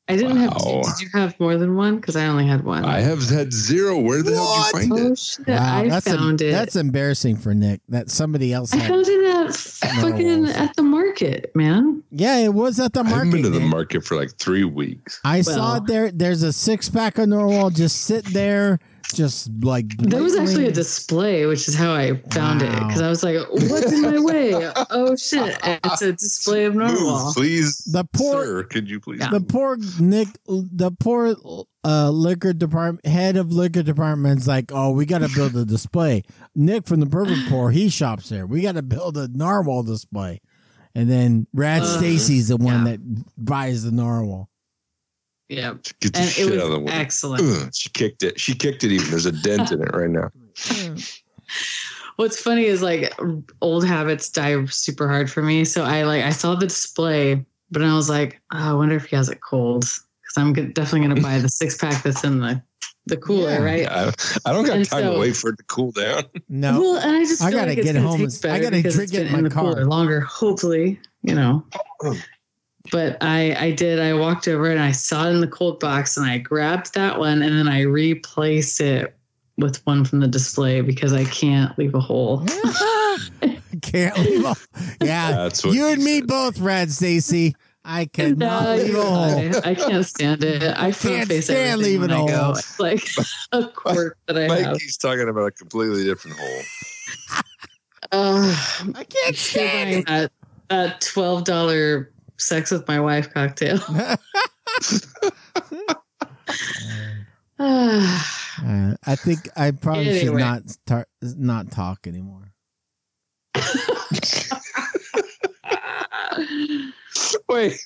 I 0.09 0.17
didn't 0.17 0.35
have 0.37 0.57
two. 0.61 0.81
Did 0.81 0.99
you 0.99 1.09
have 1.13 1.39
more 1.39 1.55
than 1.57 1.77
one? 1.77 1.95
Because 1.95 2.17
I 2.17 2.25
only 2.27 2.45
had 2.45 2.65
one. 2.65 2.83
I 2.83 2.99
have 2.99 3.27
had 3.29 3.53
zero. 3.53 3.97
Where 3.99 4.21
the 4.21 4.33
hell 4.33 4.63
did 4.73 4.83
you 4.83 4.89
find 4.89 4.91
oh 5.07 5.11
it? 5.13 5.17
shit! 5.17 5.47
Wow, 5.47 5.77
I 5.79 5.87
that's 5.87 6.07
em- 6.07 6.17
found 6.17 6.41
it. 6.41 6.51
That's 6.51 6.75
embarrassing 6.75 7.37
for 7.37 7.53
Nick 7.53 7.79
that 7.87 8.09
somebody 8.11 8.51
else 8.51 8.73
I 8.73 8.77
had. 8.79 8.89
found 8.89 9.05
it 9.07 9.23
at 9.23 9.55
fucking 9.55 10.45
at 10.47 10.75
the 10.75 10.83
market, 10.83 11.55
man. 11.55 12.03
Yeah, 12.11 12.37
it 12.39 12.53
was 12.53 12.81
at 12.81 12.91
the 12.91 13.03
market. 13.05 13.15
I 13.15 13.17
haven't 13.19 13.31
been 13.31 13.43
to 13.43 13.49
the 13.49 13.59
Nick. 13.61 13.69
market 13.69 14.03
for 14.05 14.17
like 14.17 14.33
three 14.37 14.65
weeks. 14.65 15.21
I 15.23 15.39
saw 15.41 15.77
it 15.77 15.85
there. 15.87 16.11
There's 16.11 16.43
a 16.43 16.51
six 16.51 16.89
pack 16.89 17.17
of 17.17 17.29
Narwhal 17.29 17.69
just 17.69 18.01
sitting 18.01 18.33
there, 18.33 18.79
just 19.15 19.49
like 19.63 19.95
There 19.97 20.21
was 20.23 20.35
actually 20.35 20.67
a 20.67 20.71
display, 20.71 21.45
which 21.45 21.67
is 21.67 21.75
how 21.75 21.93
I 21.93 22.15
found 22.31 22.61
it. 22.61 22.71
Because 22.71 23.01
I 23.01 23.09
was 23.09 23.23
like, 23.23 23.37
"What's 23.49 23.91
in 23.91 24.01
my 24.01 24.19
way? 24.19 24.53
Oh 24.89 25.15
shit! 25.15 25.57
It's 25.63 26.01
a 26.01 26.11
display 26.13 26.65
of 26.65 26.75
narwhal." 26.75 27.25
Move, 27.25 27.33
please. 27.35 27.77
The 27.91 28.03
poor- 28.13 28.43
Sir, 28.45 28.63
could 28.63 28.89
you 28.89 28.99
please? 28.99 29.19
the 29.31 29.41
poor 29.41 29.77
Nick, 29.99 30.27
the 30.47 30.91
poor 30.99 31.35
uh, 31.85 32.09
liquor 32.09 32.53
department 32.53 33.05
head 33.05 33.35
of 33.37 33.51
liquor 33.51 33.83
department's 33.83 34.47
like, 34.47 34.71
oh, 34.73 34.91
we 34.91 35.05
got 35.05 35.19
to 35.19 35.29
build 35.29 35.55
a 35.55 35.65
display. 35.65 36.23
Nick 36.55 36.87
from 36.87 36.99
the 37.01 37.05
Perfect 37.05 37.41
Pour, 37.49 37.71
he 37.71 37.89
shops 37.89 38.29
there. 38.29 38.45
We 38.45 38.61
got 38.61 38.75
to 38.75 38.81
build 38.81 39.17
a 39.17 39.27
narwhal 39.27 39.83
display, 39.83 40.39
and 40.95 41.09
then 41.09 41.47
Rad 41.53 41.81
Ugh. 41.81 41.97
Stacy's 41.99 42.47
the 42.47 42.57
one 42.57 42.85
Yeah. 42.85 42.91
that 42.93 42.99
buys 43.37 43.83
the 43.83 43.91
narwhal. 43.91 44.49
Yeah, 45.55 45.73
Get 45.99 46.13
the 46.13 46.19
and 46.19 46.27
it 46.27 46.31
shit 46.31 46.49
was 46.51 46.59
out 46.59 46.65
of 46.65 46.71
the 46.71 46.79
way. 46.79 46.91
excellent. 46.93 47.43
Ugh, 47.43 47.69
she 47.73 47.89
kicked 47.89 48.23
it. 48.23 48.39
She 48.39 48.53
kicked 48.55 48.83
it 48.83 48.91
even. 48.91 49.09
There's 49.09 49.25
a 49.25 49.31
dent 49.31 49.71
in 49.71 49.81
it 49.81 49.93
right 49.93 50.09
now. 50.09 50.31
What's 52.17 52.39
funny 52.39 52.65
is 52.65 52.81
like 52.81 53.11
old 53.61 53.85
habits 53.85 54.29
die 54.29 54.63
super 54.65 55.07
hard 55.09 55.31
for 55.31 55.41
me. 55.41 55.65
So 55.65 55.83
I 55.83 56.03
like 56.03 56.23
I 56.23 56.29
saw 56.29 56.55
the 56.55 56.67
display, 56.67 57.43
but 57.71 57.81
I 57.81 57.93
was 57.95 58.09
like, 58.09 58.39
oh, 58.53 58.71
I 58.71 58.73
wonder 58.73 58.95
if 58.95 59.05
he 59.05 59.15
has 59.15 59.29
it 59.29 59.41
cold 59.41 59.81
because 59.81 60.37
I'm 60.37 60.53
definitely 60.53 61.07
gonna 61.07 61.21
buy 61.21 61.39
the 61.39 61.49
six 61.61 61.75
pack 61.77 62.03
that's 62.03 62.23
in 62.23 62.39
the 62.39 62.61
the 63.07 63.17
cooler, 63.17 63.49
Yeah. 63.49 63.63
right? 63.63 63.87
I, 63.89 64.13
I 64.45 64.53
don't 64.53 64.63
got 64.65 64.77
And 64.77 64.85
time 64.87 65.01
so- 65.03 65.13
to 65.13 65.19
wait 65.19 65.35
for 65.35 65.49
it 65.49 65.57
to 65.57 65.63
cool 65.63 65.91
down. 65.91 66.23
No, 66.49 66.79
Well, 66.79 66.97
and 66.97 67.11
I 67.17 67.19
just 67.21 67.41
I 67.43 67.51
gotta 67.51 67.73
like 67.73 67.81
get 67.83 67.95
home 67.97 68.21
and- 68.21 68.39
I 68.45 68.59
gotta 68.59 68.81
drink 68.81 69.13
it 69.13 69.21
in 69.21 69.27
in 69.27 69.33
my 69.33 69.41
the 69.41 69.49
car. 69.49 69.63
cooler 69.73 69.85
longer. 69.85 70.21
Hopefully, 70.21 70.99
you 71.23 71.35
know. 71.35 71.65
Oh. 72.03 72.15
But 72.91 73.17
I 73.21 73.55
I 73.57 73.71
did. 73.71 73.99
I 73.99 74.13
walked 74.13 74.47
over 74.47 74.69
and 74.69 74.79
I 74.79 74.91
saw 74.91 75.27
it 75.27 75.31
in 75.31 75.39
the 75.41 75.47
cold 75.47 75.79
box 75.79 76.17
and 76.17 76.25
I 76.25 76.37
grabbed 76.37 76.93
that 76.95 77.17
one 77.17 77.41
and 77.41 77.57
then 77.57 77.67
I 77.67 77.81
replaced 77.81 78.81
it 78.81 79.15
with 79.57 79.85
one 79.85 80.03
from 80.03 80.19
the 80.19 80.27
display 80.27 80.81
because 80.81 81.13
I 81.13 81.23
can't 81.25 81.77
leave 81.77 81.95
a 81.95 81.99
hole. 81.99 82.43
can't 83.81 84.17
leave. 84.17 84.43
A, 84.45 84.55
yeah, 85.01 85.31
That's 85.31 85.63
what 85.63 85.73
you 85.75 85.87
and 85.87 86.03
me 86.03 86.19
said. 86.19 86.27
both, 86.27 86.59
Rad 86.59 86.91
Stacy. 86.91 87.55
I 87.85 88.05
cannot 88.05 88.37
No, 88.65 88.75
leave 88.75 88.87
you're 88.87 89.01
a 89.01 89.05
hole. 89.05 89.35
right. 89.35 89.67
I 89.67 89.75
can't 89.75 90.05
stand 90.05 90.43
it. 90.43 90.63
I, 90.77 90.91
can't 90.91 91.27
face 91.27 91.45
stand 91.45 91.73
everything 91.81 92.01
leaving 92.01 92.01
when 92.01 92.11
I 92.11 92.23
a 92.23 92.27
go. 92.27 92.43
hole. 92.45 92.51
It's 92.53 92.79
like 92.79 93.07
a 93.51 93.67
quirk 93.67 94.17
that 94.27 94.37
I 94.37 94.41
have. 94.61 94.71
Mikey's 94.73 94.97
talking 94.97 95.27
about 95.29 95.45
a 95.47 95.51
completely 95.51 96.03
different 96.05 96.37
hole. 96.39 96.61
Uh, 98.11 98.55
I 98.95 99.03
can't 99.03 99.35
stand 99.35 99.89
it. 99.91 100.07
that, 100.07 100.31
that 100.69 101.01
twelve 101.01 101.43
dollar 101.43 102.09
sex 102.43 102.71
with 102.71 102.87
my 102.87 102.99
wife 102.99 103.33
cocktail. 103.33 103.79
Uh, 107.59 108.93
I 109.05 109.15
think 109.15 109.47
I 109.55 109.71
probably 109.71 110.19
should 110.19 110.33
not 110.33 110.63
tar- 110.85 111.07
not 111.21 111.71
talk 111.71 112.05
anymore. 112.07 112.51
Wait, 117.47 117.79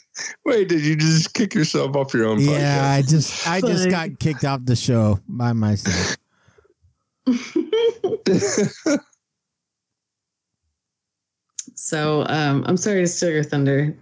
wait, 0.45 0.69
did 0.69 0.83
you 0.83 0.95
just 0.95 1.33
kick 1.33 1.53
yourself 1.53 1.95
off 1.95 2.13
your 2.13 2.27
own 2.27 2.39
Yeah, 2.39 2.89
I 2.89 3.01
just 3.01 3.47
I 3.47 3.61
just 3.61 3.83
Fine. 3.83 3.91
got 3.91 4.19
kicked 4.19 4.45
off 4.45 4.61
the 4.65 4.75
show 4.75 5.19
by 5.27 5.53
myself. 5.53 6.17
So 11.75 12.25
um, 12.27 12.63
I'm 12.67 12.75
sorry 12.75 13.01
to 13.01 13.07
steal 13.07 13.31
your 13.31 13.43
thunder, 13.43 13.95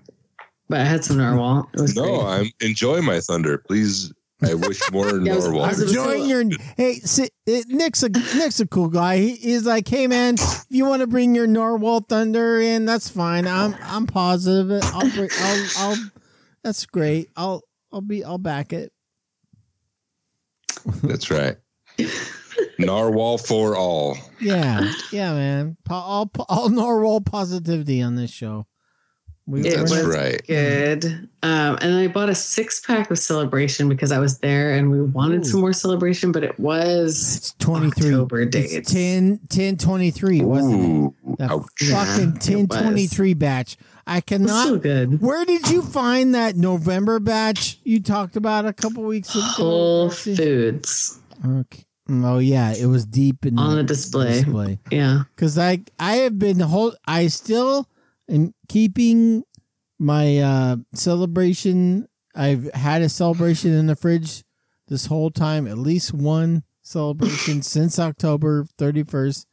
but 0.69 0.79
I 0.81 0.83
had 0.83 1.03
some 1.03 1.17
narwhal. 1.17 1.69
It 1.73 1.81
was 1.81 1.95
no, 1.95 2.03
great. 2.03 2.25
I'm 2.27 2.49
enjoying 2.61 3.05
my 3.05 3.19
thunder. 3.19 3.57
Please, 3.59 4.11
I 4.43 4.53
wish 4.53 4.79
more 4.91 5.05
Yeah, 5.19 5.33
I 5.33 5.35
was- 5.35 5.45
narwhal. 5.45 5.63
I 5.63 5.67
was- 5.69 5.81
Enjoying 5.81 6.25
your 6.29 6.43
hey, 6.77 6.95
si- 6.95 7.29
uh, 7.47 7.61
Nick's 7.67 8.03
a 8.03 8.09
Nick's 8.09 8.59
a 8.59 8.67
cool 8.67 8.89
guy. 8.89 9.17
He, 9.17 9.35
he's 9.35 9.65
like, 9.65 9.87
hey 9.87 10.07
man, 10.07 10.35
if 10.35 10.65
you 10.69 10.85
want 10.85 11.01
to 11.01 11.07
bring 11.07 11.35
your 11.35 11.47
Narwhal 11.47 12.01
Thunder 12.01 12.59
in, 12.59 12.85
that's 12.85 13.09
fine. 13.09 13.47
I'm 13.47 13.75
I'm 13.81 14.07
positive. 14.07 14.81
I'll 14.83 15.09
bring. 15.11 15.29
I'll, 15.39 15.65
I'll 15.77 15.97
that's 16.63 16.85
great. 16.85 17.29
I'll 17.35 17.61
I'll 17.91 18.01
be 18.01 18.23
I'll 18.23 18.37
back 18.37 18.73
it. 18.73 18.91
That's 21.03 21.31
right. 21.31 21.57
Narwhal 22.77 23.37
for 23.37 23.75
all. 23.75 24.17
Yeah, 24.39 24.91
yeah, 25.11 25.33
man. 25.33 25.77
Po- 25.85 25.95
all 25.95 26.31
all 26.49 26.69
Narwhal 26.69 27.21
positivity 27.21 28.01
on 28.01 28.15
this 28.15 28.31
show. 28.31 28.67
We, 29.47 29.61
It 29.67 29.80
was 29.80 30.03
right. 30.05 30.41
good. 30.47 31.05
Um, 31.43 31.77
and 31.81 31.93
I 31.95 32.07
bought 32.07 32.30
a 32.30 32.35
six 32.35 32.80
pack 32.80 33.11
of 33.11 33.19
celebration 33.19 33.88
because 33.88 34.11
I 34.11 34.17
was 34.17 34.39
there 34.39 34.73
and 34.73 34.89
we 34.89 35.01
wanted 35.03 35.41
Ooh. 35.41 35.49
some 35.49 35.59
more 35.61 35.72
celebration, 35.73 36.31
but 36.31 36.43
it 36.43 36.59
was 36.59 37.38
It's 37.38 37.51
23. 37.59 38.07
October 38.15 38.41
It's 38.41 38.51
dates. 38.72 38.91
10, 38.91 39.39
10 39.49 39.77
23, 39.77 40.41
wasn't 40.41 40.73
it? 40.73 40.88
Ooh, 40.88 41.15
That 41.38 41.51
ouch. 41.51 41.65
fucking 41.91 42.31
Yeah, 42.34 42.39
10 42.39 42.67
23 42.67 43.34
batch. 43.35 43.77
I 44.07 44.22
cannot. 44.22 44.65
so 44.67 44.77
good. 44.80 45.22
Where 45.22 45.45
did 45.45 45.69
you 45.69 45.84
find 45.84 46.34
that 46.34 46.55
November 46.55 47.19
batch 47.19 47.80
you 47.84 47.99
talked 47.99 48.35
about 48.35 48.65
a 48.65 48.73
couple 48.73 49.03
weeks 49.03 49.30
ago? 49.35 49.41
Whole 49.43 50.09
Foods 50.09 51.19
Okay. 51.45 51.84
Oh 52.09 52.38
yeah, 52.38 52.73
it 52.76 52.85
was 52.85 53.05
deep 53.05 53.45
in 53.45 53.57
on 53.59 53.77
the 53.77 53.84
display. 53.84 54.41
display. 54.41 54.80
Yeah. 54.91 55.23
Because 55.35 55.57
I 55.57 55.81
I 55.99 56.17
have 56.17 56.38
been 56.38 56.59
hold 56.59 56.95
I 57.07 57.27
still 57.27 57.88
am 58.30 58.53
keeping 58.69 59.43
my 59.99 60.38
uh 60.39 60.76
celebration. 60.93 62.07
I've 62.35 62.72
had 62.73 63.02
a 63.02 63.10
celebration 63.10 63.72
in 63.73 63.88
the 63.88 63.95
fridge 63.95 64.43
this 64.88 65.06
whole 65.06 65.31
time, 65.31 65.68
at 65.68 65.77
least 65.77 66.14
one 66.14 66.64
celebration 66.81 67.61
since 67.61 67.97
October 67.99 68.65
thirty 68.77 69.03
first. 69.03 69.47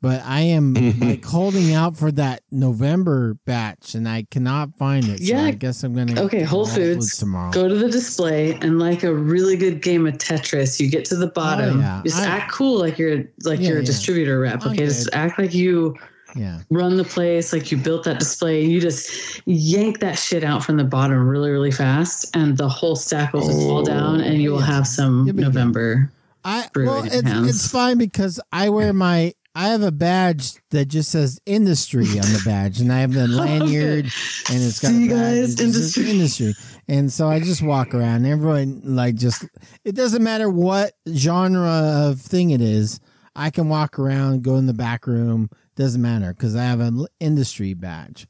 But 0.00 0.20
I 0.24 0.40
am 0.40 0.74
like 1.00 1.24
holding 1.24 1.72
out 1.74 1.96
for 1.96 2.10
that 2.12 2.42
November 2.50 3.34
batch, 3.46 3.94
and 3.94 4.08
I 4.08 4.26
cannot 4.32 4.76
find 4.76 5.04
it. 5.08 5.18
So 5.18 5.24
Yeah. 5.24 5.44
I 5.44 5.52
guess 5.52 5.84
I'm 5.84 5.94
gonna 5.94 6.20
Okay, 6.22 6.42
Whole 6.42 6.66
Foods. 6.66 7.16
tomorrow. 7.18 7.52
Go 7.52 7.68
to 7.68 7.74
the 7.76 7.88
display 7.88 8.54
and 8.62 8.80
like 8.80 9.04
a 9.04 9.14
really 9.14 9.56
good 9.56 9.80
game 9.80 10.06
of 10.08 10.14
Tetris, 10.18 10.80
you 10.80 10.90
get 10.90 11.04
to 11.06 11.16
the 11.16 11.28
bottom. 11.28 11.76
Oh, 11.78 11.80
yeah. 11.80 12.02
Just 12.04 12.18
I- 12.18 12.26
act 12.26 12.50
cool 12.52 12.78
like 12.80 12.98
you're 12.98 13.24
like 13.44 13.60
Yeah, 13.60 13.68
you're 13.68 13.76
a 13.78 13.80
yeah. 13.80 13.86
distributor 13.86 14.40
rep. 14.40 14.66
Okay, 14.66 14.76
just 14.86 15.08
act 15.12 15.38
like 15.38 15.54
you 15.54 15.94
yeah. 16.34 16.60
run 16.70 16.96
the 16.96 17.04
place, 17.04 17.52
like 17.52 17.70
you 17.70 17.76
built 17.78 18.04
that 18.04 18.18
display. 18.18 18.64
You 18.64 18.80
just 18.80 19.40
yank 19.46 20.00
that 20.00 20.18
shit 20.18 20.44
out 20.44 20.64
from 20.64 20.76
the 20.76 20.84
bottom 20.84 21.26
really, 21.28 21.50
really 21.50 21.70
fast, 21.70 22.34
and 22.34 22.56
the 22.56 22.68
whole 22.68 22.96
stack 22.96 23.32
will 23.32 23.40
just 23.46 23.60
fall 23.60 23.78
Oh. 23.78 23.84
down, 23.84 24.20
and 24.20 24.42
you 24.42 24.50
will 24.52 24.58
oh, 24.58 24.62
have 24.62 24.86
some 24.86 25.26
You'll. 25.26 25.36
November. 25.36 26.10
I 26.44 26.66
well, 26.74 27.04
it's, 27.04 27.14
it's 27.24 27.70
fine 27.70 27.98
because 27.98 28.40
I 28.52 28.68
wear 28.70 28.92
my 28.92 29.32
I 29.54 29.68
have 29.68 29.82
a 29.82 29.92
badge 29.92 30.54
that 30.70 30.86
just 30.86 31.10
says 31.10 31.38
industry 31.44 32.04
on 32.06 32.26
the 32.32 32.42
badge, 32.44 32.80
and 32.80 32.90
I 32.92 33.00
have 33.00 33.12
the 33.12 33.28
lanyard, 33.28 34.06
and 34.06 34.62
it's 34.62 34.80
got 34.80 34.88
See, 34.88 35.10
a 35.10 35.14
badge 35.14 35.60
industry. 35.60 36.10
industry, 36.10 36.54
and 36.88 37.12
so 37.12 37.28
I 37.28 37.38
just 37.38 37.62
walk 37.62 37.94
around. 37.94 38.24
Everyone 38.26 38.80
like 38.82 39.14
just 39.14 39.44
it 39.84 39.94
doesn't 39.94 40.22
matter 40.22 40.48
what 40.48 40.94
genre 41.14 41.68
of 42.08 42.20
thing 42.20 42.50
it 42.50 42.60
is. 42.62 42.98
I 43.34 43.50
can 43.50 43.68
walk 43.68 43.98
around, 43.98 44.42
go 44.42 44.56
in 44.56 44.66
the 44.66 44.74
back 44.74 45.06
room. 45.06 45.50
Doesn't 45.76 46.02
matter 46.02 46.32
because 46.34 46.54
I 46.54 46.64
have 46.64 46.80
an 46.80 47.06
industry 47.18 47.72
badge. 47.74 48.26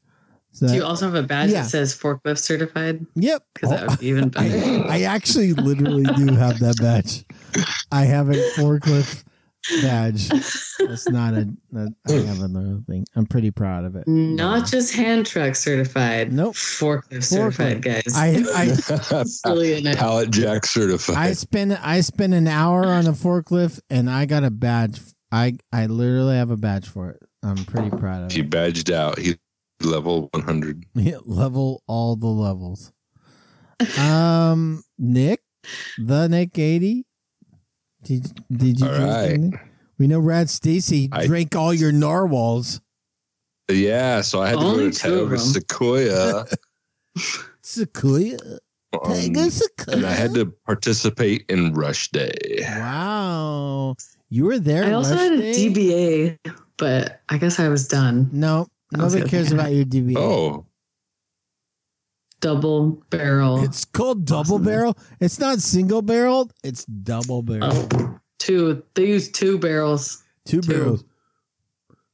So 0.51 0.67
Do 0.67 0.75
you 0.75 0.85
also 0.85 1.05
have 1.05 1.15
a 1.15 1.23
badge 1.23 1.49
Yeah. 1.49 1.63
that 1.63 1.69
says 1.69 1.93
forklift 1.97 2.37
certified? 2.37 3.05
yep, 3.15 3.43
Because 3.53 3.71
that 3.71 3.89
would 3.89 3.99
be 3.99 4.07
even 4.07 4.29
better. 4.29 4.85
I, 4.87 4.99
I 4.99 5.01
actually 5.01 5.53
literally 5.53 6.03
do 6.15 6.35
have 6.35 6.59
that 6.59 6.77
badge. 6.79 7.25
I 7.91 8.03
have 8.05 8.29
a 8.29 8.35
forklift 8.57 9.23
badge. 9.81 10.27
That's 10.79 11.09
not 11.09 11.33
a. 11.33 11.49
That, 11.71 11.93
I 12.07 12.11
have 12.13 12.41
another 12.41 12.81
thing. 12.87 13.05
I'm 13.15 13.25
pretty 13.25 13.51
proud 13.51 13.85
of 13.85 13.95
it. 13.95 14.07
Not 14.07 14.67
just 14.67 14.93
hand 14.93 15.25
truck 15.25 15.55
certified. 15.55 16.33
Nope. 16.33 16.55
Forklift 16.55 17.23
certified, 17.23 17.81
guys. 17.81 18.03
I 18.15 18.43
I 19.45 19.49
really 19.49 19.73
it. 19.85 19.97
Pallet 19.97 20.31
jack 20.31 20.65
certified. 20.65 21.17
I 21.17 21.33
spent 21.33 21.73
I 21.85 22.01
spent 22.01 22.33
an 22.33 22.47
hour 22.47 22.85
on 22.85 23.07
a 23.07 23.13
forklift 23.13 23.79
and 23.89 24.09
I 24.09 24.25
got 24.25 24.43
a 24.43 24.51
badge. 24.51 24.99
I 25.31 25.57
I 25.71 25.87
literally 25.87 26.35
have 26.35 26.51
a 26.51 26.57
badge 26.57 26.87
for 26.87 27.09
it. 27.11 27.21
I'm 27.41 27.63
pretty 27.65 27.89
proud 27.89 28.25
of 28.25 28.31
he 28.31 28.39
it. 28.39 28.43
He 28.43 28.49
badged 28.49 28.91
out. 28.91 29.19
He 29.19 29.35
level 29.81 30.29
100. 30.31 30.85
Yeah, 30.95 31.17
level 31.25 31.83
all 31.87 32.15
the 32.15 32.27
levels. 32.27 32.91
Um, 33.99 34.83
Nick, 34.97 35.41
the 35.97 36.27
Nick 36.27 36.57
eighty. 36.57 37.05
Did 38.03 38.33
did 38.51 38.79
you 38.79 38.87
All 38.87 38.93
drink 38.95 39.09
right. 39.11 39.23
anything? 39.29 39.59
We 39.97 40.07
know 40.07 40.19
Rad 40.19 40.49
Stacy 40.49 41.09
I- 41.11 41.25
drank 41.27 41.55
all 41.55 41.73
your 41.73 41.91
narwhals. 41.91 42.81
Yeah, 43.71 44.21
so 44.21 44.41
I 44.41 44.49
had 44.49 44.59
to 44.59 44.65
Only 44.65 44.85
go 44.85 44.91
to 44.91 44.99
two 44.99 45.13
of 45.21 45.29
Tioga. 45.29 45.39
Sequoia. 45.39 46.45
Sequoia. 47.61 48.37
um, 48.93 49.13
Tioga 49.13 49.51
Sequoia. 49.51 49.95
and 49.97 50.05
I 50.05 50.11
had 50.11 50.33
to 50.33 50.45
participate 50.65 51.45
in 51.49 51.73
Rush 51.73 52.09
Day. 52.11 52.59
Wow. 52.61 53.95
You 54.29 54.45
were 54.45 54.59
there. 54.59 54.83
I 54.85 54.91
also 54.91 55.11
Rush 55.11 55.19
had 55.21 55.31
a 55.33 55.37
Day? 55.37 55.69
DBA, 55.69 56.55
but 56.77 57.21
I 57.29 57.37
guess 57.37 57.59
I 57.59 57.69
was 57.69 57.87
done. 57.87 58.29
No, 58.33 58.67
nobody 58.91 59.27
cares 59.29 59.51
about 59.51 59.71
your 59.73 59.85
DBA. 59.85 60.17
Oh, 60.17 60.65
Double 62.43 63.01
barrel. 63.09 63.63
It's 63.63 63.85
called 63.85 64.25
double 64.25 64.55
Awesome. 64.55 64.65
barrel. 64.65 64.97
It's 65.21 65.39
not 65.39 65.59
single 65.59 66.01
barrel. 66.01 66.51
It's 66.61 66.83
double 66.85 67.41
barrel. 67.41 67.87
Oh, 67.93 68.19
two. 68.37 68.83
They 68.95 69.07
use 69.07 69.31
two 69.31 69.57
barrels. 69.57 70.21
Two 70.45 70.59
two. 70.59 70.73
barrels. 70.73 71.05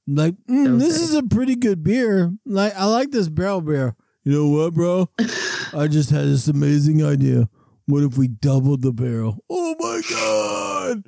Like 0.07 0.35
mm, 0.47 0.77
this 0.79 0.97
it. 0.99 1.03
is 1.03 1.13
a 1.15 1.23
pretty 1.23 1.55
good 1.55 1.83
beer. 1.83 2.31
Like 2.45 2.75
I 2.75 2.85
like 2.85 3.09
this 3.09 3.27
barrel 3.27 3.61
beer. 3.61 3.95
You 4.23 4.31
know 4.33 4.47
what, 4.49 4.75
bro? 4.75 5.09
I 5.73 5.87
just 5.87 6.11
had 6.11 6.25
this 6.25 6.47
amazing 6.47 7.03
idea. 7.03 7.49
What 7.87 8.03
if 8.03 8.15
we 8.17 8.27
doubled 8.27 8.83
the 8.83 8.91
barrel? 8.93 9.43
Oh 9.49 9.75
my 9.79 10.01
god! 10.11 11.05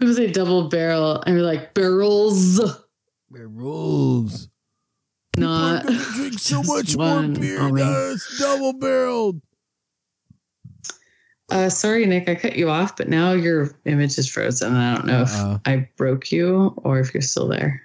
Was 0.00 0.18
a 0.18 0.28
double 0.30 0.68
barrel, 0.68 1.22
and 1.24 1.36
we're 1.36 1.42
like 1.42 1.74
barrels, 1.74 2.60
Barrels. 3.30 4.48
Not 5.38 5.84
We're 5.84 5.90
gonna 5.90 6.04
drink 6.14 6.38
so 6.38 6.56
just 6.62 6.68
much 6.68 6.96
more 6.96 7.06
one, 7.06 7.34
beer 7.34 7.60
are 7.60 7.72
we? 7.72 7.82
It's 7.82 8.38
double 8.38 8.72
barreled. 8.74 9.40
Uh, 11.50 11.70
sorry, 11.70 12.04
Nick, 12.04 12.28
I 12.28 12.34
cut 12.34 12.56
you 12.56 12.68
off, 12.68 12.96
but 12.96 13.08
now 13.08 13.32
your 13.32 13.70
image 13.86 14.18
is 14.18 14.28
frozen. 14.28 14.74
I 14.74 14.94
don't 14.96 15.06
know 15.06 15.22
Uh-oh. 15.22 15.54
if 15.54 15.60
I 15.64 15.88
broke 15.96 16.30
you 16.30 16.74
or 16.78 17.00
if 17.00 17.14
you're 17.14 17.22
still 17.22 17.48
there. 17.48 17.82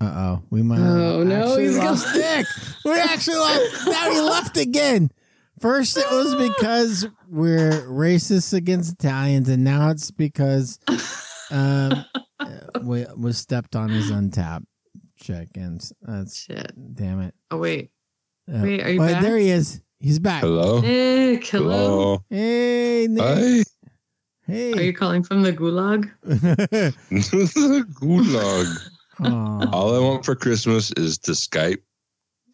Uh 0.00 0.04
oh, 0.14 0.42
we 0.50 0.62
might. 0.62 0.78
Oh, 0.78 1.24
no, 1.24 1.42
actually 1.42 1.64
he's 1.64 1.78
lost 1.78 2.04
gone. 2.04 2.18
Nick. 2.18 2.46
We 2.84 2.92
actually 2.92 3.36
lost. 3.36 3.86
Now 3.88 4.10
he 4.12 4.20
left 4.20 4.56
again. 4.56 5.10
First, 5.60 5.96
it 5.96 6.08
was 6.08 6.36
because 6.36 7.08
we're 7.28 7.82
racist 7.88 8.54
against 8.54 8.92
Italians, 8.92 9.48
and 9.48 9.64
now 9.64 9.90
it's 9.90 10.12
because 10.12 10.78
um, 11.50 12.04
uh, 12.38 12.58
we 12.82 13.06
we 13.16 13.32
stepped 13.32 13.74
on 13.74 13.88
his 13.88 14.12
Untappd 15.18 15.24
check-ins. 15.54 15.92
That's 16.02 16.36
Shit. 16.44 16.72
damn 16.94 17.20
it. 17.20 17.34
Oh 17.50 17.58
wait, 17.58 17.90
Uh, 18.52 18.60
Wait, 18.62 18.82
are 18.82 18.90
you 18.90 19.00
well, 19.00 19.12
back? 19.12 19.22
There 19.22 19.36
he 19.36 19.50
is. 19.50 19.80
He's 20.00 20.18
back. 20.18 20.42
hello. 20.42 20.80
Nick, 20.80 21.46
hello. 21.46 22.24
Hey, 22.30 23.06
Nick. 23.10 23.22
Hi. 23.22 23.62
Hey. 24.46 24.72
Are 24.72 24.82
you 24.82 24.92
calling 24.94 25.22
from 25.22 25.42
the 25.42 25.52
gulag? 25.52 26.10
the 26.22 26.94
Gulag. 28.00 28.76
oh, 29.24 29.68
All 29.72 29.94
I 29.94 29.98
want 29.98 30.24
for 30.24 30.34
Christmas 30.34 30.90
is 30.92 31.18
to 31.18 31.32
Skype 31.32 31.82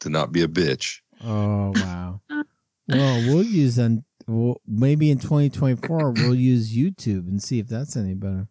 to 0.00 0.08
not 0.08 0.32
be 0.32 0.42
a 0.42 0.48
bitch. 0.48 1.00
oh, 1.22 1.72
wow. 1.76 2.20
Well, 2.86 3.16
we'll 3.26 3.44
use 3.44 3.78
on 3.78 4.04
well, 4.26 4.60
maybe 4.66 5.10
in 5.10 5.18
2024 5.18 6.10
we'll 6.12 6.34
use 6.34 6.76
YouTube 6.76 7.26
and 7.28 7.42
see 7.42 7.58
if 7.58 7.66
that's 7.66 7.96
any 7.96 8.12
better. 8.12 8.46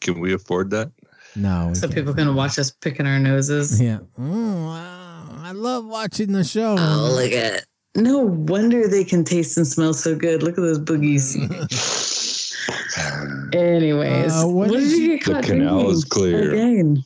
Can 0.00 0.20
we 0.20 0.32
afford 0.34 0.70
that? 0.70 0.92
No, 1.34 1.72
So 1.74 1.82
can't. 1.82 1.94
people 1.94 2.14
can 2.14 2.34
watch 2.34 2.58
us 2.58 2.70
picking 2.70 3.06
our 3.06 3.18
noses. 3.18 3.80
Yeah. 3.80 3.98
Mm, 4.18 4.66
wow. 4.66 5.28
I 5.42 5.52
love 5.52 5.86
watching 5.86 6.32
the 6.32 6.44
show. 6.44 6.76
Oh, 6.78 7.12
look 7.14 7.32
at 7.32 7.54
it. 7.54 7.64
No 7.96 8.18
wonder 8.20 8.86
they 8.88 9.04
can 9.04 9.24
taste 9.24 9.56
and 9.56 9.66
smell 9.66 9.94
so 9.94 10.14
good. 10.14 10.42
Look 10.42 10.58
at 10.58 10.62
those 10.62 10.78
boogies. 10.78 11.36
Anyways, 13.54 14.32
Uh, 14.32 14.46
what 14.46 14.70
what 14.70 14.80
did 14.80 14.88
did 14.90 14.98
you- 14.98 15.12
you 15.12 15.18
get 15.18 15.42
The 15.42 15.42
canal 15.42 15.74
drinking 15.80 15.94
is 15.96 16.04
clear. 16.04 16.52
Again. 16.52 17.04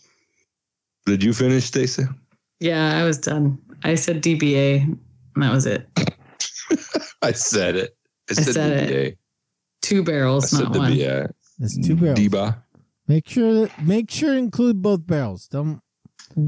Did 1.07 1.23
you 1.23 1.33
finish, 1.33 1.65
Stacey? 1.65 2.05
Yeah, 2.61 2.99
I 2.99 3.05
was 3.05 3.19
done. 3.19 3.59
I 3.85 3.95
said 3.95 4.23
DBA, 4.23 4.83
and 4.83 4.99
that 5.43 5.53
was 5.53 5.67
it. 5.67 5.87
I 7.23 7.33
said 7.33 7.77
it. 7.77 7.97
I 8.29 8.33
I 8.33 8.35
said, 8.43 8.55
said 8.55 8.91
it. 8.91 9.15
DBA. 9.15 9.17
Two 9.83 10.03
barrels, 10.03 10.51
said 10.51 10.65
not 10.65 10.73
the 10.73 10.79
one. 10.81 10.97
BA. 10.97 11.31
It's 11.61 11.87
two 11.87 11.95
barrels. 11.97 12.19
Diba. 12.19 12.57
Make 13.09 13.29
sure 13.29 13.69
make 13.83 14.11
sure 14.11 14.33
to 14.33 14.39
include 14.39 14.83
both 14.83 15.07
barrels. 15.07 15.47
Don't 15.49 15.81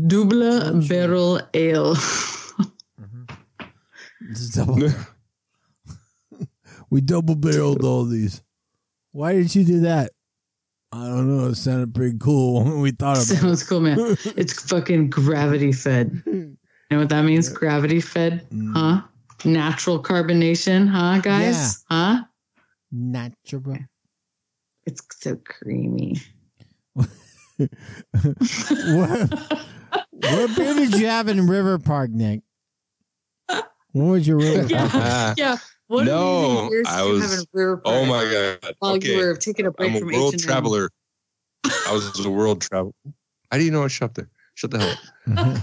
Double 0.07 0.81
barrel 0.87 1.41
ale. 1.55 1.95
just 4.33 4.55
double. 4.55 4.91
we 6.91 7.01
double 7.01 7.37
barreled 7.37 7.85
all 7.85 8.05
these. 8.05 8.43
Why 9.13 9.33
did 9.35 9.55
you 9.55 9.65
do 9.65 9.81
that? 9.81 10.13
I 10.93 11.07
don't 11.07 11.29
know. 11.29 11.47
It 11.49 11.55
sounded 11.55 11.95
pretty 11.95 12.19
cool 12.19 12.65
when 12.65 12.81
we 12.81 12.91
thought 12.91 13.17
about 13.17 13.31
it. 13.31 13.37
Sounds 13.37 13.63
cool, 13.63 13.81
man. 13.81 14.17
It's 14.37 14.69
fucking 14.69 15.11
gravity 15.11 15.73
fed. 15.73 16.23
You 16.27 16.57
know 16.91 16.99
what 16.99 17.09
that 17.11 17.23
means? 17.25 17.49
Gravity 17.49 18.01
fed, 18.01 18.47
mm. 18.51 18.73
huh? 18.75 19.03
Natural 19.45 20.03
carbonation, 20.03 20.89
huh, 20.89 21.21
guys? 21.21 21.85
Huh? 21.89 22.25
Natural. 22.91 23.79
It's 24.87 25.03
so 25.21 25.37
creamy. 25.45 26.17
What, 27.59 27.69
what 30.13 30.57
beer 30.57 30.75
did 30.75 30.95
you 30.95 31.07
have 31.07 31.29
in 31.29 31.47
River 31.47 31.79
Park, 31.79 32.11
Nick? 32.11 32.43
What 33.93 34.05
was 34.05 34.29
your 34.29 34.39
River 34.39 34.69
Park? 34.69 34.71
Yeah, 34.71 35.35
yeah. 35.39 35.57
What 35.89 36.05
no, 36.05 36.69
amazing 36.69 36.85
I 36.87 37.01
did 37.03 37.07
you 37.07 37.13
was. 37.15 37.31
have 37.31 37.39
in 37.41 37.47
River 37.53 37.83
Oh 37.85 38.05
my 38.05 38.25
god! 38.61 38.75
While 38.79 38.95
okay, 38.97 39.13
you 39.13 39.19
were 39.19 39.35
taking 39.37 39.67
a 39.67 39.71
break 39.71 39.91
I'm 39.91 39.97
a 39.97 40.01
from 40.01 40.13
world 40.13 40.35
H&M? 40.35 40.47
traveler. 40.47 40.91
I 41.65 41.93
was 41.93 42.25
a 42.25 42.31
world 42.31 42.61
traveler. 42.61 42.93
How 43.51 43.59
do 43.59 43.65
you 43.65 43.71
know 43.71 43.85
I 43.85 43.89
shopped 43.89 44.15
there? 44.17 44.29
Shut 44.55 44.71
the 44.71 44.79
hell 44.79 44.99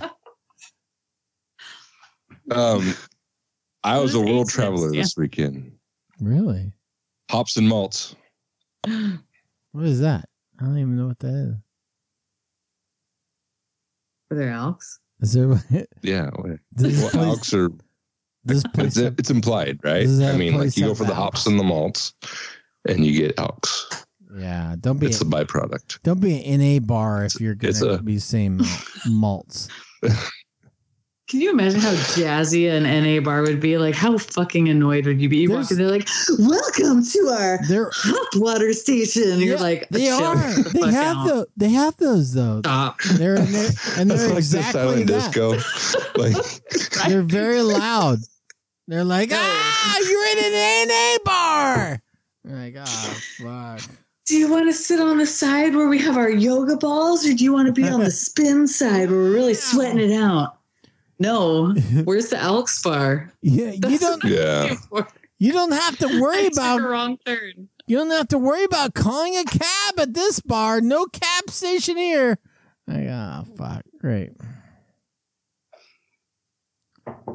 up. 0.04 0.12
Um, 2.52 2.94
I 3.84 3.98
was 3.98 4.14
a 4.14 4.20
Makes 4.20 4.30
world 4.32 4.48
sense, 4.48 4.56
traveler 4.56 4.94
yeah. 4.94 5.02
this 5.02 5.18
weekend. 5.18 5.72
Really? 6.20 6.72
Hops 7.32 7.58
and 7.58 7.68
malts. 7.68 8.16
What 9.72 9.86
is 9.86 10.00
that? 10.02 10.30
I 10.60 10.64
don't 10.66 10.78
even 10.78 10.96
know 10.96 11.08
what 11.08 11.20
that 11.20 11.34
is. 11.34 11.56
Are 14.32 14.36
there 14.38 14.52
elks? 14.52 15.00
Is 15.22 15.34
there? 15.34 15.48
Yeah. 16.02 16.30
wait. 16.40 16.60
This 16.74 17.00
Well, 17.02 17.10
place- 17.12 17.26
elks 17.26 17.54
are. 17.54 17.70
This 18.48 18.64
It's, 18.64 18.74
place. 18.76 18.98
it's 18.98 19.30
implied, 19.32 19.80
right? 19.84 20.08
I 20.08 20.38
mean, 20.38 20.56
like 20.58 20.78
you 20.78 20.84
go 20.84 20.90
have 20.90 20.98
for 21.00 21.04
the 21.06 21.10
elks? 21.16 21.20
hops 21.20 21.48
and 21.48 21.60
the 21.60 21.64
malts, 21.64 22.14
and 22.88 23.04
you 23.04 23.18
get 23.20 23.40
elks. 23.40 24.06
Yeah, 24.38 24.76
don't 24.80 25.00
be 25.00 25.08
It's 25.08 25.20
a 25.22 25.26
byproduct. 25.26 26.00
don't 26.04 26.20
be 26.22 26.44
an 26.46 26.60
NA 26.62 26.80
bar 26.80 27.26
if 27.26 27.40
you're 27.42 27.56
gonna 27.56 28.02
be 28.04 28.20
saying 28.20 28.62
malts. 29.08 29.68
Can 31.28 31.42
you 31.42 31.50
imagine 31.50 31.80
how 31.80 31.92
jazzy 31.92 32.70
an 32.72 32.84
NA 32.84 33.20
bar 33.20 33.42
would 33.42 33.60
be? 33.60 33.80
Like, 33.80 33.96
how 33.96 34.16
fucking 34.20 34.70
annoyed 34.70 35.08
would 35.08 35.20
you 35.20 35.28
be? 35.28 35.38
You 35.38 35.52
walk 35.54 35.72
in, 35.72 35.78
they're 35.78 35.88
like, 35.90 36.08
"Welcome 36.38 37.04
to 37.04 37.20
our 37.40 37.60
They're 37.68 37.90
hot 37.92 38.28
water 38.36 38.74
station." 38.74 39.40
You're 39.40 39.56
Yeah, 39.56 39.62
like, 39.62 39.90
they 39.90 40.08
are. 40.10 40.36
the 40.36 40.70
They 40.72 40.92
have 40.92 41.18
out." 41.18 41.26
the 41.28 41.48
they 41.58 41.70
have 41.70 41.98
those 41.98 42.34
though. 42.34 42.60
Stop. 42.60 43.02
They're 43.02 43.38
in 43.38 43.52
there, 43.52 43.70
and 43.98 44.12
they're 44.12 44.28
like 44.30 44.38
exactly 44.38 45.04
the 45.04 45.14
that. 45.14 45.34
silent 45.34 45.64
disco. 45.64 46.12
like 46.22 47.08
They're 47.08 47.24
very 47.24 47.62
loud. 47.64 48.20
They're 48.88 49.04
like, 49.04 49.32
ah, 49.34 50.00
you're 50.08 50.26
in 50.38 50.54
an 50.54 50.88
NA 50.90 51.18
bar. 51.26 52.00
You're 52.44 52.56
like, 52.56 52.76
oh 52.78 53.20
fuck. 53.42 53.82
Do 54.28 54.36
you 54.38 54.52
want 54.52 54.68
to 54.68 54.74
sit 54.74 55.00
on 55.00 55.18
the 55.18 55.26
side 55.26 55.76
where 55.76 55.88
we 55.88 55.98
have 56.00 56.18
our 56.18 56.30
yoga 56.30 56.78
balls, 56.78 57.26
or 57.28 57.34
do 57.34 57.44
you 57.44 57.52
want 57.52 57.66
to 57.66 57.74
be 57.74 57.88
on 57.90 58.02
the 58.02 58.12
spin 58.28 58.68
side 58.68 59.10
where 59.10 59.18
we're 59.20 59.32
really 59.34 59.56
sweating 59.56 60.00
it 60.00 60.14
out? 60.16 60.58
No. 61.20 61.74
Where's 62.04 62.30
the 62.30 62.38
Elks 62.38 62.82
bar? 62.84 63.32
Yeah, 63.42 63.72
you 63.72 63.80
That's 63.80 64.00
don't 64.00 64.24
Yeah. 64.24 64.76
you 65.40 65.52
don't 65.54 65.72
have 65.72 65.98
to 66.00 66.20
worry 66.22 66.46
I 66.46 66.50
about 66.52 66.80
a 66.82 66.84
wrong 66.88 67.18
turn. 67.26 67.70
you 67.88 67.98
don't 67.98 68.12
have 68.12 68.28
to 68.30 68.38
worry 68.38 68.64
about 68.66 68.94
calling 68.94 69.36
a 69.38 69.44
cab 69.46 70.00
at 70.00 70.14
this 70.14 70.40
bar. 70.42 70.82
No 70.82 71.06
cab 71.06 71.50
station 71.50 71.96
here. 71.98 72.38
Like, 72.88 73.06
oh 73.08 73.12
ah, 73.12 73.44
fuck. 73.58 73.84
Great. 74.00 74.32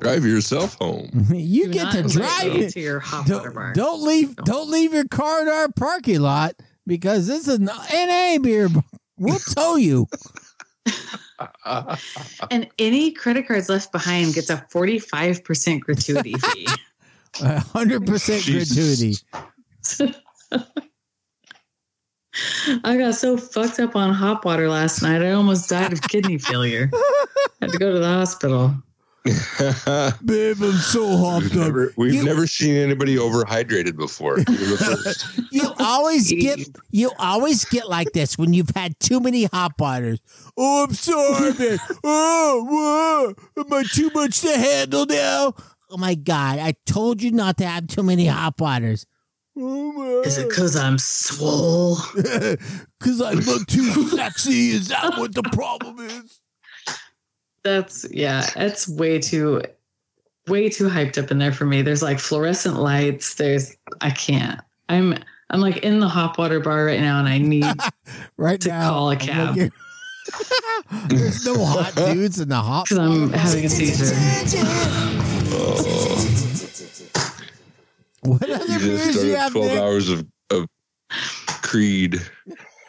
drive 0.00 0.24
yourself 0.24 0.74
home. 0.74 1.10
you 1.34 1.66
Do 1.66 1.72
get 1.72 1.92
to 1.92 2.02
drive 2.02 2.54
it. 2.56 2.72
to 2.72 2.80
your 2.80 3.00
hot 3.00 3.26
Don't, 3.26 3.54
bar. 3.54 3.72
don't 3.72 4.02
leave 4.02 4.36
Don't. 4.36 4.46
don't 4.46 4.70
leave 4.70 4.92
your 4.92 5.06
car 5.08 5.42
in 5.42 5.48
our 5.48 5.68
parking 5.72 6.20
lot 6.20 6.54
because 6.86 7.26
this 7.26 7.48
is 7.48 7.58
an 7.58 7.64
NA 7.66 8.38
beer. 8.42 8.68
bar. 8.68 8.84
We'll 9.18 9.38
tow 9.38 9.76
you. 9.76 10.06
And 12.50 12.68
any 12.78 13.12
credit 13.12 13.46
cards 13.46 13.68
left 13.68 13.92
behind 13.92 14.34
gets 14.34 14.50
a 14.50 14.66
45% 14.72 15.80
gratuity 15.80 16.34
fee. 16.38 16.66
A 17.42 17.60
hundred 17.60 18.06
percent 18.06 18.42
Jesus. 18.42 19.22
gratuity. 19.94 20.14
I 22.84 22.96
got 22.96 23.14
so 23.14 23.36
fucked 23.36 23.80
up 23.80 23.96
on 23.96 24.12
hot 24.12 24.44
water 24.44 24.68
last 24.68 25.02
night. 25.02 25.22
I 25.22 25.32
almost 25.32 25.68
died 25.68 25.92
of 25.92 26.02
kidney 26.02 26.38
failure. 26.38 26.90
I 26.92 26.98
Had 27.62 27.72
to 27.72 27.78
go 27.78 27.92
to 27.92 27.98
the 27.98 28.06
hospital. 28.06 28.74
Babe, 29.24 30.56
I'm 30.62 30.72
so 30.78 31.16
hopped 31.16 31.46
up. 31.46 31.52
Never, 31.54 31.92
we've 31.96 32.14
You- 32.14 32.24
never 32.24 32.46
seen 32.46 32.76
anybody 32.76 33.16
overhydrated 33.16 33.96
before. 33.96 34.38
You're 34.48 34.76
the 34.76 35.00
first. 35.04 35.52
You 35.52 35.70
always 35.78 36.30
get 36.32 36.60
you 36.90 37.10
always 37.18 37.64
get 37.66 37.88
like 37.88 38.12
this 38.12 38.38
when 38.38 38.52
you've 38.54 38.70
had 38.74 38.98
too 39.00 39.20
many 39.20 39.44
hot 39.44 39.72
waters. 39.78 40.20
Oh, 40.56 40.84
I'm 40.84 40.94
sorry, 40.94 41.52
man. 41.58 41.78
Oh, 42.04 43.34
whoa. 43.56 43.62
am 43.64 43.72
I 43.72 43.84
too 43.92 44.10
much 44.14 44.40
to 44.40 44.56
handle 44.56 45.06
now? 45.06 45.54
Oh 45.90 45.96
my 45.98 46.14
god! 46.14 46.58
I 46.60 46.74
told 46.86 47.20
you 47.20 47.30
not 47.32 47.58
to 47.58 47.66
have 47.66 47.88
too 47.88 48.02
many 48.02 48.26
hot 48.26 48.54
waters. 48.60 49.06
Oh 49.58 50.22
Is 50.24 50.38
it 50.38 50.48
because 50.48 50.76
I'm 50.76 50.96
swole? 50.98 51.98
Because 52.14 53.20
I 53.20 53.32
look 53.32 53.66
too 53.66 54.08
sexy. 54.08 54.70
Is 54.70 54.88
that 54.88 55.18
what 55.18 55.34
the 55.34 55.42
problem 55.42 55.98
is? 55.98 56.40
That's, 57.64 58.06
yeah, 58.10 58.48
it's 58.56 58.88
way 58.88 59.18
too, 59.18 59.62
way 60.48 60.68
too 60.68 60.88
hyped 60.88 61.22
up 61.22 61.30
in 61.30 61.38
there 61.38 61.52
for 61.52 61.66
me. 61.66 61.82
There's 61.82 62.02
like 62.02 62.18
fluorescent 62.18 62.76
lights. 62.76 63.34
There's, 63.34 63.76
I 64.00 64.10
can't. 64.10 64.60
I'm, 64.88 65.14
I'm 65.50 65.60
like 65.60 65.78
in 65.78 66.00
the 66.00 66.08
hot 66.08 66.38
water 66.38 66.60
bar 66.60 66.84
right 66.86 67.00
now 67.00 67.18
and 67.18 67.28
I 67.28 67.38
need, 67.38 67.64
Right 68.36 68.60
To 68.62 68.68
now, 68.68 68.90
call 68.90 69.10
a 69.10 69.12
I'm 69.14 69.18
cab. 69.18 69.48
looking- 69.56 69.72
There's 71.08 71.44
no 71.44 71.64
hot 71.64 71.94
dudes 72.14 72.38
in 72.40 72.48
the 72.48 72.56
hot. 72.56 72.84
because 72.88 72.98
I'm 72.98 73.32
having 73.32 73.64
a 73.64 73.68
seizure. 73.68 74.14
What 78.22 78.46
You 78.46 78.54
other 78.54 78.66
just 78.66 78.80
beers 78.84 79.06
you 79.06 79.12
started 79.12 79.38
have 79.38 79.52
12 79.52 79.68
there? 79.68 79.82
hours 79.82 80.10
of, 80.10 80.26
of 80.50 80.66
Creed. 81.62 82.20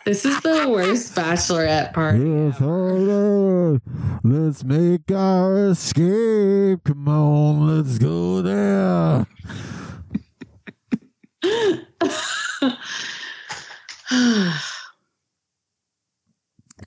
This 0.03 0.25
is 0.25 0.39
the 0.41 0.67
worst 0.67 1.13
bachelorette 1.15 1.93
party. 1.93 2.19
Yes, 2.27 2.57
hold. 2.57 3.81
Let's 4.23 4.63
make 4.63 5.11
our 5.11 5.67
escape. 5.69 6.83
Come 6.85 7.07
on, 7.07 7.77
let's 7.77 7.99
go 7.99 8.41
there. 8.41 9.27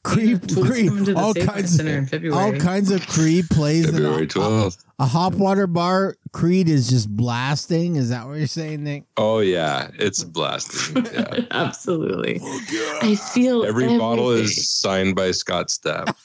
Creep, 0.04 0.46
Tools 0.46 0.68
creep, 0.68 0.88
coming 0.88 1.04
to 1.06 1.14
the 1.14 1.18
all 1.18 1.32
kinds, 1.32 1.80
of, 1.80 2.08
February. 2.10 2.38
all 2.38 2.52
kinds 2.60 2.90
of 2.90 3.06
Creed 3.06 3.48
plays 3.48 3.86
in 3.88 3.94
February 3.94 4.24
a, 4.24 4.26
12th. 4.26 4.84
a 4.98 5.06
hop 5.06 5.32
water 5.32 5.66
bar. 5.66 6.16
Creed 6.32 6.68
is 6.68 6.90
just 6.90 7.08
blasting. 7.08 7.96
Is 7.96 8.10
that 8.10 8.26
what 8.26 8.34
you're 8.34 8.46
saying, 8.46 8.84
Nick? 8.84 9.04
Oh, 9.16 9.38
yeah. 9.38 9.88
It's 9.98 10.22
blasting. 10.22 11.06
Yeah. 11.06 11.46
Absolutely. 11.50 12.38
Oh, 12.42 12.98
I 13.00 13.14
feel 13.14 13.64
Every 13.64 13.96
bottle 13.98 14.30
is 14.30 14.70
signed 14.70 15.16
by 15.16 15.30
Scott 15.30 15.68
Stapp. 15.68 16.14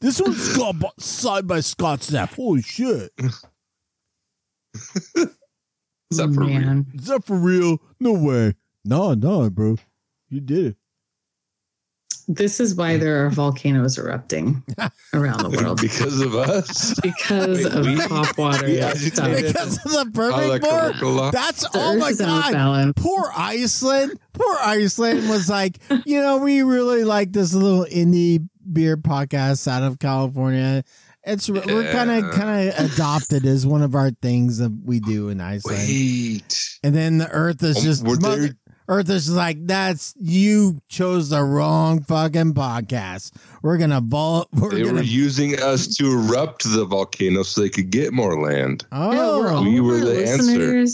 This 0.00 0.20
one's 0.20 0.54
got 0.54 0.78
bu- 0.78 0.86
signed 0.98 1.48
by 1.48 1.60
Scott 1.60 2.00
Stapp. 2.00 2.34
Holy 2.34 2.60
shit! 2.60 3.10
Is 3.16 3.40
that 6.18 6.34
for 6.34 6.44
real? 6.44 6.84
Is 6.94 7.06
that 7.06 7.24
for 7.24 7.36
real? 7.36 7.78
No 8.00 8.12
way. 8.12 8.54
No, 8.84 9.14
no, 9.14 9.48
bro. 9.48 9.76
You 10.28 10.40
did 10.40 10.66
it. 10.66 10.76
This 12.26 12.58
is 12.60 12.74
why 12.74 12.96
there 12.96 13.26
are 13.26 13.30
volcanoes 13.30 13.98
erupting 13.98 14.62
around 15.12 15.42
the 15.42 15.50
world 15.62 15.80
Because 15.80 16.20
of 16.20 16.34
us. 16.34 16.94
because 17.00 17.64
Wait, 17.64 17.72
of 17.72 17.84
we- 17.86 17.96
hot 17.96 18.36
water 18.38 18.66
we 18.66 18.76
stuff. 18.80 19.30
Because 19.36 19.76
of 19.76 20.12
the 20.12 20.30
Holla, 20.30 20.58
perfect 20.60 21.00
bar. 21.02 21.30
That's 21.32 21.62
The 21.62 21.70
oh 21.74 21.96
my 21.98 22.08
is 22.10 22.20
out 22.20 22.46
of 22.48 22.52
god. 22.54 22.96
Poor 22.96 23.30
Iceland. 23.36 24.18
Poor 24.32 24.56
Iceland 24.60 25.28
was 25.28 25.48
like, 25.50 25.78
you 26.06 26.20
know, 26.20 26.38
we 26.38 26.62
really 26.62 27.04
like 27.04 27.32
this 27.32 27.52
little 27.54 27.84
indie 27.84 28.48
beer 28.72 28.96
podcast 28.96 29.68
out 29.68 29.82
of 29.82 29.98
California. 29.98 30.82
It's 31.26 31.48
we're 31.48 31.90
kind 31.90 32.10
of 32.10 32.32
kind 32.32 32.68
of 32.70 32.92
adopted 32.92 33.46
as 33.46 33.66
one 33.66 33.82
of 33.82 33.94
our 33.94 34.10
things 34.10 34.58
that 34.58 34.70
we 34.84 35.00
do 35.00 35.30
in 35.30 35.40
Iceland. 35.40 35.78
Wait. 35.88 36.78
And 36.82 36.94
then 36.94 37.16
the 37.18 37.30
Earth 37.30 37.62
is 37.62 37.78
Um, 37.78 37.82
just 37.82 38.06
were 38.06 38.16
mother- 38.20 38.40
there- 38.48 38.56
Earth 38.86 39.08
is 39.08 39.30
like 39.30 39.66
that's 39.66 40.12
you 40.18 40.78
chose 40.88 41.30
the 41.30 41.42
wrong 41.42 42.02
fucking 42.02 42.52
podcast. 42.54 43.32
We're 43.62 43.78
gonna 43.78 44.02
vol. 44.02 44.46
We're 44.52 44.70
They 44.70 44.82
gonna. 44.82 44.94
were 44.94 45.00
using 45.02 45.58
us 45.60 45.86
to 45.96 46.06
erupt 46.12 46.64
the 46.64 46.84
volcano 46.84 47.42
so 47.44 47.62
they 47.62 47.70
could 47.70 47.90
get 47.90 48.12
more 48.12 48.38
land. 48.40 48.84
oh, 48.92 49.12
Yeah, 49.12 49.38
we're 49.38 49.70
We 49.70 49.80
were 49.80 49.94
our 49.94 50.00
the 50.00 50.26
answer. 50.28 50.84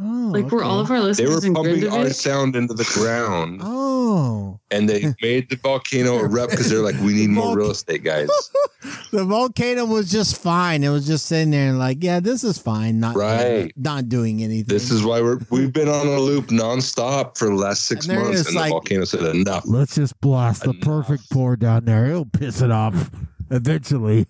Listeners. 0.00 0.32
oh, 0.34 0.40
Like 0.40 0.50
we're 0.52 0.64
all 0.64 0.80
of 0.80 0.90
our 0.90 1.00
listeners? 1.00 1.28
They 1.28 1.34
were 1.34 1.46
in 1.46 1.54
pumping 1.54 1.84
our 1.92 1.98
Grindavik. 2.04 2.14
Sound 2.14 2.56
into 2.56 2.74
the 2.74 2.90
ground. 2.94 3.62
Oh, 4.10 4.58
and 4.70 4.88
they 4.88 5.14
made 5.20 5.50
the 5.50 5.56
volcano 5.56 6.18
erupt 6.20 6.52
because 6.52 6.70
they're 6.70 6.78
like, 6.80 6.98
we 7.02 7.12
need 7.12 7.28
more 7.28 7.54
real 7.54 7.70
estate 7.72 8.02
guys. 8.04 8.30
the 9.10 9.22
volcano 9.22 9.84
was 9.84 10.10
just 10.10 10.40
fine. 10.40 10.82
It 10.82 10.88
was 10.88 11.06
just 11.06 11.26
sitting 11.26 11.50
there 11.50 11.68
and 11.68 11.78
like, 11.78 12.02
yeah, 12.02 12.18
this 12.20 12.42
is 12.42 12.56
fine. 12.56 13.00
Not 13.00 13.16
Right. 13.16 13.70
not 13.76 14.08
doing 14.08 14.42
anything. 14.42 14.64
This 14.74 14.90
is 14.90 15.04
why 15.04 15.20
we're 15.20 15.40
we've 15.50 15.72
been 15.74 15.88
on 15.88 16.06
a 16.06 16.18
loop 16.18 16.46
nonstop 16.46 17.36
for 17.36 17.48
the 17.48 17.54
last 17.54 17.84
six 17.84 18.08
And 18.08 18.18
months, 18.18 18.46
and 18.46 18.56
like- 18.56 18.66
the 18.66 18.70
volcano 18.70 19.04
said 19.04 19.22
enough. 19.36 19.64
Let's 19.66 19.94
just 19.96 20.18
blast 20.22 20.62
the 20.62 20.72
perfect 20.74 21.28
pour 21.30 21.56
down 21.56 21.84
there. 21.84 22.06
It'll 22.06 22.24
piss 22.24 22.62
it 22.62 22.70
off 22.70 23.10
eventually. 23.50 24.26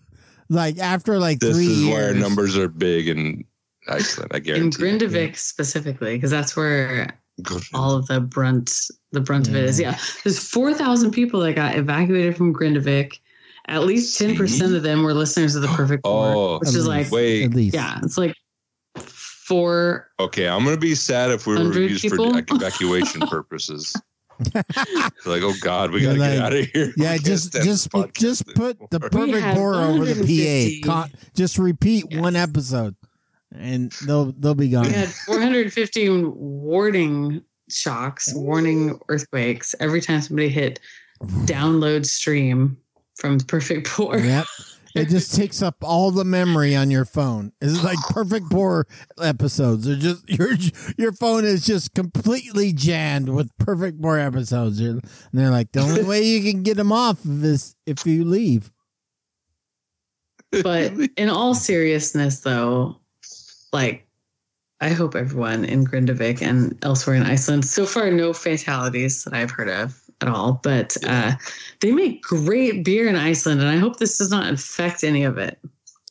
Like 0.49 0.79
after 0.79 1.19
like 1.19 1.39
This 1.41 1.55
three 1.57 1.67
is 1.69 1.83
years. 1.85 1.95
why 1.95 2.05
our 2.09 2.15
numbers 2.15 2.57
are 2.57 2.69
big 2.69 3.07
in 3.09 3.45
Iceland. 3.89 4.31
I 4.33 4.39
In 4.39 4.43
guarantee. 4.43 4.83
Grindavik 4.83 5.37
specifically, 5.37 6.17
because 6.17 6.31
that's 6.31 6.57
where 6.57 7.19
Good. 7.43 7.63
all 7.75 7.93
of 7.97 8.07
the 8.07 8.21
brunt 8.21 8.73
the 9.13 9.21
brunt 9.21 9.49
of 9.49 9.57
it 9.57 9.65
is. 9.65 9.79
Mm. 9.79 9.83
Yeah, 9.83 9.99
there's 10.25 10.39
four 10.39 10.75
thousand 10.75 11.13
people 11.13 11.41
that 11.41 11.55
got 11.55 11.77
evacuated 11.77 12.37
from 12.37 12.55
Grindavik. 12.55 13.19
At 13.67 13.85
least 13.85 14.19
ten 14.19 14.35
percent 14.37 14.75
of 14.75 14.83
them 14.83 15.03
were 15.03 15.15
listeners 15.15 15.55
of 15.55 15.63
the 15.63 15.69
Perfect 15.69 16.05
Pour, 16.05 16.27
Oh, 16.35 16.59
which 16.59 16.71
is 16.75 16.87
like 16.87 17.11
wait. 17.11 17.45
At 17.45 17.55
least. 17.55 17.75
yeah, 17.75 17.99
it's 18.03 18.17
like 18.19 18.35
four. 18.97 20.11
Okay, 20.21 20.49
I'm 20.49 20.65
gonna 20.65 20.77
be 20.77 20.95
sad 20.95 21.31
if 21.31 21.47
we 21.47 21.57
were 21.57 21.73
used 21.79 22.03
people? 22.03 22.33
for 22.33 22.39
evacuation 22.55 23.21
purposes. 23.23 23.95
like, 24.55 25.43
oh 25.43 25.53
God, 25.61 25.91
we 25.91 26.03
You're 26.03 26.15
gotta 26.17 26.31
get 26.35 26.43
out 26.43 26.53
of 26.53 26.67
here. 26.67 26.93
Yeah, 26.97 27.15
We 27.15 27.19
just 27.19 27.53
just 27.53 27.89
just 28.15 28.47
put 28.55 28.79
the 28.91 29.01
perfect 29.01 29.39
had 29.39 29.57
pour 29.57 29.75
over 29.75 30.05
the 30.05 30.81
PA. 30.83 30.87
Con- 30.87 31.11
just 31.35 31.59
repeat 31.59 32.15
one 32.17 32.37
episode, 32.37 32.95
and 33.59 33.93
they'll 34.07 34.33
they'll 34.33 34.55
be 34.55 34.69
gone. 34.69 34.87
We 34.87 34.93
had 34.93 35.09
415 35.09 36.33
warning 36.35 37.43
shocks, 37.71 38.33
warning 38.35 38.99
earthquakes 39.09 39.75
every 39.81 40.01
time 40.01 40.21
somebody 40.21 40.49
hit 40.49 40.81
download 41.45 42.07
stream 42.07 42.77
from 43.17 43.39
Perfect 43.41 43.89
Pour. 43.89 44.19
Yep. 44.19 44.47
It 44.95 45.09
just 45.11 45.35
takes 45.35 45.61
up 45.63 45.77
all 45.83 46.11
the 46.11 46.25
memory 46.25 46.75
on 46.75 46.91
your 46.91 47.05
phone. 47.05 47.53
It's 47.61 47.83
like 47.85 47.99
perfect 48.11 48.51
pour 48.51 48.87
episodes. 49.21 49.85
They're 49.85 49.97
just 49.97 50.29
your 50.29 50.51
your 50.97 51.13
phone 51.13 51.45
is 51.45 51.65
just 51.65 51.95
completely 51.95 52.73
jammed 52.73 53.29
with 53.29 53.51
perfect 53.59 54.01
pour 54.01 54.19
episodes. 54.19 54.81
And 54.81 55.03
they're 55.33 55.51
like 55.51 55.73
the 55.73 55.81
only 55.81 56.05
way 56.05 56.23
you 56.23 56.51
can 56.51 56.63
get 56.63 56.77
them 56.77 56.93
off 56.93 57.25
is 57.25 57.77
if 57.87 58.07
you 58.07 58.25
leave. 58.25 58.71
But 60.51 60.93
in 61.17 61.29
all 61.29 61.55
seriousness, 61.55 62.41
though, 62.41 62.97
like 63.73 64.05
I 64.81 64.91
hope 64.91 65.15
everyone 65.17 65.65
in 65.65 65.85
Grindavik 65.85 66.41
and 66.41 66.79
elsewhere 66.85 67.17
in 67.17 67.25
Iceland, 67.25 67.65
so 67.65 67.85
far 67.85 68.11
no 68.11 68.33
fatalities 68.33 69.25
that 69.25 69.35
I've 69.35 69.51
heard 69.51 69.69
of 69.69 70.01
at 70.21 70.29
all. 70.29 70.61
But 70.63 70.97
uh, 71.05 71.33
they 71.81 71.91
make 71.93 72.23
great 72.23 72.85
beer 72.85 73.09
in 73.09 73.17
Iceland, 73.17 73.61
and 73.61 73.69
I 73.69 73.77
hope 73.77 73.99
this 73.99 74.19
does 74.19 74.31
not 74.31 74.53
affect 74.53 75.03
any 75.03 75.25
of 75.25 75.37
it 75.37 75.59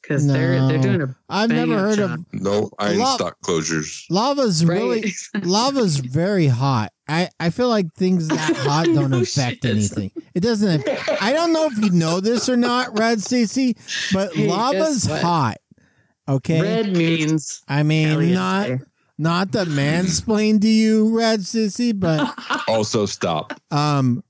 because 0.01 0.27
they're 0.27 0.65
they're 0.67 0.79
doing 0.81 1.01
a 1.01 1.15
I've 1.29 1.49
never 1.49 1.77
heard 1.79 1.97
job. 1.97 2.11
of 2.19 2.25
No 2.33 2.69
iron 2.79 2.99
Love- 2.99 3.15
stock 3.15 3.37
closures. 3.41 4.03
lava's 4.09 4.63
Right. 4.65 4.75
really 4.77 5.13
lava's 5.43 5.97
very 5.97 6.47
hot. 6.47 6.91
I, 7.09 7.29
I 7.39 7.51
feel 7.51 7.69
like 7.69 7.93
things 7.93 8.27
that 8.27 8.55
hot 8.57 8.85
don't 8.87 9.11
No 9.11 9.21
affect 9.21 9.63
shit. 9.63 9.65
anything. 9.65 10.11
It 10.35 10.41
doesn't. 10.41 10.85
I 11.21 11.31
don't 11.31 11.53
know 11.53 11.67
if 11.67 11.77
you 11.77 11.89
know 11.91 12.19
this 12.19 12.49
or 12.49 12.57
not, 12.57 12.97
Red 12.99 13.21
Stacy, 13.21 13.77
but 14.11 14.33
Hey, 14.35 14.47
lava's 14.47 15.05
hot. 15.05 15.57
Okay. 16.27 16.61
Red 16.61 16.95
means 16.95 17.61
I 17.67 17.83
mean, 17.83 18.33
not 18.33 18.69
not 19.17 19.51
the 19.51 19.65
mansplain 19.65 20.61
to 20.61 20.67
you, 20.67 21.17
Red 21.17 21.41
Sissy, 21.41 21.97
but 21.97 22.33
Also, 22.67 23.05
stop. 23.05 23.59
um, 23.71 24.23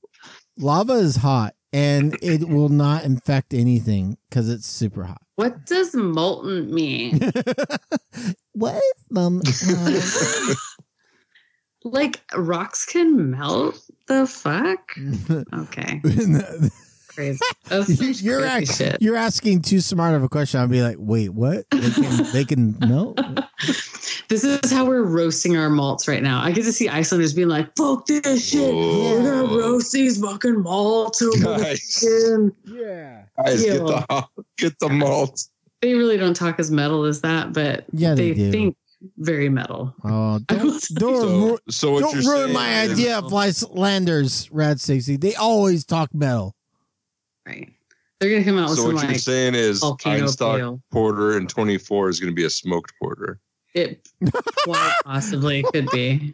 lava 0.58 0.94
is 0.94 1.18
hot 1.18 1.56
and 1.74 2.18
it 2.22 2.48
will 2.48 2.70
not 2.70 3.04
infect 3.04 3.54
anything 3.54 4.18
because 4.30 4.50
it's 4.50 4.68
super 4.68 5.04
hot. 5.04 5.22
What 5.36 5.66
does 5.66 5.94
molten 5.94 6.74
mean? 6.74 7.20
what? 8.54 8.82
Um, 9.16 9.42
uh, 9.46 10.56
like 11.84 12.22
rocks 12.36 12.86
can 12.86 13.32
melt? 13.32 13.80
The 14.08 14.26
fuck? 14.26 14.96
Okay, 15.54 16.02
crazy. 17.18 17.40
That's 17.66 18.22
you're 18.22 18.40
crazy 18.42 18.56
act- 18.72 18.78
shit. 18.78 19.02
you're 19.02 19.16
asking 19.18 19.62
too 19.64 19.82
smart 19.82 20.16
of 20.16 20.24
a 20.24 20.30
question. 20.30 20.60
I'll 20.60 20.68
be 20.68 20.82
like, 20.82 20.98
wait, 21.00 21.30
what? 21.30 21.66
They 21.72 21.90
can 21.92 22.32
they 22.32 22.46
can 22.46 22.78
melt? 22.80 23.20
This 24.30 24.44
is 24.44 24.70
how 24.72 24.84
we're 24.86 25.04
roasting 25.04 25.56
our 25.56 25.70
malts 25.70 26.06
right 26.06 26.22
now. 26.22 26.42
I 26.44 26.52
get 26.52 26.64
to 26.66 26.74
see 26.74 26.90
Icelanders 26.90 27.34
being 27.34 27.48
like, 27.48 27.74
"Fuck 27.78 28.06
this 28.08 28.46
shit! 28.50 28.76
We're 28.76 29.24
gonna 29.24 29.58
roast 29.58 29.94
these 29.94 30.20
fucking 30.20 30.62
malts 30.64 31.22
over 31.22 31.38
the 31.38 31.58
Guys. 31.64 32.04
weekend." 32.04 32.52
Yeah. 32.66 33.24
Guys, 33.38 33.64
get 33.64 33.80
the 33.80 34.28
get 34.58 34.80
the 34.80 34.90
malt. 34.90 35.42
They 35.82 35.94
really 35.94 36.18
don't 36.18 36.34
talk 36.36 36.60
as 36.60 36.70
metal 36.70 37.06
as 37.06 37.22
that, 37.22 37.54
but 37.54 37.86
Yeah, 37.94 38.16
they 38.16 38.34
they, 38.34 38.52
think 38.52 38.76
very 39.18 39.48
metal. 39.48 39.96
Oh, 40.04 40.40
don't 40.40 40.84
don't, 40.96 41.60
So, 41.72 41.88
so 41.88 41.92
what 41.94 42.02
don't 42.02 42.22
you're 42.22 42.30
ruin 42.34 42.44
saying 42.48 42.54
my 42.54 42.82
is- 42.82 42.92
idea 42.92 43.18
of 43.20 43.34
Icelanders, 43.34 44.50
Rad 44.52 44.78
Sissy. 44.78 45.20
They 45.20 45.36
always 45.36 45.86
talk 45.86 46.14
metal. 46.14 46.54
Right? 47.48 47.72
They're 48.20 48.32
gonna 48.32 48.44
come 48.44 48.58
out 48.58 48.70
with 48.70 48.80
So 48.80 48.86
some 48.86 48.96
what 48.96 49.10
you're 49.10 49.18
saying 49.20 49.56
is 49.56 49.80
volcano 49.80 50.26
Einstök 50.26 50.58
pale. 50.58 50.82
Porter 50.92 51.38
in 51.38 51.48
24 51.48 52.10
is 52.10 52.20
going 52.20 52.32
to 52.32 52.36
be 52.36 52.46
a 52.46 52.50
smoked 52.50 52.94
porter. 53.00 53.40
It 53.74 54.08
quite 54.66 54.94
possibly 55.06 55.64
could 55.64 55.88
be. 55.92 56.34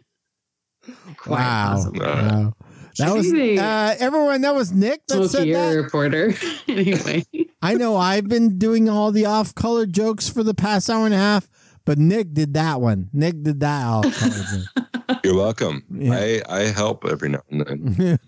Quite 1.18 1.38
wow. 1.38 1.74
possibly. 1.74 2.00
Wow. 2.00 2.54
That 2.98 3.12
was 3.12 3.32
uh, 3.32 3.96
everyone. 3.98 4.40
That 4.42 4.54
was 4.54 4.72
Nick 4.72 5.06
that 5.08 5.28
said 5.28 5.42
Smoky 5.42 5.52
that. 5.52 5.74
reporter. 5.74 6.34
anyway, 6.68 7.24
I 7.60 7.74
know 7.74 7.96
I've 7.96 8.28
been 8.28 8.56
doing 8.56 8.88
all 8.88 9.10
the 9.10 9.26
off-color 9.26 9.86
jokes 9.86 10.28
for 10.28 10.42
the 10.44 10.54
past 10.54 10.88
hour 10.88 11.04
and 11.04 11.14
a 11.14 11.18
half, 11.18 11.48
but 11.84 11.98
Nick 11.98 12.32
did 12.32 12.54
that 12.54 12.80
one. 12.80 13.10
Nick 13.12 13.42
did 13.42 13.60
that 13.60 13.84
off-color 13.84 14.44
joke. 15.08 15.18
You're 15.24 15.36
welcome. 15.36 15.82
Yeah. 15.90 16.14
I, 16.14 16.42
I 16.48 16.60
help 16.66 17.04
every 17.04 17.30
now 17.30 17.42
and 17.50 18.18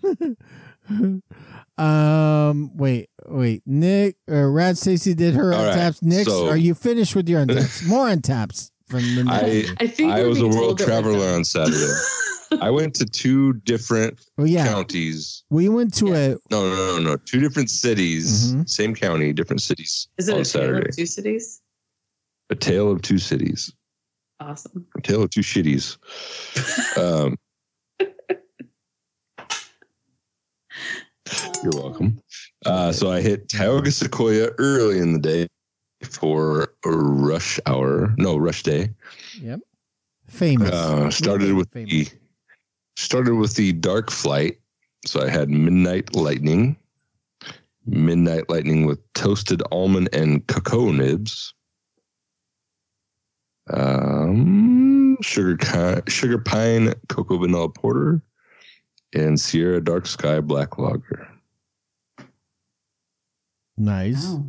then. 0.89 1.21
Um, 1.77 2.75
wait, 2.75 3.09
wait. 3.25 3.61
Nick 3.65 4.15
or 4.27 4.51
Rad 4.51 4.77
Stacy 4.77 5.13
did 5.13 5.35
her 5.35 5.53
All 5.53 5.65
right, 5.65 5.77
untaps. 5.77 6.01
Nick, 6.03 6.27
so- 6.27 6.47
are 6.49 6.57
you 6.57 6.73
finished 6.73 7.15
with 7.15 7.29
your 7.29 7.45
untaps? 7.45 7.85
More 7.87 8.07
untaps 8.07 8.71
from 8.87 9.01
the 9.15 9.25
I 9.27 9.65
I 9.83 9.87
think 9.87 10.11
I 10.11 10.23
was 10.23 10.39
a 10.41 10.47
world 10.47 10.77
told 10.77 10.79
that, 10.79 10.87
like, 10.87 11.03
traveler 11.03 11.27
on 11.35 11.43
Saturday. 11.43 11.93
I 12.61 12.69
went 12.69 12.95
to 12.95 13.05
two 13.05 13.53
different 13.65 14.17
Oh 14.37 14.45
yeah, 14.45 14.65
counties. 14.65 15.43
we 15.49 15.67
went 15.67 15.93
to 15.95 16.13
a 16.13 16.29
No, 16.49 16.69
no, 16.69 16.75
no, 16.75 16.99
no. 16.99 17.17
Two 17.17 17.41
different 17.41 17.69
cities, 17.69 18.53
Mhm. 18.53 18.69
same 18.69 18.95
county, 18.95 19.33
different 19.33 19.61
cities 19.61 20.07
Is 20.17 20.29
it 20.29 20.33
on 20.35 20.41
a 20.41 20.45
tale 20.45 20.77
of 20.77 20.95
two 20.95 21.05
cities? 21.05 21.61
A 22.49 22.55
tale 22.55 22.89
of 22.89 23.01
two 23.01 23.17
cities. 23.17 23.73
Awesome. 24.39 24.85
A 24.97 25.01
tale 25.01 25.23
of 25.23 25.29
two 25.31 25.41
shitties. 25.41 25.97
um, 26.97 27.35
you're 31.63 31.81
welcome. 31.81 32.21
Uh, 32.65 32.91
so 32.91 33.11
I 33.11 33.21
hit 33.21 33.49
Tioga 33.49 33.91
Sequoia 33.91 34.49
early 34.57 34.99
in 34.99 35.13
the 35.13 35.19
day 35.19 35.47
for 36.03 36.73
a 36.85 36.91
rush 36.91 37.59
hour. 37.65 38.13
No, 38.17 38.37
rush 38.37 38.63
day. 38.63 38.89
yep 39.41 39.59
famous. 40.27 40.71
Uh, 40.71 41.09
started 41.09 41.53
with 41.53 41.71
the 41.71 42.07
started 42.95 43.35
with 43.35 43.55
the 43.55 43.73
dark 43.73 44.11
flight. 44.11 44.59
So 45.05 45.21
I 45.21 45.29
had 45.29 45.49
midnight 45.49 46.15
lightning, 46.15 46.75
midnight 47.85 48.49
lightning 48.49 48.85
with 48.85 48.99
toasted 49.13 49.61
almond 49.71 50.09
and 50.11 50.45
cocoa 50.47 50.91
nibs, 50.91 51.53
um, 53.69 55.17
sugar 55.21 56.03
sugar 56.07 56.37
pine 56.39 56.93
cocoa 57.09 57.37
vanilla 57.37 57.69
porter, 57.69 58.21
and 59.13 59.39
Sierra 59.39 59.81
Dark 59.83 60.05
Sky 60.07 60.39
black 60.41 60.77
lager. 60.77 61.27
nice. 63.77 64.25
Oh, 64.25 64.45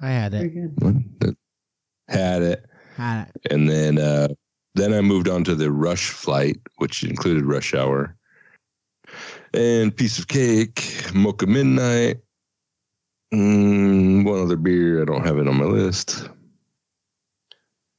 I 0.00 0.08
had 0.08 0.34
it. 0.34 0.52
Had 2.08 2.42
it. 2.42 2.64
Had 2.96 3.28
it. 3.34 3.52
And 3.52 3.68
then 3.68 3.98
uh, 3.98 4.28
then 4.74 4.92
I 4.92 5.00
moved 5.00 5.28
on 5.28 5.44
to 5.44 5.54
the 5.54 5.70
rush 5.70 6.10
flight, 6.10 6.56
which 6.76 7.02
included 7.04 7.44
rush 7.44 7.74
hour 7.74 8.16
and 9.52 9.94
piece 9.96 10.18
of 10.18 10.28
cake, 10.28 10.82
mocha 11.14 11.46
midnight, 11.46 12.18
mm, 13.32 14.24
one 14.24 14.40
other 14.40 14.56
beer. 14.56 15.02
I 15.02 15.04
don't 15.04 15.24
have 15.26 15.38
it 15.38 15.46
on 15.48 15.56
my 15.56 15.64
list, 15.64 16.28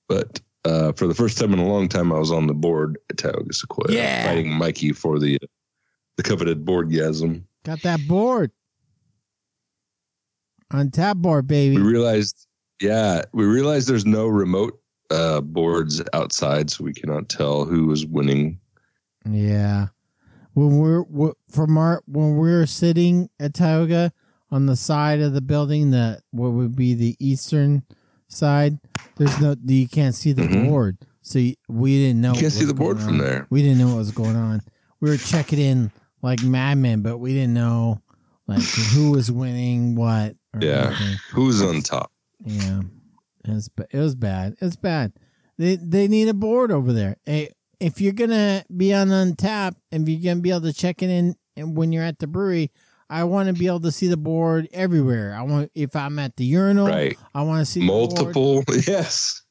but 0.10 0.40
uh, 0.66 0.91
for 0.94 1.07
the 1.07 1.14
first 1.16 1.38
time 1.38 1.53
in 1.53 1.60
a 1.60 1.68
long 1.68 1.88
time, 1.88 2.12
I 2.12 2.20
was 2.20 2.32
on 2.32 2.48
the 2.48 2.53
board 2.53 2.98
at 3.10 3.18
Tioga 3.18 3.53
Sequoia, 3.53 3.94
Yeah. 3.94 4.26
fighting 4.28 4.52
Mikey 4.52 4.91
for 4.94 5.20
the 5.20 5.38
the 6.18 6.24
coveted 6.24 6.66
boardgasm. 6.66 7.44
Got 7.64 7.82
that 7.84 8.00
board 8.08 8.52
on 10.72 10.92
tap 10.92 11.18
board, 11.18 11.48
baby. 11.48 11.76
We 11.78 11.82
realized, 11.84 12.48
yeah, 12.82 13.22
we 13.34 13.46
realized 13.46 13.88
there's 13.88 14.06
no 14.06 14.28
remote 14.28 14.80
uh, 15.12 15.42
boards 15.42 16.02
outside, 16.14 16.70
so 16.70 16.84
we 16.84 16.94
cannot 16.94 17.30
tell 17.30 17.66
who 17.66 17.86
was 17.88 18.06
winning. 18.06 18.60
Yeah. 19.30 19.88
when 20.54 20.78
we're 20.78 21.04
from 21.52 21.78
our 21.78 22.02
when 22.08 22.36
we're 22.38 22.66
sitting 22.66 23.30
at 23.40 23.54
Tioga 23.54 24.14
on 24.52 24.68
the 24.68 24.76
side 24.76 25.20
of 25.20 25.34
the 25.34 25.42
building 25.42 25.92
that 25.92 26.22
what 26.32 26.52
would 26.54 26.76
be 26.78 26.94
the 26.94 27.16
eastern 27.20 27.84
side. 28.30 28.80
There's 29.18 29.38
no 29.42 29.56
you 29.66 29.88
can't 29.88 30.16
see 30.16 30.32
the 30.32 30.44
Mhm. 30.44 30.70
board, 30.70 30.98
so 31.22 31.40
you, 31.40 31.56
we 31.68 31.98
didn't 31.98 32.22
know. 32.22 32.30
You 32.34 32.42
can't 32.42 32.44
what 32.46 32.54
see 32.54 32.66
the 32.66 32.74
board 32.74 33.00
from 33.00 33.16
on. 33.16 33.18
there. 33.18 33.48
We 33.50 33.62
didn't 33.64 33.80
know 33.80 33.88
what 33.90 33.98
was 33.98 34.12
going 34.12 34.36
on. 34.36 34.62
We 35.02 35.10
were 35.10 35.18
checking 35.18 35.60
in 35.60 35.92
like 36.26 36.41
madmen, 36.43 37.02
but 37.02 37.19
we 37.19 37.34
didn't 37.34 37.53
know 37.53 38.02
like 38.47 38.61
who 38.93 39.11
was 39.11 39.31
winning 39.31 39.95
what. 39.95 40.35
Or 40.53 40.60
Yeah. 40.61 40.88
anything. 40.88 41.18
Who's 41.34 41.61
on 41.61 41.81
top? 41.81 42.11
Yeah, 42.43 42.81
it 43.45 43.52
was 43.52 43.69
it 43.91 43.97
was 43.99 44.15
bad. 44.15 44.56
It's 44.60 44.76
bad. 44.76 45.14
They 45.57 45.76
they 45.77 46.07
need 46.07 46.27
a 46.27 46.34
board 46.34 46.72
over 46.72 46.91
there. 46.91 47.18
Hey, 47.26 47.52
if 47.80 48.02
you're 48.02 48.14
gonna 48.14 48.65
be 48.76 48.93
on 48.93 49.07
Untappd 49.10 49.76
and 49.91 50.07
you're 50.10 50.22
gonna 50.34 50.41
be 50.41 50.49
able 50.52 50.61
to 50.61 50.73
check 50.73 51.02
it 51.02 51.10
in 51.10 51.35
when 51.76 51.91
you're 51.91 52.03
at 52.03 52.19
the 52.19 52.27
brewery, 52.27 52.72
I 53.10 53.23
want 53.26 53.47
to 53.47 53.53
be 53.53 53.68
able 53.68 53.81
to 53.81 53.91
see 53.91 54.07
the 54.07 54.18
board 54.18 54.68
everywhere. 54.73 55.34
I 55.38 55.43
want 55.43 55.72
if 55.76 55.95
I'm 55.95 56.18
at 56.19 56.35
the 56.38 56.45
urinal, 56.45 56.88
Right. 56.88 57.18
I 57.34 57.43
want 57.43 57.65
to 57.65 57.72
see 57.72 57.81
the 57.81 57.88
board. 57.88 58.11
Multiple, 58.15 58.64
yes. 58.88 59.41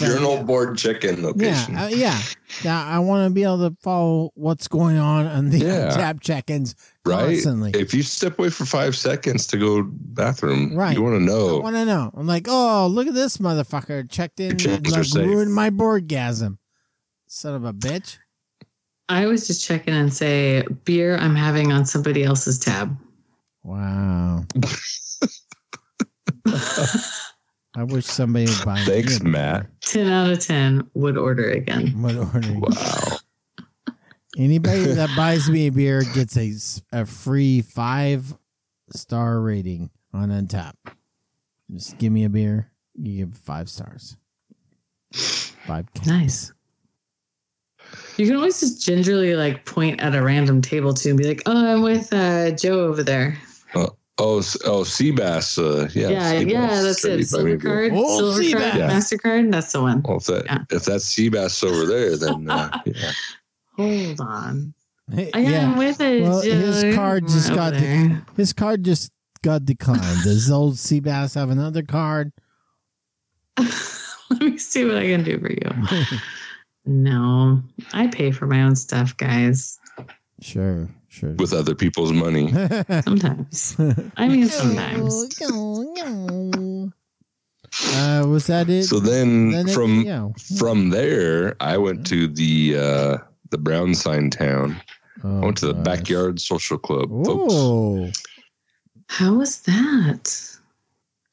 Urinal 0.00 0.44
board 0.44 0.78
check-in 0.78 1.22
location. 1.24 1.74
Yeah, 1.74 1.84
uh, 1.84 1.88
yeah. 1.88 2.20
Now 2.64 2.86
I 2.86 3.00
want 3.00 3.28
to 3.28 3.34
be 3.34 3.42
able 3.42 3.68
to 3.68 3.76
follow 3.80 4.30
what's 4.34 4.68
going 4.68 4.96
on 4.96 5.26
on 5.26 5.50
the 5.50 5.58
Yeah. 5.58 5.90
Untappd 5.96 6.20
check-ins 6.20 6.76
right? 7.04 7.32
constantly. 7.34 7.72
If 7.74 7.92
you 7.92 8.02
step 8.04 8.38
away 8.38 8.50
for 8.50 8.64
five 8.64 8.94
seconds 8.96 9.46
to 9.48 9.56
go 9.58 9.82
bathroom, 9.82 10.76
Right. 10.76 10.96
you 10.96 11.02
want 11.02 11.16
to 11.16 11.24
know. 11.24 11.58
I 11.58 11.62
want 11.62 11.76
to 11.76 11.84
know. 11.84 12.12
I'm 12.14 12.26
like, 12.28 12.46
oh, 12.48 12.86
look 12.86 13.08
at 13.08 13.14
this 13.14 13.38
motherfucker 13.38 14.08
checked 14.08 14.38
in, 14.38 14.56
Check-ins 14.56 14.92
are 14.94 14.98
like 14.98 15.04
safe. 15.06 15.26
ruined 15.26 15.52
my 15.52 15.70
boardgasm. 15.70 16.58
Son 17.26 17.54
of 17.54 17.64
a 17.64 17.72
bitch. 17.72 18.18
I 19.08 19.24
always 19.24 19.46
just 19.48 19.64
check 19.66 19.88
in 19.88 19.94
and 19.94 20.12
say 20.14 20.62
beer 20.84 21.16
I'm 21.16 21.34
having 21.34 21.72
on 21.72 21.84
somebody 21.86 22.22
else's 22.22 22.58
tab. 22.58 22.96
Wow. 23.64 24.44
I 27.74 27.84
wish 27.84 28.04
somebody 28.04 28.46
would 28.46 28.64
buy 28.64 28.80
me 28.80 28.84
Thanks, 28.84 29.20
a- 29.20 29.24
Matt. 29.24 29.66
Ten 29.80 30.06
out 30.08 30.30
of 30.30 30.40
ten 30.40 30.88
would 30.94 31.16
order 31.16 31.50
again. 31.50 32.00
would 32.02 32.16
order. 32.16 32.52
Wow. 32.58 33.18
Anybody 34.38 34.84
that 34.84 35.10
buys 35.16 35.48
me 35.50 35.66
a 35.66 35.72
beer 35.72 36.02
gets 36.14 36.36
a, 36.38 36.52
a 36.92 37.06
free 37.06 37.60
five 37.62 38.34
star 38.94 39.40
rating 39.40 39.90
on 40.14 40.30
Untappd. 40.30 40.74
Just 41.72 41.98
give 41.98 42.12
me 42.12 42.24
a 42.24 42.28
beer, 42.30 42.70
you 42.94 43.24
give 43.26 43.34
five 43.36 43.68
stars. 43.68 44.16
Five. 45.12 45.86
Nice. 46.06 46.52
You 48.16 48.26
can 48.26 48.36
always 48.36 48.60
just 48.60 48.84
gingerly 48.84 49.34
like 49.34 49.64
point 49.66 50.00
at 50.00 50.14
a 50.14 50.22
random 50.22 50.60
table 50.62 50.94
too 50.94 51.10
and 51.10 51.18
be 51.18 51.26
like, 51.28 51.42
"Oh, 51.46 51.72
I'm 51.74 51.82
with 51.82 52.12
uh, 52.12 52.52
Joe 52.52 52.80
over 52.86 53.02
there." 53.02 53.38
Uh, 53.74 53.88
oh, 54.18 54.38
s- 54.38 54.56
oh, 54.64 54.82
Seabass. 54.82 55.58
Uh, 55.58 55.88
yeah, 55.94 56.08
Yeah, 56.08 56.40
yeah, 56.40 56.82
that's 56.82 57.04
it. 57.04 57.16
by 57.18 57.22
Silver 57.22 57.56
card, 57.56 57.92
Oh, 57.94 58.18
silver 58.34 58.40
Seabass. 58.42 58.70
card, 58.70 58.74
Yeah. 58.80 58.90
Mastercard. 58.90 59.52
That's 59.52 59.72
the 59.72 59.80
one. 59.82 60.02
Well, 60.02 60.16
if 60.18 60.24
that 60.26 60.44
Yeah. 60.46 60.58
if 60.70 60.84
that's 60.84 61.04
Seabass 61.14 61.64
over 61.64 61.86
there, 61.86 62.16
then 62.16 62.48
uh, 62.50 62.78
yeah. 62.86 63.12
Hold 63.76 64.20
on. 64.20 64.74
Hey, 65.12 65.30
I 65.34 65.40
am 65.40 65.76
with 65.76 66.00
it. 66.00 66.22
Well, 66.22 66.40
his 66.40 66.94
card 66.94 67.26
just 67.26 67.48
Over 67.50 67.56
got 67.56 67.72
de- 67.74 68.22
his 68.36 68.52
card 68.52 68.84
just 68.84 69.10
got 69.42 69.64
declined. 69.64 70.22
Does 70.22 70.50
old 70.50 70.74
Seabass 70.76 71.34
have 71.34 71.50
another 71.50 71.82
card? 71.82 72.32
Let 73.58 74.40
me 74.40 74.56
see 74.58 74.84
what 74.84 74.96
I 74.96 75.02
can 75.06 75.24
do 75.24 75.38
for 75.38 75.50
you. 75.50 76.18
No, 76.84 77.62
I 77.92 78.08
pay 78.08 78.32
for 78.32 78.48
my 78.48 78.64
own 78.64 78.74
stuff, 78.74 79.16
guys. 79.16 79.78
Sure, 80.40 80.88
sure. 81.12 81.34
with 81.38 81.52
other 81.52 81.74
people's 81.76 82.12
money. 82.12 82.48
Sometimes. 83.04 83.76
I 84.16 84.26
mean, 84.28 84.48
sometimes. 84.60 85.38
Uh, 87.94 88.24
was 88.26 88.46
that 88.48 88.68
it? 88.68 88.84
So 88.84 88.98
then, 89.00 89.50
Then 89.50 89.68
it- 89.68 89.72
from 89.72 90.02
yeah. 90.02 90.28
from 90.58 90.90
there, 90.90 91.56
I 91.60 91.78
went 91.78 92.06
to 92.08 92.28
the 92.28 92.76
uh, 92.78 93.18
the 93.50 93.58
Brown 93.58 93.94
Sign 93.94 94.30
town. 94.30 94.80
Oh, 95.24 95.40
I 95.40 95.44
went 95.44 95.56
to 95.58 95.66
the 95.66 95.72
gosh. 95.74 95.84
Backyard 95.84 96.40
Social 96.40 96.76
Club, 96.78 97.08
folks. 97.24 97.54
Oh, 97.56 98.10
How 99.08 99.34
was 99.34 99.60
that? 99.62 100.48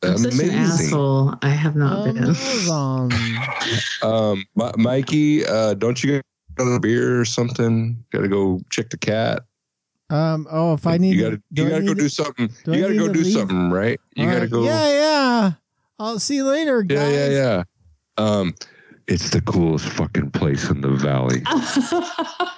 I'm 0.01 0.17
such 0.17 0.33
an 0.39 0.49
asshole. 0.51 1.33
I 1.41 1.49
have 1.49 1.75
not 1.75 1.99
Oh, 1.99 2.03
been. 2.13 2.23
amazing. 2.23 3.11
Um, 4.01 4.45
Mi- 4.55 4.71
Mikey, 4.77 5.45
uh, 5.45 5.73
don't 5.73 6.01
you 6.03 6.21
got 6.55 6.65
a 6.73 6.79
beer 6.79 7.19
or 7.19 7.25
something? 7.25 8.01
Got 8.13 8.21
to 8.21 8.29
go 8.29 8.61
check 8.69 8.89
the 8.91 8.97
cat. 8.97 9.43
Um. 10.09 10.47
Oh, 10.49 10.73
if 10.73 10.87
I 10.87 10.97
need, 10.97 11.15
you 11.15 11.21
got 11.21 11.29
to 11.31 11.41
do 11.53 11.63
you 11.63 11.69
got 11.69 11.79
to 11.79 11.85
go 11.85 11.93
to- 11.93 12.01
do 12.01 12.09
something. 12.09 12.49
do 12.65 12.73
You 12.73 12.81
got 12.81 12.87
to 12.89 12.97
go 12.97 13.07
to 13.07 13.13
do 13.13 13.19
leave? 13.21 13.33
something, 13.33 13.69
right? 13.69 13.99
You 14.15 14.25
got 14.25 14.31
to 14.31 14.35
Alright. 14.37 14.49
go. 14.51 14.63
Yeah, 14.63 14.89
yeah. 14.89 15.51
I'll 15.99 16.19
see 16.19 16.35
you 16.35 16.45
later, 16.45 16.81
guys. 16.81 17.13
yeah, 17.13 17.29
yeah, 17.29 17.31
yeah. 17.35 17.63
Um, 18.17 18.55
it's 19.07 19.29
the 19.31 19.41
coolest 19.41 19.85
fucking 19.89 20.31
place 20.31 20.69
in 20.69 20.81
the 20.81 20.89
valley. 20.89 21.41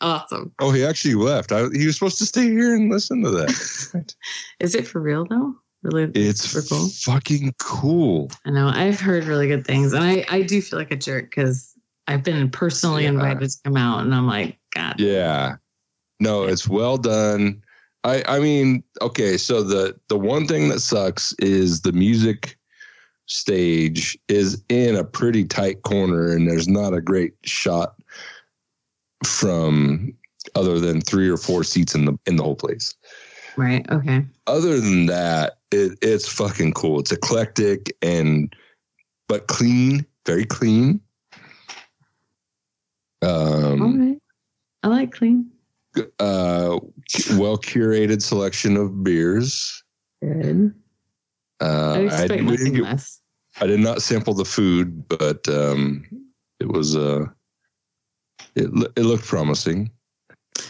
awesome. 0.00 0.52
Oh, 0.60 0.70
he 0.70 0.84
actually 0.84 1.14
left. 1.14 1.52
I, 1.52 1.66
he 1.72 1.86
was 1.86 1.96
supposed 1.96 2.18
to 2.18 2.26
stay 2.26 2.48
here 2.48 2.74
and 2.74 2.90
listen 2.90 3.22
to 3.22 3.30
that. 3.30 4.14
Is 4.60 4.74
it 4.74 4.86
for 4.86 5.00
real 5.00 5.26
though? 5.26 5.54
Really? 5.82 6.10
It's 6.14 6.42
super 6.48 6.66
cool. 6.68 6.88
fucking 6.88 7.54
cool. 7.60 8.30
I 8.44 8.50
know. 8.50 8.68
I've 8.68 9.00
heard 9.00 9.24
really 9.24 9.46
good 9.46 9.64
things, 9.66 9.92
and 9.92 10.02
I 10.02 10.24
I 10.28 10.42
do 10.42 10.60
feel 10.60 10.78
like 10.78 10.90
a 10.90 10.96
jerk 10.96 11.30
because 11.30 11.72
I've 12.08 12.24
been 12.24 12.50
personally 12.50 13.04
Yeah. 13.04 13.10
invited 13.10 13.48
to 13.50 13.56
come 13.64 13.76
out, 13.76 14.00
and 14.00 14.14
I'm 14.14 14.26
like, 14.26 14.58
God. 14.74 14.98
Yeah. 14.98 15.56
No, 16.20 16.44
it's 16.44 16.68
well 16.68 16.96
done. 16.96 17.62
I 18.04 18.22
I 18.26 18.38
mean, 18.38 18.82
okay, 19.00 19.36
so 19.36 19.62
the 19.62 19.98
the 20.08 20.18
one 20.18 20.46
thing 20.46 20.68
that 20.68 20.80
sucks 20.80 21.32
is 21.38 21.82
the 21.82 21.92
music 21.92 22.56
stage 23.26 24.18
is 24.28 24.62
in 24.68 24.96
a 24.96 25.04
pretty 25.04 25.44
tight 25.44 25.82
corner 25.82 26.32
and 26.32 26.48
there's 26.48 26.66
not 26.66 26.94
a 26.94 27.00
great 27.00 27.34
shot 27.44 27.94
from 29.24 30.14
other 30.54 30.78
than 30.80 31.00
three 31.00 31.28
or 31.28 31.36
four 31.36 31.62
seats 31.62 31.94
in 31.94 32.06
the 32.06 32.18
in 32.26 32.36
the 32.36 32.42
whole 32.42 32.56
place. 32.56 32.94
Right. 33.56 33.88
Okay. 33.90 34.24
Other 34.46 34.80
than 34.80 35.06
that, 35.06 35.58
it, 35.72 35.98
it's 36.00 36.28
fucking 36.28 36.72
cool. 36.72 37.00
It's 37.00 37.12
eclectic 37.12 37.92
and 38.02 38.54
but 39.28 39.46
clean, 39.46 40.06
very 40.24 40.46
clean. 40.46 41.00
Um 43.20 43.82
All 43.82 43.92
right. 43.92 44.18
I 44.84 44.88
like 44.88 45.12
clean. 45.12 45.50
Uh, 46.20 46.78
well 47.36 47.58
curated 47.58 48.22
selection 48.22 48.76
of 48.76 49.02
beers. 49.04 49.82
Good. 50.22 50.74
Uh, 51.60 51.92
I 51.94 51.98
expect 52.00 52.28
didn't 52.30 52.46
nothing 52.46 52.72
get- 52.74 52.82
less. 52.84 53.20
I 53.60 53.66
did 53.66 53.80
not 53.80 54.02
sample 54.02 54.34
the 54.34 54.44
food, 54.44 55.08
but 55.08 55.48
um, 55.48 56.04
it 56.60 56.68
was 56.68 56.94
uh, 56.96 57.24
it 58.54 58.70
it 58.96 59.02
looked 59.02 59.24
promising. 59.24 59.90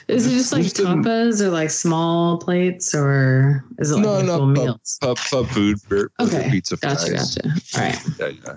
Is 0.07 0.27
it 0.27 0.31
just 0.31 0.53
like 0.53 0.63
Just 0.63 0.77
tapas 0.77 1.41
or 1.43 1.51
like 1.51 1.71
small 1.71 2.39
plates, 2.39 2.95
or 2.95 3.65
is 3.79 3.91
it 3.91 3.97
like 3.97 4.05
no, 4.05 4.23
no, 4.23 4.39
pub, 4.39 4.49
meals? 4.49 4.99
pub, 5.03 5.17
pub 5.31 5.47
food, 5.49 5.77
beer, 5.89 6.11
Okay. 6.21 6.49
pizza 6.51 6.77
Gotcha. 6.79 7.07
fries. 7.11 7.35
Gotcha. 7.37 7.55
All 7.75 7.81
right. 7.83 8.03
Yeah, 8.19 8.29
yeah. 8.45 8.57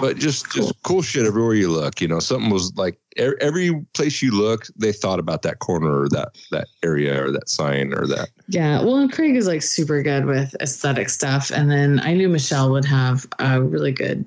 But 0.00 0.16
just 0.16 0.50
just 0.52 0.82
cool 0.82 1.02
shit 1.02 1.26
everywhere 1.26 1.54
you 1.54 1.70
look. 1.70 2.00
You 2.00 2.08
know, 2.08 2.18
something 2.18 2.50
was 2.50 2.74
like 2.76 2.98
every 3.16 3.84
place 3.92 4.22
you 4.22 4.30
look, 4.30 4.66
they 4.76 4.90
thought 4.92 5.18
about 5.18 5.42
that 5.42 5.58
corner 5.58 6.00
or 6.00 6.08
that 6.08 6.30
that 6.50 6.68
area 6.82 7.22
or 7.22 7.30
that 7.30 7.48
sign 7.48 7.92
or 7.92 8.06
that. 8.06 8.30
Yeah, 8.48 8.82
well, 8.82 8.96
and 8.96 9.12
Craig 9.12 9.36
is 9.36 9.46
like 9.46 9.62
super 9.62 10.02
good 10.02 10.24
with 10.24 10.56
aesthetic 10.60 11.10
stuff, 11.10 11.50
and 11.50 11.70
then 11.70 12.00
I 12.00 12.14
knew 12.14 12.28
Michelle 12.28 12.70
would 12.70 12.86
have 12.86 13.26
a 13.38 13.60
really 13.62 13.92
good, 13.92 14.24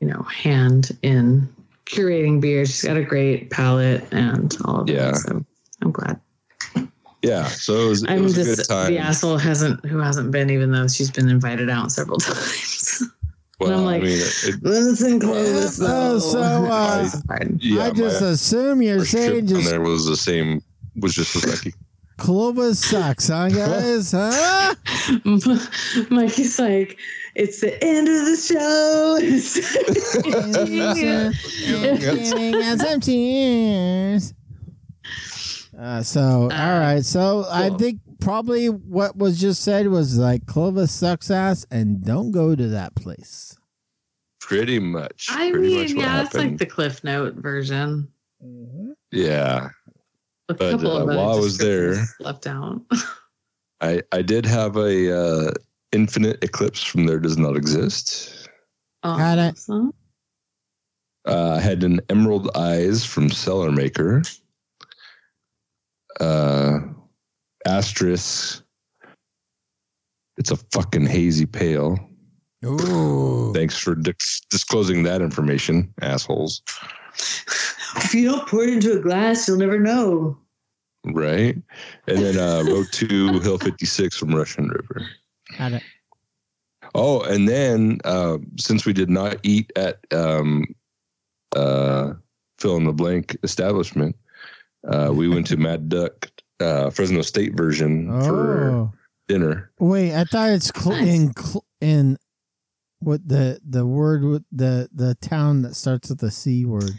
you 0.00 0.06
know, 0.06 0.22
hand 0.24 0.96
in 1.02 1.48
curating 1.86 2.40
beer. 2.40 2.66
She's 2.66 2.82
got 2.82 2.96
a 2.96 3.02
great 3.02 3.50
palate 3.50 4.04
and 4.12 4.56
all 4.64 4.82
of 4.82 4.86
that. 4.86 4.92
Yeah. 4.92 5.12
So 5.14 5.44
I'm 5.82 5.92
glad. 5.92 6.20
Yeah, 7.22 7.48
so 7.48 7.74
it 7.86 7.88
was, 7.88 8.02
it 8.02 8.10
I'm 8.10 8.22
was 8.22 8.38
a 8.38 8.44
just 8.44 8.68
good 8.68 8.74
time. 8.74 8.92
the 8.94 8.98
asshole 8.98 9.36
hasn't 9.36 9.84
who 9.84 9.98
hasn't 9.98 10.30
been, 10.30 10.48
even 10.48 10.72
though 10.72 10.88
she's 10.88 11.10
been 11.10 11.28
invited 11.28 11.68
out 11.68 11.92
several 11.92 12.18
times. 12.18 12.69
Well, 13.60 13.78
I'm 13.80 13.84
like, 13.84 14.00
I 14.02 14.04
mean, 14.04 14.18
it, 14.18 14.44
it- 14.48 14.62
Listen, 14.62 15.20
Clovis. 15.20 15.78
Oh, 15.82 16.18
so 16.18 16.40
uh, 16.42 17.02
It's 17.04 17.22
hard. 17.28 17.62
yeah, 17.62 17.84
I 17.84 17.90
just 17.90 18.20
my 18.22 18.28
assume 18.28 18.82
you're 18.82 19.04
saying 19.04 19.46
down 19.46 19.60
just 19.60 19.70
there 19.70 19.80
was 19.80 20.06
the 20.06 20.16
same. 20.16 20.62
Was 20.96 21.14
just 21.14 21.34
with 21.34 21.46
Becky. 21.46 21.74
Clovis 22.16 22.78
sucks, 22.84 23.28
huh, 23.28 23.48
guys? 23.50 24.12
huh? 24.12 24.74
Mikey's 26.10 26.58
like, 26.58 26.98
it's 27.34 27.60
the 27.62 27.82
end 27.82 28.08
of 28.08 28.14
the 28.26 28.36
show. 28.36 29.18
Giving 31.98 32.54
us 32.56 32.80
some 32.80 33.00
tears. 33.00 34.34
Uh, 35.78 36.02
so, 36.02 36.42
all 36.42 36.48
right. 36.48 37.04
So, 37.04 37.46
I 37.50 37.70
think 37.70 38.00
probably 38.20 38.68
what 38.68 39.16
was 39.16 39.40
just 39.40 39.62
said 39.62 39.86
was 39.88 40.18
like 40.18 40.46
Clovis 40.46 40.92
sucks 40.92 41.30
ass 41.30 41.66
and 41.70 42.04
don't 42.04 42.30
go 42.30 42.54
to 42.54 42.68
that 42.68 42.94
place. 42.94 43.56
Pretty 44.40 44.78
much. 44.78 45.26
I 45.30 45.50
pretty 45.50 45.68
mean, 45.68 45.80
much 45.96 46.04
yeah, 46.04 46.22
it's 46.22 46.34
like 46.34 46.56
the 46.58 46.66
Cliff 46.66 47.02
Note 47.04 47.34
version. 47.34 48.08
yeah. 49.12 49.68
A 50.48 50.54
But, 50.54 50.70
couple 50.72 50.92
uh, 50.96 51.00
of 51.02 51.06
while 51.08 51.32
I 51.32 51.38
was 51.38 51.58
there- 51.58 52.04
left 52.18 52.46
out. 52.46 52.80
I 53.82 54.02
I 54.12 54.20
did 54.22 54.44
have 54.44 54.76
a 54.76 55.16
uh, 55.48 55.52
infinite 55.92 56.42
eclipse 56.44 56.82
from 56.82 57.06
there 57.06 57.18
does 57.18 57.38
not 57.38 57.56
exist. 57.56 58.48
Got 59.02 59.38
it. 59.38 59.52
Awesome. 59.52 59.94
Uh, 61.26 61.52
I 61.56 61.60
had 61.60 61.82
an 61.84 62.00
emerald 62.10 62.50
eyes 62.56 63.04
from 63.04 63.28
Cellarmaker. 63.30 64.22
Uh, 66.18 66.80
asterisk. 67.66 68.62
It's 70.36 70.50
a 70.50 70.56
fucking 70.56 71.06
hazy 71.06 71.46
pale. 71.46 71.98
Ooh. 72.64 73.52
Thanks 73.54 73.76
for 73.76 73.94
dis- 73.94 74.42
disclosing 74.50 75.02
that 75.04 75.22
information, 75.22 75.92
assholes. 76.00 76.62
If 77.96 78.14
you 78.14 78.30
don't 78.30 78.46
pour 78.46 78.62
it 78.62 78.70
into 78.70 78.96
a 78.96 79.00
glass, 79.00 79.48
you'll 79.48 79.58
never 79.58 79.78
know. 79.78 80.38
Right? 81.06 81.56
And 82.06 82.18
then 82.18 82.38
uh, 82.38 82.62
row 82.66 82.84
two, 82.92 83.40
Hill 83.40 83.58
56 83.58 84.16
from 84.16 84.32
Russian 84.32 84.68
River. 84.68 85.08
Got 85.58 85.72
it. 85.72 85.82
Oh, 86.94 87.22
and 87.22 87.48
then 87.48 87.98
uh, 88.04 88.38
since 88.58 88.86
we 88.86 88.92
did 88.92 89.10
not 89.10 89.38
eat 89.42 89.72
at 89.76 89.98
um, 90.12 90.66
uh, 91.54 92.12
fill 92.58 92.76
in 92.76 92.84
the 92.84 92.92
blank 92.92 93.36
establishment, 93.42 94.16
uh, 94.88 95.10
we 95.12 95.28
went 95.28 95.46
to 95.48 95.56
Mad 95.56 95.88
Duck 95.88 96.30
uh, 96.60 96.90
Fresno 96.90 97.22
State 97.22 97.56
version 97.56 98.08
for 98.22 98.70
Oh. 98.70 98.92
dinner. 99.28 99.70
Wait, 99.78 100.14
I 100.14 100.24
thought 100.24 100.50
it's 100.50 100.70
cl- 100.74 100.96
in 100.96 101.32
cl- 101.36 101.64
in 101.80 102.18
what 103.00 103.26
the 103.26 103.60
the 103.68 103.86
word 103.86 104.22
with 104.24 104.44
the 104.52 104.88
the 104.94 105.14
town 105.16 105.62
that 105.62 105.74
starts 105.74 106.10
with 106.10 106.18
the 106.20 106.30
c 106.30 106.64
word. 106.66 106.90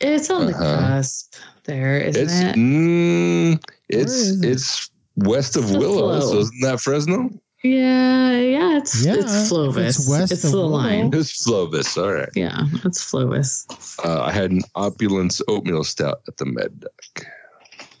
It's 0.00 0.30
on 0.30 0.46
the 0.46 0.52
Uh-huh. 0.54 0.78
cusp 0.88 1.34
there, 1.64 1.98
isn't 1.98 2.22
It's 2.22 2.32
it? 2.40 2.54
mm, 2.56 3.62
it's 3.88 4.12
is 4.12 4.42
it? 4.42 4.50
it's 4.50 4.90
west 5.16 5.56
of 5.56 5.64
It's 5.64 5.72
Willow, 5.76 6.18
flow. 6.18 6.32
so 6.32 6.38
isn't 6.40 6.60
that 6.62 6.80
Fresno? 6.80 7.30
Yeah, 7.64 8.32
yeah, 8.38 8.76
it's 8.78 9.04
Yeah, 9.04 9.14
it's 9.14 9.24
if 9.32 9.48
Flovis. 9.50 9.76
it's 9.88 9.98
It's, 10.00 10.08
west 10.08 10.32
of 10.32 10.42
the 10.52 10.56
Willow. 10.56 10.68
line. 10.68 11.10
It's 11.14 11.42
Flovis. 11.44 11.96
All 12.00 12.12
right. 12.12 12.28
Yeah, 12.34 12.62
it's 12.84 13.02
Flovis. 13.10 13.64
Uh, 14.04 14.22
I 14.22 14.30
had 14.32 14.50
an 14.50 14.62
opulence 14.74 15.40
oatmeal 15.48 15.82
stout 15.84 16.20
at 16.28 16.36
the 16.36 16.44
Mad 16.46 16.80
Duck. 16.80 17.26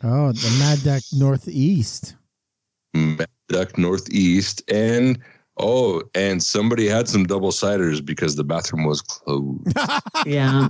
Oh, 0.02 0.32
the 0.32 0.56
Mad 0.58 0.82
Duck 0.84 1.02
Northeast. 1.12 2.16
Mad 2.94 3.28
Duck 3.48 3.76
Northeast, 3.78 4.62
and 4.70 5.18
oh, 5.58 6.02
and 6.14 6.42
somebody 6.42 6.86
had 6.86 7.08
some 7.08 7.24
double 7.24 7.50
ciders 7.50 8.04
because 8.04 8.36
the 8.36 8.44
bathroom 8.44 8.84
was 8.84 9.00
closed. 9.02 9.60
Yeah. 10.26 10.68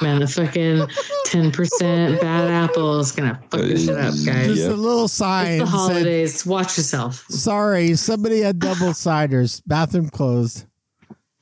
Man, 0.00 0.20
the 0.20 0.26
fucking 0.26 0.86
ten 1.26 1.50
percent 1.52 2.20
bad 2.20 2.48
apple 2.50 2.98
is 3.00 3.12
gonna 3.12 3.38
fuck 3.50 3.60
this 3.60 3.84
shit 3.84 3.96
up, 3.98 4.14
guys. 4.24 4.46
Just 4.46 4.60
Yep. 4.62 4.70
a 4.72 4.74
little 4.74 5.04
It's 5.04 5.12
sign. 5.12 5.58
the 5.58 5.66
said, 5.66 5.70
holidays. 5.72 6.46
Watch 6.46 6.76
yourself. 6.78 7.24
Sorry, 7.28 7.94
somebody 7.96 8.40
had 8.40 8.58
double 8.58 8.88
ciders. 8.94 9.60
Bathroom 9.66 10.08
closed. 10.08 10.64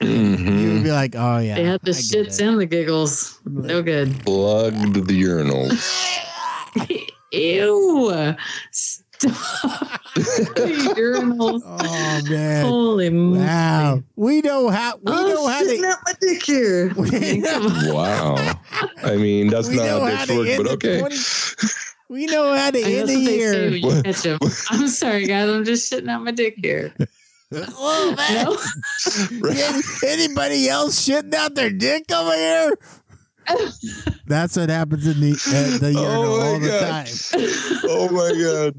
You 0.00 0.08
Mhm. 0.08 0.72
would 0.74 0.82
be 0.82 0.90
like, 0.90 1.14
oh 1.14 1.38
yeah. 1.38 1.54
they 1.56 1.64
had 1.64 1.80
the 1.82 1.90
I 1.92 1.94
shits 1.94 2.40
and 2.46 2.58
the 2.60 2.66
giggles. 2.66 3.38
No 3.44 3.80
good. 3.82 4.18
Plugged 4.24 5.06
the 5.06 5.14
urinal. 5.14 5.68
Ew. 7.32 8.34
Stop. 8.72 9.00
Urinals. 10.96 11.62
Oh 11.66 12.20
man. 12.30 12.64
Holy 12.64 13.10
Wow. 13.10 13.90
moly. 13.94 14.02
We 14.16 14.40
know 14.40 14.68
how 14.70 14.96
we 14.96 15.02
oh, 15.12 15.26
know 15.28 15.46
how 15.48 15.60
to 15.62 15.86
out 15.86 15.98
my 16.06 16.14
dick 16.20 16.42
here. 16.44 16.92
We 16.96 17.38
know- 17.38 17.50
Come 17.60 17.66
on. 17.66 17.94
Wow. 17.94 18.60
I 19.02 19.16
mean, 19.16 19.48
that's 19.48 19.68
We 19.68 19.76
not 19.76 19.84
know 19.86 20.00
how 20.06 20.14
how 20.16 20.24
dicks 20.26 20.58
work, 20.58 20.66
but 20.66 20.66
okay. 20.74 20.98
20 21.00 21.16
we 22.08 22.26
know 22.26 22.54
how 22.54 22.70
to 22.70 22.78
I 22.78 22.82
know 22.82 22.88
end 22.88 23.08
that's 23.08 23.12
a 23.12 23.14
what 23.14 23.24
they 23.24 23.24
say 23.24 23.36
year. 23.36 23.70
when 23.70 23.74
you 23.96 24.02
catch 24.02 24.26
'em. 24.26 24.38
I'm 24.70 24.88
sorry, 24.88 25.26
guys. 25.26 25.48
I'm 25.48 25.64
just 25.64 25.92
shitting 25.92 26.08
out 26.10 26.22
my 26.24 26.32
dick 26.32 26.54
here. 26.56 26.92
Oh, 27.52 28.14
man. 28.16 28.44
No? 28.44 29.50
Any- 29.50 29.82
Anybody 30.06 30.68
else 30.68 31.06
shitting 31.08 31.34
out 31.34 31.54
their 31.54 31.70
dick 31.70 32.10
over 32.10 32.34
here? 32.34 32.78
That's 34.30 34.56
what 34.56 34.70
happens 34.70 35.06
in 35.06 35.20
the 35.20 35.32
uh, 35.32 35.78
the 35.78 35.92
urinal 35.92 36.24
Oh 36.24 36.38
my 36.38 36.46
all 36.46 36.58
the 36.60 36.78
time. 36.80 37.06
Oh 37.84 38.08
my 38.10 38.30
god. 38.40 38.74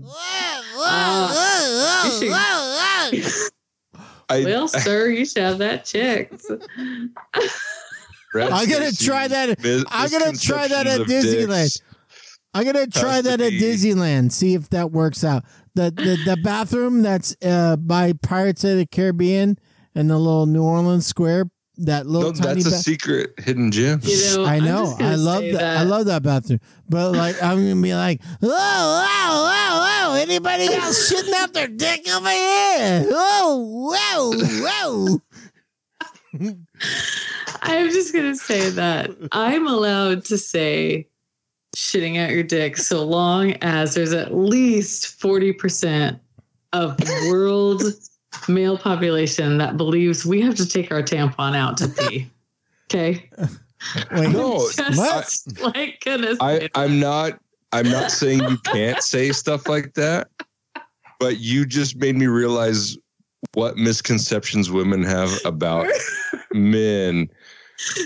Uh, 2.34 3.10
you 3.12 3.22
should- 3.22 3.52
I, 4.30 4.46
well, 4.46 4.68
sir, 4.70 5.10
you 5.10 5.26
should 5.26 5.44
have 5.44 5.58
that 5.58 5.84
checked. 5.84 6.44
I'm 8.34 8.70
gonna 8.70 8.94
try 8.94 9.28
that. 9.28 9.62
Mis- 9.62 9.84
I'm 9.90 10.10
gonna 10.10 10.32
try 10.38 10.70
that 10.70 10.88
at 10.88 11.02
Disneyland. 11.02 11.64
dicks. 11.66 11.78
I'm 12.54 12.64
gonna 12.64 12.88
try 12.88 13.16
Has 13.16 13.24
to 13.24 13.30
that 13.30 13.42
at 13.42 13.52
Disneyland. 13.54 14.32
See 14.32 14.54
if 14.54 14.70
that 14.70 14.92
works 14.92 15.26
out. 15.26 15.44
The 15.76 15.92
the, 15.92 16.18
the 16.26 16.38
bathroom 16.42 17.02
that's 17.02 17.36
uh, 17.44 17.76
by 17.76 18.14
Pirates 18.14 18.64
of 18.64 18.78
the 18.78 18.86
Caribbean 18.86 19.58
and 19.96 20.10
the 20.10 20.18
little 20.18 20.46
New 20.46 20.64
Orleans 20.64 21.06
Square. 21.06 21.46
That 21.86 22.06
No, 22.06 22.12
little 22.12 22.34
tiny. 22.34 22.62
that's 22.62 22.68
a 22.68 22.70
ba- 22.72 22.78
secret 22.78 23.34
hidden 23.40 23.72
gem. 23.72 24.02
You 24.04 24.38
know, 24.38 24.46
I 24.46 24.60
know. 24.60 24.96
I 25.00 25.16
love 25.16 25.40
say 25.42 25.52
that. 25.54 25.78
I 25.78 25.84
love 25.84 26.06
that 26.06 26.22
bathroom. 26.22 26.60
But 26.88 27.12
like, 27.14 27.42
I'm 27.42 27.58
gonna 27.58 27.82
be 27.82 27.96
like, 27.96 28.22
whoa, 28.40 28.48
whoa, 28.50 29.04
whoa, 29.50 30.12
whoa! 30.12 30.22
Anybody 30.22 30.66
else 30.74 31.12
shitting 31.14 31.34
out 31.38 31.54
their 31.54 31.68
dick 31.68 32.08
over 32.14 32.30
here? 32.30 33.06
Whoa, 33.10 33.94
whoa, 33.96 34.32
whoa! 34.62 35.22
I'm 37.64 37.90
just 37.90 38.14
gonna 38.14 38.36
say 38.36 38.70
that 38.70 39.10
I'm 39.32 39.68
allowed 39.68 40.24
to 40.26 40.38
say 40.38 41.08
shitting 41.76 42.18
out 42.24 42.32
your 42.32 42.44
dick 42.44 42.78
so 42.78 43.04
long 43.06 43.54
as 43.62 43.96
there's 43.96 44.14
at 44.14 44.36
least 44.36 45.20
40% 45.20 46.20
of 46.74 46.98
the 46.98 47.28
world 47.30 47.82
male 48.48 48.78
population 48.78 49.58
that 49.58 49.78
believes 49.78 50.26
we 50.26 50.42
have 50.42 50.56
to 50.56 50.66
take 50.68 50.92
our 50.92 51.04
tampon 51.04 51.56
out 51.56 51.78
to 51.78 51.88
pee. 51.88 52.32
Okay. 52.94 53.30
Wait, 54.12 54.34
No, 54.34 54.70
Just 54.76 55.62
like 55.62 56.02
gonna 56.04 56.36
I, 56.42 56.60
say 56.60 56.70
I'm 56.76 57.00
not. 57.00 57.40
I'm 57.72 57.90
not 57.90 58.12
saying 58.12 58.50
you 58.50 58.58
can't 58.66 59.02
say 59.02 59.32
stuff 59.32 59.70
like 59.70 59.94
that, 59.94 60.28
but 61.18 61.40
you 61.40 61.66
just 61.66 61.96
made 61.96 62.18
me 62.18 62.28
realize 62.28 62.98
what 63.54 63.78
misconceptions 63.78 64.72
women 64.72 65.04
have 65.04 65.40
about 65.46 65.88
men 66.52 67.30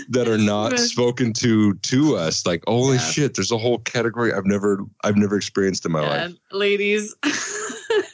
that 0.10 0.28
are 0.28 0.38
not 0.38 0.78
spoken 0.78 1.34
to 1.34 1.74
to 1.74 2.16
us. 2.16 2.46
Like, 2.46 2.64
holy 2.68 2.98
Yeah. 2.98 3.02
shit, 3.02 3.34
there's 3.34 3.52
a 3.52 3.58
whole 3.58 3.80
category 3.80 4.34
I've 4.34 4.46
never 4.46 4.84
I've 5.04 5.18
never 5.18 5.36
experienced 5.36 5.84
in 5.84 5.92
my 5.92 6.02
Yeah, 6.02 6.08
life. 6.26 6.34
ladies, 6.52 7.16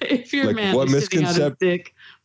if 0.02 0.34
your 0.34 0.46
Like, 0.46 0.56
man 0.56 0.74
what 0.74 0.88
is 0.88 1.10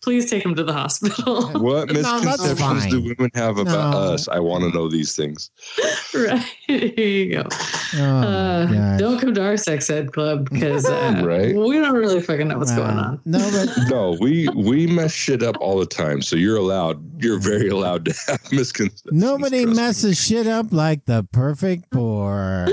shitting 0.06 0.14
out 0.14 0.14
his 0.14 0.24
misconcep- 0.26 0.26
dick, 0.26 0.26
please 0.26 0.30
take 0.30 0.44
him 0.44 0.54
to 0.54 0.64
the 0.64 0.72
hospital. 0.72 1.46
What 1.66 1.88
No, 1.88 1.94
misconceptions 1.94 2.86
do 2.86 3.00
women 3.02 3.30
have 3.34 3.58
about 3.58 3.90
No. 3.92 3.98
us? 4.14 4.28
I 4.28 4.38
want 4.40 4.64
to 4.64 4.70
know 4.70 4.88
these 4.88 5.14
things. 5.16 5.50
right. 6.14 6.44
Here 6.66 6.92
you 6.98 7.32
go. 7.34 7.48
Oh, 7.94 8.02
uh, 8.04 8.96
don't 8.98 9.18
come 9.20 9.34
to 9.34 9.42
our 9.44 9.56
sex 9.56 9.88
ed 9.90 10.12
club 10.12 10.48
because 10.50 10.86
uh, 10.86 11.22
Right. 11.24 11.54
we 11.54 11.78
don't 11.78 11.94
really 11.96 12.20
fucking 12.20 12.48
know 12.48 12.58
what's 12.58 12.70
Wow. 12.72 12.76
going 12.86 12.98
on. 12.98 13.20
No, 13.24 13.38
but 13.50 13.68
No, 13.90 14.16
we 14.20 14.48
we 14.54 14.86
mess 14.86 15.12
shit 15.12 15.42
up 15.42 15.56
all 15.60 15.78
the 15.78 15.86
time. 15.86 16.22
So 16.22 16.36
you're 16.36 16.56
allowed. 16.56 17.22
You're 17.22 17.38
very 17.40 17.68
allowed 17.68 18.04
to 18.06 18.14
have 18.26 18.40
misconceptions. 18.52 19.02
nobody 19.12 19.62
trust 19.64 19.76
me. 19.76 19.82
messes 19.82 20.18
shit 20.20 20.46
up 20.46 20.72
like 20.72 21.04
the 21.06 21.26
Perfect 21.32 21.90
Pour. 21.90 22.66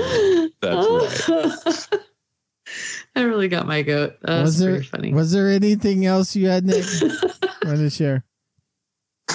That's 0.60 1.28
right. 1.28 2.00
That 3.14 3.22
really 3.22 3.48
got 3.48 3.66
my 3.66 3.82
goat. 3.82 4.16
That 4.22 4.42
was, 4.42 4.42
was 4.42 4.58
there 4.58 4.82
funny. 4.82 5.12
was 5.12 5.32
there 5.32 5.50
anything 5.50 6.06
else 6.06 6.34
you 6.34 6.48
had, 6.48 6.64
Nick? 6.64 6.84
Want 7.64 7.78
to 7.78 7.90
share? 7.90 8.24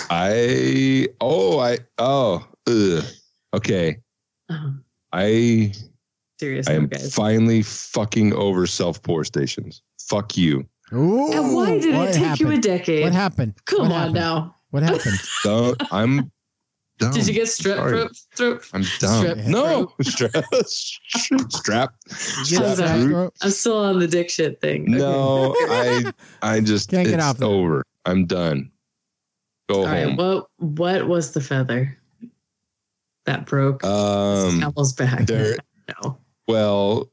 I 0.10 1.08
oh 1.22 1.60
I 1.60 1.80
oh 1.98 2.48
ugh. 2.68 3.04
okay. 3.56 3.98
Oh, 4.50 4.74
I 5.12 5.72
seriously, 6.40 6.74
I 6.74 6.78
am 6.78 6.88
guys. 6.88 7.14
finally 7.14 7.64
fucking 7.64 8.34
over 8.34 8.68
self 8.68 9.02
pour 9.02 9.24
stations. 9.24 9.82
Fuck 10.02 10.38
you. 10.38 10.68
Ooh, 10.94 11.32
and 11.32 11.56
why 11.56 11.80
did 11.80 11.94
it 11.94 12.14
take 12.14 12.24
happened? 12.24 12.40
you 12.40 12.52
a 12.52 12.58
decade? 12.60 13.04
What 13.04 13.14
happened? 13.14 13.54
Come 13.66 13.82
what 13.82 13.92
on 13.92 13.98
happened? 13.98 14.16
now. 14.16 14.56
What 14.72 14.84
happened? 14.84 15.20
Don't, 15.44 15.82
I'm 15.94 16.32
done. 17.00 17.14
Did 17.14 17.28
you 17.28 17.34
get 17.34 17.46
strep 17.48 17.76
throat? 17.90 18.12
throat? 18.36 18.70
I'm 18.74 18.84
done. 19.00 19.26
strep 19.26 19.48
No 19.48 19.94
strap. 20.02 20.46
strap. 21.50 21.94
I'm 22.10 22.76
sorry. 22.76 23.30
I'm 23.42 23.50
still 23.52 23.78
on 23.78 24.00
the 24.00 24.08
dick 24.08 24.30
shit 24.30 24.62
thing. 24.62 24.86
No, 24.86 25.56
I 25.58 26.12
I 26.42 26.60
just 26.62 26.90
Can't 26.90 27.06
get 27.08 27.16
it's 27.16 27.24
off 27.24 27.38
that. 27.38 27.46
over. 27.46 27.84
I'm 28.06 28.26
done. 28.26 28.72
Go 29.70 29.82
All 29.82 29.86
right. 29.86 30.04
home. 30.04 30.16
What 30.18 30.48
what 30.58 31.08
was 31.08 31.32
the 31.32 31.42
feather 31.42 31.98
that 33.26 33.46
broke 33.46 33.84
um, 33.84 34.60
Camel's 34.60 34.94
back? 34.94 35.26
there- 35.26 35.58
no. 36.04 36.18
Well, 36.48 37.12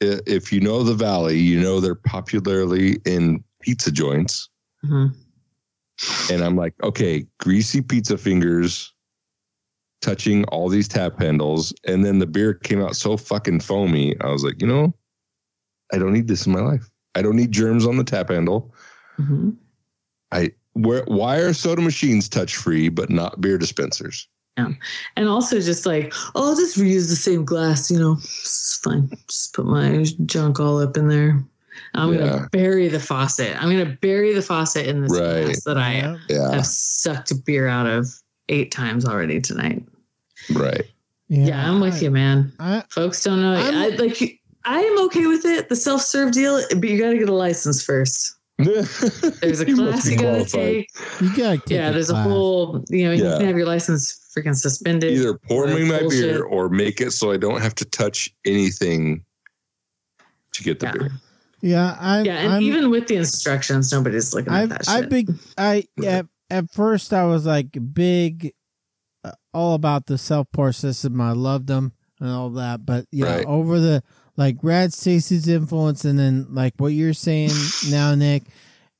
if 0.00 0.52
you 0.52 0.60
know 0.60 0.82
the 0.82 0.94
Valley, 0.94 1.38
you 1.38 1.60
know 1.60 1.80
they're 1.80 1.94
popularly 1.94 2.98
in 3.04 3.42
pizza 3.60 3.90
joints. 3.90 4.48
Mhm. 4.84 5.14
And 6.30 6.42
I'm 6.44 6.54
like, 6.56 6.74
okay, 6.84 7.26
greasy 7.40 7.80
pizza 7.82 8.16
fingers 8.16 8.94
touching 10.00 10.44
all 10.44 10.68
these 10.68 10.88
tap 10.88 11.18
handles, 11.20 11.72
and 11.86 12.04
then 12.04 12.18
the 12.18 12.26
beer 12.26 12.54
came 12.54 12.82
out 12.82 12.96
so 12.96 13.16
fucking 13.16 13.60
foamy. 13.60 14.18
I 14.20 14.28
was 14.28 14.44
like, 14.44 14.60
you 14.60 14.66
know, 14.68 14.94
I 15.92 15.98
don't 15.98 16.12
need 16.12 16.28
this 16.28 16.46
in 16.46 16.52
my 16.52 16.60
life. 16.60 16.88
I 17.14 17.22
don't 17.22 17.36
need 17.36 17.52
germs 17.52 17.86
on 17.86 17.96
the 17.96 18.04
tap 18.04 18.30
handle. 18.30 18.74
Mhm. 19.18 19.56
I 20.30 20.52
where 20.74 21.02
why 21.06 21.38
are 21.38 21.52
soda 21.52 21.82
machines 21.82 22.28
touch 22.28 22.54
free 22.54 22.88
but 22.88 23.10
not 23.10 23.40
beer 23.40 23.58
dispensers? 23.58 24.28
Yeah. 24.56 24.72
And 25.16 25.28
also 25.28 25.60
just 25.60 25.86
like, 25.86 26.12
oh, 26.34 26.50
I'll 26.50 26.56
just 26.56 26.76
reuse 26.76 27.08
the 27.08 27.16
same 27.16 27.44
glass, 27.44 27.90
you 27.90 27.98
know, 27.98 28.12
it's 28.20 28.78
fine. 28.82 29.10
Just 29.28 29.54
put 29.54 29.66
my 29.66 30.04
junk 30.26 30.60
all 30.60 30.80
up 30.80 30.96
in 30.96 31.08
there. 31.08 31.42
I'm 31.94 32.12
Yeah. 32.12 32.18
gonna 32.18 32.48
bury 32.52 32.88
the 32.88 33.00
faucet. 33.00 33.56
I'm 33.60 33.70
gonna 33.70 33.96
bury 34.00 34.34
the 34.34 34.42
faucet 34.42 34.86
in 34.86 35.02
this 35.02 35.12
Right. 35.12 35.44
glass 35.44 35.64
that 35.64 35.78
I 35.78 35.94
Yeah. 35.94 36.16
Yeah, 36.28 36.52
have 36.54 36.66
sucked 36.66 37.32
beer 37.44 37.66
out 37.66 37.86
of 37.86 38.12
eight 38.48 38.70
times 38.72 39.04
already 39.04 39.40
tonight. 39.40 39.82
right. 40.54 40.84
Yeah, 41.30 41.68
I'm 41.70 41.80
with 41.80 41.94
I- 41.94 41.98
you, 41.98 42.10
man. 42.10 42.52
I, 42.58 42.82
Folks 42.88 43.22
don't 43.22 43.40
know. 43.42 43.52
I'm- 43.52 43.74
I, 43.74 43.88
like, 43.96 44.40
I 44.64 44.80
am 44.80 44.98
okay 45.06 45.26
with 45.26 45.44
it, 45.44 45.68
the 45.68 45.76
self 45.76 46.00
serve 46.02 46.32
deal, 46.32 46.60
but 46.74 46.88
you 46.88 46.98
got 46.98 47.10
to 47.10 47.18
get 47.18 47.28
a 47.28 47.34
license 47.34 47.82
first. 47.84 48.34
There's 48.58 49.60
a 49.60 49.64
class 49.66 50.10
you 50.10 50.16
got 50.16 50.46
to 50.46 50.50
qualified. 50.50 50.50
take. 50.50 50.88
you 51.20 51.36
gotta 51.36 51.58
take 51.58 51.70
Yeah, 51.70 51.90
a 51.90 51.92
there's 51.92 52.10
class. 52.10 52.26
a 52.26 52.28
whole, 52.28 52.84
you 52.88 53.04
know, 53.04 53.12
you 53.12 53.22
Yeah. 53.24 53.36
can 53.38 53.46
have 53.46 53.56
your 53.56 53.66
license 53.66 54.32
freaking 54.36 54.56
suspended. 54.56 55.12
Either 55.12 55.34
pour 55.38 55.68
me 55.68 55.84
my 55.88 56.00
bullshit. 56.00 56.22
beer 56.22 56.42
or 56.42 56.68
make 56.68 57.00
it 57.00 57.12
so 57.12 57.30
I 57.30 57.36
don't 57.36 57.60
have 57.62 57.74
to 57.76 57.84
touch 57.84 58.34
anything 58.44 59.22
to 60.54 60.62
get 60.64 60.80
the 60.80 60.86
Yeah. 60.86 60.92
beer. 60.92 61.10
Yeah, 61.60 61.96
I, 62.00 62.22
Yeah, 62.22 62.38
and 62.38 62.52
I'm, 62.54 62.62
even 62.62 62.90
with 62.90 63.06
the 63.06 63.16
instructions, 63.16 63.92
nobody's 63.92 64.34
looking 64.34 64.52
at 64.52 64.62
I've, 64.62 64.68
that 64.70 64.88
I 64.88 65.00
shit. 65.02 65.08
big, 65.10 65.30
I 65.56 65.84
at, 66.04 66.26
at 66.50 66.70
first 66.70 67.12
I 67.12 67.24
was 67.24 67.46
like 67.46 67.76
big, 67.92 68.52
uh, 69.24 69.32
all 69.52 69.74
about 69.74 70.06
the 70.06 70.18
self 70.18 70.46
pour 70.52 70.72
system. 70.72 71.20
I 71.20 71.32
loved 71.32 71.66
them 71.66 71.92
and 72.20 72.30
all 72.30 72.50
that, 72.50 72.84
but 72.86 73.06
yeah, 73.12 73.36
Right. 73.36 73.46
over 73.46 73.78
the 73.80 74.02
like 74.36 74.56
Rad 74.62 74.92
Stacy's 74.92 75.48
influence, 75.48 76.04
and 76.04 76.18
then 76.18 76.46
like 76.50 76.74
what 76.78 76.92
you're 76.92 77.12
saying 77.12 77.50
now, 77.90 78.14
Nick, 78.14 78.44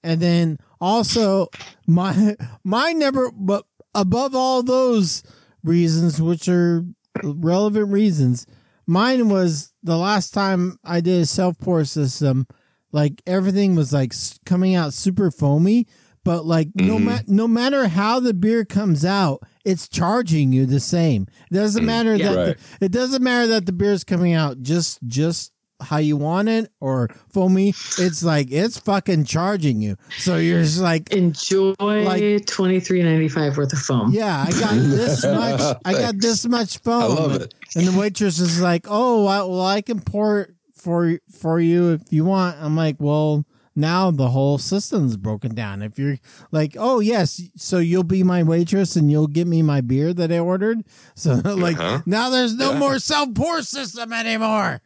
and 0.03 0.21
then 0.21 0.59
also 0.81 1.49
my 1.87 2.37
my 2.65 2.93
number, 2.93 3.31
but 3.33 3.65
above 3.95 4.35
all 4.35 4.63
those 4.63 5.23
reasons, 5.65 6.21
which 6.21 6.49
are 6.49 6.85
relevant 7.23 7.91
reasons, 7.93 8.47
mine 8.87 9.29
was 9.29 9.73
the 9.83 9.97
last 9.97 10.33
time 10.35 10.79
I 10.85 11.01
did 11.01 11.21
a 11.23 11.27
self 11.27 11.59
pour 11.59 11.85
system. 11.85 12.47
Like 12.91 13.21
everything 13.27 13.75
was 13.77 13.93
like 13.93 14.13
coming 14.47 14.75
out 14.75 14.95
super 14.95 15.31
foamy, 15.31 15.87
but 16.29 16.45
like 16.45 16.69
no 16.75 16.99
Mhm. 16.99 17.03
ma- 17.05 17.19
no 17.27 17.49
matter 17.49 17.89
how 17.89 18.21
the 18.21 18.35
beer 18.35 18.63
comes 18.65 19.03
out, 19.05 19.41
it's 19.65 19.89
charging 19.89 20.53
you 20.53 20.67
the 20.67 20.79
same. 20.81 21.27
It 21.51 21.55
doesn't 21.55 21.87
matter 21.87 22.15
Yeah. 22.17 22.33
that 22.33 22.37
Right. 22.49 22.57
the, 22.81 22.85
it 22.87 22.93
doesn't 22.93 23.23
matter 23.23 23.47
that 23.47 23.65
the 23.65 23.73
beer's 23.73 24.05
coming 24.05 24.35
out 24.35 24.61
just 24.63 24.99
just 25.07 25.53
how 25.81 25.97
you 25.97 26.17
want 26.19 26.49
it 26.51 26.71
or 26.81 27.09
foamy. 27.33 27.69
It's 27.99 28.23
like 28.23 28.49
it's 28.51 28.77
fucking 28.79 29.25
charging 29.25 29.81
you. 29.81 29.97
So 30.19 30.37
you're 30.37 30.63
just 30.63 30.81
like 30.81 31.11
Enjoy 31.15 31.73
Like- 31.81 32.45
twenty 32.47 32.79
three 32.81 33.03
ninety 33.03 33.29
five 33.29 33.57
worth 33.57 33.73
of 33.73 33.79
foam. 33.79 34.11
yeah, 34.13 34.45
I 34.47 34.51
got 34.61 34.75
this 34.75 35.25
much. 35.41 35.77
I 35.85 35.93
got 35.95 36.19
this 36.21 36.47
much 36.47 36.79
foam. 36.79 37.03
I 37.03 37.07
love 37.23 37.35
it. 37.41 37.55
And 37.75 37.87
the 37.87 37.99
waitress 37.99 38.39
is 38.39 38.61
like, 38.61 38.87
"Oh, 38.87 39.25
I, 39.27 39.39
well, 39.45 39.63
I 39.65 39.81
can 39.81 40.01
pour 40.01 40.41
it 40.41 40.51
for 40.75 41.19
for 41.41 41.59
you 41.59 41.93
if 41.93 42.03
you 42.11 42.25
want." 42.27 42.57
I'm 42.61 42.77
like, 42.77 42.97
"Well, 42.99 43.47
now 43.79 44.11
the 44.11 44.29
whole 44.29 44.59
system's 44.59 45.17
broken 45.17 45.55
down. 45.55 45.81
If 45.81 45.99
you're 45.99 46.19
like, 46.51 46.77
oh 46.79 47.01
yes, 47.01 47.41
so 47.57 47.79
you'll 47.79 48.03
be 48.05 48.23
my 48.23 48.43
waitress 48.43 48.97
and 48.97 49.11
you'll 49.11 49.27
get 49.29 49.47
me 49.47 49.63
my 49.63 49.81
beer 49.81 50.13
that 50.13 50.31
I 50.33 50.39
ordered. 50.41 50.83
So 51.15 51.35
like 51.45 51.79
Uh-huh. 51.79 52.01
now 52.05 52.29
there's 52.31 52.55
no 52.55 52.73
Yeah. 52.73 52.79
more 52.79 52.99
self 52.99 53.33
pour 53.35 53.63
system 53.63 54.13
anymore. 54.13 54.81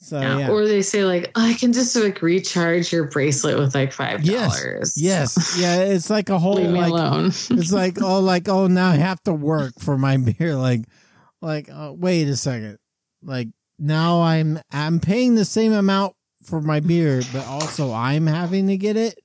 So 0.00 0.20
Yeah. 0.20 0.38
yeah, 0.38 0.50
Or 0.50 0.64
they 0.66 0.82
say 0.82 1.04
like, 1.04 1.32
I 1.34 1.54
can 1.54 1.72
just 1.72 1.96
like 1.96 2.22
recharge 2.22 2.92
your 2.92 3.08
bracelet 3.08 3.58
with 3.58 3.74
like 3.74 3.92
five 3.92 4.24
Yes. 4.24 4.62
dollars. 4.62 4.94
yes, 4.96 5.58
yeah, 5.58 5.80
it's 5.80 6.08
like 6.10 6.28
a 6.28 6.38
whole 6.38 6.54
Leave 6.54 6.70
me 6.70 6.80
alone. 6.80 7.26
it's 7.50 7.72
like 7.72 8.00
oh 8.00 8.20
like 8.20 8.48
oh 8.48 8.66
now 8.68 8.90
I 8.90 8.96
have 8.96 9.20
to 9.24 9.32
work 9.32 9.72
for 9.80 9.98
my 9.98 10.16
beer 10.38 10.54
like 10.54 10.82
like 11.42 11.68
uh, 11.68 11.92
wait 11.96 12.28
a 12.28 12.36
second 12.36 12.78
like 13.22 13.48
now 13.78 14.22
I'm 14.22 14.60
I'm 14.72 15.00
paying 15.00 15.34
the 15.34 15.44
same 15.44 15.72
amount 15.72 16.14
for 16.48 16.60
my 16.60 16.80
beer 16.80 17.22
but 17.32 17.44
also 17.46 17.92
I'm 17.92 18.26
having 18.26 18.66
to 18.68 18.76
get 18.76 18.96
it 18.96 19.18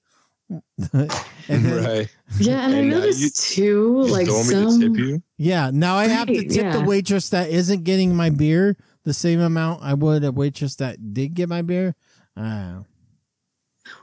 and 0.93 1.09
then, 1.47 1.83
right. 1.83 2.09
yeah, 2.39 2.65
and, 2.65 2.73
And 2.73 2.75
I 2.75 2.81
now 2.81 2.99
noticed 2.99 3.21
you- 3.21 3.29
too, 3.55 4.03
You 4.05 4.11
like 4.11 4.27
told 4.27 4.47
me 4.47 4.53
some 4.53 4.81
to 4.81 4.89
tip 4.89 4.97
you. 4.97 5.23
yeah 5.37 5.71
now 5.73 5.95
I 5.95 6.07
have 6.07 6.27
to 6.27 6.33
Right, 6.33 6.49
tip 6.49 6.71
the 6.73 6.81
waitress 6.81 7.29
that 7.29 7.49
isn't 7.49 7.83
getting 7.83 8.15
my 8.15 8.29
beer 8.29 8.75
the 9.03 9.13
same 9.13 9.39
amount 9.39 9.81
I 9.83 9.93
would 9.93 10.23
a 10.23 10.31
waitress 10.31 10.75
that 10.77 11.13
did 11.13 11.33
get 11.33 11.49
my 11.49 11.61
beer 11.61 11.95
uh, 12.37 12.81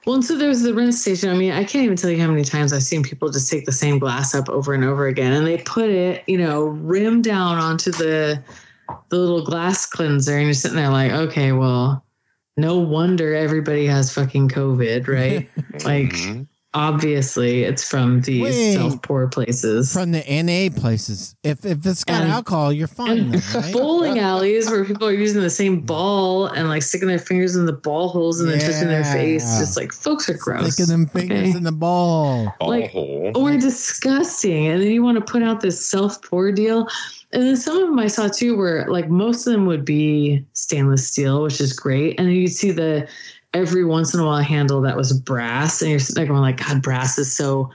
Well, 0.07 0.15
and 0.17 0.25
so 0.25 0.37
there's 0.37 0.61
the 0.63 0.75
rinse 0.75 1.01
station. 1.01 1.31
I 1.31 1.35
mean, 1.35 1.53
I 1.53 1.65
can't 1.65 1.85
even 1.85 1.97
tell 1.97 2.11
you 2.11 2.21
how 2.21 2.29
many 2.29 2.45
times 2.45 2.73
I've 2.73 2.83
seen 2.83 3.03
people 3.03 3.31
just 3.31 3.51
take 3.51 3.65
the 3.67 3.73
same 3.73 3.99
glass 3.99 4.35
up 4.35 4.49
over 4.49 4.73
and 4.75 4.85
over 4.85 5.07
again, 5.07 5.33
and 5.33 5.47
they 5.47 5.59
put 5.59 5.89
it, 5.91 6.23
you 6.29 6.39
know, 6.39 6.65
rim 6.65 7.23
down 7.23 7.59
onto 7.59 7.91
the 7.93 8.43
the 9.09 9.17
little 9.17 9.45
glass 9.45 9.87
cleanser, 9.87 10.37
and 10.37 10.45
you're 10.45 10.53
sitting 10.55 10.77
there 10.77 10.91
like, 10.91 11.13
okay, 11.13 11.53
well, 11.53 12.05
no 12.57 12.79
wonder 12.79 13.35
everybody 13.35 13.87
has 13.87 14.13
fucking 14.13 14.49
COVID, 14.51 15.09
right? 15.09 15.49
like, 15.85 16.13
Mhm. 16.13 16.47
obviously, 16.75 17.63
it's 17.65 17.89
from 17.89 18.21
these 18.23 18.75
self 18.77 19.01
pour 19.03 19.27
places. 19.29 19.93
from 19.93 20.13
the 20.13 20.23
NA 20.31 20.69
places 20.71 21.35
if 21.43 21.65
if 21.65 21.85
it's 21.87 22.05
got 22.05 22.23
And- 22.23 22.31
alcohol 22.33 22.73
you're 22.73 22.87
fine 22.87 23.19
and 23.19 23.35
then, 23.35 23.63
right? 23.63 23.73
bowling 23.73 24.19
alleys 24.19 24.71
where 24.71 24.85
people 24.85 25.07
are 25.07 25.13
using 25.13 25.41
the 25.43 25.51
same 25.51 25.81
ball 25.81 26.47
and 26.47 26.69
like 26.69 26.83
sticking 26.83 27.09
their 27.09 27.19
fingers 27.19 27.57
in 27.57 27.67
the 27.67 27.73
ball 27.73 28.09
holes 28.09 28.41
and 28.41 28.51
then 28.51 28.59
touching 28.61 28.89
their 28.89 29.05
face. 29.05 29.45
Yeah. 29.45 29.59
Just 29.61 29.77
like 29.77 29.93
folks 29.93 30.29
are 30.29 30.35
gross. 30.37 30.75
sticking 30.75 30.91
them 30.91 31.07
fingers 31.07 31.49
okay? 31.49 31.57
in 31.57 31.65
the 31.65 31.73
ball 31.73 32.55
Ball 32.61 32.69
Like- 32.69 32.91
hole. 32.91 33.33
or 33.35 33.57
disgusting. 33.57 34.67
And 34.69 34.81
then 34.83 34.91
you 34.91 35.03
want 35.03 35.19
to 35.19 35.33
put 35.33 35.43
out 35.43 35.61
this 35.61 35.85
self 35.85 36.21
pour 36.23 36.53
deal. 36.53 36.87
And 37.33 37.43
then 37.43 37.57
some 37.57 37.77
of 37.77 37.89
them 37.89 37.99
I 37.99 38.09
saw 38.09 38.29
too 38.29 38.57
where 38.57 38.87
like 38.89 39.09
most 39.09 39.47
of 39.47 39.53
them 39.53 39.67
would 39.67 39.85
be 39.85 40.45
stainless 40.53 41.07
steel, 41.07 41.43
which 41.43 41.61
is 41.61 41.73
great. 41.73 42.19
And 42.19 42.33
you'd 42.33 42.49
see 42.49 42.73
the 42.73 43.09
every 43.55 43.85
once 43.85 44.15
in 44.15 44.21
a 44.21 44.25
while 44.25 44.43
handle 44.43 44.81
that 44.83 44.97
was 44.97 45.13
brass. 45.13 45.81
And 45.81 45.91
you're 45.91 46.01
sitting 46.01 46.17
there 46.17 46.27
going 46.27 46.41
like, 46.41 46.67
God, 46.67 46.83
brass 46.83 47.19
is 47.19 47.33
so 47.33 47.71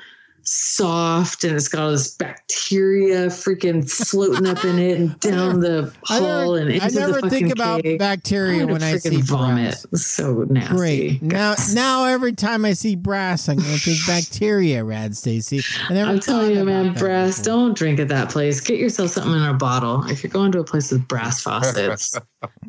soft 0.48 1.44
and 1.44 1.56
it's 1.56 1.68
got 1.68 1.84
all 1.84 1.92
this 1.92 2.16
bacteria 2.16 3.28
freaking 3.28 3.90
floating 3.90 4.46
up 4.48 4.64
in 4.64 4.78
it 4.80 5.00
and 5.00 5.20
down 5.20 5.60
the 5.60 5.92
I 6.10 6.18
hull 6.20 6.54
never, 6.54 6.58
and 6.58 6.72
into 6.72 6.86
I 6.86 6.90
never 6.90 7.22
the 7.22 7.30
think 7.30 7.52
about 7.52 7.82
cake. 7.84 8.00
bacteria 8.00 8.60
gonna 8.62 8.74
when 8.74 8.84
I 8.84 8.98
see 8.98 9.22
vomit. 9.22 9.76
brass. 9.92 10.02
So 10.04 10.46
nasty. 10.50 10.76
Great. 10.76 11.22
Now, 11.22 11.56
now 11.74 12.06
every 12.06 12.34
time 12.34 12.66
I 12.66 12.74
see 12.74 12.96
brass, 12.96 13.50
I'm 13.50 13.58
going 13.58 13.68
to 13.70 13.80
think 13.80 14.06
bacteria, 14.08 14.84
Rad 14.84 15.16
Stacy. 15.18 15.62
I 15.90 16.00
I'm 16.00 16.20
telling 16.20 16.52
you, 16.56 16.64
man, 16.64 16.94
brass, 16.94 17.40
before. 17.40 17.46
don't 17.58 17.78
drink 17.78 18.00
at 18.00 18.08
that 18.10 18.30
place. 18.30 18.62
Get 18.62 18.80
yourself 18.80 19.12
something 19.12 19.34
in 19.34 19.44
a 19.44 19.54
bottle. 19.54 20.04
If 20.10 20.24
you're 20.24 20.32
going 20.32 20.52
to 20.54 20.60
a 20.60 20.64
place 20.64 20.92
with 20.92 21.08
brass 21.08 21.42
faucets, 21.44 22.18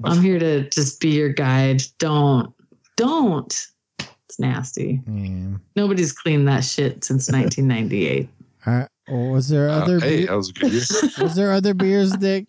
I'm 0.05 0.23
here 0.23 0.39
to 0.39 0.69
just 0.70 1.01
be 1.01 1.11
your 1.11 1.31
guide. 1.31 1.82
Don't, 1.98 2.53
don't. 2.97 3.66
It's 4.36 4.40
nasty. 4.40 5.00
Yeah. 5.08 5.56
Nobody's 5.76 6.12
cleaned 6.12 6.46
that 6.48 6.60
shit 6.60 7.02
since 7.04 7.28
1998. 7.32 8.28
Uh, 8.66 8.86
was 9.08 9.48
there 9.48 9.70
Uh, 9.70 9.80
other 9.80 9.98
hey, 10.00 10.18
beer- 10.18 10.26
that 10.26 10.36
was 10.36 10.50
a 10.50 10.52
good 10.52 10.72
year. 10.72 10.82
was 11.22 11.34
there 11.34 11.52
other 11.52 11.72
beers, 11.72 12.12
Dick? 12.12 12.46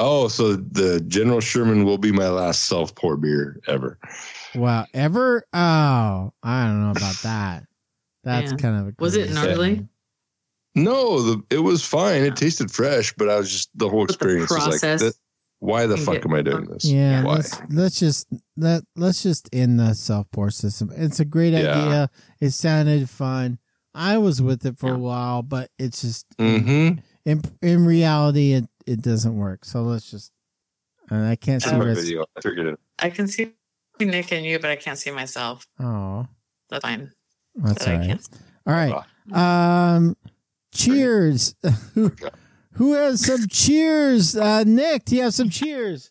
oh, 0.00 0.26
so 0.26 0.56
the 0.56 1.00
General 1.06 1.38
Sherman 1.40 1.84
will 1.84 1.98
be 1.98 2.10
my 2.10 2.28
last 2.28 2.64
self 2.64 2.92
pour 2.96 3.16
beer 3.16 3.60
ever. 3.68 3.96
Wow, 4.56 4.86
ever? 4.92 5.44
Oh, 5.52 6.32
I 6.42 6.66
don't 6.66 6.82
know 6.82 6.90
about 6.90 7.14
that. 7.22 7.64
That's 8.24 8.50
Man. 8.50 8.58
kind 8.58 8.76
of 8.80 8.88
a 8.88 8.94
Was 8.98 9.14
it 9.14 9.30
gnarly? 9.30 9.76
thing. 9.76 9.88
No, 10.74 11.20
the, 11.22 11.42
it 11.50 11.58
was 11.58 11.84
fine. 11.84 12.22
It 12.22 12.34
tasted 12.36 12.70
fresh, 12.72 13.12
but 13.14 13.28
I 13.28 13.36
was 13.36 13.50
just 13.52 13.70
the 13.76 13.88
whole 13.88 14.06
But 14.06 14.18
the 14.18 14.24
experience 14.26 14.50
was 14.50 14.58
like, 14.60 14.68
process 14.80 15.00
that, 15.02 15.14
why 15.60 15.86
the 15.86 15.96
fuck 15.96 16.24
am 16.26 16.34
I 16.34 16.42
doing 16.42 16.64
this? 16.64 16.84
Yeah, 16.84 17.22
Why? 17.22 17.34
let's, 17.36 17.60
let's 17.70 18.00
just 18.00 18.26
let 18.56 18.82
let's 18.96 19.22
just 19.22 19.48
end 19.52 19.78
the 19.78 19.94
self 19.94 20.26
pour 20.32 20.50
system. 20.50 20.90
It's 20.96 21.20
a 21.20 21.24
great 21.24 21.52
Yeah. 21.52 21.70
idea. 21.70 22.10
It 22.40 22.50
sounded 22.50 23.08
fun. 23.08 23.58
I 23.94 24.18
was 24.18 24.40
with 24.42 24.64
it 24.66 24.78
for 24.78 24.88
Yeah. 24.88 24.94
a 24.96 24.98
while, 24.98 25.42
but 25.42 25.70
it's 25.78 26.00
just 26.02 26.26
Mm-hmm. 26.38 26.98
in 27.26 27.42
in 27.62 27.86
reality 27.86 28.52
it 28.54 28.64
it 28.86 29.02
doesn't 29.02 29.36
work. 29.36 29.64
So 29.64 29.82
let's 29.82 30.10
just. 30.10 30.32
And 31.10 31.26
I 31.26 31.36
can't 31.36 31.62
see 31.62 31.70
That's 31.70 31.84
my 31.84 31.94
video. 31.94 32.24
I 32.36 32.40
figured 32.40 32.66
it. 32.68 32.80
I 33.00 33.10
can 33.10 33.26
see 33.28 33.52
Nick 34.00 34.32
and 34.32 34.46
you, 34.46 34.58
but 34.60 34.70
I 34.70 34.76
can't 34.76 34.96
see 34.98 35.10
myself. 35.10 35.66
Oh, 35.80 36.26
That's 36.70 36.84
fine. 36.84 37.10
that's 37.56 37.84
But 37.84 37.88
all 37.88 37.94
I 37.94 37.98
right. 37.98 38.06
can't. 38.06 38.28
All 38.66 38.74
right. 38.74 39.94
Um, 39.94 40.16
cheers. 40.72 41.54
who, 42.74 42.94
has 42.94 43.24
some 43.26 43.48
cheers? 43.48 44.36
Uh, 44.36 44.64
Nick, 44.66 45.04
do 45.06 45.16
you 45.16 45.22
have 45.22 45.34
some 45.34 45.50
cheers? 45.50 46.10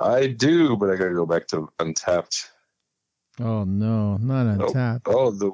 I 0.00 0.28
do, 0.28 0.76
but 0.76 0.90
I 0.90 0.96
gotta 0.96 1.14
go 1.14 1.26
back 1.26 1.46
to 1.48 1.68
Untappd. 1.78 2.48
Oh 3.38 3.64
no, 3.64 4.16
not 4.16 4.46
Untappd. 4.58 5.02
Oh, 5.06 5.30
the 5.30 5.52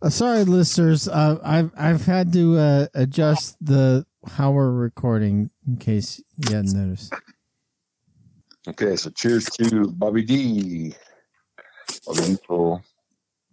Uh, 0.00 0.08
sorry, 0.10 0.44
listeners. 0.44 1.06
Uh, 1.08 1.38
I've 1.44 1.70
I've 1.76 2.06
had 2.06 2.32
to 2.32 2.56
uh, 2.58 2.86
adjust 2.94 3.56
the 3.60 4.06
how 4.26 4.52
we're 4.52 4.72
recording 4.72 5.50
in 5.66 5.76
case 5.76 6.22
you 6.38 6.54
hadn't 6.54 6.72
noticed. 6.72 7.12
Okay, 8.68 8.96
so 8.96 9.10
cheers 9.10 9.46
to 9.46 9.88
Bobby 9.88 10.22
D. 10.22 10.94
Bobby 12.06 12.38
D. 12.48 12.82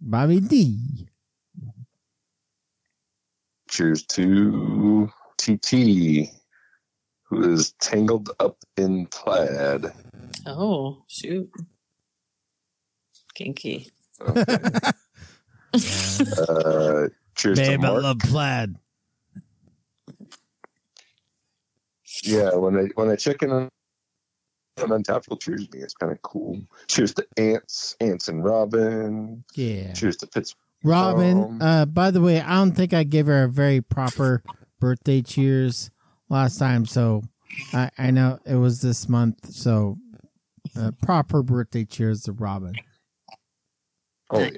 Bobby 0.00 0.40
D. 0.40 1.08
Cheers 3.70 4.02
to 4.06 5.10
TT, 5.38 6.30
who 7.22 7.52
is 7.52 7.72
tangled 7.80 8.30
up 8.38 8.58
in 8.76 9.06
plaid. 9.06 9.92
Oh, 10.44 11.04
shoot. 11.08 11.50
Kinky. 13.34 13.90
Uh, 15.72 17.06
cheers 17.36 17.56
to 17.60 17.64
Babe, 17.64 17.84
I 17.84 17.90
love 17.90 18.18
plaid. 18.18 18.74
Yeah, 22.24 22.56
when 22.56 22.76
I 22.76 22.88
when 22.96 23.08
I 23.08 23.14
check 23.14 23.44
in 23.44 23.52
on 23.52 23.68
on 24.78 24.88
Untappd, 24.88 25.28
will 25.28 25.36
cheers 25.36 25.70
me. 25.72 25.78
It's 25.80 25.94
kind 25.94 26.10
of 26.10 26.20
cool. 26.22 26.60
Cheers 26.88 27.14
to 27.14 27.26
Ants, 27.36 27.96
Ants 28.00 28.26
and 28.26 28.42
Robin. 28.44 29.44
Yeah. 29.54 29.92
Cheers 29.92 30.16
to 30.18 30.26
Pittsburgh. 30.26 30.58
Robin, 30.84 31.38
Um, 31.38 31.62
uh, 31.62 31.86
by 31.86 32.10
the 32.10 32.20
way, 32.20 32.40
I 32.40 32.54
don't 32.56 32.72
think 32.72 32.92
I 32.92 33.04
gave 33.04 33.26
her 33.26 33.44
a 33.44 33.48
very 33.48 33.80
proper 33.80 34.42
birthday 34.80 35.22
cheers 35.22 35.90
last 36.28 36.58
time, 36.58 36.86
so 36.86 37.22
I, 37.74 37.90
I 37.98 38.10
know 38.10 38.38
it 38.46 38.54
was 38.54 38.80
this 38.80 39.08
month, 39.08 39.52
so 39.52 39.98
uh, 40.76 40.92
proper 41.02 41.42
birthday 41.42 41.84
cheers 41.84 42.22
to 42.22 42.32
Robin. 42.32 42.74
Oh 44.30 44.40
yeah. 44.40 44.50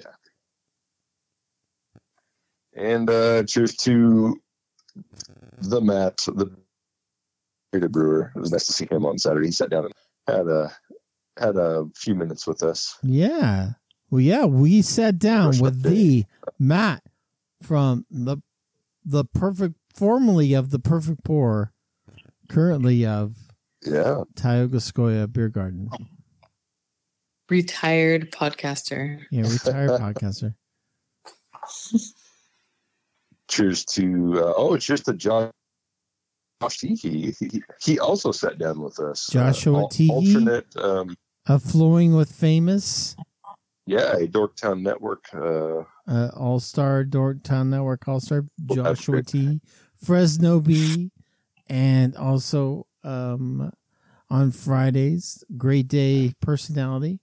And 2.75 3.09
uh 3.09 3.45
cheers 3.45 3.75
to 3.77 4.41
the 5.59 5.81
Matt, 5.81 6.19
the 6.19 6.55
bearded 7.71 7.93
brewer. 7.93 8.33
It 8.37 8.39
was 8.39 8.53
nice 8.53 8.67
to 8.67 8.73
see 8.73 8.87
him 8.91 9.07
on 9.07 9.19
Saturday. 9.19 9.47
He 9.47 9.53
sat 9.53 9.71
down 9.71 9.87
and 9.87 9.95
had 10.27 10.47
a 10.47 10.73
had 11.39 11.57
a 11.57 11.87
few 11.97 12.15
minutes 12.15 12.47
with 12.47 12.63
us. 12.63 12.99
Yeah. 13.03 13.71
Well, 14.13 14.21
yeah, 14.21 14.45
we 14.45 14.83
sat 14.83 15.19
down 15.19 15.59
with 15.59 15.83
the 15.83 16.27
Matt 16.59 17.03
from 17.63 18.05
the 18.11 18.37
the 19.07 19.25
perfect, 19.25 19.77
formerly 19.97 20.53
of 20.53 20.69
the 20.69 20.79
Perfect 20.79 21.25
Pour, 21.25 21.73
currently 22.47 23.07
of 23.07 23.35
Yeah. 23.83 24.25
Tioga 24.37 24.81
Sequoia 24.81 25.27
Beer 25.29 25.49
Garden. 25.49 25.89
Retired 27.49 28.31
podcaster. 28.31 29.23
Yeah, 29.31 29.51
retired 29.51 29.99
podcaster. 29.99 30.57
Cheers 33.49 33.85
to 33.87 34.45
uh, 34.45 34.53
oh, 34.59 34.77
cheers 34.77 35.01
to 35.05 35.15
Josh. 35.15 35.51
Josh 36.61 36.79
Teehee. 36.81 37.35
He, 37.39 37.63
he 37.81 37.99
also 37.99 38.31
sat 38.31 38.59
down 38.59 38.81
with 38.83 39.01
us. 39.01 39.27
Joshua 39.33 39.79
al- 39.81 39.89
Teehee? 39.89 40.11
Alternate, 40.11 40.77
um, 40.77 41.17
Of 41.47 41.63
Flowing 41.63 42.15
with 42.15 42.31
Famous, 42.31 43.17
yeah, 43.87 44.17
a 44.17 44.27
Dorktown 44.27 44.83
Network. 44.83 45.25
Uh, 45.35 45.85
uh, 46.09 46.31
All 46.37 46.61
Star 46.61 47.05
Dorktown 47.05 47.69
Network 47.69 48.07
All 48.07 48.21
Star 48.21 48.45
Joshua. 48.73 49.23
T, 49.23 49.61
Fresno 50.03 50.61
B, 50.61 51.11
and 51.69 52.17
also 52.17 52.87
um, 53.03 53.73
on 54.31 54.51
Fridays, 54.51 55.45
Great 55.57 55.89
Day 55.89 56.33
Personality. 56.41 57.19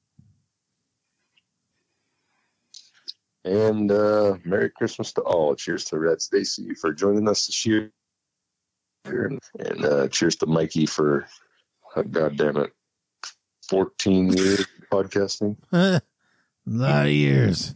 And 3.45 3.90
uh, 3.91 4.38
Merry 4.44 4.69
Christmas 4.69 5.14
to 5.14 5.22
all. 5.22 5.56
Cheers 5.56 5.86
to 5.86 5.98
Rad 5.98 6.22
Stacy 6.22 6.76
for 6.76 6.94
joining 6.94 7.27
us 7.27 7.48
this 7.48 7.65
year. 7.65 7.91
And, 9.06 9.40
and 9.57 9.86
uh, 9.86 10.07
cheers 10.10 10.36
to 10.38 10.45
Mikey 10.45 10.86
for, 10.86 11.26
uh, 11.95 12.02
God 12.03 12.38
damn 12.38 12.57
it, 12.57 12.72
14 13.69 14.34
years 14.34 14.68
podcasting. 14.91 15.56
A 16.70 16.72
lot 16.72 17.06
of 17.08 17.12
years. 17.12 17.74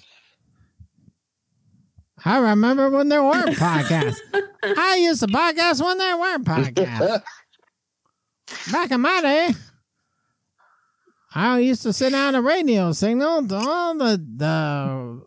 I 2.26 2.38
remember 2.38 2.90
when 2.90 3.10
there 3.10 3.24
weren't 3.24 3.56
podcasts. 3.57 4.18
I 4.64 4.98
used 5.02 5.20
to 5.22 5.28
podcast 5.28 5.84
when 5.84 5.98
there 5.98 6.18
weren't 6.18 6.45
podcasts. 6.45 7.22
Back 8.72 8.91
in 8.91 9.02
my 9.02 9.20
day, 9.22 9.49
I 11.36 11.60
used 11.60 11.82
to 11.84 11.91
sit 11.94 12.14
on 12.14 12.36
a 12.36 12.41
radio 12.41 12.91
signal 12.91 13.48
to 13.48 13.56
all 13.56 13.98
the 13.98 14.24
the 14.38 15.22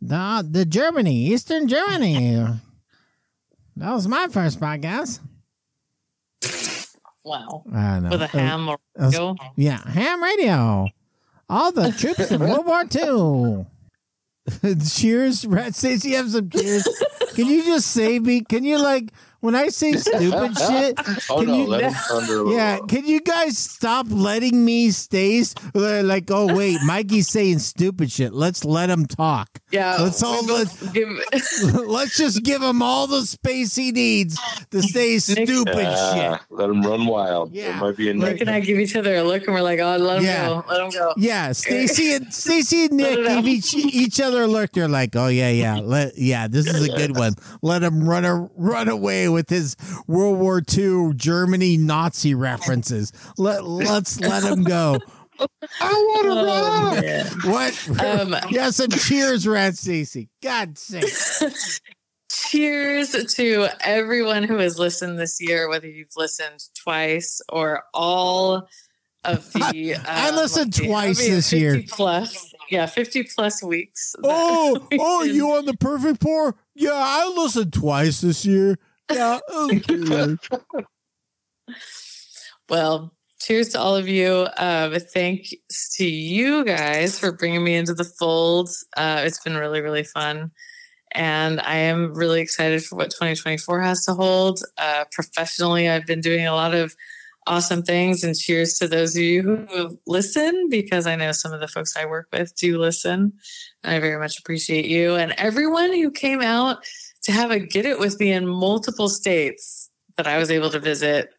the, 0.00 0.48
the 0.50 0.64
Germany, 0.64 1.26
Eastern 1.26 1.68
Germany. 1.68 2.36
That 3.76 3.92
was 3.92 4.06
my 4.08 4.28
first 4.28 4.60
podcast. 4.60 5.20
Wow. 7.24 7.64
I 7.72 8.00
know. 8.00 8.10
With 8.10 8.22
a 8.22 8.26
ham 8.28 8.68
or 8.68 8.78
was- 8.96 9.12
radio. 9.12 9.36
Yeah, 9.56 9.86
ham 9.90 10.22
radio. 10.22 10.88
All 11.50 11.72
the 11.72 11.90
troops 11.90 12.30
in 12.30 12.38
World 12.38 12.64
War 12.64 12.84
II. 12.94 13.66
cheers, 14.88 15.44
Rad 15.44 15.74
Stacy. 15.74 16.12
Have 16.12 16.30
some 16.30 16.48
cheers. 16.48 16.86
Can 17.34 17.46
you 17.46 17.64
just 17.64 17.88
save 17.88 18.22
me? 18.22 18.42
Can 18.42 18.62
you 18.62 18.78
like 18.78 19.12
when 19.40 19.54
I 19.54 19.68
say 19.68 19.92
stupid 19.96 20.56
shit? 20.58 20.98
Oh, 21.30 21.38
can 21.40 21.46
no, 21.48 21.56
you, 21.56 21.66
let 21.66 21.82
him 21.82 21.92
thunder 21.92 22.34
a 22.34 22.36
little. 22.38 22.52
yeah, 22.54 22.78
can 22.88 23.06
you 23.06 23.20
guys 23.20 23.58
stop 23.58 24.06
letting 24.10 24.64
me 24.64 24.90
stay? 24.90 25.42
Uh, 25.74 26.02
like, 26.02 26.30
oh 26.30 26.54
wait, 26.54 26.78
Mikey's 26.84 27.28
saying 27.28 27.58
stupid 27.60 28.10
shit. 28.10 28.32
Let's 28.32 28.64
let 28.64 28.90
him 28.90 29.06
talk. 29.06 29.48
Yeah. 29.70 29.96
Let's 30.00 30.22
all 30.22 30.44
let, 30.44 30.66
both 30.68 30.92
give 30.92 31.08
let's 31.86 32.16
just 32.16 32.42
give 32.42 32.60
him 32.62 32.82
all 32.82 33.06
the 33.06 33.22
space 33.22 33.76
he 33.76 33.92
needs 33.92 34.38
to 34.70 34.82
say 34.82 35.18
stupid 35.18 35.76
Yeah, 35.76 36.36
shit. 36.38 36.40
Let 36.50 36.68
him 36.70 36.82
run 36.82 37.06
wild. 37.06 37.52
Yeah. 37.52 37.68
There 37.70 37.76
might 37.76 37.96
be 37.96 38.10
a 38.10 38.14
Nick 38.14 38.40
and 38.40 38.50
I 38.50 38.60
give 38.60 38.78
each 38.78 38.96
other 38.96 39.14
a 39.16 39.22
look 39.22 39.44
and 39.46 39.54
we're 39.54 39.62
like, 39.62 39.78
oh, 39.78 39.96
let 39.96 40.18
him 40.18 40.24
Yeah. 40.24 40.46
go. 40.46 40.64
Let 40.68 40.80
him 40.82 40.90
go. 40.90 41.12
Yeah, 41.16 41.52
Stacy 41.52 42.12
and 42.14 42.32
Stacy 42.34 42.84
and 42.86 42.92
Nick 42.94 43.10
Let 43.10 43.18
it 43.20 43.26
out. 43.28 43.44
give 43.44 43.46
each 43.46 43.74
each 43.74 44.20
other 44.20 44.42
a 44.42 44.46
look. 44.46 44.72
They're 44.72 44.88
like, 44.88 45.14
"Oh 45.16 45.28
yeah, 45.28 45.50
yeah, 45.50 45.76
let 45.78 46.18
yeah, 46.18 46.48
this 46.48 46.66
is 46.66 46.88
a 46.88 46.92
good 46.96 47.16
one. 47.16 47.34
Let 47.62 47.82
him 47.82 48.08
run 48.08 48.24
a, 48.24 48.48
run 48.56 48.88
away 48.88 49.28
with 49.32 49.48
his 49.48 49.76
World 50.06 50.38
War 50.38 50.62
II 50.72 51.12
Germany 51.14 51.76
Nazi 51.76 52.34
references. 52.34 53.12
Let 53.38 53.64
let's 53.64 54.20
let 54.20 54.42
him 54.42 54.64
go. 54.64 54.98
I 55.80 55.92
want 55.92 56.24
to 56.24 56.30
Oh, 56.32 56.90
run. 56.92 57.00
man. 57.00 57.26
What? 57.44 58.00
Um, 58.04 58.36
yeah, 58.50 58.70
some 58.70 58.90
cheers, 58.90 59.46
Rad 59.48 59.76
Stacy. 59.76 60.28
God 60.42 60.76
sake. 60.78 61.04
Cheers 62.30 63.10
to 63.34 63.68
everyone 63.80 64.44
who 64.44 64.58
has 64.58 64.78
listened 64.78 65.18
this 65.18 65.40
year, 65.40 65.68
whether 65.68 65.88
you've 65.88 66.16
listened 66.16 66.62
twice 66.80 67.40
or 67.48 67.82
all 67.92 68.68
of 69.24 69.52
the. 69.52 69.96
I 70.06 70.28
um, 70.28 70.36
listened 70.36 70.76
let's 70.78 70.86
twice 70.86 71.18
how 71.18 71.24
many? 71.24 71.34
this 71.34 71.52
year. 71.52 71.82
Plus, 71.88 72.52
yeah, 72.70 72.86
fifty 72.86 73.24
plus 73.24 73.62
weeks. 73.64 74.14
Oh, 74.22 74.78
we've 74.90 75.00
oh, 75.02 75.24
been- 75.24 75.34
you 75.34 75.50
on 75.52 75.64
the 75.64 75.76
perfect 75.76 76.20
pour? 76.20 76.54
Yeah, 76.74 76.92
I 76.94 77.32
listened 77.36 77.72
twice 77.72 78.20
this 78.20 78.46
year. 78.46 78.78
Yeah. 79.10 79.38
okay. 79.52 80.36
Well, 82.68 83.12
cheers 83.40 83.70
to 83.70 83.80
all 83.80 83.96
of 83.96 84.08
you. 84.08 84.46
Um, 84.56 84.94
thanks 84.94 85.52
to 85.96 86.06
you 86.06 86.64
guys 86.64 87.18
for 87.18 87.32
bringing 87.32 87.64
me 87.64 87.74
into 87.74 87.94
the 87.94 88.04
fold. 88.04 88.70
Uh, 88.96 89.22
it's 89.24 89.42
been 89.42 89.56
really, 89.56 89.80
really 89.80 90.04
fun. 90.04 90.52
And 91.12 91.60
I 91.60 91.76
am 91.76 92.14
really 92.14 92.40
excited 92.40 92.84
for 92.84 92.94
what 92.96 93.10
2024 93.10 93.80
has 93.80 94.04
to 94.04 94.14
hold. 94.14 94.62
Uh, 94.78 95.04
professionally, 95.10 95.88
I've 95.88 96.06
been 96.06 96.20
doing 96.20 96.46
a 96.46 96.54
lot 96.54 96.74
of 96.74 96.94
awesome 97.46 97.82
things. 97.82 98.22
And 98.22 98.38
cheers 98.38 98.78
to 98.78 98.86
those 98.86 99.16
of 99.16 99.22
you 99.22 99.66
who 99.68 99.98
listen, 100.06 100.68
because 100.70 101.06
I 101.06 101.16
know 101.16 101.32
some 101.32 101.52
of 101.52 101.60
the 101.60 101.66
folks 101.66 101.96
I 101.96 102.04
work 102.06 102.28
with 102.32 102.54
do 102.54 102.78
listen. 102.78 103.32
And 103.82 103.94
I 103.94 103.98
very 103.98 104.18
much 104.18 104.38
appreciate 104.38 104.86
you. 104.86 105.16
And 105.16 105.32
everyone 105.32 105.92
who 105.92 106.12
came 106.12 106.42
out 106.42 106.84
to 107.22 107.32
have 107.32 107.50
a 107.50 107.58
get 107.58 107.86
it 107.86 107.98
with 107.98 108.18
me 108.18 108.32
in 108.32 108.46
multiple 108.46 109.08
states 109.08 109.90
that 110.16 110.26
I 110.26 110.38
was 110.38 110.50
able 110.50 110.70
to 110.70 110.80
visit 110.80 111.30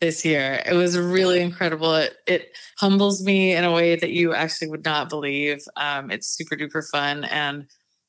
this 0.00 0.24
year. 0.24 0.62
It 0.66 0.74
was 0.74 0.98
really 0.98 1.40
incredible. 1.40 1.94
It, 1.94 2.14
it 2.26 2.56
humbles 2.78 3.24
me 3.24 3.54
in 3.54 3.64
a 3.64 3.72
way 3.72 3.96
that 3.96 4.10
you 4.10 4.34
actually 4.34 4.68
would 4.68 4.84
not 4.84 5.08
believe. 5.08 5.62
Um, 5.76 6.10
it's 6.10 6.28
super 6.28 6.56
duper 6.56 6.88
fun. 6.88 7.24
And 7.24 7.66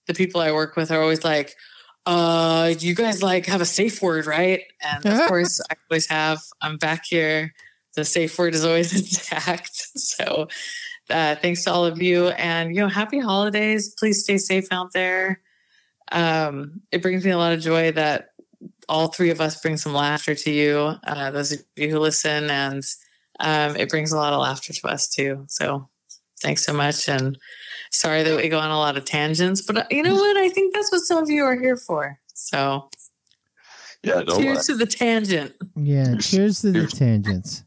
the 0.07 0.13
people 0.13 0.41
I 0.41 0.51
work 0.51 0.75
with 0.75 0.91
are 0.91 1.01
always 1.01 1.23
like, 1.23 1.55
uh, 2.05 2.73
you 2.79 2.93
guys 2.93 3.23
like 3.23 3.45
have 3.47 3.61
a 3.61 3.65
safe 3.65 4.01
word, 4.01 4.25
right? 4.25 4.61
And 4.81 5.05
of 5.05 5.19
course, 5.27 5.59
I 5.69 5.75
always 5.89 6.07
have. 6.07 6.39
I'm 6.61 6.77
back 6.77 7.05
here. 7.05 7.53
The 7.95 8.05
safe 8.05 8.37
word 8.37 8.53
is 8.53 8.65
always 8.65 8.93
intact. 9.29 9.75
So, 9.95 10.47
uh, 11.09 11.35
thanks 11.35 11.63
to 11.63 11.71
all 11.71 11.85
of 11.85 12.01
you, 12.01 12.27
and 12.29 12.75
you 12.75 12.81
know, 12.81 12.89
happy 12.89 13.19
holidays. 13.19 13.95
Please 13.97 14.23
stay 14.23 14.37
safe 14.37 14.67
out 14.71 14.91
there. 14.93 15.41
Um, 16.11 16.81
it 16.91 17.01
brings 17.01 17.25
me 17.25 17.31
a 17.31 17.37
lot 17.37 17.53
of 17.53 17.61
joy 17.61 17.91
that 17.93 18.29
all 18.87 19.07
three 19.07 19.31
of 19.31 19.41
us 19.41 19.59
bring 19.61 19.77
some 19.77 19.93
laughter 19.93 20.35
to 20.35 20.51
you, 20.51 20.93
uh, 21.05 21.31
those 21.31 21.51
of 21.51 21.59
you 21.75 21.89
who 21.89 21.99
listen, 21.99 22.49
and 22.49 22.83
um, 23.39 23.75
it 23.75 23.89
brings 23.89 24.11
a 24.11 24.17
lot 24.17 24.33
of 24.33 24.41
laughter 24.41 24.73
to 24.73 24.87
us 24.87 25.07
too. 25.07 25.45
So, 25.47 25.89
Thanks 26.41 26.65
so 26.65 26.73
much. 26.73 27.07
And 27.07 27.37
sorry 27.91 28.23
that 28.23 28.35
we 28.35 28.49
go 28.49 28.59
on 28.59 28.71
a 28.71 28.77
lot 28.77 28.97
of 28.97 29.05
tangents, 29.05 29.61
but 29.61 29.77
uh, 29.77 29.83
you 29.89 30.03
know 30.03 30.13
what? 30.13 30.37
I 30.37 30.49
think 30.49 30.73
that's 30.73 30.91
what 30.91 31.01
some 31.01 31.23
of 31.23 31.29
you 31.29 31.43
are 31.43 31.59
here 31.59 31.77
for. 31.77 32.19
So 32.33 32.89
Yeah, 34.03 34.21
no, 34.21 34.37
cheers 34.37 34.67
to 34.67 34.75
the 34.75 34.85
tangent. 34.85 35.53
Yeah, 35.75 36.15
cheers 36.17 36.61
to 36.61 36.71
the 36.71 36.87
tangents. 36.87 37.63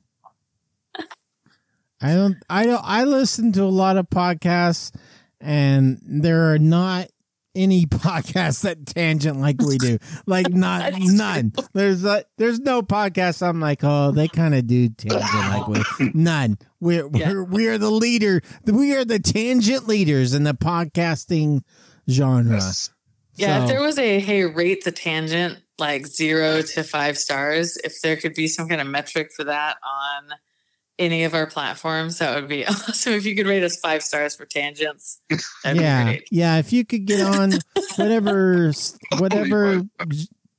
I 2.00 2.14
don't 2.14 2.36
I 2.48 2.66
don't 2.66 2.82
I 2.84 3.04
listen 3.04 3.52
to 3.52 3.64
a 3.64 3.64
lot 3.64 3.96
of 3.96 4.08
podcasts 4.08 4.94
and 5.40 6.00
there 6.04 6.52
are 6.52 6.58
not 6.58 7.08
any 7.58 7.86
podcast 7.86 8.62
that 8.62 8.86
tangent 8.86 9.40
like 9.40 9.60
we 9.60 9.78
do. 9.78 9.98
Like 10.26 10.50
not 10.50 10.92
none. 10.98 11.52
There's 11.74 12.04
a, 12.04 12.24
there's 12.36 12.60
no 12.60 12.82
podcast 12.82 13.46
I'm 13.46 13.60
like, 13.60 13.80
"Oh, 13.82 14.12
they 14.12 14.28
kind 14.28 14.54
of 14.54 14.66
do 14.66 14.88
tangent 14.88 15.22
like 15.22 15.68
we." 15.68 16.10
None. 16.14 16.58
We're 16.80 17.08
we're 17.08 17.44
we 17.44 17.66
are 17.68 17.78
the 17.78 17.90
leader. 17.90 18.40
We 18.64 18.94
are 18.94 19.04
the 19.04 19.18
tangent 19.18 19.88
leaders 19.88 20.34
in 20.34 20.44
the 20.44 20.54
podcasting 20.54 21.62
genre. 22.08 22.60
Yeah, 23.34 23.62
if 23.62 23.68
there 23.68 23.82
was 23.82 23.98
a 23.98 24.20
hey, 24.20 24.44
rate 24.44 24.84
the 24.84 24.92
tangent 24.92 25.58
like 25.78 26.06
zero 26.06 26.62
to 26.62 26.82
five 26.82 27.18
stars, 27.18 27.76
if 27.78 28.00
there 28.02 28.16
could 28.16 28.34
be 28.34 28.48
some 28.48 28.68
kind 28.68 28.80
of 28.80 28.86
metric 28.86 29.30
for 29.34 29.44
that 29.44 29.76
on 29.84 30.30
any 30.98 31.24
of 31.24 31.34
our 31.34 31.46
platforms, 31.46 32.18
that 32.18 32.34
would 32.34 32.48
be 32.48 32.66
awesome. 32.66 33.12
If 33.14 33.24
you 33.24 33.36
could 33.36 33.46
rate 33.46 33.62
us 33.62 33.78
five 33.78 34.02
stars 34.02 34.36
for 34.36 34.44
tangents, 34.44 35.20
that'd 35.64 35.80
yeah, 35.80 36.04
be 36.04 36.10
great. 36.10 36.28
yeah. 36.30 36.58
If 36.58 36.72
you 36.72 36.84
could 36.84 37.06
get 37.06 37.20
on 37.20 37.52
whatever 37.96 38.72
whatever 39.18 39.82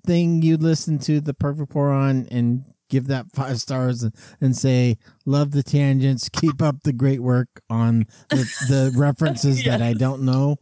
thing 0.05 0.41
you 0.41 0.57
listen 0.57 0.99
to 0.99 1.21
the 1.21 1.33
perfect 1.33 1.71
pour 1.71 1.91
on 1.91 2.27
and 2.31 2.63
give 2.89 3.07
that 3.07 3.27
five 3.33 3.59
stars 3.59 4.01
and, 4.01 4.15
and 4.41 4.55
say 4.57 4.97
love 5.25 5.51
the 5.51 5.63
tangents, 5.63 6.29
keep 6.29 6.61
up 6.61 6.83
the 6.83 6.93
great 6.93 7.19
work 7.19 7.61
on 7.69 8.05
the, 8.29 8.37
the 8.67 8.93
references 8.97 9.63
that 9.63 9.81
I 9.81 9.93
don't 9.93 10.23
know. 10.23 10.57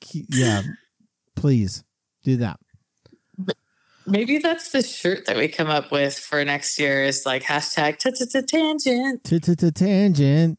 Keep- 0.00 0.26
yeah, 0.30 0.62
please 1.34 1.84
do 2.24 2.36
that. 2.38 2.58
Maybe 4.06 4.38
that's 4.38 4.70
the 4.70 4.82
shirt 4.82 5.26
that 5.26 5.36
we 5.36 5.48
come 5.48 5.68
up 5.68 5.90
with 5.90 6.18
for 6.18 6.44
next 6.44 6.78
year 6.78 7.04
is 7.04 7.26
like 7.26 7.42
hashtag 7.42 7.98
tangent. 7.98 9.24
Tangent. 9.74 10.58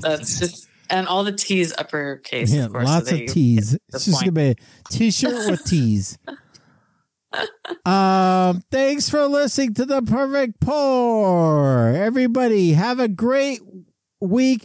That's 0.00 0.38
just 0.38 0.68
and 0.90 1.06
all 1.06 1.24
the 1.24 1.32
T's 1.32 1.72
uppercase. 1.78 2.52
Yeah, 2.52 2.66
of 2.66 2.72
course, 2.72 2.84
lots 2.86 3.10
so 3.10 3.16
of 3.16 3.26
T's. 3.26 3.74
It's 3.88 4.04
just 4.04 4.20
gonna 4.20 4.32
be 4.32 4.50
a 4.50 4.54
T-shirt 4.90 5.50
with 5.50 5.64
T's. 5.64 6.18
um, 7.86 8.62
thanks 8.70 9.08
for 9.08 9.26
listening 9.26 9.74
to 9.74 9.86
the 9.86 10.02
perfect 10.02 10.60
pour. 10.60 11.88
Everybody, 11.88 12.72
have 12.72 12.98
a 12.98 13.08
great 13.08 13.60
week. 14.20 14.64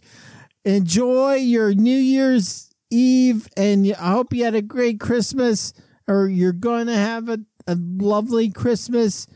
Enjoy 0.63 1.35
your 1.35 1.73
New 1.75 1.97
Year's 1.97 2.71
Eve, 2.89 3.47
and 3.55 3.93
I 3.99 4.11
hope 4.11 4.33
you 4.33 4.43
had 4.43 4.55
a 4.55 4.61
great 4.61 4.99
Christmas, 4.99 5.73
or 6.07 6.27
you're 6.27 6.53
going 6.53 6.87
to 6.87 6.95
have 6.95 7.29
a, 7.29 7.39
a 7.67 7.77
lovely 7.79 8.49
Christmas. 8.49 9.27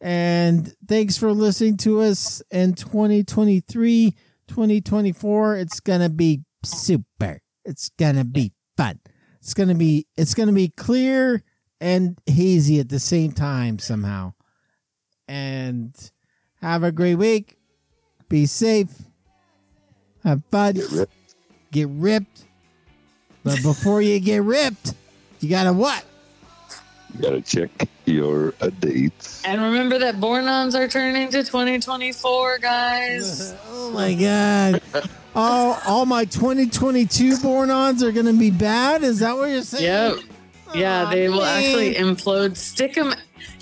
And 0.00 0.74
thanks 0.88 1.16
for 1.16 1.32
listening 1.32 1.76
to 1.78 2.00
us 2.00 2.42
in 2.50 2.74
2023, 2.74 4.16
2024. 4.48 5.56
It's 5.56 5.80
going 5.80 6.00
to 6.00 6.08
be 6.08 6.42
super. 6.64 7.40
It's 7.64 7.90
going 7.98 8.16
to 8.16 8.24
be 8.24 8.52
fun. 8.76 9.00
It's 9.40 9.54
going 9.54 9.68
to 9.68 9.74
be 9.74 10.06
it's 10.16 10.34
going 10.34 10.48
to 10.48 10.54
be 10.54 10.68
clear 10.68 11.42
and 11.80 12.18
hazy 12.26 12.78
at 12.80 12.88
the 12.88 12.98
same 12.98 13.32
time 13.32 13.78
somehow. 13.78 14.34
And 15.28 15.94
have 16.60 16.82
a 16.82 16.92
great 16.92 17.14
week. 17.14 17.56
Be 18.28 18.46
safe. 18.46 18.90
Have 20.24 20.42
fun. 20.50 20.78
Get 21.72 21.88
ripped. 21.88 22.44
But 23.42 23.62
before 23.62 24.02
you 24.02 24.20
get 24.20 24.42
ripped, 24.42 24.94
you 25.40 25.48
got 25.48 25.64
to 25.64 25.72
what? 25.72 26.04
You 27.14 27.22
gotta 27.22 27.40
check 27.40 27.70
your 28.06 28.54
uh, 28.60 28.70
dates. 28.80 29.42
And 29.44 29.60
remember 29.62 29.98
that 29.98 30.20
Born-ons 30.20 30.74
are 30.74 30.88
turning 30.88 31.28
to 31.30 31.42
2024, 31.44 32.58
guys. 32.58 33.54
Oh 33.72 33.92
my 33.92 34.14
god. 34.14 34.80
all 35.34 35.78
all 35.86 36.06
my 36.06 36.24
2022 36.24 37.38
born-ons 37.38 38.02
are 38.04 38.12
going 38.12 38.26
to 38.26 38.32
be 38.38 38.50
bad? 38.52 39.02
Is 39.02 39.18
that 39.18 39.36
what 39.36 39.50
you're 39.50 39.62
saying? 39.62 39.82
Yep. 39.84 40.18
Yeah, 40.76 41.10
they 41.10 41.28
will 41.28 41.42
actually 41.42 41.94
implode. 41.94 42.56
Stick 42.56 42.94
them, 42.94 43.12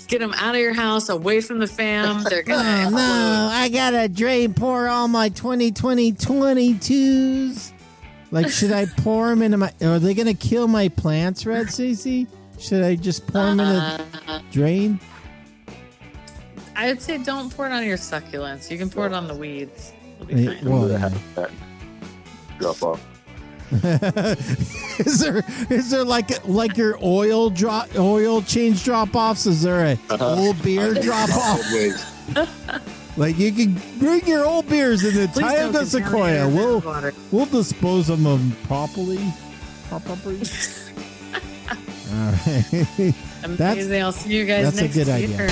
get 0.07 0.19
them 0.19 0.33
out 0.37 0.53
of 0.53 0.61
your 0.61 0.73
house, 0.75 1.09
away 1.09 1.41
from 1.41 1.57
the 1.57 1.65
fam. 1.65 2.23
They're 2.29 2.43
Oh 2.47 2.49
gonna. 2.51 2.91
no, 2.91 3.49
I 3.51 3.69
got 3.69 3.91
to 3.91 4.07
drain 4.07 4.53
pour 4.53 4.87
all 4.87 5.07
my 5.07 5.29
2020 5.29 6.13
22s. 6.13 7.71
Like, 8.31 8.49
should 8.49 8.71
I 8.71 8.85
pour 8.85 9.29
them 9.29 9.41
into 9.41 9.57
my. 9.57 9.73
Are 9.81 9.97
they 9.99 10.13
going 10.13 10.27
to 10.27 10.35
kill 10.35 10.67
my 10.67 10.89
plants, 10.89 11.45
Red 11.47 11.67
Cece? 11.67 12.27
Should 12.59 12.83
I 12.83 12.95
just 12.95 13.25
pour 13.27 13.41
them 13.43 13.59
in 13.59 13.67
a 13.67 14.05
Uh, 14.27 14.39
drain? 14.51 14.99
I 16.75 16.87
would 16.87 17.01
say 17.01 17.17
don't 17.17 17.49
pour 17.55 17.67
it 17.67 17.71
on 17.71 17.83
your 17.85 17.97
succulents. 17.97 18.69
You 18.69 18.77
can 18.77 18.89
pour 18.89 19.05
it 19.07 19.13
on 19.13 19.27
the 19.27 19.35
weeds. 19.35 19.91
It'll 20.15 20.25
be 20.27 20.45
Hey, 20.45 20.55
fine. 20.61 20.69
well, 20.69 20.89
yeah. 20.89 21.47
Drop 22.59 22.83
off. 22.83 23.05
is 23.71 25.19
there 25.19 25.43
is 25.69 25.91
there 25.91 26.03
like 26.03 26.45
like 26.47 26.75
your 26.75 26.97
oil 27.03 27.51
drop 27.51 27.87
oil 27.97 28.41
change 28.41 28.83
drop 28.83 29.15
offs? 29.15 29.45
Is 29.45 29.61
there 29.61 29.85
a 29.85 29.99
Uh-huh. 30.09 30.35
old 30.35 30.61
beer 30.63 30.93
drop 31.01 31.29
off? 31.29 31.61
Like 33.15 33.37
you 33.37 33.51
can 33.51 33.79
bring 33.99 34.25
your 34.25 34.43
old 34.45 34.67
beers 34.67 35.03
in 35.05 35.13
the 35.13 35.27
Please 35.27 35.43
don't 35.51 35.71
Tioga 35.73 35.85
Sequoia. 35.85 36.09
contaminate 36.45 36.53
We'll 36.55 36.79
water. 36.81 37.13
we'll 37.31 37.45
dispose 37.45 38.09
of 38.09 38.21
them 38.23 38.55
properly. 38.67 39.19
Properly. 39.89 40.39
Amazing. 43.43 43.57
That's, 43.57 43.91
I'll 43.91 44.11
see 44.11 44.35
you 44.35 44.45
guys 44.45 44.63
that's 44.65 44.81
next 44.81 44.95
a 44.95 45.05
good 45.05 45.07
year. 45.29 45.47
idea. 45.47 45.49